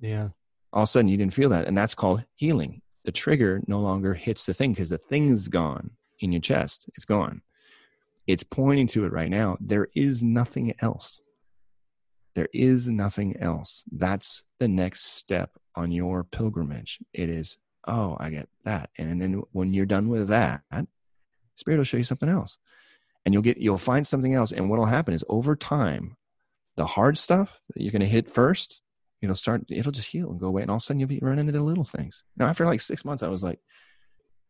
Yeah 0.00 0.28
All 0.72 0.82
of 0.82 0.88
a 0.88 0.90
sudden 0.90 1.08
you 1.08 1.16
didn't 1.16 1.34
feel 1.34 1.50
that. 1.50 1.66
And 1.66 1.76
that's 1.76 1.94
called 1.94 2.24
healing. 2.34 2.82
The 3.04 3.12
trigger 3.12 3.62
no 3.66 3.80
longer 3.80 4.14
hits 4.14 4.46
the 4.46 4.54
thing 4.54 4.72
because 4.72 4.90
the 4.90 4.98
thing's 4.98 5.48
gone 5.48 5.90
in 6.20 6.32
your 6.32 6.40
chest. 6.40 6.88
It's 6.94 7.04
gone. 7.04 7.42
It's 8.26 8.42
pointing 8.42 8.86
to 8.88 9.04
it 9.04 9.12
right 9.12 9.30
now. 9.30 9.56
There 9.60 9.88
is 9.94 10.22
nothing 10.22 10.74
else. 10.80 11.20
There 12.34 12.48
is 12.52 12.88
nothing 12.88 13.36
else. 13.38 13.82
That's 13.90 14.44
the 14.58 14.68
next 14.68 15.04
step 15.16 15.50
on 15.74 15.90
your 15.90 16.22
pilgrimage. 16.24 16.98
It 17.12 17.28
is, 17.28 17.56
oh, 17.88 18.16
I 18.20 18.30
get 18.30 18.48
that. 18.64 18.90
And 18.96 19.20
then 19.20 19.42
when 19.52 19.72
you're 19.72 19.86
done 19.86 20.08
with 20.08 20.28
that, 20.28 20.62
Spirit 21.56 21.78
will 21.78 21.84
show 21.84 21.96
you 21.96 22.04
something 22.04 22.28
else. 22.28 22.58
And 23.24 23.34
you'll 23.34 23.42
get 23.42 23.58
you'll 23.58 23.78
find 23.78 24.06
something 24.06 24.34
else. 24.34 24.52
And 24.52 24.70
what'll 24.70 24.86
happen 24.86 25.12
is 25.12 25.24
over 25.28 25.56
time, 25.56 26.16
the 26.76 26.86
hard 26.86 27.18
stuff 27.18 27.60
that 27.74 27.82
you're 27.82 27.92
gonna 27.92 28.06
hit 28.06 28.30
first, 28.30 28.80
it'll 29.22 29.36
start 29.36 29.62
it'll 29.70 29.92
just 29.92 30.10
heal 30.10 30.30
and 30.30 30.40
go 30.40 30.46
away. 30.48 30.62
And 30.62 30.70
all 30.70 30.76
of 30.76 30.82
a 30.82 30.84
sudden 30.84 31.00
you'll 31.00 31.08
be 31.08 31.18
running 31.22 31.46
into 31.48 31.62
little 31.62 31.84
things. 31.84 32.24
Now 32.36 32.46
after 32.46 32.64
like 32.66 32.80
six 32.80 33.04
months, 33.04 33.22
I 33.22 33.28
was 33.28 33.42
like, 33.42 33.60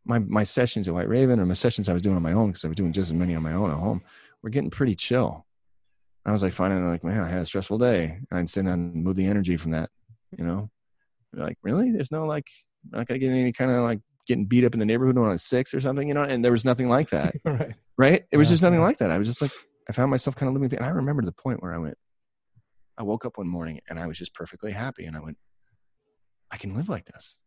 my 0.04 0.18
my 0.18 0.44
sessions 0.44 0.88
at 0.88 0.94
White 0.94 1.08
Raven 1.08 1.40
or 1.40 1.46
my 1.46 1.54
sessions 1.54 1.88
I 1.88 1.92
was 1.92 2.02
doing 2.02 2.16
on 2.16 2.22
my 2.22 2.32
own 2.32 2.48
because 2.50 2.64
I 2.64 2.68
was 2.68 2.76
doing 2.76 2.92
just 2.92 3.10
as 3.10 3.14
many 3.14 3.34
on 3.34 3.42
my 3.42 3.52
own 3.52 3.70
at 3.70 3.76
home, 3.76 4.02
were 4.42 4.50
getting 4.50 4.70
pretty 4.70 4.94
chill. 4.94 5.46
I 6.24 6.32
was 6.32 6.42
like 6.42 6.52
finding 6.52 6.86
like, 6.86 7.02
man, 7.02 7.22
I 7.22 7.28
had 7.28 7.40
a 7.40 7.46
stressful 7.46 7.78
day. 7.78 8.18
And 8.30 8.38
I'd 8.38 8.50
sit 8.50 8.64
down 8.64 8.74
and 8.74 9.04
move 9.04 9.16
the 9.16 9.26
energy 9.26 9.56
from 9.56 9.72
that, 9.72 9.90
you 10.36 10.44
know. 10.44 10.70
Like, 11.32 11.56
really? 11.62 11.90
There's 11.90 12.10
no 12.12 12.26
like 12.26 12.48
I'm 12.92 12.98
not 13.00 13.06
gonna 13.06 13.18
get 13.18 13.30
any 13.30 13.52
kind 13.52 13.70
of 13.70 13.82
like 13.84 14.00
getting 14.26 14.44
beat 14.46 14.64
up 14.64 14.74
in 14.74 14.80
the 14.80 14.86
neighborhood 14.86 15.16
when 15.18 15.28
I 15.28 15.32
was 15.32 15.42
six 15.42 15.74
or 15.74 15.80
something, 15.80 16.06
you 16.06 16.14
know, 16.14 16.22
and 16.22 16.44
there 16.44 16.52
was 16.52 16.64
nothing 16.64 16.88
like 16.88 17.10
that. 17.10 17.34
right 17.44 17.76
right? 17.96 18.24
It 18.30 18.36
was 18.36 18.48
Yeah, 18.48 18.52
just 18.52 18.62
nothing 18.62 18.78
yeah. 18.80 18.86
like 18.86 18.98
that. 18.98 19.10
I 19.10 19.18
was 19.18 19.26
just 19.28 19.42
like, 19.42 19.50
I 19.88 19.92
found 19.92 20.10
myself 20.10 20.36
kind 20.36 20.48
of 20.48 20.54
living. 20.60 20.76
And 20.76 20.86
I 20.86 20.90
remember 20.90 21.22
the 21.22 21.32
point 21.32 21.62
where 21.62 21.74
I 21.74 21.78
went, 21.78 21.98
I 23.00 23.02
woke 23.02 23.24
up 23.24 23.38
one 23.38 23.48
morning 23.48 23.80
and 23.88 23.98
I 23.98 24.06
was 24.06 24.18
just 24.18 24.34
perfectly 24.34 24.72
happy. 24.72 25.06
And 25.06 25.16
I 25.16 25.20
went, 25.20 25.38
I 26.50 26.58
can 26.58 26.74
live 26.76 26.90
like 26.90 27.06
this. 27.06 27.38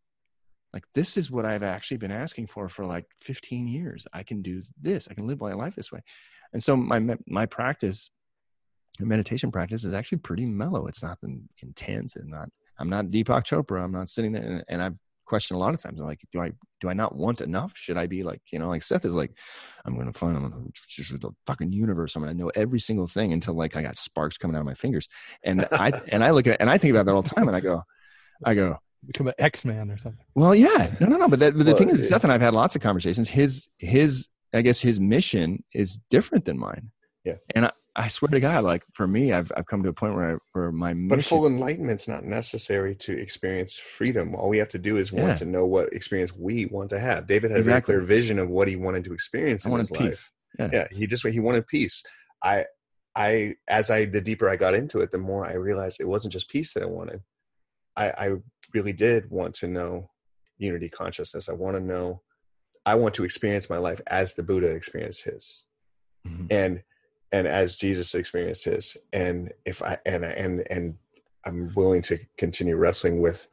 Like, 0.74 0.84
this 0.96 1.16
is 1.16 1.30
what 1.30 1.46
I've 1.46 1.62
actually 1.62 1.98
been 1.98 2.12
asking 2.12 2.48
for 2.48 2.68
for 2.68 2.86
like 2.86 3.06
15 3.22 3.68
years. 3.68 4.08
I 4.12 4.24
can 4.24 4.42
do 4.42 4.64
this. 4.82 5.08
I 5.08 5.14
can 5.14 5.28
live 5.28 5.40
my 5.40 5.54
life 5.54 5.76
this 5.76 5.92
way. 5.92 6.00
And 6.54 6.64
so 6.64 6.76
my, 6.76 7.00
my 7.28 7.46
practice, 7.46 8.10
my 9.00 9.06
meditation 9.06 9.52
practice 9.52 9.84
is 9.84 9.94
actually 9.94 10.18
pretty 10.18 10.48
mellow. 10.48 10.88
It's 10.88 11.04
not 11.04 11.20
intense. 11.62 12.16
It's 12.16 12.26
not, 12.26 12.50
I'm 12.80 12.90
not 12.90 13.06
Deepak 13.06 13.44
Chopra. 13.44 13.84
I'm 13.84 13.92
not 13.92 14.10
sitting 14.10 14.32
there 14.32 14.42
and, 14.42 14.64
and 14.68 14.82
I've 14.82 14.98
questioned 15.26 15.56
a 15.56 15.60
lot 15.60 15.74
of 15.74 15.82
times. 15.82 16.00
I'm 16.00 16.06
like, 16.06 16.22
do 16.32 16.42
I, 16.42 16.52
do 16.82 16.90
I 16.90 16.94
not 16.94 17.16
want 17.16 17.42
enough? 17.42 17.76
Should 17.76 17.98
I 17.98 18.08
be 18.08 18.24
like, 18.24 18.42
you 18.52 18.60
know, 18.60 18.70
like 18.70 18.84
Seth 18.84 19.06
is 19.06 19.16
like, 19.16 19.38
I'm 19.86 19.96
going 19.96 20.12
to 20.12 20.18
find, 20.18 20.36
I'm 20.36 20.50
going 20.50 20.66
to 20.66 20.72
just 20.88 21.22
the 21.22 21.32
fucking 21.48 21.72
universe. 21.72 22.16
I'm 22.16 22.24
going 22.24 22.36
to 22.36 22.44
know 22.44 22.52
every 22.56 22.80
single 22.80 23.08
thing 23.08 23.34
until 23.34 23.54
like 23.54 23.76
I 23.76 23.82
got 23.82 23.98
sparks 23.98 24.38
coming 24.38 24.56
out 24.56 24.60
of 24.60 24.66
my 24.66 24.74
fingers. 24.74 25.08
And 25.44 25.66
I, 25.72 25.92
and 26.10 26.24
I 26.24 26.32
look 26.32 26.48
at, 26.48 26.60
and 26.60 26.70
I 26.70 26.78
think 26.78 26.92
about 26.92 27.06
that 27.06 27.14
all 27.14 27.22
the 27.22 27.30
time. 27.30 27.48
And 27.48 27.56
I 27.58 27.62
go, 27.62 27.84
I 28.44 28.54
go, 28.54 28.78
become 29.06 29.28
an 29.28 29.34
x-man 29.38 29.92
or 29.92 29.98
something 29.98 30.26
well, 30.34 30.56
yeah, 30.56 30.94
no, 31.02 31.08
no, 31.08 31.18
no. 31.18 31.28
But, 31.28 31.40
that, 31.40 31.58
but 31.58 31.66
the 31.66 31.72
Well, 31.72 31.78
thing 31.78 31.90
is, 31.90 32.00
it- 32.00 32.08
Seth 32.08 32.24
and 32.24 32.32
I've 32.32 32.42
had 32.42 32.54
lots 32.54 32.76
of 32.76 32.82
conversations. 32.82 33.30
His, 33.30 33.68
his, 33.78 34.30
I 34.54 34.62
guess 34.62 34.80
his 34.80 35.00
mission 35.00 35.64
is 35.74 36.00
different 36.10 36.46
than 36.46 36.58
mine. 36.58 36.92
Yeah. 37.26 37.36
And 37.56 37.66
I, 37.66 37.72
I 37.96 38.08
swear 38.08 38.30
to 38.30 38.40
God, 38.40 38.64
like 38.64 38.84
for 38.92 39.08
me, 39.08 39.34
I've, 39.34 39.52
I've 39.56 39.68
come 39.68 39.84
to 39.84 39.90
a 39.90 39.94
point 39.94 40.16
where 40.16 40.36
I, 40.36 40.38
where 40.54 40.72
my 40.72 40.94
mission, 40.96 41.10
But 41.18 41.26
full 41.26 41.46
enlightenment's 41.46 42.08
not 42.08 42.24
necessary 42.24 42.96
to 42.96 43.16
experience 43.16 43.76
freedom. 43.76 44.34
All 44.34 44.50
we 44.50 44.58
have 44.58 44.70
to 44.70 44.80
do 44.80 44.98
is 44.98 45.12
want 45.12 45.28
Yeah. 45.28 45.36
to 45.36 45.46
know 45.46 45.66
what 45.68 45.94
experience 45.94 46.34
we 46.36 46.66
want 46.66 46.90
to 46.90 47.00
have. 47.00 47.28
David 47.28 47.52
had 47.52 47.60
Exactly. 47.60 47.94
a 47.94 47.98
very 47.98 48.00
clear 48.00 48.18
vision 48.18 48.40
of 48.40 48.50
what 48.50 48.68
he 48.68 48.76
wanted 48.76 49.04
to 49.04 49.14
experience 49.14 49.66
I 49.66 49.70
in 49.70 49.72
wanted 49.72 49.90
his 49.90 49.92
peace. 49.92 50.32
life. 50.60 50.72
Yeah. 50.72 50.80
Yeah, 50.82 50.88
he 50.98 51.06
just 51.08 51.26
he 51.28 51.40
wanted 51.40 51.68
peace. 51.68 52.02
I 52.44 52.66
I 53.16 53.56
as 53.68 53.92
I 53.92 54.06
the 54.06 54.22
deeper 54.22 54.50
I 54.50 54.56
got 54.56 54.74
into 54.74 55.02
it, 55.02 55.12
the 55.12 55.18
more 55.20 55.46
I 55.46 55.54
realized 55.54 56.02
it 56.02 56.08
wasn't 56.08 56.34
just 56.34 56.50
peace 56.50 56.74
that 56.74 56.82
I 56.84 56.88
wanted. 56.88 57.22
I 57.96 58.10
I 58.10 58.30
really 58.74 58.94
did 58.94 59.30
want 59.30 59.54
to 59.56 59.68
know 59.68 60.10
unity 60.58 60.90
consciousness. 60.90 61.48
I 61.48 61.54
want 61.54 61.78
to 61.78 61.84
know 61.84 62.22
I 62.88 62.96
want 62.96 63.14
to 63.16 63.24
experience 63.24 63.70
my 63.70 63.78
life 63.78 64.02
as 64.08 64.34
the 64.34 64.42
Buddha 64.44 64.72
experienced 64.72 65.24
his. 65.24 65.64
Mhm. 66.28 66.48
And 66.52 66.84
and 67.34 67.48
as 67.48 67.78
Jesus 67.78 68.16
experienced 68.16 68.66
his. 68.66 68.96
And 69.12 69.52
if 69.66 69.82
I 69.82 69.98
and 70.06 70.24
and 70.24 70.64
and 70.70 70.98
I'm 71.46 71.74
willing 71.76 72.02
to 72.04 72.20
continue 72.38 72.78
wrestling 72.78 73.22
with 73.22 73.48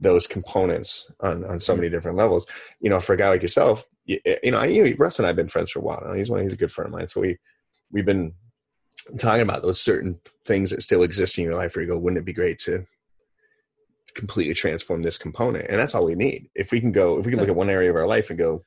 those 0.00 0.26
components 0.26 1.10
on 1.20 1.44
on 1.44 1.60
so 1.60 1.76
many 1.76 1.90
different 1.90 2.16
levels. 2.16 2.46
You 2.80 2.88
know, 2.88 3.00
for 3.00 3.12
a 3.12 3.16
guy 3.16 3.28
like 3.28 3.42
yourself, 3.42 3.86
you, 4.06 4.20
you 4.42 4.52
know, 4.52 4.60
I, 4.60 4.66
you, 4.66 4.94
Russ 4.98 5.18
and 5.18 5.26
I've 5.26 5.36
been 5.36 5.48
friends 5.48 5.72
for 5.72 5.80
a 5.80 5.82
while. 5.82 6.14
He's 6.14 6.30
one, 6.30 6.40
he's 6.42 6.52
a 6.52 6.56
good 6.56 6.72
friend 6.72 6.86
of 6.86 6.92
mine. 6.92 7.08
So 7.08 7.20
we 7.20 7.36
we've 7.90 8.06
been 8.06 8.32
talking 9.18 9.42
about 9.42 9.62
those 9.62 9.80
certain 9.80 10.20
things 10.44 10.70
that 10.70 10.82
still 10.82 11.02
exist 11.02 11.38
in 11.38 11.44
your 11.44 11.54
life 11.54 11.74
where 11.74 11.82
you 11.82 11.90
go, 11.90 11.98
wouldn't 11.98 12.18
it 12.18 12.24
be 12.24 12.32
great 12.32 12.58
to 12.60 12.86
completely 14.14 14.54
transform 14.54 15.02
this 15.02 15.18
component 15.18 15.66
and 15.68 15.78
that's 15.78 15.94
all 15.94 16.04
we 16.04 16.14
need 16.14 16.48
if 16.54 16.72
we 16.72 16.80
can 16.80 16.90
go 16.90 17.18
if 17.18 17.26
we 17.26 17.30
can 17.30 17.38
look 17.38 17.48
at 17.48 17.54
one 17.54 17.70
area 17.70 17.90
of 17.90 17.94
our 17.94 18.06
life 18.06 18.30
and 18.30 18.38
go 18.38 18.64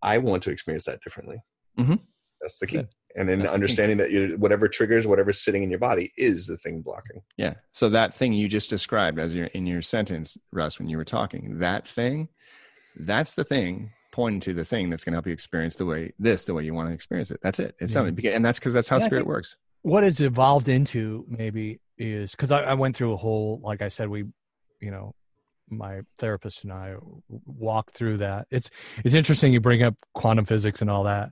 i 0.00 0.16
want 0.16 0.42
to 0.42 0.50
experience 0.50 0.84
that 0.86 1.02
differently 1.02 1.42
Mhm. 1.78 2.00
that's 2.40 2.58
the 2.58 2.66
key. 2.66 2.86
And 3.16 3.28
then 3.28 3.38
That's 3.40 3.50
the 3.50 3.54
understanding 3.54 3.98
that 3.98 4.10
you 4.10 4.36
whatever 4.38 4.68
triggers 4.68 5.06
whatever's 5.06 5.40
sitting 5.40 5.62
in 5.62 5.70
your 5.70 5.78
body 5.78 6.12
is 6.16 6.46
the 6.46 6.56
thing 6.56 6.80
blocking 6.82 7.22
Yeah. 7.36 7.54
So 7.72 7.88
that 7.90 8.14
thing 8.14 8.32
you 8.32 8.48
just 8.48 8.70
described 8.70 9.18
as 9.18 9.34
your 9.34 9.46
in 9.46 9.66
your 9.66 9.82
sentence, 9.82 10.36
Russ, 10.52 10.78
when 10.78 10.88
you 10.88 10.96
were 10.96 11.04
talking, 11.04 11.58
that 11.58 11.86
thing, 11.86 12.28
that's 12.96 13.34
the 13.34 13.44
thing 13.44 13.90
pointing 14.12 14.40
to 14.40 14.52
the 14.54 14.64
thing 14.64 14.90
that's 14.90 15.04
going 15.04 15.12
to 15.12 15.16
help 15.16 15.26
you 15.26 15.32
experience 15.32 15.76
the 15.76 15.86
way 15.86 16.12
this, 16.18 16.44
the 16.44 16.54
way 16.54 16.64
you 16.64 16.74
want 16.74 16.88
to 16.88 16.94
experience 16.94 17.30
it. 17.30 17.38
That's 17.42 17.58
it. 17.60 17.74
It's 17.78 17.94
Yeah. 17.94 18.00
Mm-hmm. 18.02 18.08
something, 18.16 18.26
and 18.34 18.44
that's 18.44 18.58
because 18.58 18.72
that's 18.72 18.88
how 18.88 18.96
And 18.96 19.04
I 19.04 19.06
spirit 19.06 19.26
works. 19.26 19.56
what 19.82 20.02
it's 20.04 20.20
evolved 20.20 20.68
into 20.68 21.24
maybe 21.28 21.80
is 21.96 22.32
because 22.32 22.50
I, 22.50 22.62
I 22.62 22.74
went 22.74 22.96
through 22.96 23.12
a 23.12 23.16
whole 23.16 23.60
like 23.62 23.82
i 23.82 23.88
said 23.88 24.08
we 24.08 24.24
you 24.80 24.90
know 24.90 25.14
my 25.68 26.00
therapist 26.18 26.64
and 26.64 26.72
i 26.72 26.94
walked 27.28 27.94
through 27.94 28.16
that 28.18 28.46
it's 28.50 28.70
it's 29.04 29.14
interesting 29.14 29.52
you 29.52 29.60
bring 29.60 29.82
up 29.82 29.94
quantum 30.14 30.44
physics 30.46 30.80
and 30.80 30.90
all 30.90 31.04
that 31.04 31.30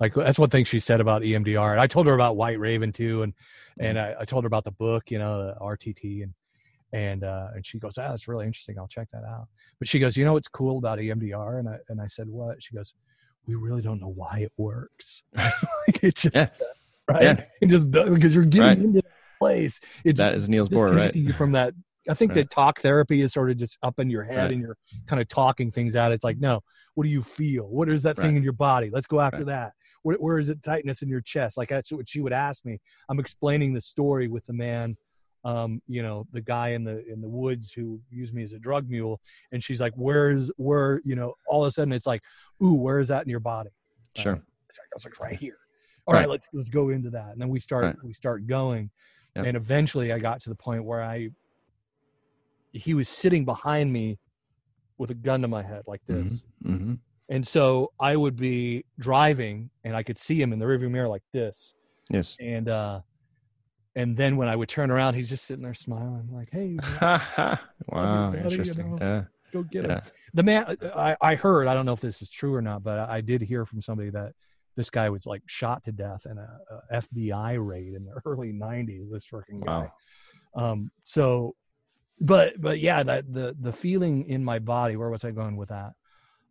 like 0.00 0.14
that's 0.14 0.38
one 0.38 0.50
thing 0.50 0.64
she 0.64 0.80
said 0.80 1.00
about 1.00 1.22
emdr 1.22 1.70
and 1.72 1.80
i 1.80 1.86
told 1.86 2.06
her 2.06 2.14
about 2.14 2.36
white 2.36 2.58
raven 2.58 2.92
too 2.92 3.22
and 3.22 3.32
and 3.80 3.98
I, 3.98 4.14
I 4.20 4.24
told 4.24 4.44
her 4.44 4.46
about 4.46 4.64
the 4.64 4.70
book 4.72 5.10
you 5.10 5.18
know 5.18 5.46
the 5.46 5.54
rtt 5.60 6.22
and 6.22 6.34
and 6.92 7.24
uh 7.24 7.48
and 7.54 7.66
she 7.66 7.78
goes 7.78 7.98
ah 7.98 8.08
that's 8.10 8.28
really 8.28 8.46
interesting 8.46 8.78
i'll 8.78 8.86
check 8.88 9.08
that 9.12 9.24
out. 9.24 9.48
But 9.78 9.88
she 9.88 9.98
goes 9.98 10.16
you 10.16 10.24
know 10.24 10.32
what's 10.34 10.48
cool 10.48 10.78
about 10.78 10.98
emdr 10.98 11.58
and 11.58 11.68
i 11.68 11.76
and 11.88 12.00
i 12.00 12.06
said 12.06 12.28
what? 12.28 12.62
She 12.62 12.74
goes 12.74 12.94
we 13.46 13.56
really 13.56 13.82
don't 13.82 14.00
know 14.00 14.08
why 14.08 14.38
it 14.38 14.52
works. 14.56 15.22
Like 15.36 16.02
it 16.02 16.14
just 16.14 16.34
right? 17.08 17.22
Yeah. 17.22 17.44
it 17.60 17.66
just 17.66 17.90
does 17.90 18.10
because 18.10 18.34
you're 18.34 18.44
getting 18.44 18.66
Right. 18.66 18.78
into 18.78 19.02
that 19.02 19.12
place. 19.40 19.80
It's 20.04 20.18
That 20.18 20.34
is 20.34 20.48
Niels 20.48 20.68
Bohr, 20.70 20.94
right? 20.96 21.14
you 21.14 21.32
from 21.32 21.52
that 21.52 21.74
i 22.08 22.14
think 22.14 22.30
Right. 22.30 22.34
that 22.36 22.50
talk 22.50 22.80
therapy 22.80 23.22
is 23.22 23.32
sort 23.32 23.50
of 23.50 23.56
just 23.56 23.76
up 23.82 23.98
in 23.98 24.08
your 24.10 24.22
head 24.24 24.36
Right. 24.38 24.50
and 24.52 24.60
you're 24.60 24.76
kind 25.06 25.20
of 25.20 25.28
talking 25.28 25.70
things 25.70 25.96
out. 25.96 26.12
It's 26.12 26.24
like 26.24 26.38
no 26.38 26.62
what 26.94 27.02
do 27.04 27.10
you 27.10 27.22
feel? 27.22 27.64
What 27.64 27.88
is 27.88 28.02
that 28.04 28.16
thing 28.16 28.36
in 28.36 28.44
your 28.44 28.52
body? 28.52 28.88
Let's 28.92 29.08
go 29.08 29.20
after 29.20 29.44
that 29.46 29.72
where, 30.04 30.16
where 30.18 30.38
is 30.38 30.48
it 30.48 30.62
tightness 30.62 31.02
in 31.02 31.08
your 31.08 31.20
chest 31.20 31.56
like 31.56 31.68
that's 31.68 31.90
what 31.90 32.08
she 32.08 32.20
would 32.20 32.32
ask 32.32 32.64
me 32.64 32.78
i'm 33.08 33.18
explaining 33.18 33.74
the 33.74 33.80
story 33.80 34.28
with 34.28 34.46
the 34.46 34.52
man 34.52 34.96
um, 35.46 35.82
you 35.86 36.02
know, 36.02 36.26
the 36.32 36.40
guy 36.40 36.70
in 36.70 36.84
the 36.84 37.04
in 37.06 37.20
the 37.20 37.28
woods 37.28 37.70
who 37.70 38.00
used 38.10 38.32
me 38.32 38.42
as 38.44 38.52
a 38.54 38.58
drug 38.58 38.88
mule, 38.88 39.20
and 39.52 39.62
she's 39.62 39.78
like, 39.78 39.92
"Where's 39.94 40.50
where?" 40.56 41.02
You 41.04 41.16
know, 41.16 41.34
all 41.46 41.62
of 41.62 41.68
a 41.68 41.70
sudden 41.70 41.92
it's 41.92 42.06
like, 42.06 42.22
"Ooh, 42.62 42.72
where 42.72 42.98
is 42.98 43.08
that 43.08 43.24
in 43.24 43.28
your 43.28 43.40
body?" 43.40 43.68
Sure. 44.16 44.32
It's 44.70 44.78
like, 44.78 44.86
I 44.90 44.94
was 44.94 45.04
like, 45.04 45.20
"Right 45.20 45.38
here." 45.38 45.58
All 46.06 46.14
right, 46.14 46.20
Right. 46.20 46.30
let's 46.30 46.48
let's 46.54 46.70
go 46.70 46.88
into 46.88 47.10
that, 47.10 47.32
and 47.32 47.38
then 47.38 47.50
we 47.50 47.60
start 47.60 47.84
Right. 47.84 47.96
we 48.02 48.14
start 48.14 48.46
going, 48.46 48.90
Yep. 49.36 49.44
and 49.44 49.56
eventually 49.58 50.12
I 50.12 50.18
got 50.18 50.40
to 50.40 50.48
the 50.48 50.54
point 50.56 50.82
where 50.82 51.02
I 51.02 51.28
he 52.72 52.94
was 52.94 53.10
sitting 53.10 53.44
behind 53.44 53.92
me 53.92 54.18
with 54.96 55.10
a 55.10 55.14
gun 55.14 55.42
to 55.42 55.48
my 55.48 55.62
head 55.62 55.82
like 55.86 56.00
this. 56.06 56.42
hmm 56.62 56.94
And 57.30 57.46
so 57.46 57.92
I 57.98 58.16
would 58.16 58.36
be 58.36 58.84
driving 58.98 59.70
and 59.84 59.96
I 59.96 60.02
could 60.02 60.18
see 60.18 60.40
him 60.40 60.52
in 60.52 60.58
the 60.58 60.66
rearview 60.66 60.90
mirror 60.90 61.08
like 61.08 61.22
this. 61.32 61.74
Yes. 62.10 62.36
And 62.40 62.68
uh 62.68 63.00
and 63.96 64.16
then 64.16 64.36
when 64.36 64.48
I 64.48 64.56
would 64.56 64.68
turn 64.68 64.90
around, 64.90 65.14
he's 65.14 65.28
just 65.30 65.44
sitting 65.44 65.62
there 65.62 65.72
smiling, 65.72 66.28
like, 66.32 66.48
"Hey, 66.50 66.76
wow. 67.00 67.58
everybody, 68.32 68.38
you 68.38 68.44
Interesting. 68.50 68.90
know, 68.90 68.98
Yeah. 69.00 69.24
go 69.52 69.62
get 69.62 69.84
Yeah. 69.84 69.94
him." 69.94 70.02
The 70.34 70.42
man, 70.42 70.76
I, 70.96 71.16
I 71.20 71.34
heard, 71.36 71.68
I 71.68 71.74
don't 71.74 71.86
know 71.86 71.92
if 71.92 72.00
this 72.00 72.20
is 72.20 72.28
true 72.28 72.52
or 72.54 72.60
not, 72.60 72.82
but 72.82 72.98
I 72.98 73.20
did 73.20 73.40
hear 73.40 73.64
from 73.64 73.80
somebody 73.80 74.10
that 74.10 74.32
this 74.76 74.90
guy 74.90 75.08
was 75.10 75.26
like 75.26 75.42
shot 75.46 75.84
to 75.84 75.92
death 75.92 76.26
in 76.28 76.38
a, 76.38 76.58
a 76.92 77.00
FBI 77.02 77.56
raid 77.64 77.94
in 77.94 78.04
the 78.04 78.20
early 78.26 78.52
'90s. 78.52 79.10
This 79.12 79.26
freaking 79.28 79.64
guy. 79.64 79.88
Wow. 80.54 80.72
Um. 80.72 80.90
So, 81.04 81.54
but 82.20 82.60
but 82.60 82.80
yeah, 82.80 83.04
that 83.04 83.32
the 83.32 83.56
the 83.60 83.72
feeling 83.72 84.28
in 84.28 84.44
my 84.44 84.58
body. 84.58 84.96
Where 84.96 85.08
was 85.10 85.24
I 85.24 85.30
going 85.30 85.56
with 85.56 85.68
that? 85.68 85.92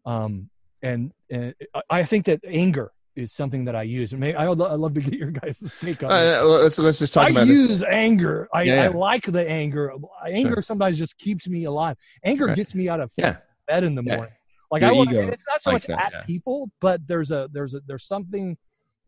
Um. 0.05 0.49
And 0.83 1.11
and 1.29 1.55
I- 1.73 1.81
I 1.89 2.03
think 2.03 2.25
that 2.25 2.41
anger 2.45 2.91
is 3.15 3.31
something 3.31 3.65
that 3.65 3.75
I 3.75 3.83
use. 3.83 4.11
And 4.13 4.23
I 4.25 4.49
would 4.49 4.59
I'd 4.61 4.79
love 4.79 4.93
to 4.95 5.01
get 5.01 5.13
your 5.13 5.31
guys' 5.31 5.61
take 5.81 6.03
on 6.03 6.11
Uh, 6.11 6.15
it. 6.15 6.43
let's 6.45 6.77
let's 6.79 6.99
just 6.99 7.13
talk 7.13 7.27
I 7.27 7.29
about 7.29 7.43
it. 7.47 7.49
use 7.53 7.83
anger. 7.83 8.47
I, 8.53 8.63
Yeah, 8.63 8.83
I 8.83 8.87
like 8.87 9.23
the 9.25 9.47
anger. 9.49 9.93
Anger 10.27 10.55
Sure. 10.55 10.61
sometimes 10.61 10.97
just 10.97 11.17
keeps 11.17 11.47
me 11.47 11.63
alive. 11.65 11.95
Anger 12.23 12.47
Right. 12.47 12.55
gets 12.55 12.75
me 12.75 12.89
out 12.89 12.99
of 12.99 13.11
Yeah. 13.17 13.37
bed 13.67 13.83
in 13.83 13.95
the 13.95 14.03
Yeah. 14.03 14.15
morning. 14.17 14.33
Like 14.71 14.81
Your 14.81 14.89
I 14.91 14.93
want. 14.93 15.11
It's 15.13 15.45
not 15.47 15.61
so 15.61 15.71
much 15.71 15.85
that, 15.85 15.99
at 16.07 16.11
yeah. 16.13 16.21
people, 16.23 16.71
but 16.81 17.05
there's 17.07 17.31
a 17.31 17.47
there's 17.53 17.75
a 17.75 17.81
there's 17.87 18.03
something 18.05 18.57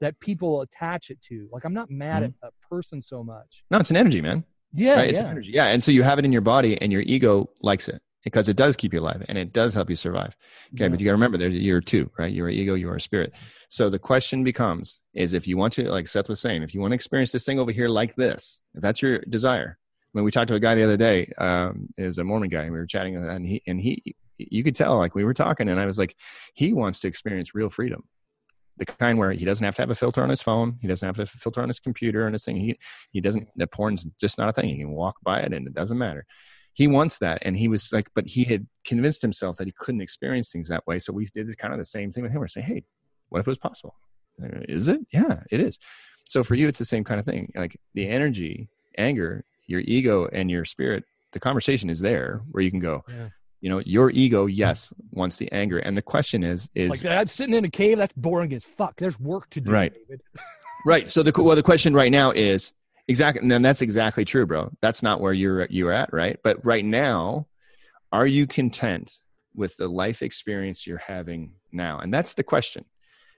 that 0.02 0.20
people 0.20 0.62
attach 0.62 1.10
it 1.10 1.20
to. 1.24 1.50
Like 1.52 1.64
I'm 1.66 1.74
not 1.74 1.90
mad 1.90 2.22
Mm-hmm. 2.24 2.46
at 2.46 2.52
a 2.54 2.68
person 2.70 3.02
so 3.02 3.24
much. 3.24 3.64
No, 3.72 3.80
it's 3.80 3.90
an 3.90 3.98
energy, 3.98 4.22
man. 4.22 4.44
Yeah, 4.74 4.98
right? 4.98 5.10
It's 5.10 5.20
an 5.20 5.26
energy. 5.28 5.52
Yeah. 5.54 5.66
And 5.68 5.82
so 5.84 5.92
you 5.92 6.04
have 6.04 6.20
it 6.20 6.26
in 6.26 6.32
your 6.32 6.42
body 6.42 6.80
and 6.80 6.92
your 6.92 7.02
ego 7.02 7.50
likes 7.62 7.90
it 7.90 8.02
because 8.26 8.50
it 8.50 8.58
does 8.58 8.76
keep 8.76 8.94
you 8.94 9.00
alive 9.00 9.24
and 9.30 9.38
it 9.38 9.54
does 9.54 9.74
help 9.74 9.90
you 9.90 9.96
survive. 9.96 10.36
Okay. 10.74 10.90
But 10.90 11.00
you 11.00 11.06
got 11.06 11.12
to 11.12 11.16
remember 11.16 11.38
there's 11.38 11.54
you're 11.54 11.80
two, 11.80 12.12
right? 12.18 12.34
You're 12.34 12.50
an 12.50 12.56
ego, 12.56 12.74
you 12.74 12.90
are 12.90 12.98
a 12.98 13.02
spirit. 13.02 13.32
So 13.70 13.90
the 13.90 14.00
question 14.00 14.44
becomes 14.44 15.00
is 15.14 15.34
if 15.34 15.48
you 15.48 15.56
want 15.56 15.74
to, 15.74 15.90
like 15.90 16.08
Seth 16.08 16.28
was 16.28 16.42
saying, 16.42 16.64
if 16.64 16.74
you 16.74 16.82
want 16.82 16.92
to 16.92 16.96
experience 16.96 17.32
this 17.32 17.46
thing 17.46 17.60
over 17.60 17.72
here 17.72 17.88
like 17.88 18.16
this, 18.18 18.60
if 18.74 18.82
that's 18.82 19.02
your 19.02 19.20
desire. 19.20 19.78
When 20.12 20.24
we 20.24 20.32
talked 20.32 20.48
to 20.48 20.56
a 20.56 20.62
guy 20.62 20.76
the 20.76 20.84
other 20.84 20.98
day, 20.98 21.32
um, 21.38 21.90
it 21.98 22.06
was 22.06 22.18
a 22.18 22.24
Mormon 22.24 22.50
guy, 22.50 22.64
and 22.64 22.72
we 22.72 22.80
were 22.80 22.86
chatting, 22.86 23.18
and 23.18 23.46
he 23.46 23.62
and 23.68 23.82
he, 23.82 24.16
you 24.38 24.64
could 24.64 24.74
tell, 24.74 24.98
like 24.98 25.14
we 25.14 25.26
were 25.26 25.34
talking, 25.34 25.68
and 25.68 25.78
I 25.78 25.86
was 25.86 26.00
like, 26.00 26.16
he 26.54 26.72
wants 26.72 27.02
to 27.02 27.10
experience 27.10 27.54
real 27.54 27.68
freedom, 27.68 28.06
the 28.78 28.86
kind 28.86 29.20
where 29.20 29.34
he 29.34 29.44
doesn't 29.44 29.66
have 29.66 29.76
to 29.76 29.82
have 29.82 29.90
a 29.90 29.96
filter 29.96 30.24
on 30.24 30.30
his 30.30 30.42
phone, 30.42 30.78
he 30.82 30.88
doesn't 30.88 31.06
have 31.06 31.18
to 31.18 31.26
filter 31.26 31.62
on 31.62 31.68
his 31.68 31.82
computer 31.82 32.26
and 32.26 32.34
his 32.34 32.46
thing. 32.46 32.56
He 32.56 32.80
he 33.12 33.20
doesn't. 33.20 33.50
The 33.56 33.68
porn's 33.68 34.06
just 34.18 34.38
not 34.38 34.48
a 34.48 34.54
thing. 34.54 34.70
He 34.70 34.78
can 34.78 34.92
walk 34.92 35.18
by 35.22 35.42
it, 35.42 35.52
and 35.52 35.68
it 35.68 35.74
doesn't 35.74 35.98
matter. 35.98 36.26
He 36.76 36.88
wants 36.88 37.20
that, 37.20 37.40
and 37.44 37.56
he 37.56 37.70
was 37.70 37.92
like, 37.94 38.10
but 38.14 38.28
he 38.28 38.44
had 38.44 38.68
convinced 38.84 39.22
himself 39.22 39.56
that 39.58 39.66
he 39.66 39.74
couldn't 39.80 40.02
experience 40.02 40.52
things 40.52 40.68
that 40.68 40.86
way. 40.86 41.00
So 41.00 41.14
we 41.14 41.26
did 41.34 41.48
this 41.48 41.56
kind 41.56 41.74
of 41.74 41.80
the 41.80 41.86
same 41.86 42.12
thing 42.12 42.22
with 42.22 42.34
him. 42.34 42.42
We're 42.42 42.50
saying, 42.50 42.68
hey, 42.68 42.84
what 43.30 43.40
if 43.40 43.48
it 43.48 43.52
was 43.52 43.58
possible? 43.58 43.96
Is 44.40 44.90
it? 44.90 45.00
Yeah, 45.14 45.42
it 45.50 45.62
is. 45.62 45.80
So 46.28 46.44
for 46.44 46.56
you, 46.56 46.68
it's 46.68 46.78
the 46.78 46.84
same 46.84 47.06
kind 47.06 47.18
of 47.18 47.26
thing. 47.26 47.54
Like 47.56 47.80
the 47.94 48.10
energy, 48.10 48.68
anger, 48.98 49.46
your 49.68 49.80
ego, 49.82 50.28
and 50.28 50.52
your 50.52 50.66
spirit. 50.66 51.06
The 51.32 51.40
conversation 51.40 51.90
is 51.90 52.02
there 52.02 52.42
where 52.52 52.62
you 52.62 52.72
can 52.72 52.82
go. 52.82 53.06
Yeah. 53.08 53.30
You 53.62 53.70
know, 53.70 53.80
your 53.86 54.12
ego, 54.12 54.46
yes, 54.46 54.94
wants 55.12 55.38
the 55.38 55.50
anger, 55.54 55.80
and 55.80 55.96
the 55.96 56.02
question 56.02 56.44
is, 56.44 56.70
is 56.76 56.90
Like 56.90 57.00
that 57.00 57.30
sitting 57.30 57.56
in 57.56 57.64
a 57.64 57.70
cave. 57.70 58.00
That's 58.00 58.14
boring 58.14 58.54
as 58.54 58.66
fuck. 58.66 58.98
There's 58.98 59.18
work 59.18 59.50
to 59.52 59.62
do. 59.62 59.72
Right. 59.72 59.94
David. 59.94 60.22
Right. 60.86 61.10
So 61.10 61.24
the 61.24 61.32
well, 61.42 61.56
the 61.56 61.64
question 61.64 61.94
right 61.94 62.12
now 62.12 62.32
is 62.32 62.74
exactly, 63.08 63.50
and 63.50 63.66
that's 63.66 63.82
exactly 63.82 64.26
true, 64.26 64.46
bro. 64.46 64.72
That's 64.82 65.04
not 65.04 65.22
where 65.22 65.34
you're 65.34 65.66
you're 65.70 65.92
at, 65.92 66.12
right? 66.14 66.38
But 66.44 66.64
right 66.66 66.86
now, 66.86 67.48
are 68.12 68.28
you 68.28 68.48
content 68.48 69.18
with 69.54 69.76
the 69.78 69.88
life 69.88 70.22
experience 70.22 70.86
you're 70.86 70.98
having 70.98 71.54
now? 71.72 72.00
And 72.00 72.14
that's 72.14 72.34
the 72.34 72.44
question. 72.44 72.86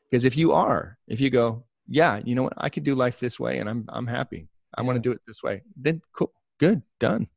Because 0.10 0.26
if 0.26 0.38
you 0.38 0.54
are, 0.54 0.98
if 1.08 1.20
you 1.20 1.30
go, 1.30 1.66
yeah, 1.88 2.22
you 2.24 2.36
know 2.36 2.44
what, 2.44 2.54
I 2.58 2.70
could 2.70 2.84
do 2.84 2.96
life 2.96 3.20
this 3.20 3.40
way, 3.40 3.60
and 3.60 3.70
I'm 3.70 3.86
I'm 3.90 4.08
happy. 4.08 4.48
I 4.76 4.82
want 4.82 4.98
to 4.98 5.02
do 5.02 5.12
it 5.12 5.22
this 5.26 5.44
way. 5.44 5.64
Then 5.76 6.02
cool, 6.14 6.32
good, 6.60 6.82
done. 7.00 7.28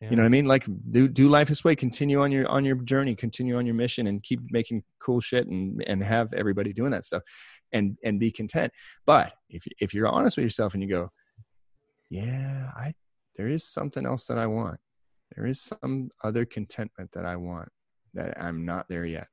You 0.00 0.14
know 0.14 0.22
what 0.22 0.26
I 0.26 0.30
mean? 0.30 0.44
Like 0.44 0.64
do 0.90 1.08
do 1.08 1.28
life 1.28 1.48
this 1.48 1.64
way. 1.64 1.74
Continue 1.74 2.20
on 2.22 2.30
your 2.30 2.46
on 2.46 2.64
your 2.64 2.76
journey. 2.76 3.16
Continue 3.16 3.56
on 3.58 3.66
your 3.66 3.74
mission, 3.74 4.06
and 4.06 4.22
keep 4.22 4.40
making 4.50 4.84
cool 5.00 5.20
shit, 5.20 5.48
and 5.48 5.82
and 5.88 6.04
have 6.04 6.32
everybody 6.32 6.72
doing 6.72 6.92
that 6.92 7.04
stuff, 7.04 7.24
and 7.72 7.96
and 8.04 8.20
be 8.20 8.30
content. 8.30 8.72
But 9.06 9.32
if 9.50 9.64
if 9.80 9.94
you're 9.94 10.06
honest 10.06 10.36
with 10.36 10.44
yourself 10.44 10.74
and 10.74 10.82
you 10.84 10.88
go, 10.88 11.10
yeah, 12.10 12.70
I 12.76 12.94
there 13.36 13.48
is 13.48 13.64
something 13.64 14.04
else 14.06 14.26
that 14.26 14.38
I 14.38 14.46
want. 14.46 14.78
There 15.36 15.46
is 15.46 15.60
some 15.60 16.10
other 16.24 16.44
contentment 16.44 17.12
that 17.12 17.24
I 17.24 17.36
want 17.36 17.68
that 18.14 18.40
I'm 18.42 18.64
not 18.64 18.88
there 18.88 19.04
yet. 19.04 19.28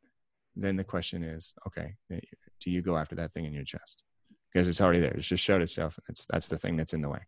Then 0.56 0.76
the 0.76 0.84
question 0.84 1.24
is, 1.24 1.54
okay, 1.68 1.96
do 2.10 2.70
you 2.72 2.82
go 2.82 2.98
after 2.98 3.16
that 3.16 3.32
thing 3.32 3.46
in 3.46 3.54
your 3.54 3.64
chest? 3.64 4.04
Because 4.52 4.68
it's 4.68 4.80
already 4.82 5.00
there. 5.00 5.12
It's 5.12 5.28
just 5.28 5.44
showed 5.44 5.62
itself. 5.62 6.00
It's 6.10 6.26
that's 6.30 6.48
the 6.48 6.58
thing 6.58 6.78
that's 6.78 6.94
in 6.94 7.02
the 7.02 7.10
way. 7.10 7.22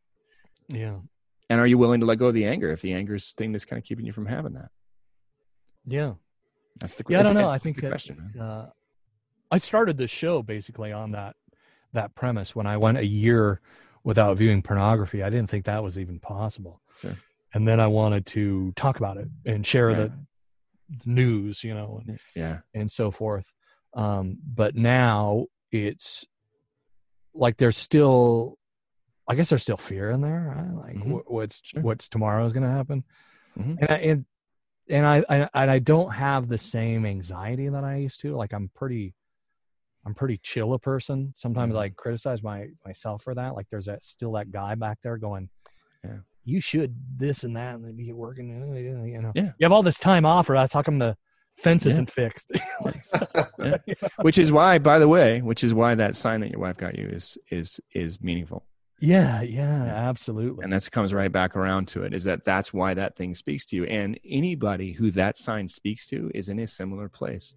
Yeah. 0.69 0.97
And 1.49 1.61
are 1.61 1.67
you 1.67 1.77
willing 1.77 2.01
to 2.01 2.05
let 2.05 2.17
go 2.17 2.27
of 2.27 2.33
the 2.33 2.45
anger 2.45 2.69
if 2.69 2.81
the 2.81 2.93
anger 2.93 3.15
is 3.15 3.33
the 3.33 3.41
thing 3.41 3.51
that's 3.53 3.65
kind 3.65 3.79
of 3.79 3.85
keeping 3.85 4.05
you 4.05 4.11
from 4.11 4.25
having 4.25 4.53
that? 4.53 4.69
Yeah. 5.85 6.13
That's 6.79 6.95
the 6.95 7.03
Yeah, 7.07 7.21
I 7.21 7.23
don't 7.23 7.35
know. 7.35 7.49
I 7.49 7.57
think 7.57 7.81
that, 7.81 7.89
question. 7.89 8.31
uh, 8.39 8.67
I 9.49 9.57
started 9.57 9.97
the 9.97 10.07
show 10.07 10.43
basically 10.43 10.91
on 10.91 11.11
that 11.11 11.35
that 11.93 12.13
premise 12.15 12.55
when 12.55 12.67
I 12.67 12.77
went 12.77 12.97
a 12.97 13.05
year 13.05 13.61
without 14.07 14.37
viewing 14.37 14.61
pornography. 14.61 15.21
I 15.21 15.29
didn't 15.29 15.49
think 15.49 15.65
that 15.65 15.83
was 15.83 15.97
even 15.99 16.17
possible. 16.17 16.81
Sure. 16.99 17.15
And 17.53 17.67
then 17.67 17.79
I 17.81 17.87
wanted 17.87 18.25
to 18.27 18.71
talk 18.77 18.97
about 18.97 19.17
it 19.17 19.27
and 19.45 19.67
share 19.67 19.89
Yeah. 19.91 19.95
the 19.97 20.13
news, 21.05 21.61
you 21.63 21.73
know, 21.73 22.01
and, 22.07 22.17
Yeah. 22.33 22.59
and 22.73 22.89
so 22.89 23.11
forth. 23.11 23.45
Um, 23.93 24.37
but 24.45 24.75
now 24.75 25.47
it's 25.73 26.25
like 27.33 27.57
there's 27.57 27.77
still, 27.77 28.57
I 29.27 29.35
guess 29.35 29.49
there's 29.49 29.63
still 29.63 29.75
fear 29.77 30.09
in 30.11 30.21
there. 30.21 30.53
Right? 30.55 30.73
Like 30.87 30.95
Mhm. 30.95 31.21
wh- 31.25 31.29
what's 31.31 31.61
Sure. 31.65 31.81
what's 31.81 32.07
tomorrow 32.07 32.45
is 32.45 32.53
going 32.53 32.63
to 32.63 32.69
happen, 32.69 33.03
Mhm. 33.59 33.77
and 33.81 33.89
I, 33.89 33.95
and 33.97 34.25
and 34.89 35.05
I, 35.05 35.17
I 35.27 35.49
and 35.53 35.69
I 35.71 35.79
don't 35.79 36.11
have 36.13 36.47
the 36.47 36.57
same 36.57 37.05
anxiety 37.05 37.67
that 37.67 37.83
I 37.83 37.97
used 37.97 38.21
to. 38.21 38.37
Like 38.37 38.53
I'm 38.53 38.69
pretty, 38.69 39.13
I'm 40.07 40.13
pretty 40.15 40.39
chill 40.41 40.73
a 40.73 40.79
person. 40.79 41.33
Sometimes 41.35 41.73
Mhm. 41.75 41.79
I 41.79 41.89
criticize 41.89 42.41
my 42.41 42.67
myself 42.85 43.23
for 43.23 43.35
that. 43.35 43.55
Like 43.55 43.67
there's 43.69 43.85
that 43.85 44.01
still 44.03 44.31
that 44.33 44.51
guy 44.51 44.73
back 44.75 44.99
there 45.03 45.17
going, 45.17 45.49
Yeah. 46.03 46.19
you 46.45 46.61
should 46.61 46.95
this 47.17 47.43
and 47.43 47.55
that 47.57 47.75
and 47.75 47.97
be 47.97 48.13
working. 48.13 48.49
You 49.05 49.21
know, 49.21 49.31
Yeah. 49.35 49.51
you 49.59 49.63
have 49.65 49.73
all 49.73 49.83
this 49.83 49.99
time 49.99 50.25
off, 50.25 50.49
or 50.49 50.55
else 50.55 50.71
how 50.71 50.81
come 50.81 50.97
the 50.97 51.17
fence 51.57 51.85
Yeah. 51.85 51.91
isn't 51.91 52.09
fixed? 52.11 52.49
Yeah. 53.59 53.77
which 54.21 54.37
is 54.37 54.51
why, 54.51 54.77
by 54.77 54.97
the 54.99 55.07
way, 55.09 55.41
which 55.41 55.61
is 55.63 55.73
why 55.73 55.93
that 55.95 56.15
sign 56.15 56.39
that 56.41 56.51
your 56.51 56.61
wife 56.61 56.77
got 56.77 56.97
you 56.97 57.07
is 57.07 57.37
is 57.51 57.81
is 57.93 58.21
meaningful. 58.21 58.65
yeah, 59.01 59.41
yeah, 59.41 59.83
absolutely. 60.09 60.63
and 60.63 60.71
that 60.73 60.89
comes 60.91 61.13
right 61.13 61.31
back 61.31 61.55
around 61.55 61.87
to 61.89 62.03
it 62.03 62.13
is 62.13 62.23
that 62.23 62.45
that's 62.45 62.73
why 62.73 62.93
that 62.93 63.15
thing 63.17 63.33
speaks 63.33 63.65
to 63.67 63.75
you 63.75 63.83
and 63.85 64.17
anybody 64.25 64.91
who 64.93 65.11
that 65.11 65.37
sign 65.37 65.67
speaks 65.67 66.07
to 66.07 66.31
is 66.33 66.47
in 66.49 66.57
a 66.59 66.65
similar 66.67 67.09
place 67.09 67.53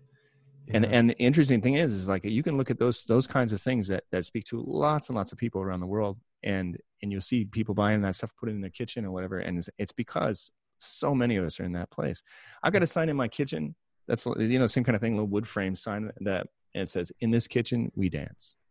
Yeah. 0.72 0.88
and 0.90 1.10
the 1.10 1.18
interesting 1.18 1.60
thing 1.60 1.74
is 1.74 1.92
is 1.92 2.08
like 2.08 2.24
you 2.24 2.42
can 2.42 2.56
look 2.56 2.70
at 2.70 2.78
those 2.78 3.04
those 3.04 3.26
kinds 3.26 3.52
of 3.52 3.60
things 3.60 3.88
that 3.88 4.04
that 4.12 4.24
speak 4.24 4.44
to 4.44 4.62
lots 4.66 5.08
and 5.08 5.16
lots 5.16 5.32
of 5.32 5.38
people 5.38 5.60
around 5.60 5.80
the 5.80 5.86
world 5.86 6.18
and 6.42 6.78
and 7.02 7.10
you'll 7.10 7.20
see 7.20 7.44
people 7.44 7.74
buying 7.74 8.02
that 8.02 8.14
stuff 8.14 8.32
put 8.38 8.48
it 8.48 8.52
in 8.52 8.60
their 8.60 8.70
kitchen 8.70 9.04
or 9.04 9.10
whatever 9.10 9.38
and 9.38 9.58
it's, 9.58 9.70
it's 9.78 9.92
because 9.92 10.50
so 10.78 11.14
many 11.14 11.36
of 11.36 11.44
us 11.44 11.60
are 11.60 11.64
in 11.64 11.72
that 11.72 11.90
place. 11.90 12.22
I've 12.62 12.72
got 12.72 12.82
a 12.82 12.86
sign 12.86 13.08
in 13.08 13.16
my 13.16 13.28
kitchen 13.28 13.74
that's 14.08 14.26
you 14.26 14.58
know 14.58 14.66
same 14.66 14.84
kind 14.84 14.96
of 14.96 15.02
thing 15.02 15.14
little 15.14 15.28
wood 15.28 15.46
frame 15.46 15.74
sign 15.74 16.10
that 16.20 16.46
and 16.74 16.82
it 16.82 16.88
says 16.88 17.12
in 17.20 17.30
this 17.30 17.46
kitchen 17.46 17.90
we 17.94 18.08
dance. 18.08 18.54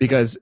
Because 0.00 0.38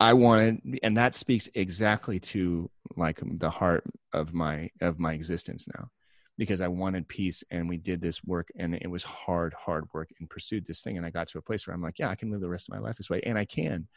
I 0.00 0.14
wanted, 0.14 0.80
and 0.82 0.96
that 0.96 1.14
speaks 1.14 1.48
exactly 1.54 2.18
to 2.20 2.70
like 2.96 3.20
the 3.22 3.50
heart 3.50 3.84
of 4.12 4.34
my 4.34 4.70
of 4.80 4.98
my 4.98 5.12
existence 5.12 5.66
now, 5.74 5.88
because 6.38 6.60
I 6.60 6.68
wanted 6.68 7.08
peace, 7.08 7.44
and 7.50 7.68
we 7.68 7.76
did 7.76 8.00
this 8.00 8.24
work, 8.24 8.48
and 8.56 8.74
it 8.74 8.90
was 8.90 9.02
hard, 9.02 9.54
hard 9.54 9.84
work, 9.92 10.10
and 10.18 10.28
pursued 10.28 10.66
this 10.66 10.80
thing, 10.80 10.96
and 10.96 11.04
I 11.04 11.10
got 11.10 11.28
to 11.28 11.38
a 11.38 11.42
place 11.42 11.66
where 11.66 11.74
I'm 11.74 11.82
like, 11.82 11.98
yeah, 11.98 12.08
I 12.08 12.14
can 12.14 12.30
live 12.30 12.40
the 12.40 12.48
rest 12.48 12.68
of 12.68 12.74
my 12.74 12.80
life 12.80 12.96
this 12.96 13.10
way, 13.10 13.20
and 13.22 13.38
I 13.38 13.44
can. 13.44 13.88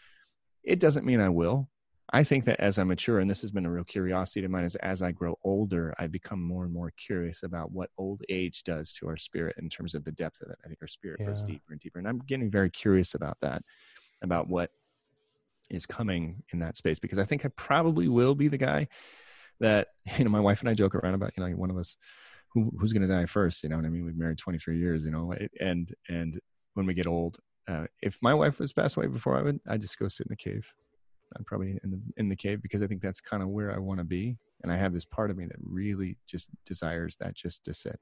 It 0.64 0.80
doesn't 0.80 1.06
mean 1.06 1.22
I 1.22 1.30
will. 1.30 1.70
I 2.14 2.24
think 2.24 2.46
that 2.46 2.60
as 2.60 2.78
I 2.78 2.84
mature, 2.84 3.20
and 3.20 3.30
this 3.30 3.42
has 3.42 3.52
been 3.52 3.66
a 3.66 3.72
real 3.72 3.84
curiosity 3.84 4.42
to 4.42 4.50
mine, 4.50 4.64
is 4.64 4.76
as 4.78 5.02
I 5.02 5.12
grow 5.12 5.40
older, 5.44 5.94
I 5.98 6.08
become 6.08 6.42
more 6.42 6.66
and 6.66 6.74
more 6.74 6.92
curious 6.98 7.42
about 7.42 7.72
what 7.72 7.90
old 7.98 8.22
age 8.30 8.64
does 8.64 8.94
to 8.96 9.08
our 9.08 9.18
spirit 9.18 9.56
in 9.58 9.70
terms 9.70 9.96
of 9.96 10.04
the 10.04 10.12
depth 10.12 10.42
of 10.42 10.52
it. 10.52 10.58
I 10.64 10.68
think 10.68 10.80
our 10.82 10.88
spirit 10.88 11.22
goes 11.26 11.42
Yeah. 11.42 11.54
deeper 11.54 11.72
and 11.72 11.80
deeper, 11.80 12.00
and 12.00 12.08
I'm 12.08 12.20
getting 12.20 12.52
very 12.52 12.70
curious 12.70 13.16
about 13.16 13.38
that, 13.42 13.64
about 14.22 14.48
what 14.48 14.72
is 15.70 15.86
coming 15.86 16.44
in 16.54 16.60
that 16.60 16.78
space 16.78 17.00
because 17.00 17.18
I 17.18 17.24
think 17.24 17.44
I 17.44 17.50
probably 17.56 18.08
will 18.08 18.36
be 18.36 18.48
the 18.48 18.58
guy 18.58 18.88
that 19.60 19.90
you 20.18 20.24
know 20.24 20.32
my 20.32 20.40
wife 20.40 20.62
and 20.62 20.70
I 20.70 20.74
joke 20.74 20.96
around 20.96 21.14
about 21.14 21.32
you 21.38 21.44
know 21.44 21.50
one 21.56 21.70
of 21.70 21.78
us 21.78 21.98
who 22.54 22.72
who's 22.80 22.94
going 22.94 23.08
to 23.08 23.14
die 23.14 23.26
first 23.26 23.64
you 23.64 23.70
know 23.70 23.78
what 23.78 23.86
I 23.86 23.90
mean? 23.90 24.06
We've 24.06 24.18
married 24.18 24.38
23 24.38 24.78
years 24.78 25.04
you 25.06 25.12
know 25.12 25.34
and 25.60 25.94
and 26.10 26.40
when 26.74 26.86
we 26.86 26.94
get 26.94 27.08
old 27.08 27.40
uh, 27.68 27.86
if 28.02 28.20
my 28.22 28.34
wife 28.34 28.60
was 28.60 28.74
passed 28.74 28.96
away 28.96 29.08
before 29.08 29.38
I 29.38 29.42
would 29.42 29.60
I'd 29.68 29.82
just 29.82 29.98
go 29.98 30.08
sit 30.08 30.28
in 30.28 30.32
the 30.32 30.36
cave. 30.36 30.72
I'd 31.36 31.46
probably 31.46 31.80
in 31.84 31.92
the 31.92 32.00
in 32.18 32.30
the 32.30 32.36
cave 32.36 32.62
because 32.62 32.84
I 32.84 32.88
think 32.88 33.02
that's 33.02 33.22
kind 33.22 33.42
of 33.42 33.50
where 33.50 33.74
I 33.74 33.80
want 33.80 34.00
to 34.00 34.04
be. 34.04 34.38
And 34.64 34.72
I 34.72 34.78
have 34.78 34.94
this 34.94 35.06
part 35.06 35.32
of 35.32 35.38
me 35.38 35.46
that 35.46 35.58
really 35.62 36.18
just 36.28 36.50
desires 36.66 37.16
that 37.20 37.36
just 37.36 37.66
to 37.66 37.74
sit 37.74 38.00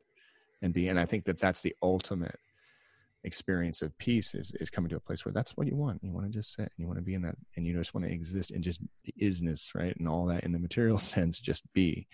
and 0.61 0.73
be. 0.73 0.87
And 0.87 0.99
I 0.99 1.05
think 1.05 1.25
that 1.25 1.39
that's 1.39 1.61
the 1.61 1.75
ultimate 1.81 2.39
experience 3.23 3.81
of 3.81 3.97
peace 3.97 4.35
is, 4.35 4.53
is 4.59 4.69
coming 4.69 4.89
to 4.89 4.95
a 4.97 4.99
place 4.99 5.25
where 5.25 5.33
that's 5.33 5.55
what 5.55 5.67
you 5.67 5.75
want. 5.75 6.03
You 6.03 6.11
want 6.11 6.25
to 6.25 6.31
just 6.31 6.53
sit 6.53 6.63
and 6.63 6.71
you 6.77 6.87
want 6.87 6.97
to 6.97 7.03
be 7.03 7.13
in 7.13 7.21
that 7.23 7.35
and 7.55 7.65
you 7.65 7.73
just 7.73 7.93
want 7.93 8.05
to 8.05 8.11
exist 8.11 8.51
and 8.51 8.63
just 8.63 8.81
the 9.05 9.13
isness, 9.21 9.73
right? 9.75 9.95
And 9.97 10.07
all 10.07 10.25
that 10.27 10.43
in 10.43 10.51
the 10.51 10.59
material 10.59 10.97
sense, 11.13 11.39
just 11.39 11.63
be. 11.73 12.07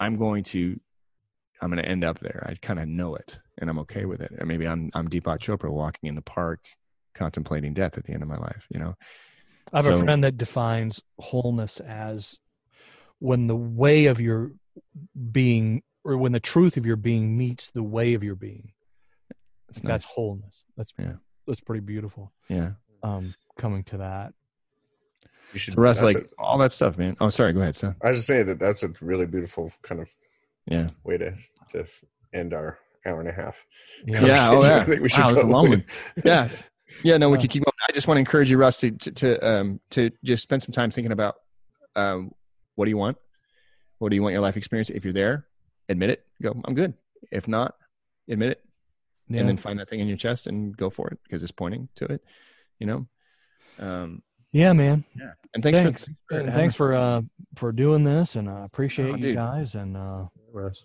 I'm 0.00 0.16
going 0.16 0.44
to 0.44 0.78
I'm 1.60 1.70
going 1.70 1.82
to 1.82 1.88
end 1.88 2.02
up 2.02 2.18
there. 2.18 2.44
I 2.48 2.54
kind 2.54 2.80
of 2.80 2.88
know 2.88 3.14
it 3.14 3.40
and 3.58 3.70
I'm 3.70 3.78
okay 3.80 4.04
with 4.04 4.20
it. 4.20 4.32
And 4.36 4.48
maybe 4.48 4.66
I'm 4.66 4.90
I'm 4.94 5.08
Deepak 5.08 5.38
Chopra 5.38 5.70
walking 5.70 6.08
in 6.08 6.16
the 6.16 6.22
park 6.22 6.60
contemplating 7.14 7.72
death 7.74 7.98
at 7.98 8.04
the 8.04 8.12
end 8.12 8.22
of 8.22 8.28
my 8.28 8.38
life, 8.38 8.66
you 8.70 8.80
know. 8.80 8.94
I 9.72 9.78
have 9.78 9.84
So- 9.84 9.98
a 9.98 10.00
friend 10.00 10.24
that 10.24 10.36
defines 10.36 11.00
wholeness 11.18 11.80
as 11.80 12.40
when 13.20 13.46
the 13.46 13.56
way 13.56 14.06
of 14.06 14.20
your 14.20 14.52
being, 15.30 15.82
or 16.04 16.16
when 16.16 16.32
the 16.32 16.40
truth 16.40 16.76
of 16.76 16.84
your 16.84 16.96
being 16.96 17.36
meets 17.38 17.70
the 17.70 17.82
way 17.82 18.14
of 18.14 18.24
your 18.24 18.34
being. 18.34 18.72
That's 19.74 19.80
That's 19.82 20.04
nice. 20.06 20.12
wholeness. 20.14 20.64
That's 20.76 20.92
Yeah. 20.98 21.14
that's 21.46 21.60
pretty 21.60 21.80
beautiful. 21.80 22.32
Yeah. 22.48 22.72
Um, 23.02 23.34
coming 23.58 23.84
to 23.84 23.98
that. 23.98 24.34
You 25.52 25.58
should. 25.58 25.74
So 25.74 25.82
Russ, 25.82 26.02
like 26.02 26.16
a- 26.16 26.28
all 26.38 26.58
that 26.58 26.72
stuff, 26.72 26.96
man. 26.98 27.16
Oh, 27.20 27.28
sorry. 27.28 27.52
Go 27.52 27.60
ahead, 27.60 27.76
son. 27.76 27.96
I 28.02 28.08
was 28.10 28.18
just 28.18 28.26
saying 28.26 28.46
that 28.46 28.58
that's 28.58 28.82
a 28.82 28.88
really 29.00 29.26
beautiful 29.26 29.72
kind 29.82 30.00
of 30.00 30.10
Yeah. 30.66 30.88
way 31.04 31.18
to 31.18 31.36
to 31.70 31.86
end 32.32 32.52
our 32.54 32.78
hour 33.06 33.20
and 33.20 33.28
a 33.28 33.32
half. 33.32 33.64
Yeah. 34.06 34.24
Yeah. 34.24 34.48
Oh, 34.50 34.62
yeah. 34.64 34.76
I 34.80 34.84
think 34.84 35.02
we 35.02 35.08
should 35.08 35.24
wow, 35.24 35.30
it 35.30 35.34
was 35.34 35.44
long 35.44 35.66
probably- 35.66 35.84
Yeah. 36.24 36.48
Yeah. 37.02 37.16
No, 37.16 37.30
we 37.30 37.36
Yeah. 37.36 37.42
could 37.42 37.50
keep 37.50 37.64
going. 37.64 37.72
I 37.88 37.92
just 37.92 38.06
want 38.06 38.16
to 38.16 38.20
encourage 38.20 38.50
you, 38.50 38.58
Russ, 38.58 38.78
to, 38.78 38.90
to, 38.92 39.10
to, 39.12 39.46
um, 39.46 39.80
to 39.90 40.10
just 40.24 40.42
spend 40.42 40.62
some 40.62 40.72
time 40.72 40.90
thinking 40.90 41.12
about, 41.12 41.36
um, 41.96 42.32
what 42.76 42.84
do 42.84 42.90
you 42.90 42.96
want? 42.96 43.16
What 43.98 44.10
do 44.10 44.16
you 44.16 44.22
want 44.22 44.32
your 44.32 44.40
life 44.42 44.56
experience? 44.56 44.88
If 44.90 45.04
you're 45.04 45.12
there, 45.12 45.46
admit 45.88 46.10
it. 46.10 46.24
Go, 46.40 46.60
I'm 46.64 46.74
good. 46.74 46.94
If 47.30 47.48
not, 47.48 47.74
admit 48.28 48.50
it. 48.52 48.64
Yeah. 49.28 49.40
And 49.40 49.48
then 49.48 49.56
find 49.56 49.78
that 49.78 49.88
thing 49.88 50.00
in 50.00 50.08
your 50.08 50.16
chest 50.16 50.46
and 50.46 50.76
go 50.76 50.90
for 50.90 51.08
it 51.08 51.18
because 51.22 51.42
it's 51.42 51.52
pointing 51.52 51.88
to 51.96 52.04
it, 52.06 52.22
you 52.78 52.86
know? 52.86 53.06
Um, 53.78 54.22
yeah, 54.52 54.72
man. 54.74 55.04
yeah. 55.18 55.32
And 55.54 55.62
thanks, 55.62 55.78
Thanks. 55.80 56.04
for, 56.04 56.10
And 56.36 56.38
having 56.46 56.52
thanks 56.54 56.76
for 56.76 56.94
uh 56.94 57.22
for 57.56 57.72
doing 57.72 58.04
this, 58.04 58.36
and 58.36 58.48
I 58.48 58.64
appreciate 58.64 59.10
Oh, 59.12 59.16
you 59.16 59.34
guys. 59.34 59.74
And 59.74 59.96
uh, 59.96 60.24
Russ. 60.52 60.84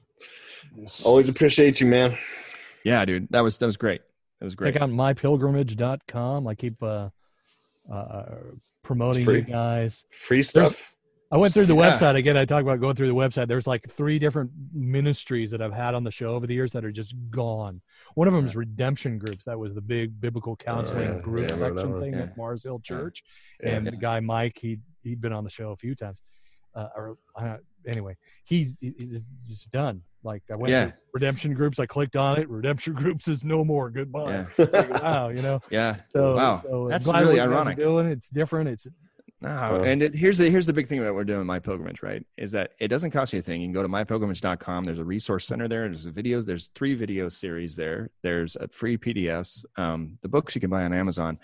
Always 1.03 1.29
appreciate 1.29 1.79
you, 1.81 1.87
man. 1.87 2.17
yeah, 2.83 3.03
dude. 3.05 3.27
That 3.31 3.41
was, 3.41 3.57
that 3.59 3.65
was 3.65 3.77
great. 3.77 4.01
That 4.39 4.45
was 4.45 4.55
great. 4.55 4.73
check 4.73 4.81
out 4.81 4.89
mypilgrimage.com. 4.89 6.47
I 6.47 6.55
keep 6.55 6.81
uh, 6.83 7.09
uh 7.91 8.23
promoting 8.83 9.25
free. 9.25 9.37
you 9.39 9.41
guys. 9.43 10.05
Free 10.11 10.43
stuff. 10.43 10.93
I 11.29 11.37
went 11.37 11.53
through 11.53 11.65
the 11.65 11.75
Yeah. 11.75 11.93
website 11.97 12.15
again. 12.15 12.37
I 12.37 12.45
talk 12.45 12.61
about 12.61 12.79
going 12.79 12.95
through 12.95 13.09
the 13.09 13.15
website. 13.15 13.47
There's 13.47 13.67
like 13.67 13.89
three 13.89 14.17
different 14.17 14.51
ministries 14.73 15.51
that 15.51 15.61
I've 15.61 15.73
had 15.73 15.93
on 15.93 16.03
the 16.03 16.11
show 16.11 16.29
over 16.29 16.47
the 16.47 16.53
years 16.53 16.71
that 16.71 16.85
are 16.85 16.91
just 16.91 17.15
gone. 17.29 17.81
One 18.15 18.27
of 18.29 18.33
them 18.33 18.45
is 18.45 18.55
redemption 18.55 19.17
groups. 19.17 19.43
That 19.45 19.59
was 19.59 19.75
the 19.75 19.81
big 19.81 20.19
biblical 20.21 20.55
counseling 20.55 21.15
yeah. 21.15 21.19
group 21.19 21.49
Yeah, 21.49 21.55
I 21.55 21.67
remember 21.67 21.99
that 21.99 22.01
section 22.03 22.11
thing 22.13 22.29
at 22.29 22.37
Mars 22.37 22.63
Hill 22.63 22.79
Church. 22.79 23.23
And 23.61 23.85
the 23.85 23.91
guy 23.91 24.19
Mike, 24.21 24.57
he 24.59 24.79
he'd 25.03 25.19
been 25.19 25.33
on 25.33 25.43
the 25.43 25.49
show 25.49 25.71
a 25.71 25.75
few 25.75 25.95
times. 25.95 26.21
Uh, 26.73 26.89
or 26.95 27.17
uh, 27.35 27.57
anyway, 27.87 28.15
he's, 28.45 28.77
he's 28.79 29.25
just 29.47 29.71
done. 29.71 30.01
Like 30.23 30.43
I 30.51 30.55
went 30.55 30.71
Yeah. 30.71 30.85
to 30.87 30.93
redemption 31.13 31.53
groups. 31.55 31.79
I 31.79 31.87
clicked 31.87 32.15
on 32.15 32.39
it. 32.39 32.47
Redemption 32.49 32.93
groups 33.01 33.27
is 33.27 33.43
no 33.43 33.65
more. 33.65 33.89
Goodbye. 33.89 34.45
Yeah. 34.57 34.99
Wow, 35.01 35.29
you 35.29 35.41
know. 35.41 35.59
Yeah. 35.71 35.97
So, 36.13 36.35
wow. 36.35 36.61
so 36.61 36.87
That's 36.87 37.07
really 37.07 37.25
what 37.25 37.31
you 37.31 37.37
guys 37.37 37.47
ironic. 37.49 37.77
Doing 37.77 38.07
it's 38.07 38.29
different. 38.29 38.69
It's 38.69 38.87
No, 39.39 39.49
Uh, 39.49 39.83
and 39.83 40.01
it, 40.01 40.15
here's 40.15 40.39
the 40.39 40.49
here's 40.49 40.65
the 40.65 40.73
big 40.73 40.87
thing 40.87 41.01
that 41.03 41.13
we're 41.13 41.23
doing 41.23 41.45
my 41.45 41.59
pilgrimage, 41.59 42.01
right? 42.01 42.25
Is 42.37 42.51
that 42.53 42.71
it 42.79 42.87
doesn't 42.87 43.11
cost 43.11 43.33
you 43.33 43.39
a 43.39 43.41
thing. 43.41 43.61
You 43.61 43.67
can 43.67 43.73
go 43.73 43.83
to 43.83 43.89
mypilgrimage.com. 43.89 44.85
There's 44.85 44.97
a 44.97 45.03
resource 45.05 45.45
center 45.45 45.67
there. 45.67 45.81
There's 45.83 46.05
the 46.05 46.11
videos. 46.11 46.45
There's 46.45 46.71
three 46.73 46.95
video 46.95 47.29
series 47.29 47.75
there. 47.75 48.09
There's 48.23 48.55
a 48.55 48.67
free 48.69 48.97
PDFs. 48.97 49.63
Um, 49.75 50.13
the 50.23 50.27
books 50.27 50.55
you 50.55 50.61
can 50.61 50.71
buy 50.71 50.85
on 50.85 50.93
Amazon, 50.93 51.37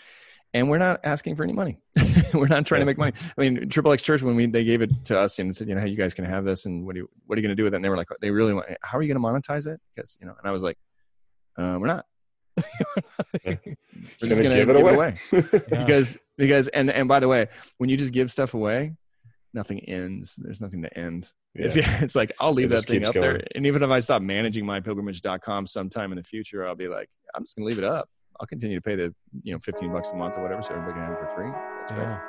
and 0.55 0.71
we're 0.71 0.79
not 0.79 1.01
asking 1.03 1.35
for 1.35 1.43
any 1.43 1.53
money. 1.53 1.77
we're 2.33 2.47
not 2.47 2.65
trying 2.65 2.81
to 2.81 2.85
make 2.85 2.97
money. 2.97 3.13
I 3.37 3.41
mean, 3.41 3.69
Triple 3.69 3.91
X 3.91 4.01
Church 4.01 4.23
when 4.23 4.35
we 4.35 4.47
they 4.47 4.63
gave 4.63 4.81
it 4.81 5.05
to 5.05 5.19
us 5.19 5.37
and 5.37 5.55
said, 5.55 5.69
you 5.69 5.75
know, 5.75 5.81
hey, 5.81 5.89
you 5.89 5.97
guys 5.97 6.15
can 6.15 6.25
have 6.25 6.45
this, 6.45 6.65
and 6.65 6.87
what 6.87 6.95
do 6.95 7.01
you 7.01 7.09
what 7.27 7.37
are 7.37 7.41
you 7.41 7.47
going 7.47 7.55
to 7.55 7.59
do 7.59 7.63
with 7.63 7.73
it? 7.73 7.77
And 7.77 7.85
they 7.85 7.89
were 7.89 7.97
like, 7.97 8.07
they 8.21 8.31
really 8.31 8.55
want. 8.55 8.65
How 8.81 8.97
are 8.97 9.03
you 9.03 9.13
going 9.13 9.21
to 9.21 9.47
monetize 9.49 9.67
it? 9.67 9.79
Because 9.95 10.17
you 10.19 10.25
know, 10.25 10.33
and 10.35 10.47
I 10.47 10.51
was 10.51 10.63
like, 10.63 10.79
uh, 11.59 11.77
we're 11.79 11.85
not. 11.85 12.05
We're 13.45 13.55
gonna 13.55 13.77
just 14.19 14.41
gonna 14.43 14.55
give 14.55 14.69
it 14.69 14.75
away. 14.75 15.15
because 15.69 16.17
because 16.37 16.67
and 16.69 16.89
and 16.91 17.07
by 17.07 17.19
the 17.19 17.27
way, 17.27 17.47
when 17.77 17.89
you 17.89 17.97
just 17.97 18.13
give 18.13 18.31
stuff 18.31 18.53
away, 18.53 18.93
nothing 19.53 19.79
ends. 19.81 20.35
There's 20.35 20.61
nothing 20.61 20.81
to 20.83 20.97
end. 20.97 21.31
It's, 21.55 21.75
Yeah. 21.75 21.97
it's 22.03 22.15
like 22.15 22.31
I'll 22.39 22.53
leave 22.53 22.67
It 22.67 22.75
that 22.75 22.85
thing 22.85 22.99
keeps 22.99 23.09
up 23.09 23.13
there, 23.15 23.41
and 23.55 23.65
even 23.67 23.83
if 23.83 23.89
I 23.89 23.99
stop 23.99 24.21
managing 24.21 24.65
mypilgrimage.com 24.65 25.67
sometime 25.67 26.11
in 26.11 26.17
the 26.17 26.23
future, 26.23 26.67
I'll 26.67 26.75
be 26.75 26.87
like, 26.87 27.09
I'm 27.35 27.43
just 27.43 27.55
gonna 27.55 27.67
leave 27.67 27.77
it 27.77 27.83
up. 27.83 28.09
I'll 28.39 28.47
continue 28.47 28.75
to 28.77 28.81
pay 28.81 28.95
the 28.95 29.13
you 29.43 29.53
know 29.53 29.59
15 29.59 29.91
bucks 29.91 30.11
a 30.11 30.15
month 30.15 30.37
or 30.37 30.41
whatever, 30.41 30.61
so 30.61 30.73
everybody 30.73 30.93
can 30.93 31.03
have 31.03 31.13
it 31.13 31.19
for 31.19 31.35
free. 31.35 31.51
That's 31.79 31.91
great. 31.91 32.03
yeah. 32.03 32.19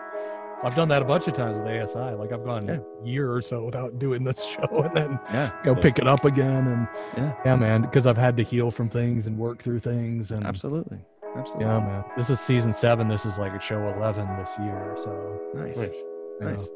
I've 0.62 0.76
done 0.76 0.88
that 0.88 1.02
a 1.02 1.04
bunch 1.04 1.26
of 1.26 1.34
times 1.34 1.58
with 1.58 1.66
ASI. 1.66 2.14
Like 2.14 2.32
I've 2.32 2.44
gone 2.44 2.66
Yeah. 2.66 2.78
a 3.02 3.06
year 3.06 3.30
or 3.32 3.42
so 3.42 3.64
without 3.64 3.98
doing 3.98 4.22
this 4.22 4.44
show, 4.46 4.82
and 4.84 4.94
then 4.94 5.18
Yeah, 5.32 5.50
you 5.64 5.74
know 5.74 5.80
pick 5.80 5.98
it 5.98 6.06
up 6.06 6.24
again. 6.24 6.66
And 6.68 6.88
Yeah. 7.16 7.34
yeah, 7.44 7.56
man, 7.56 7.82
because 7.82 8.06
I've 8.06 8.16
had 8.16 8.36
to 8.36 8.42
heal 8.42 8.70
from 8.70 8.88
things 8.88 9.26
and 9.26 9.36
work 9.36 9.62
through 9.62 9.80
things. 9.80 10.30
And 10.30 10.46
absolutely, 10.46 10.98
absolutely. 11.36 11.64
yeah, 11.72 11.78
man, 11.80 12.04
this 12.16 12.30
is 12.30 12.40
season 12.40 12.72
seven. 12.72 13.08
This 13.08 13.24
is 13.26 13.38
like 13.38 13.52
a 13.52 13.60
show 13.60 13.88
eleven 13.96 14.26
this 14.38 14.50
year. 14.60 14.94
So 14.96 15.40
Nice, 15.54 15.76
Nice. 15.78 15.94
you 15.96 16.04
nice. 16.40 16.68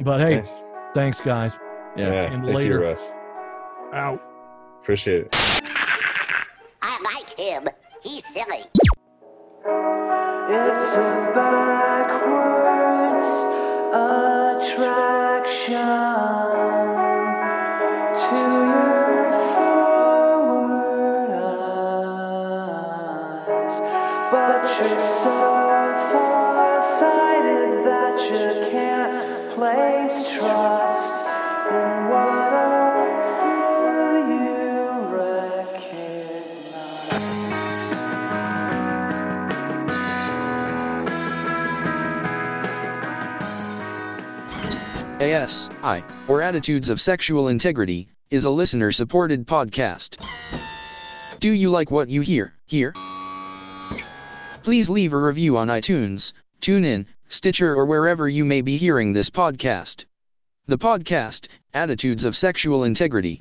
But 0.00 0.20
hey, 0.20 0.36
Nice. 0.36 0.52
thanks 0.94 1.20
guys. 1.20 1.58
Yeah. 1.96 2.08
Yeah. 2.12 2.32
And 2.32 2.42
Thank 2.44 2.54
later. 2.56 2.74
you, 2.80 2.84
Russ. 2.86 3.12
Out. 3.92 4.22
Appreciate 4.82 5.22
it. 5.26 5.34
I 6.82 6.98
like 7.02 7.28
him. 7.36 7.68
He's 8.02 8.22
silly. 8.32 8.64
It's 10.50 10.96
a 10.96 11.32
backwards 11.34 13.24
attraction 15.68 16.97
AS, 45.20 45.68
I, 45.82 46.04
or 46.28 46.40
Attitudes 46.40 46.88
of 46.88 47.00
Sexual 47.00 47.48
Integrity, 47.48 48.06
is 48.30 48.44
a 48.44 48.50
listener 48.50 48.92
supported 48.92 49.44
podcast. 49.44 50.24
Do 51.40 51.50
you 51.50 51.70
like 51.70 51.90
what 51.90 52.08
you 52.08 52.20
hear 52.20 52.54
here? 52.66 52.94
Please 54.68 54.90
leave 54.90 55.14
a 55.14 55.16
review 55.16 55.56
on 55.56 55.68
iTunes, 55.68 56.34
TuneIn, 56.60 57.06
Stitcher, 57.30 57.74
or 57.74 57.86
wherever 57.86 58.28
you 58.28 58.44
may 58.44 58.60
be 58.60 58.76
hearing 58.76 59.14
this 59.14 59.30
podcast. 59.30 60.04
The 60.66 60.76
podcast, 60.76 61.48
Attitudes 61.72 62.26
of 62.26 62.36
Sexual 62.36 62.84
Integrity, 62.84 63.40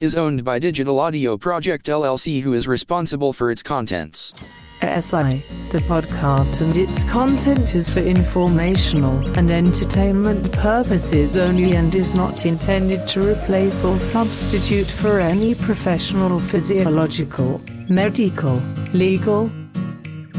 is 0.00 0.16
owned 0.16 0.46
by 0.46 0.58
Digital 0.58 0.98
Audio 0.98 1.36
Project 1.36 1.88
LLC, 1.88 2.40
who 2.40 2.54
is 2.54 2.66
responsible 2.66 3.34
for 3.34 3.50
its 3.50 3.62
contents. 3.62 4.32
SI, 4.80 5.44
the 5.72 5.82
podcast 5.84 6.62
and 6.62 6.74
its 6.74 7.04
content 7.04 7.74
is 7.74 7.90
for 7.90 8.00
informational 8.00 9.18
and 9.38 9.50
entertainment 9.50 10.50
purposes 10.52 11.36
only 11.36 11.74
and 11.74 11.94
is 11.94 12.14
not 12.14 12.46
intended 12.46 13.06
to 13.08 13.20
replace 13.30 13.84
or 13.84 13.98
substitute 13.98 14.86
for 14.86 15.20
any 15.20 15.54
professional 15.54 16.40
physiological, 16.40 17.60
medical, 17.90 18.54
legal, 18.94 19.50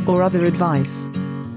or 0.07 0.23
other 0.23 0.45
advice. 0.45 1.07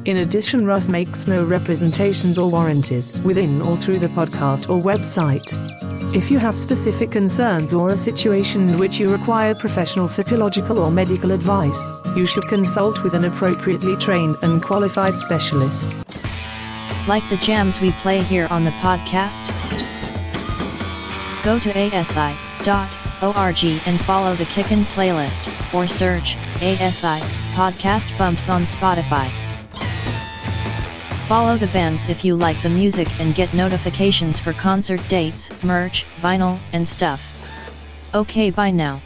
In 0.07 0.19
addition, 0.19 0.65
Russ 0.65 0.89
makes 0.89 1.27
no 1.27 1.45
representations 1.45 2.39
or 2.39 2.51
warranties 2.51 3.23
within 3.23 3.61
or 3.61 3.77
through 3.77 3.99
the 3.99 4.09
podcast 4.09 4.71
or 4.71 4.83
website. 4.83 5.45
If 6.15 6.31
you 6.31 6.39
have 6.39 6.57
specific 6.57 7.11
concerns 7.11 7.73
or 7.75 7.91
a 7.91 7.97
situation 7.97 8.69
in 8.69 8.79
which 8.79 8.99
you 8.99 9.13
require 9.13 9.55
professional 9.55 10.09
physiological 10.09 10.79
or 10.79 10.91
medical 10.91 11.31
advice, 11.33 11.91
you 12.17 12.27
should 12.27 12.49
consult 12.49 13.03
with 13.05 13.15
an 13.15 13.25
appropriately 13.25 13.95
trained 13.97 14.37
and 14.43 14.63
qualified 14.63 15.17
specialist. 15.17 15.97
Like 17.07 17.29
the 17.31 17.37
jams 17.37 17.81
we 17.81 17.93
play 17.93 18.23
here 18.23 18.49
on 18.51 18.65
the 18.65 18.73
podcast? 18.73 19.47
Go 21.45 21.59
to 21.59 21.71
asi.org 23.23 23.83
and 23.87 24.01
follow 24.03 24.35
the 24.35 24.45
Kickin' 24.47 24.85
playlist, 24.87 25.75
or 25.75 25.87
search 25.87 26.37
ASI 26.57 27.21
Podcast 27.55 28.17
Bumps 28.19 28.49
on 28.49 28.65
Spotify. 28.65 29.31
Follow 31.27 31.57
the 31.57 31.69
bands 31.69 32.09
if 32.09 32.25
you 32.25 32.35
like 32.35 32.61
the 32.63 32.69
music 32.69 33.09
and 33.21 33.35
get 33.35 33.55
notifications 33.55 34.41
for 34.41 34.53
concert 34.53 35.01
dates, 35.09 35.51
merch, 35.63 36.05
vinyl, 36.21 36.59
and 36.73 36.89
stuff. 36.89 37.23
Okay, 38.13 38.51
bye 38.51 38.73
now. 38.73 39.01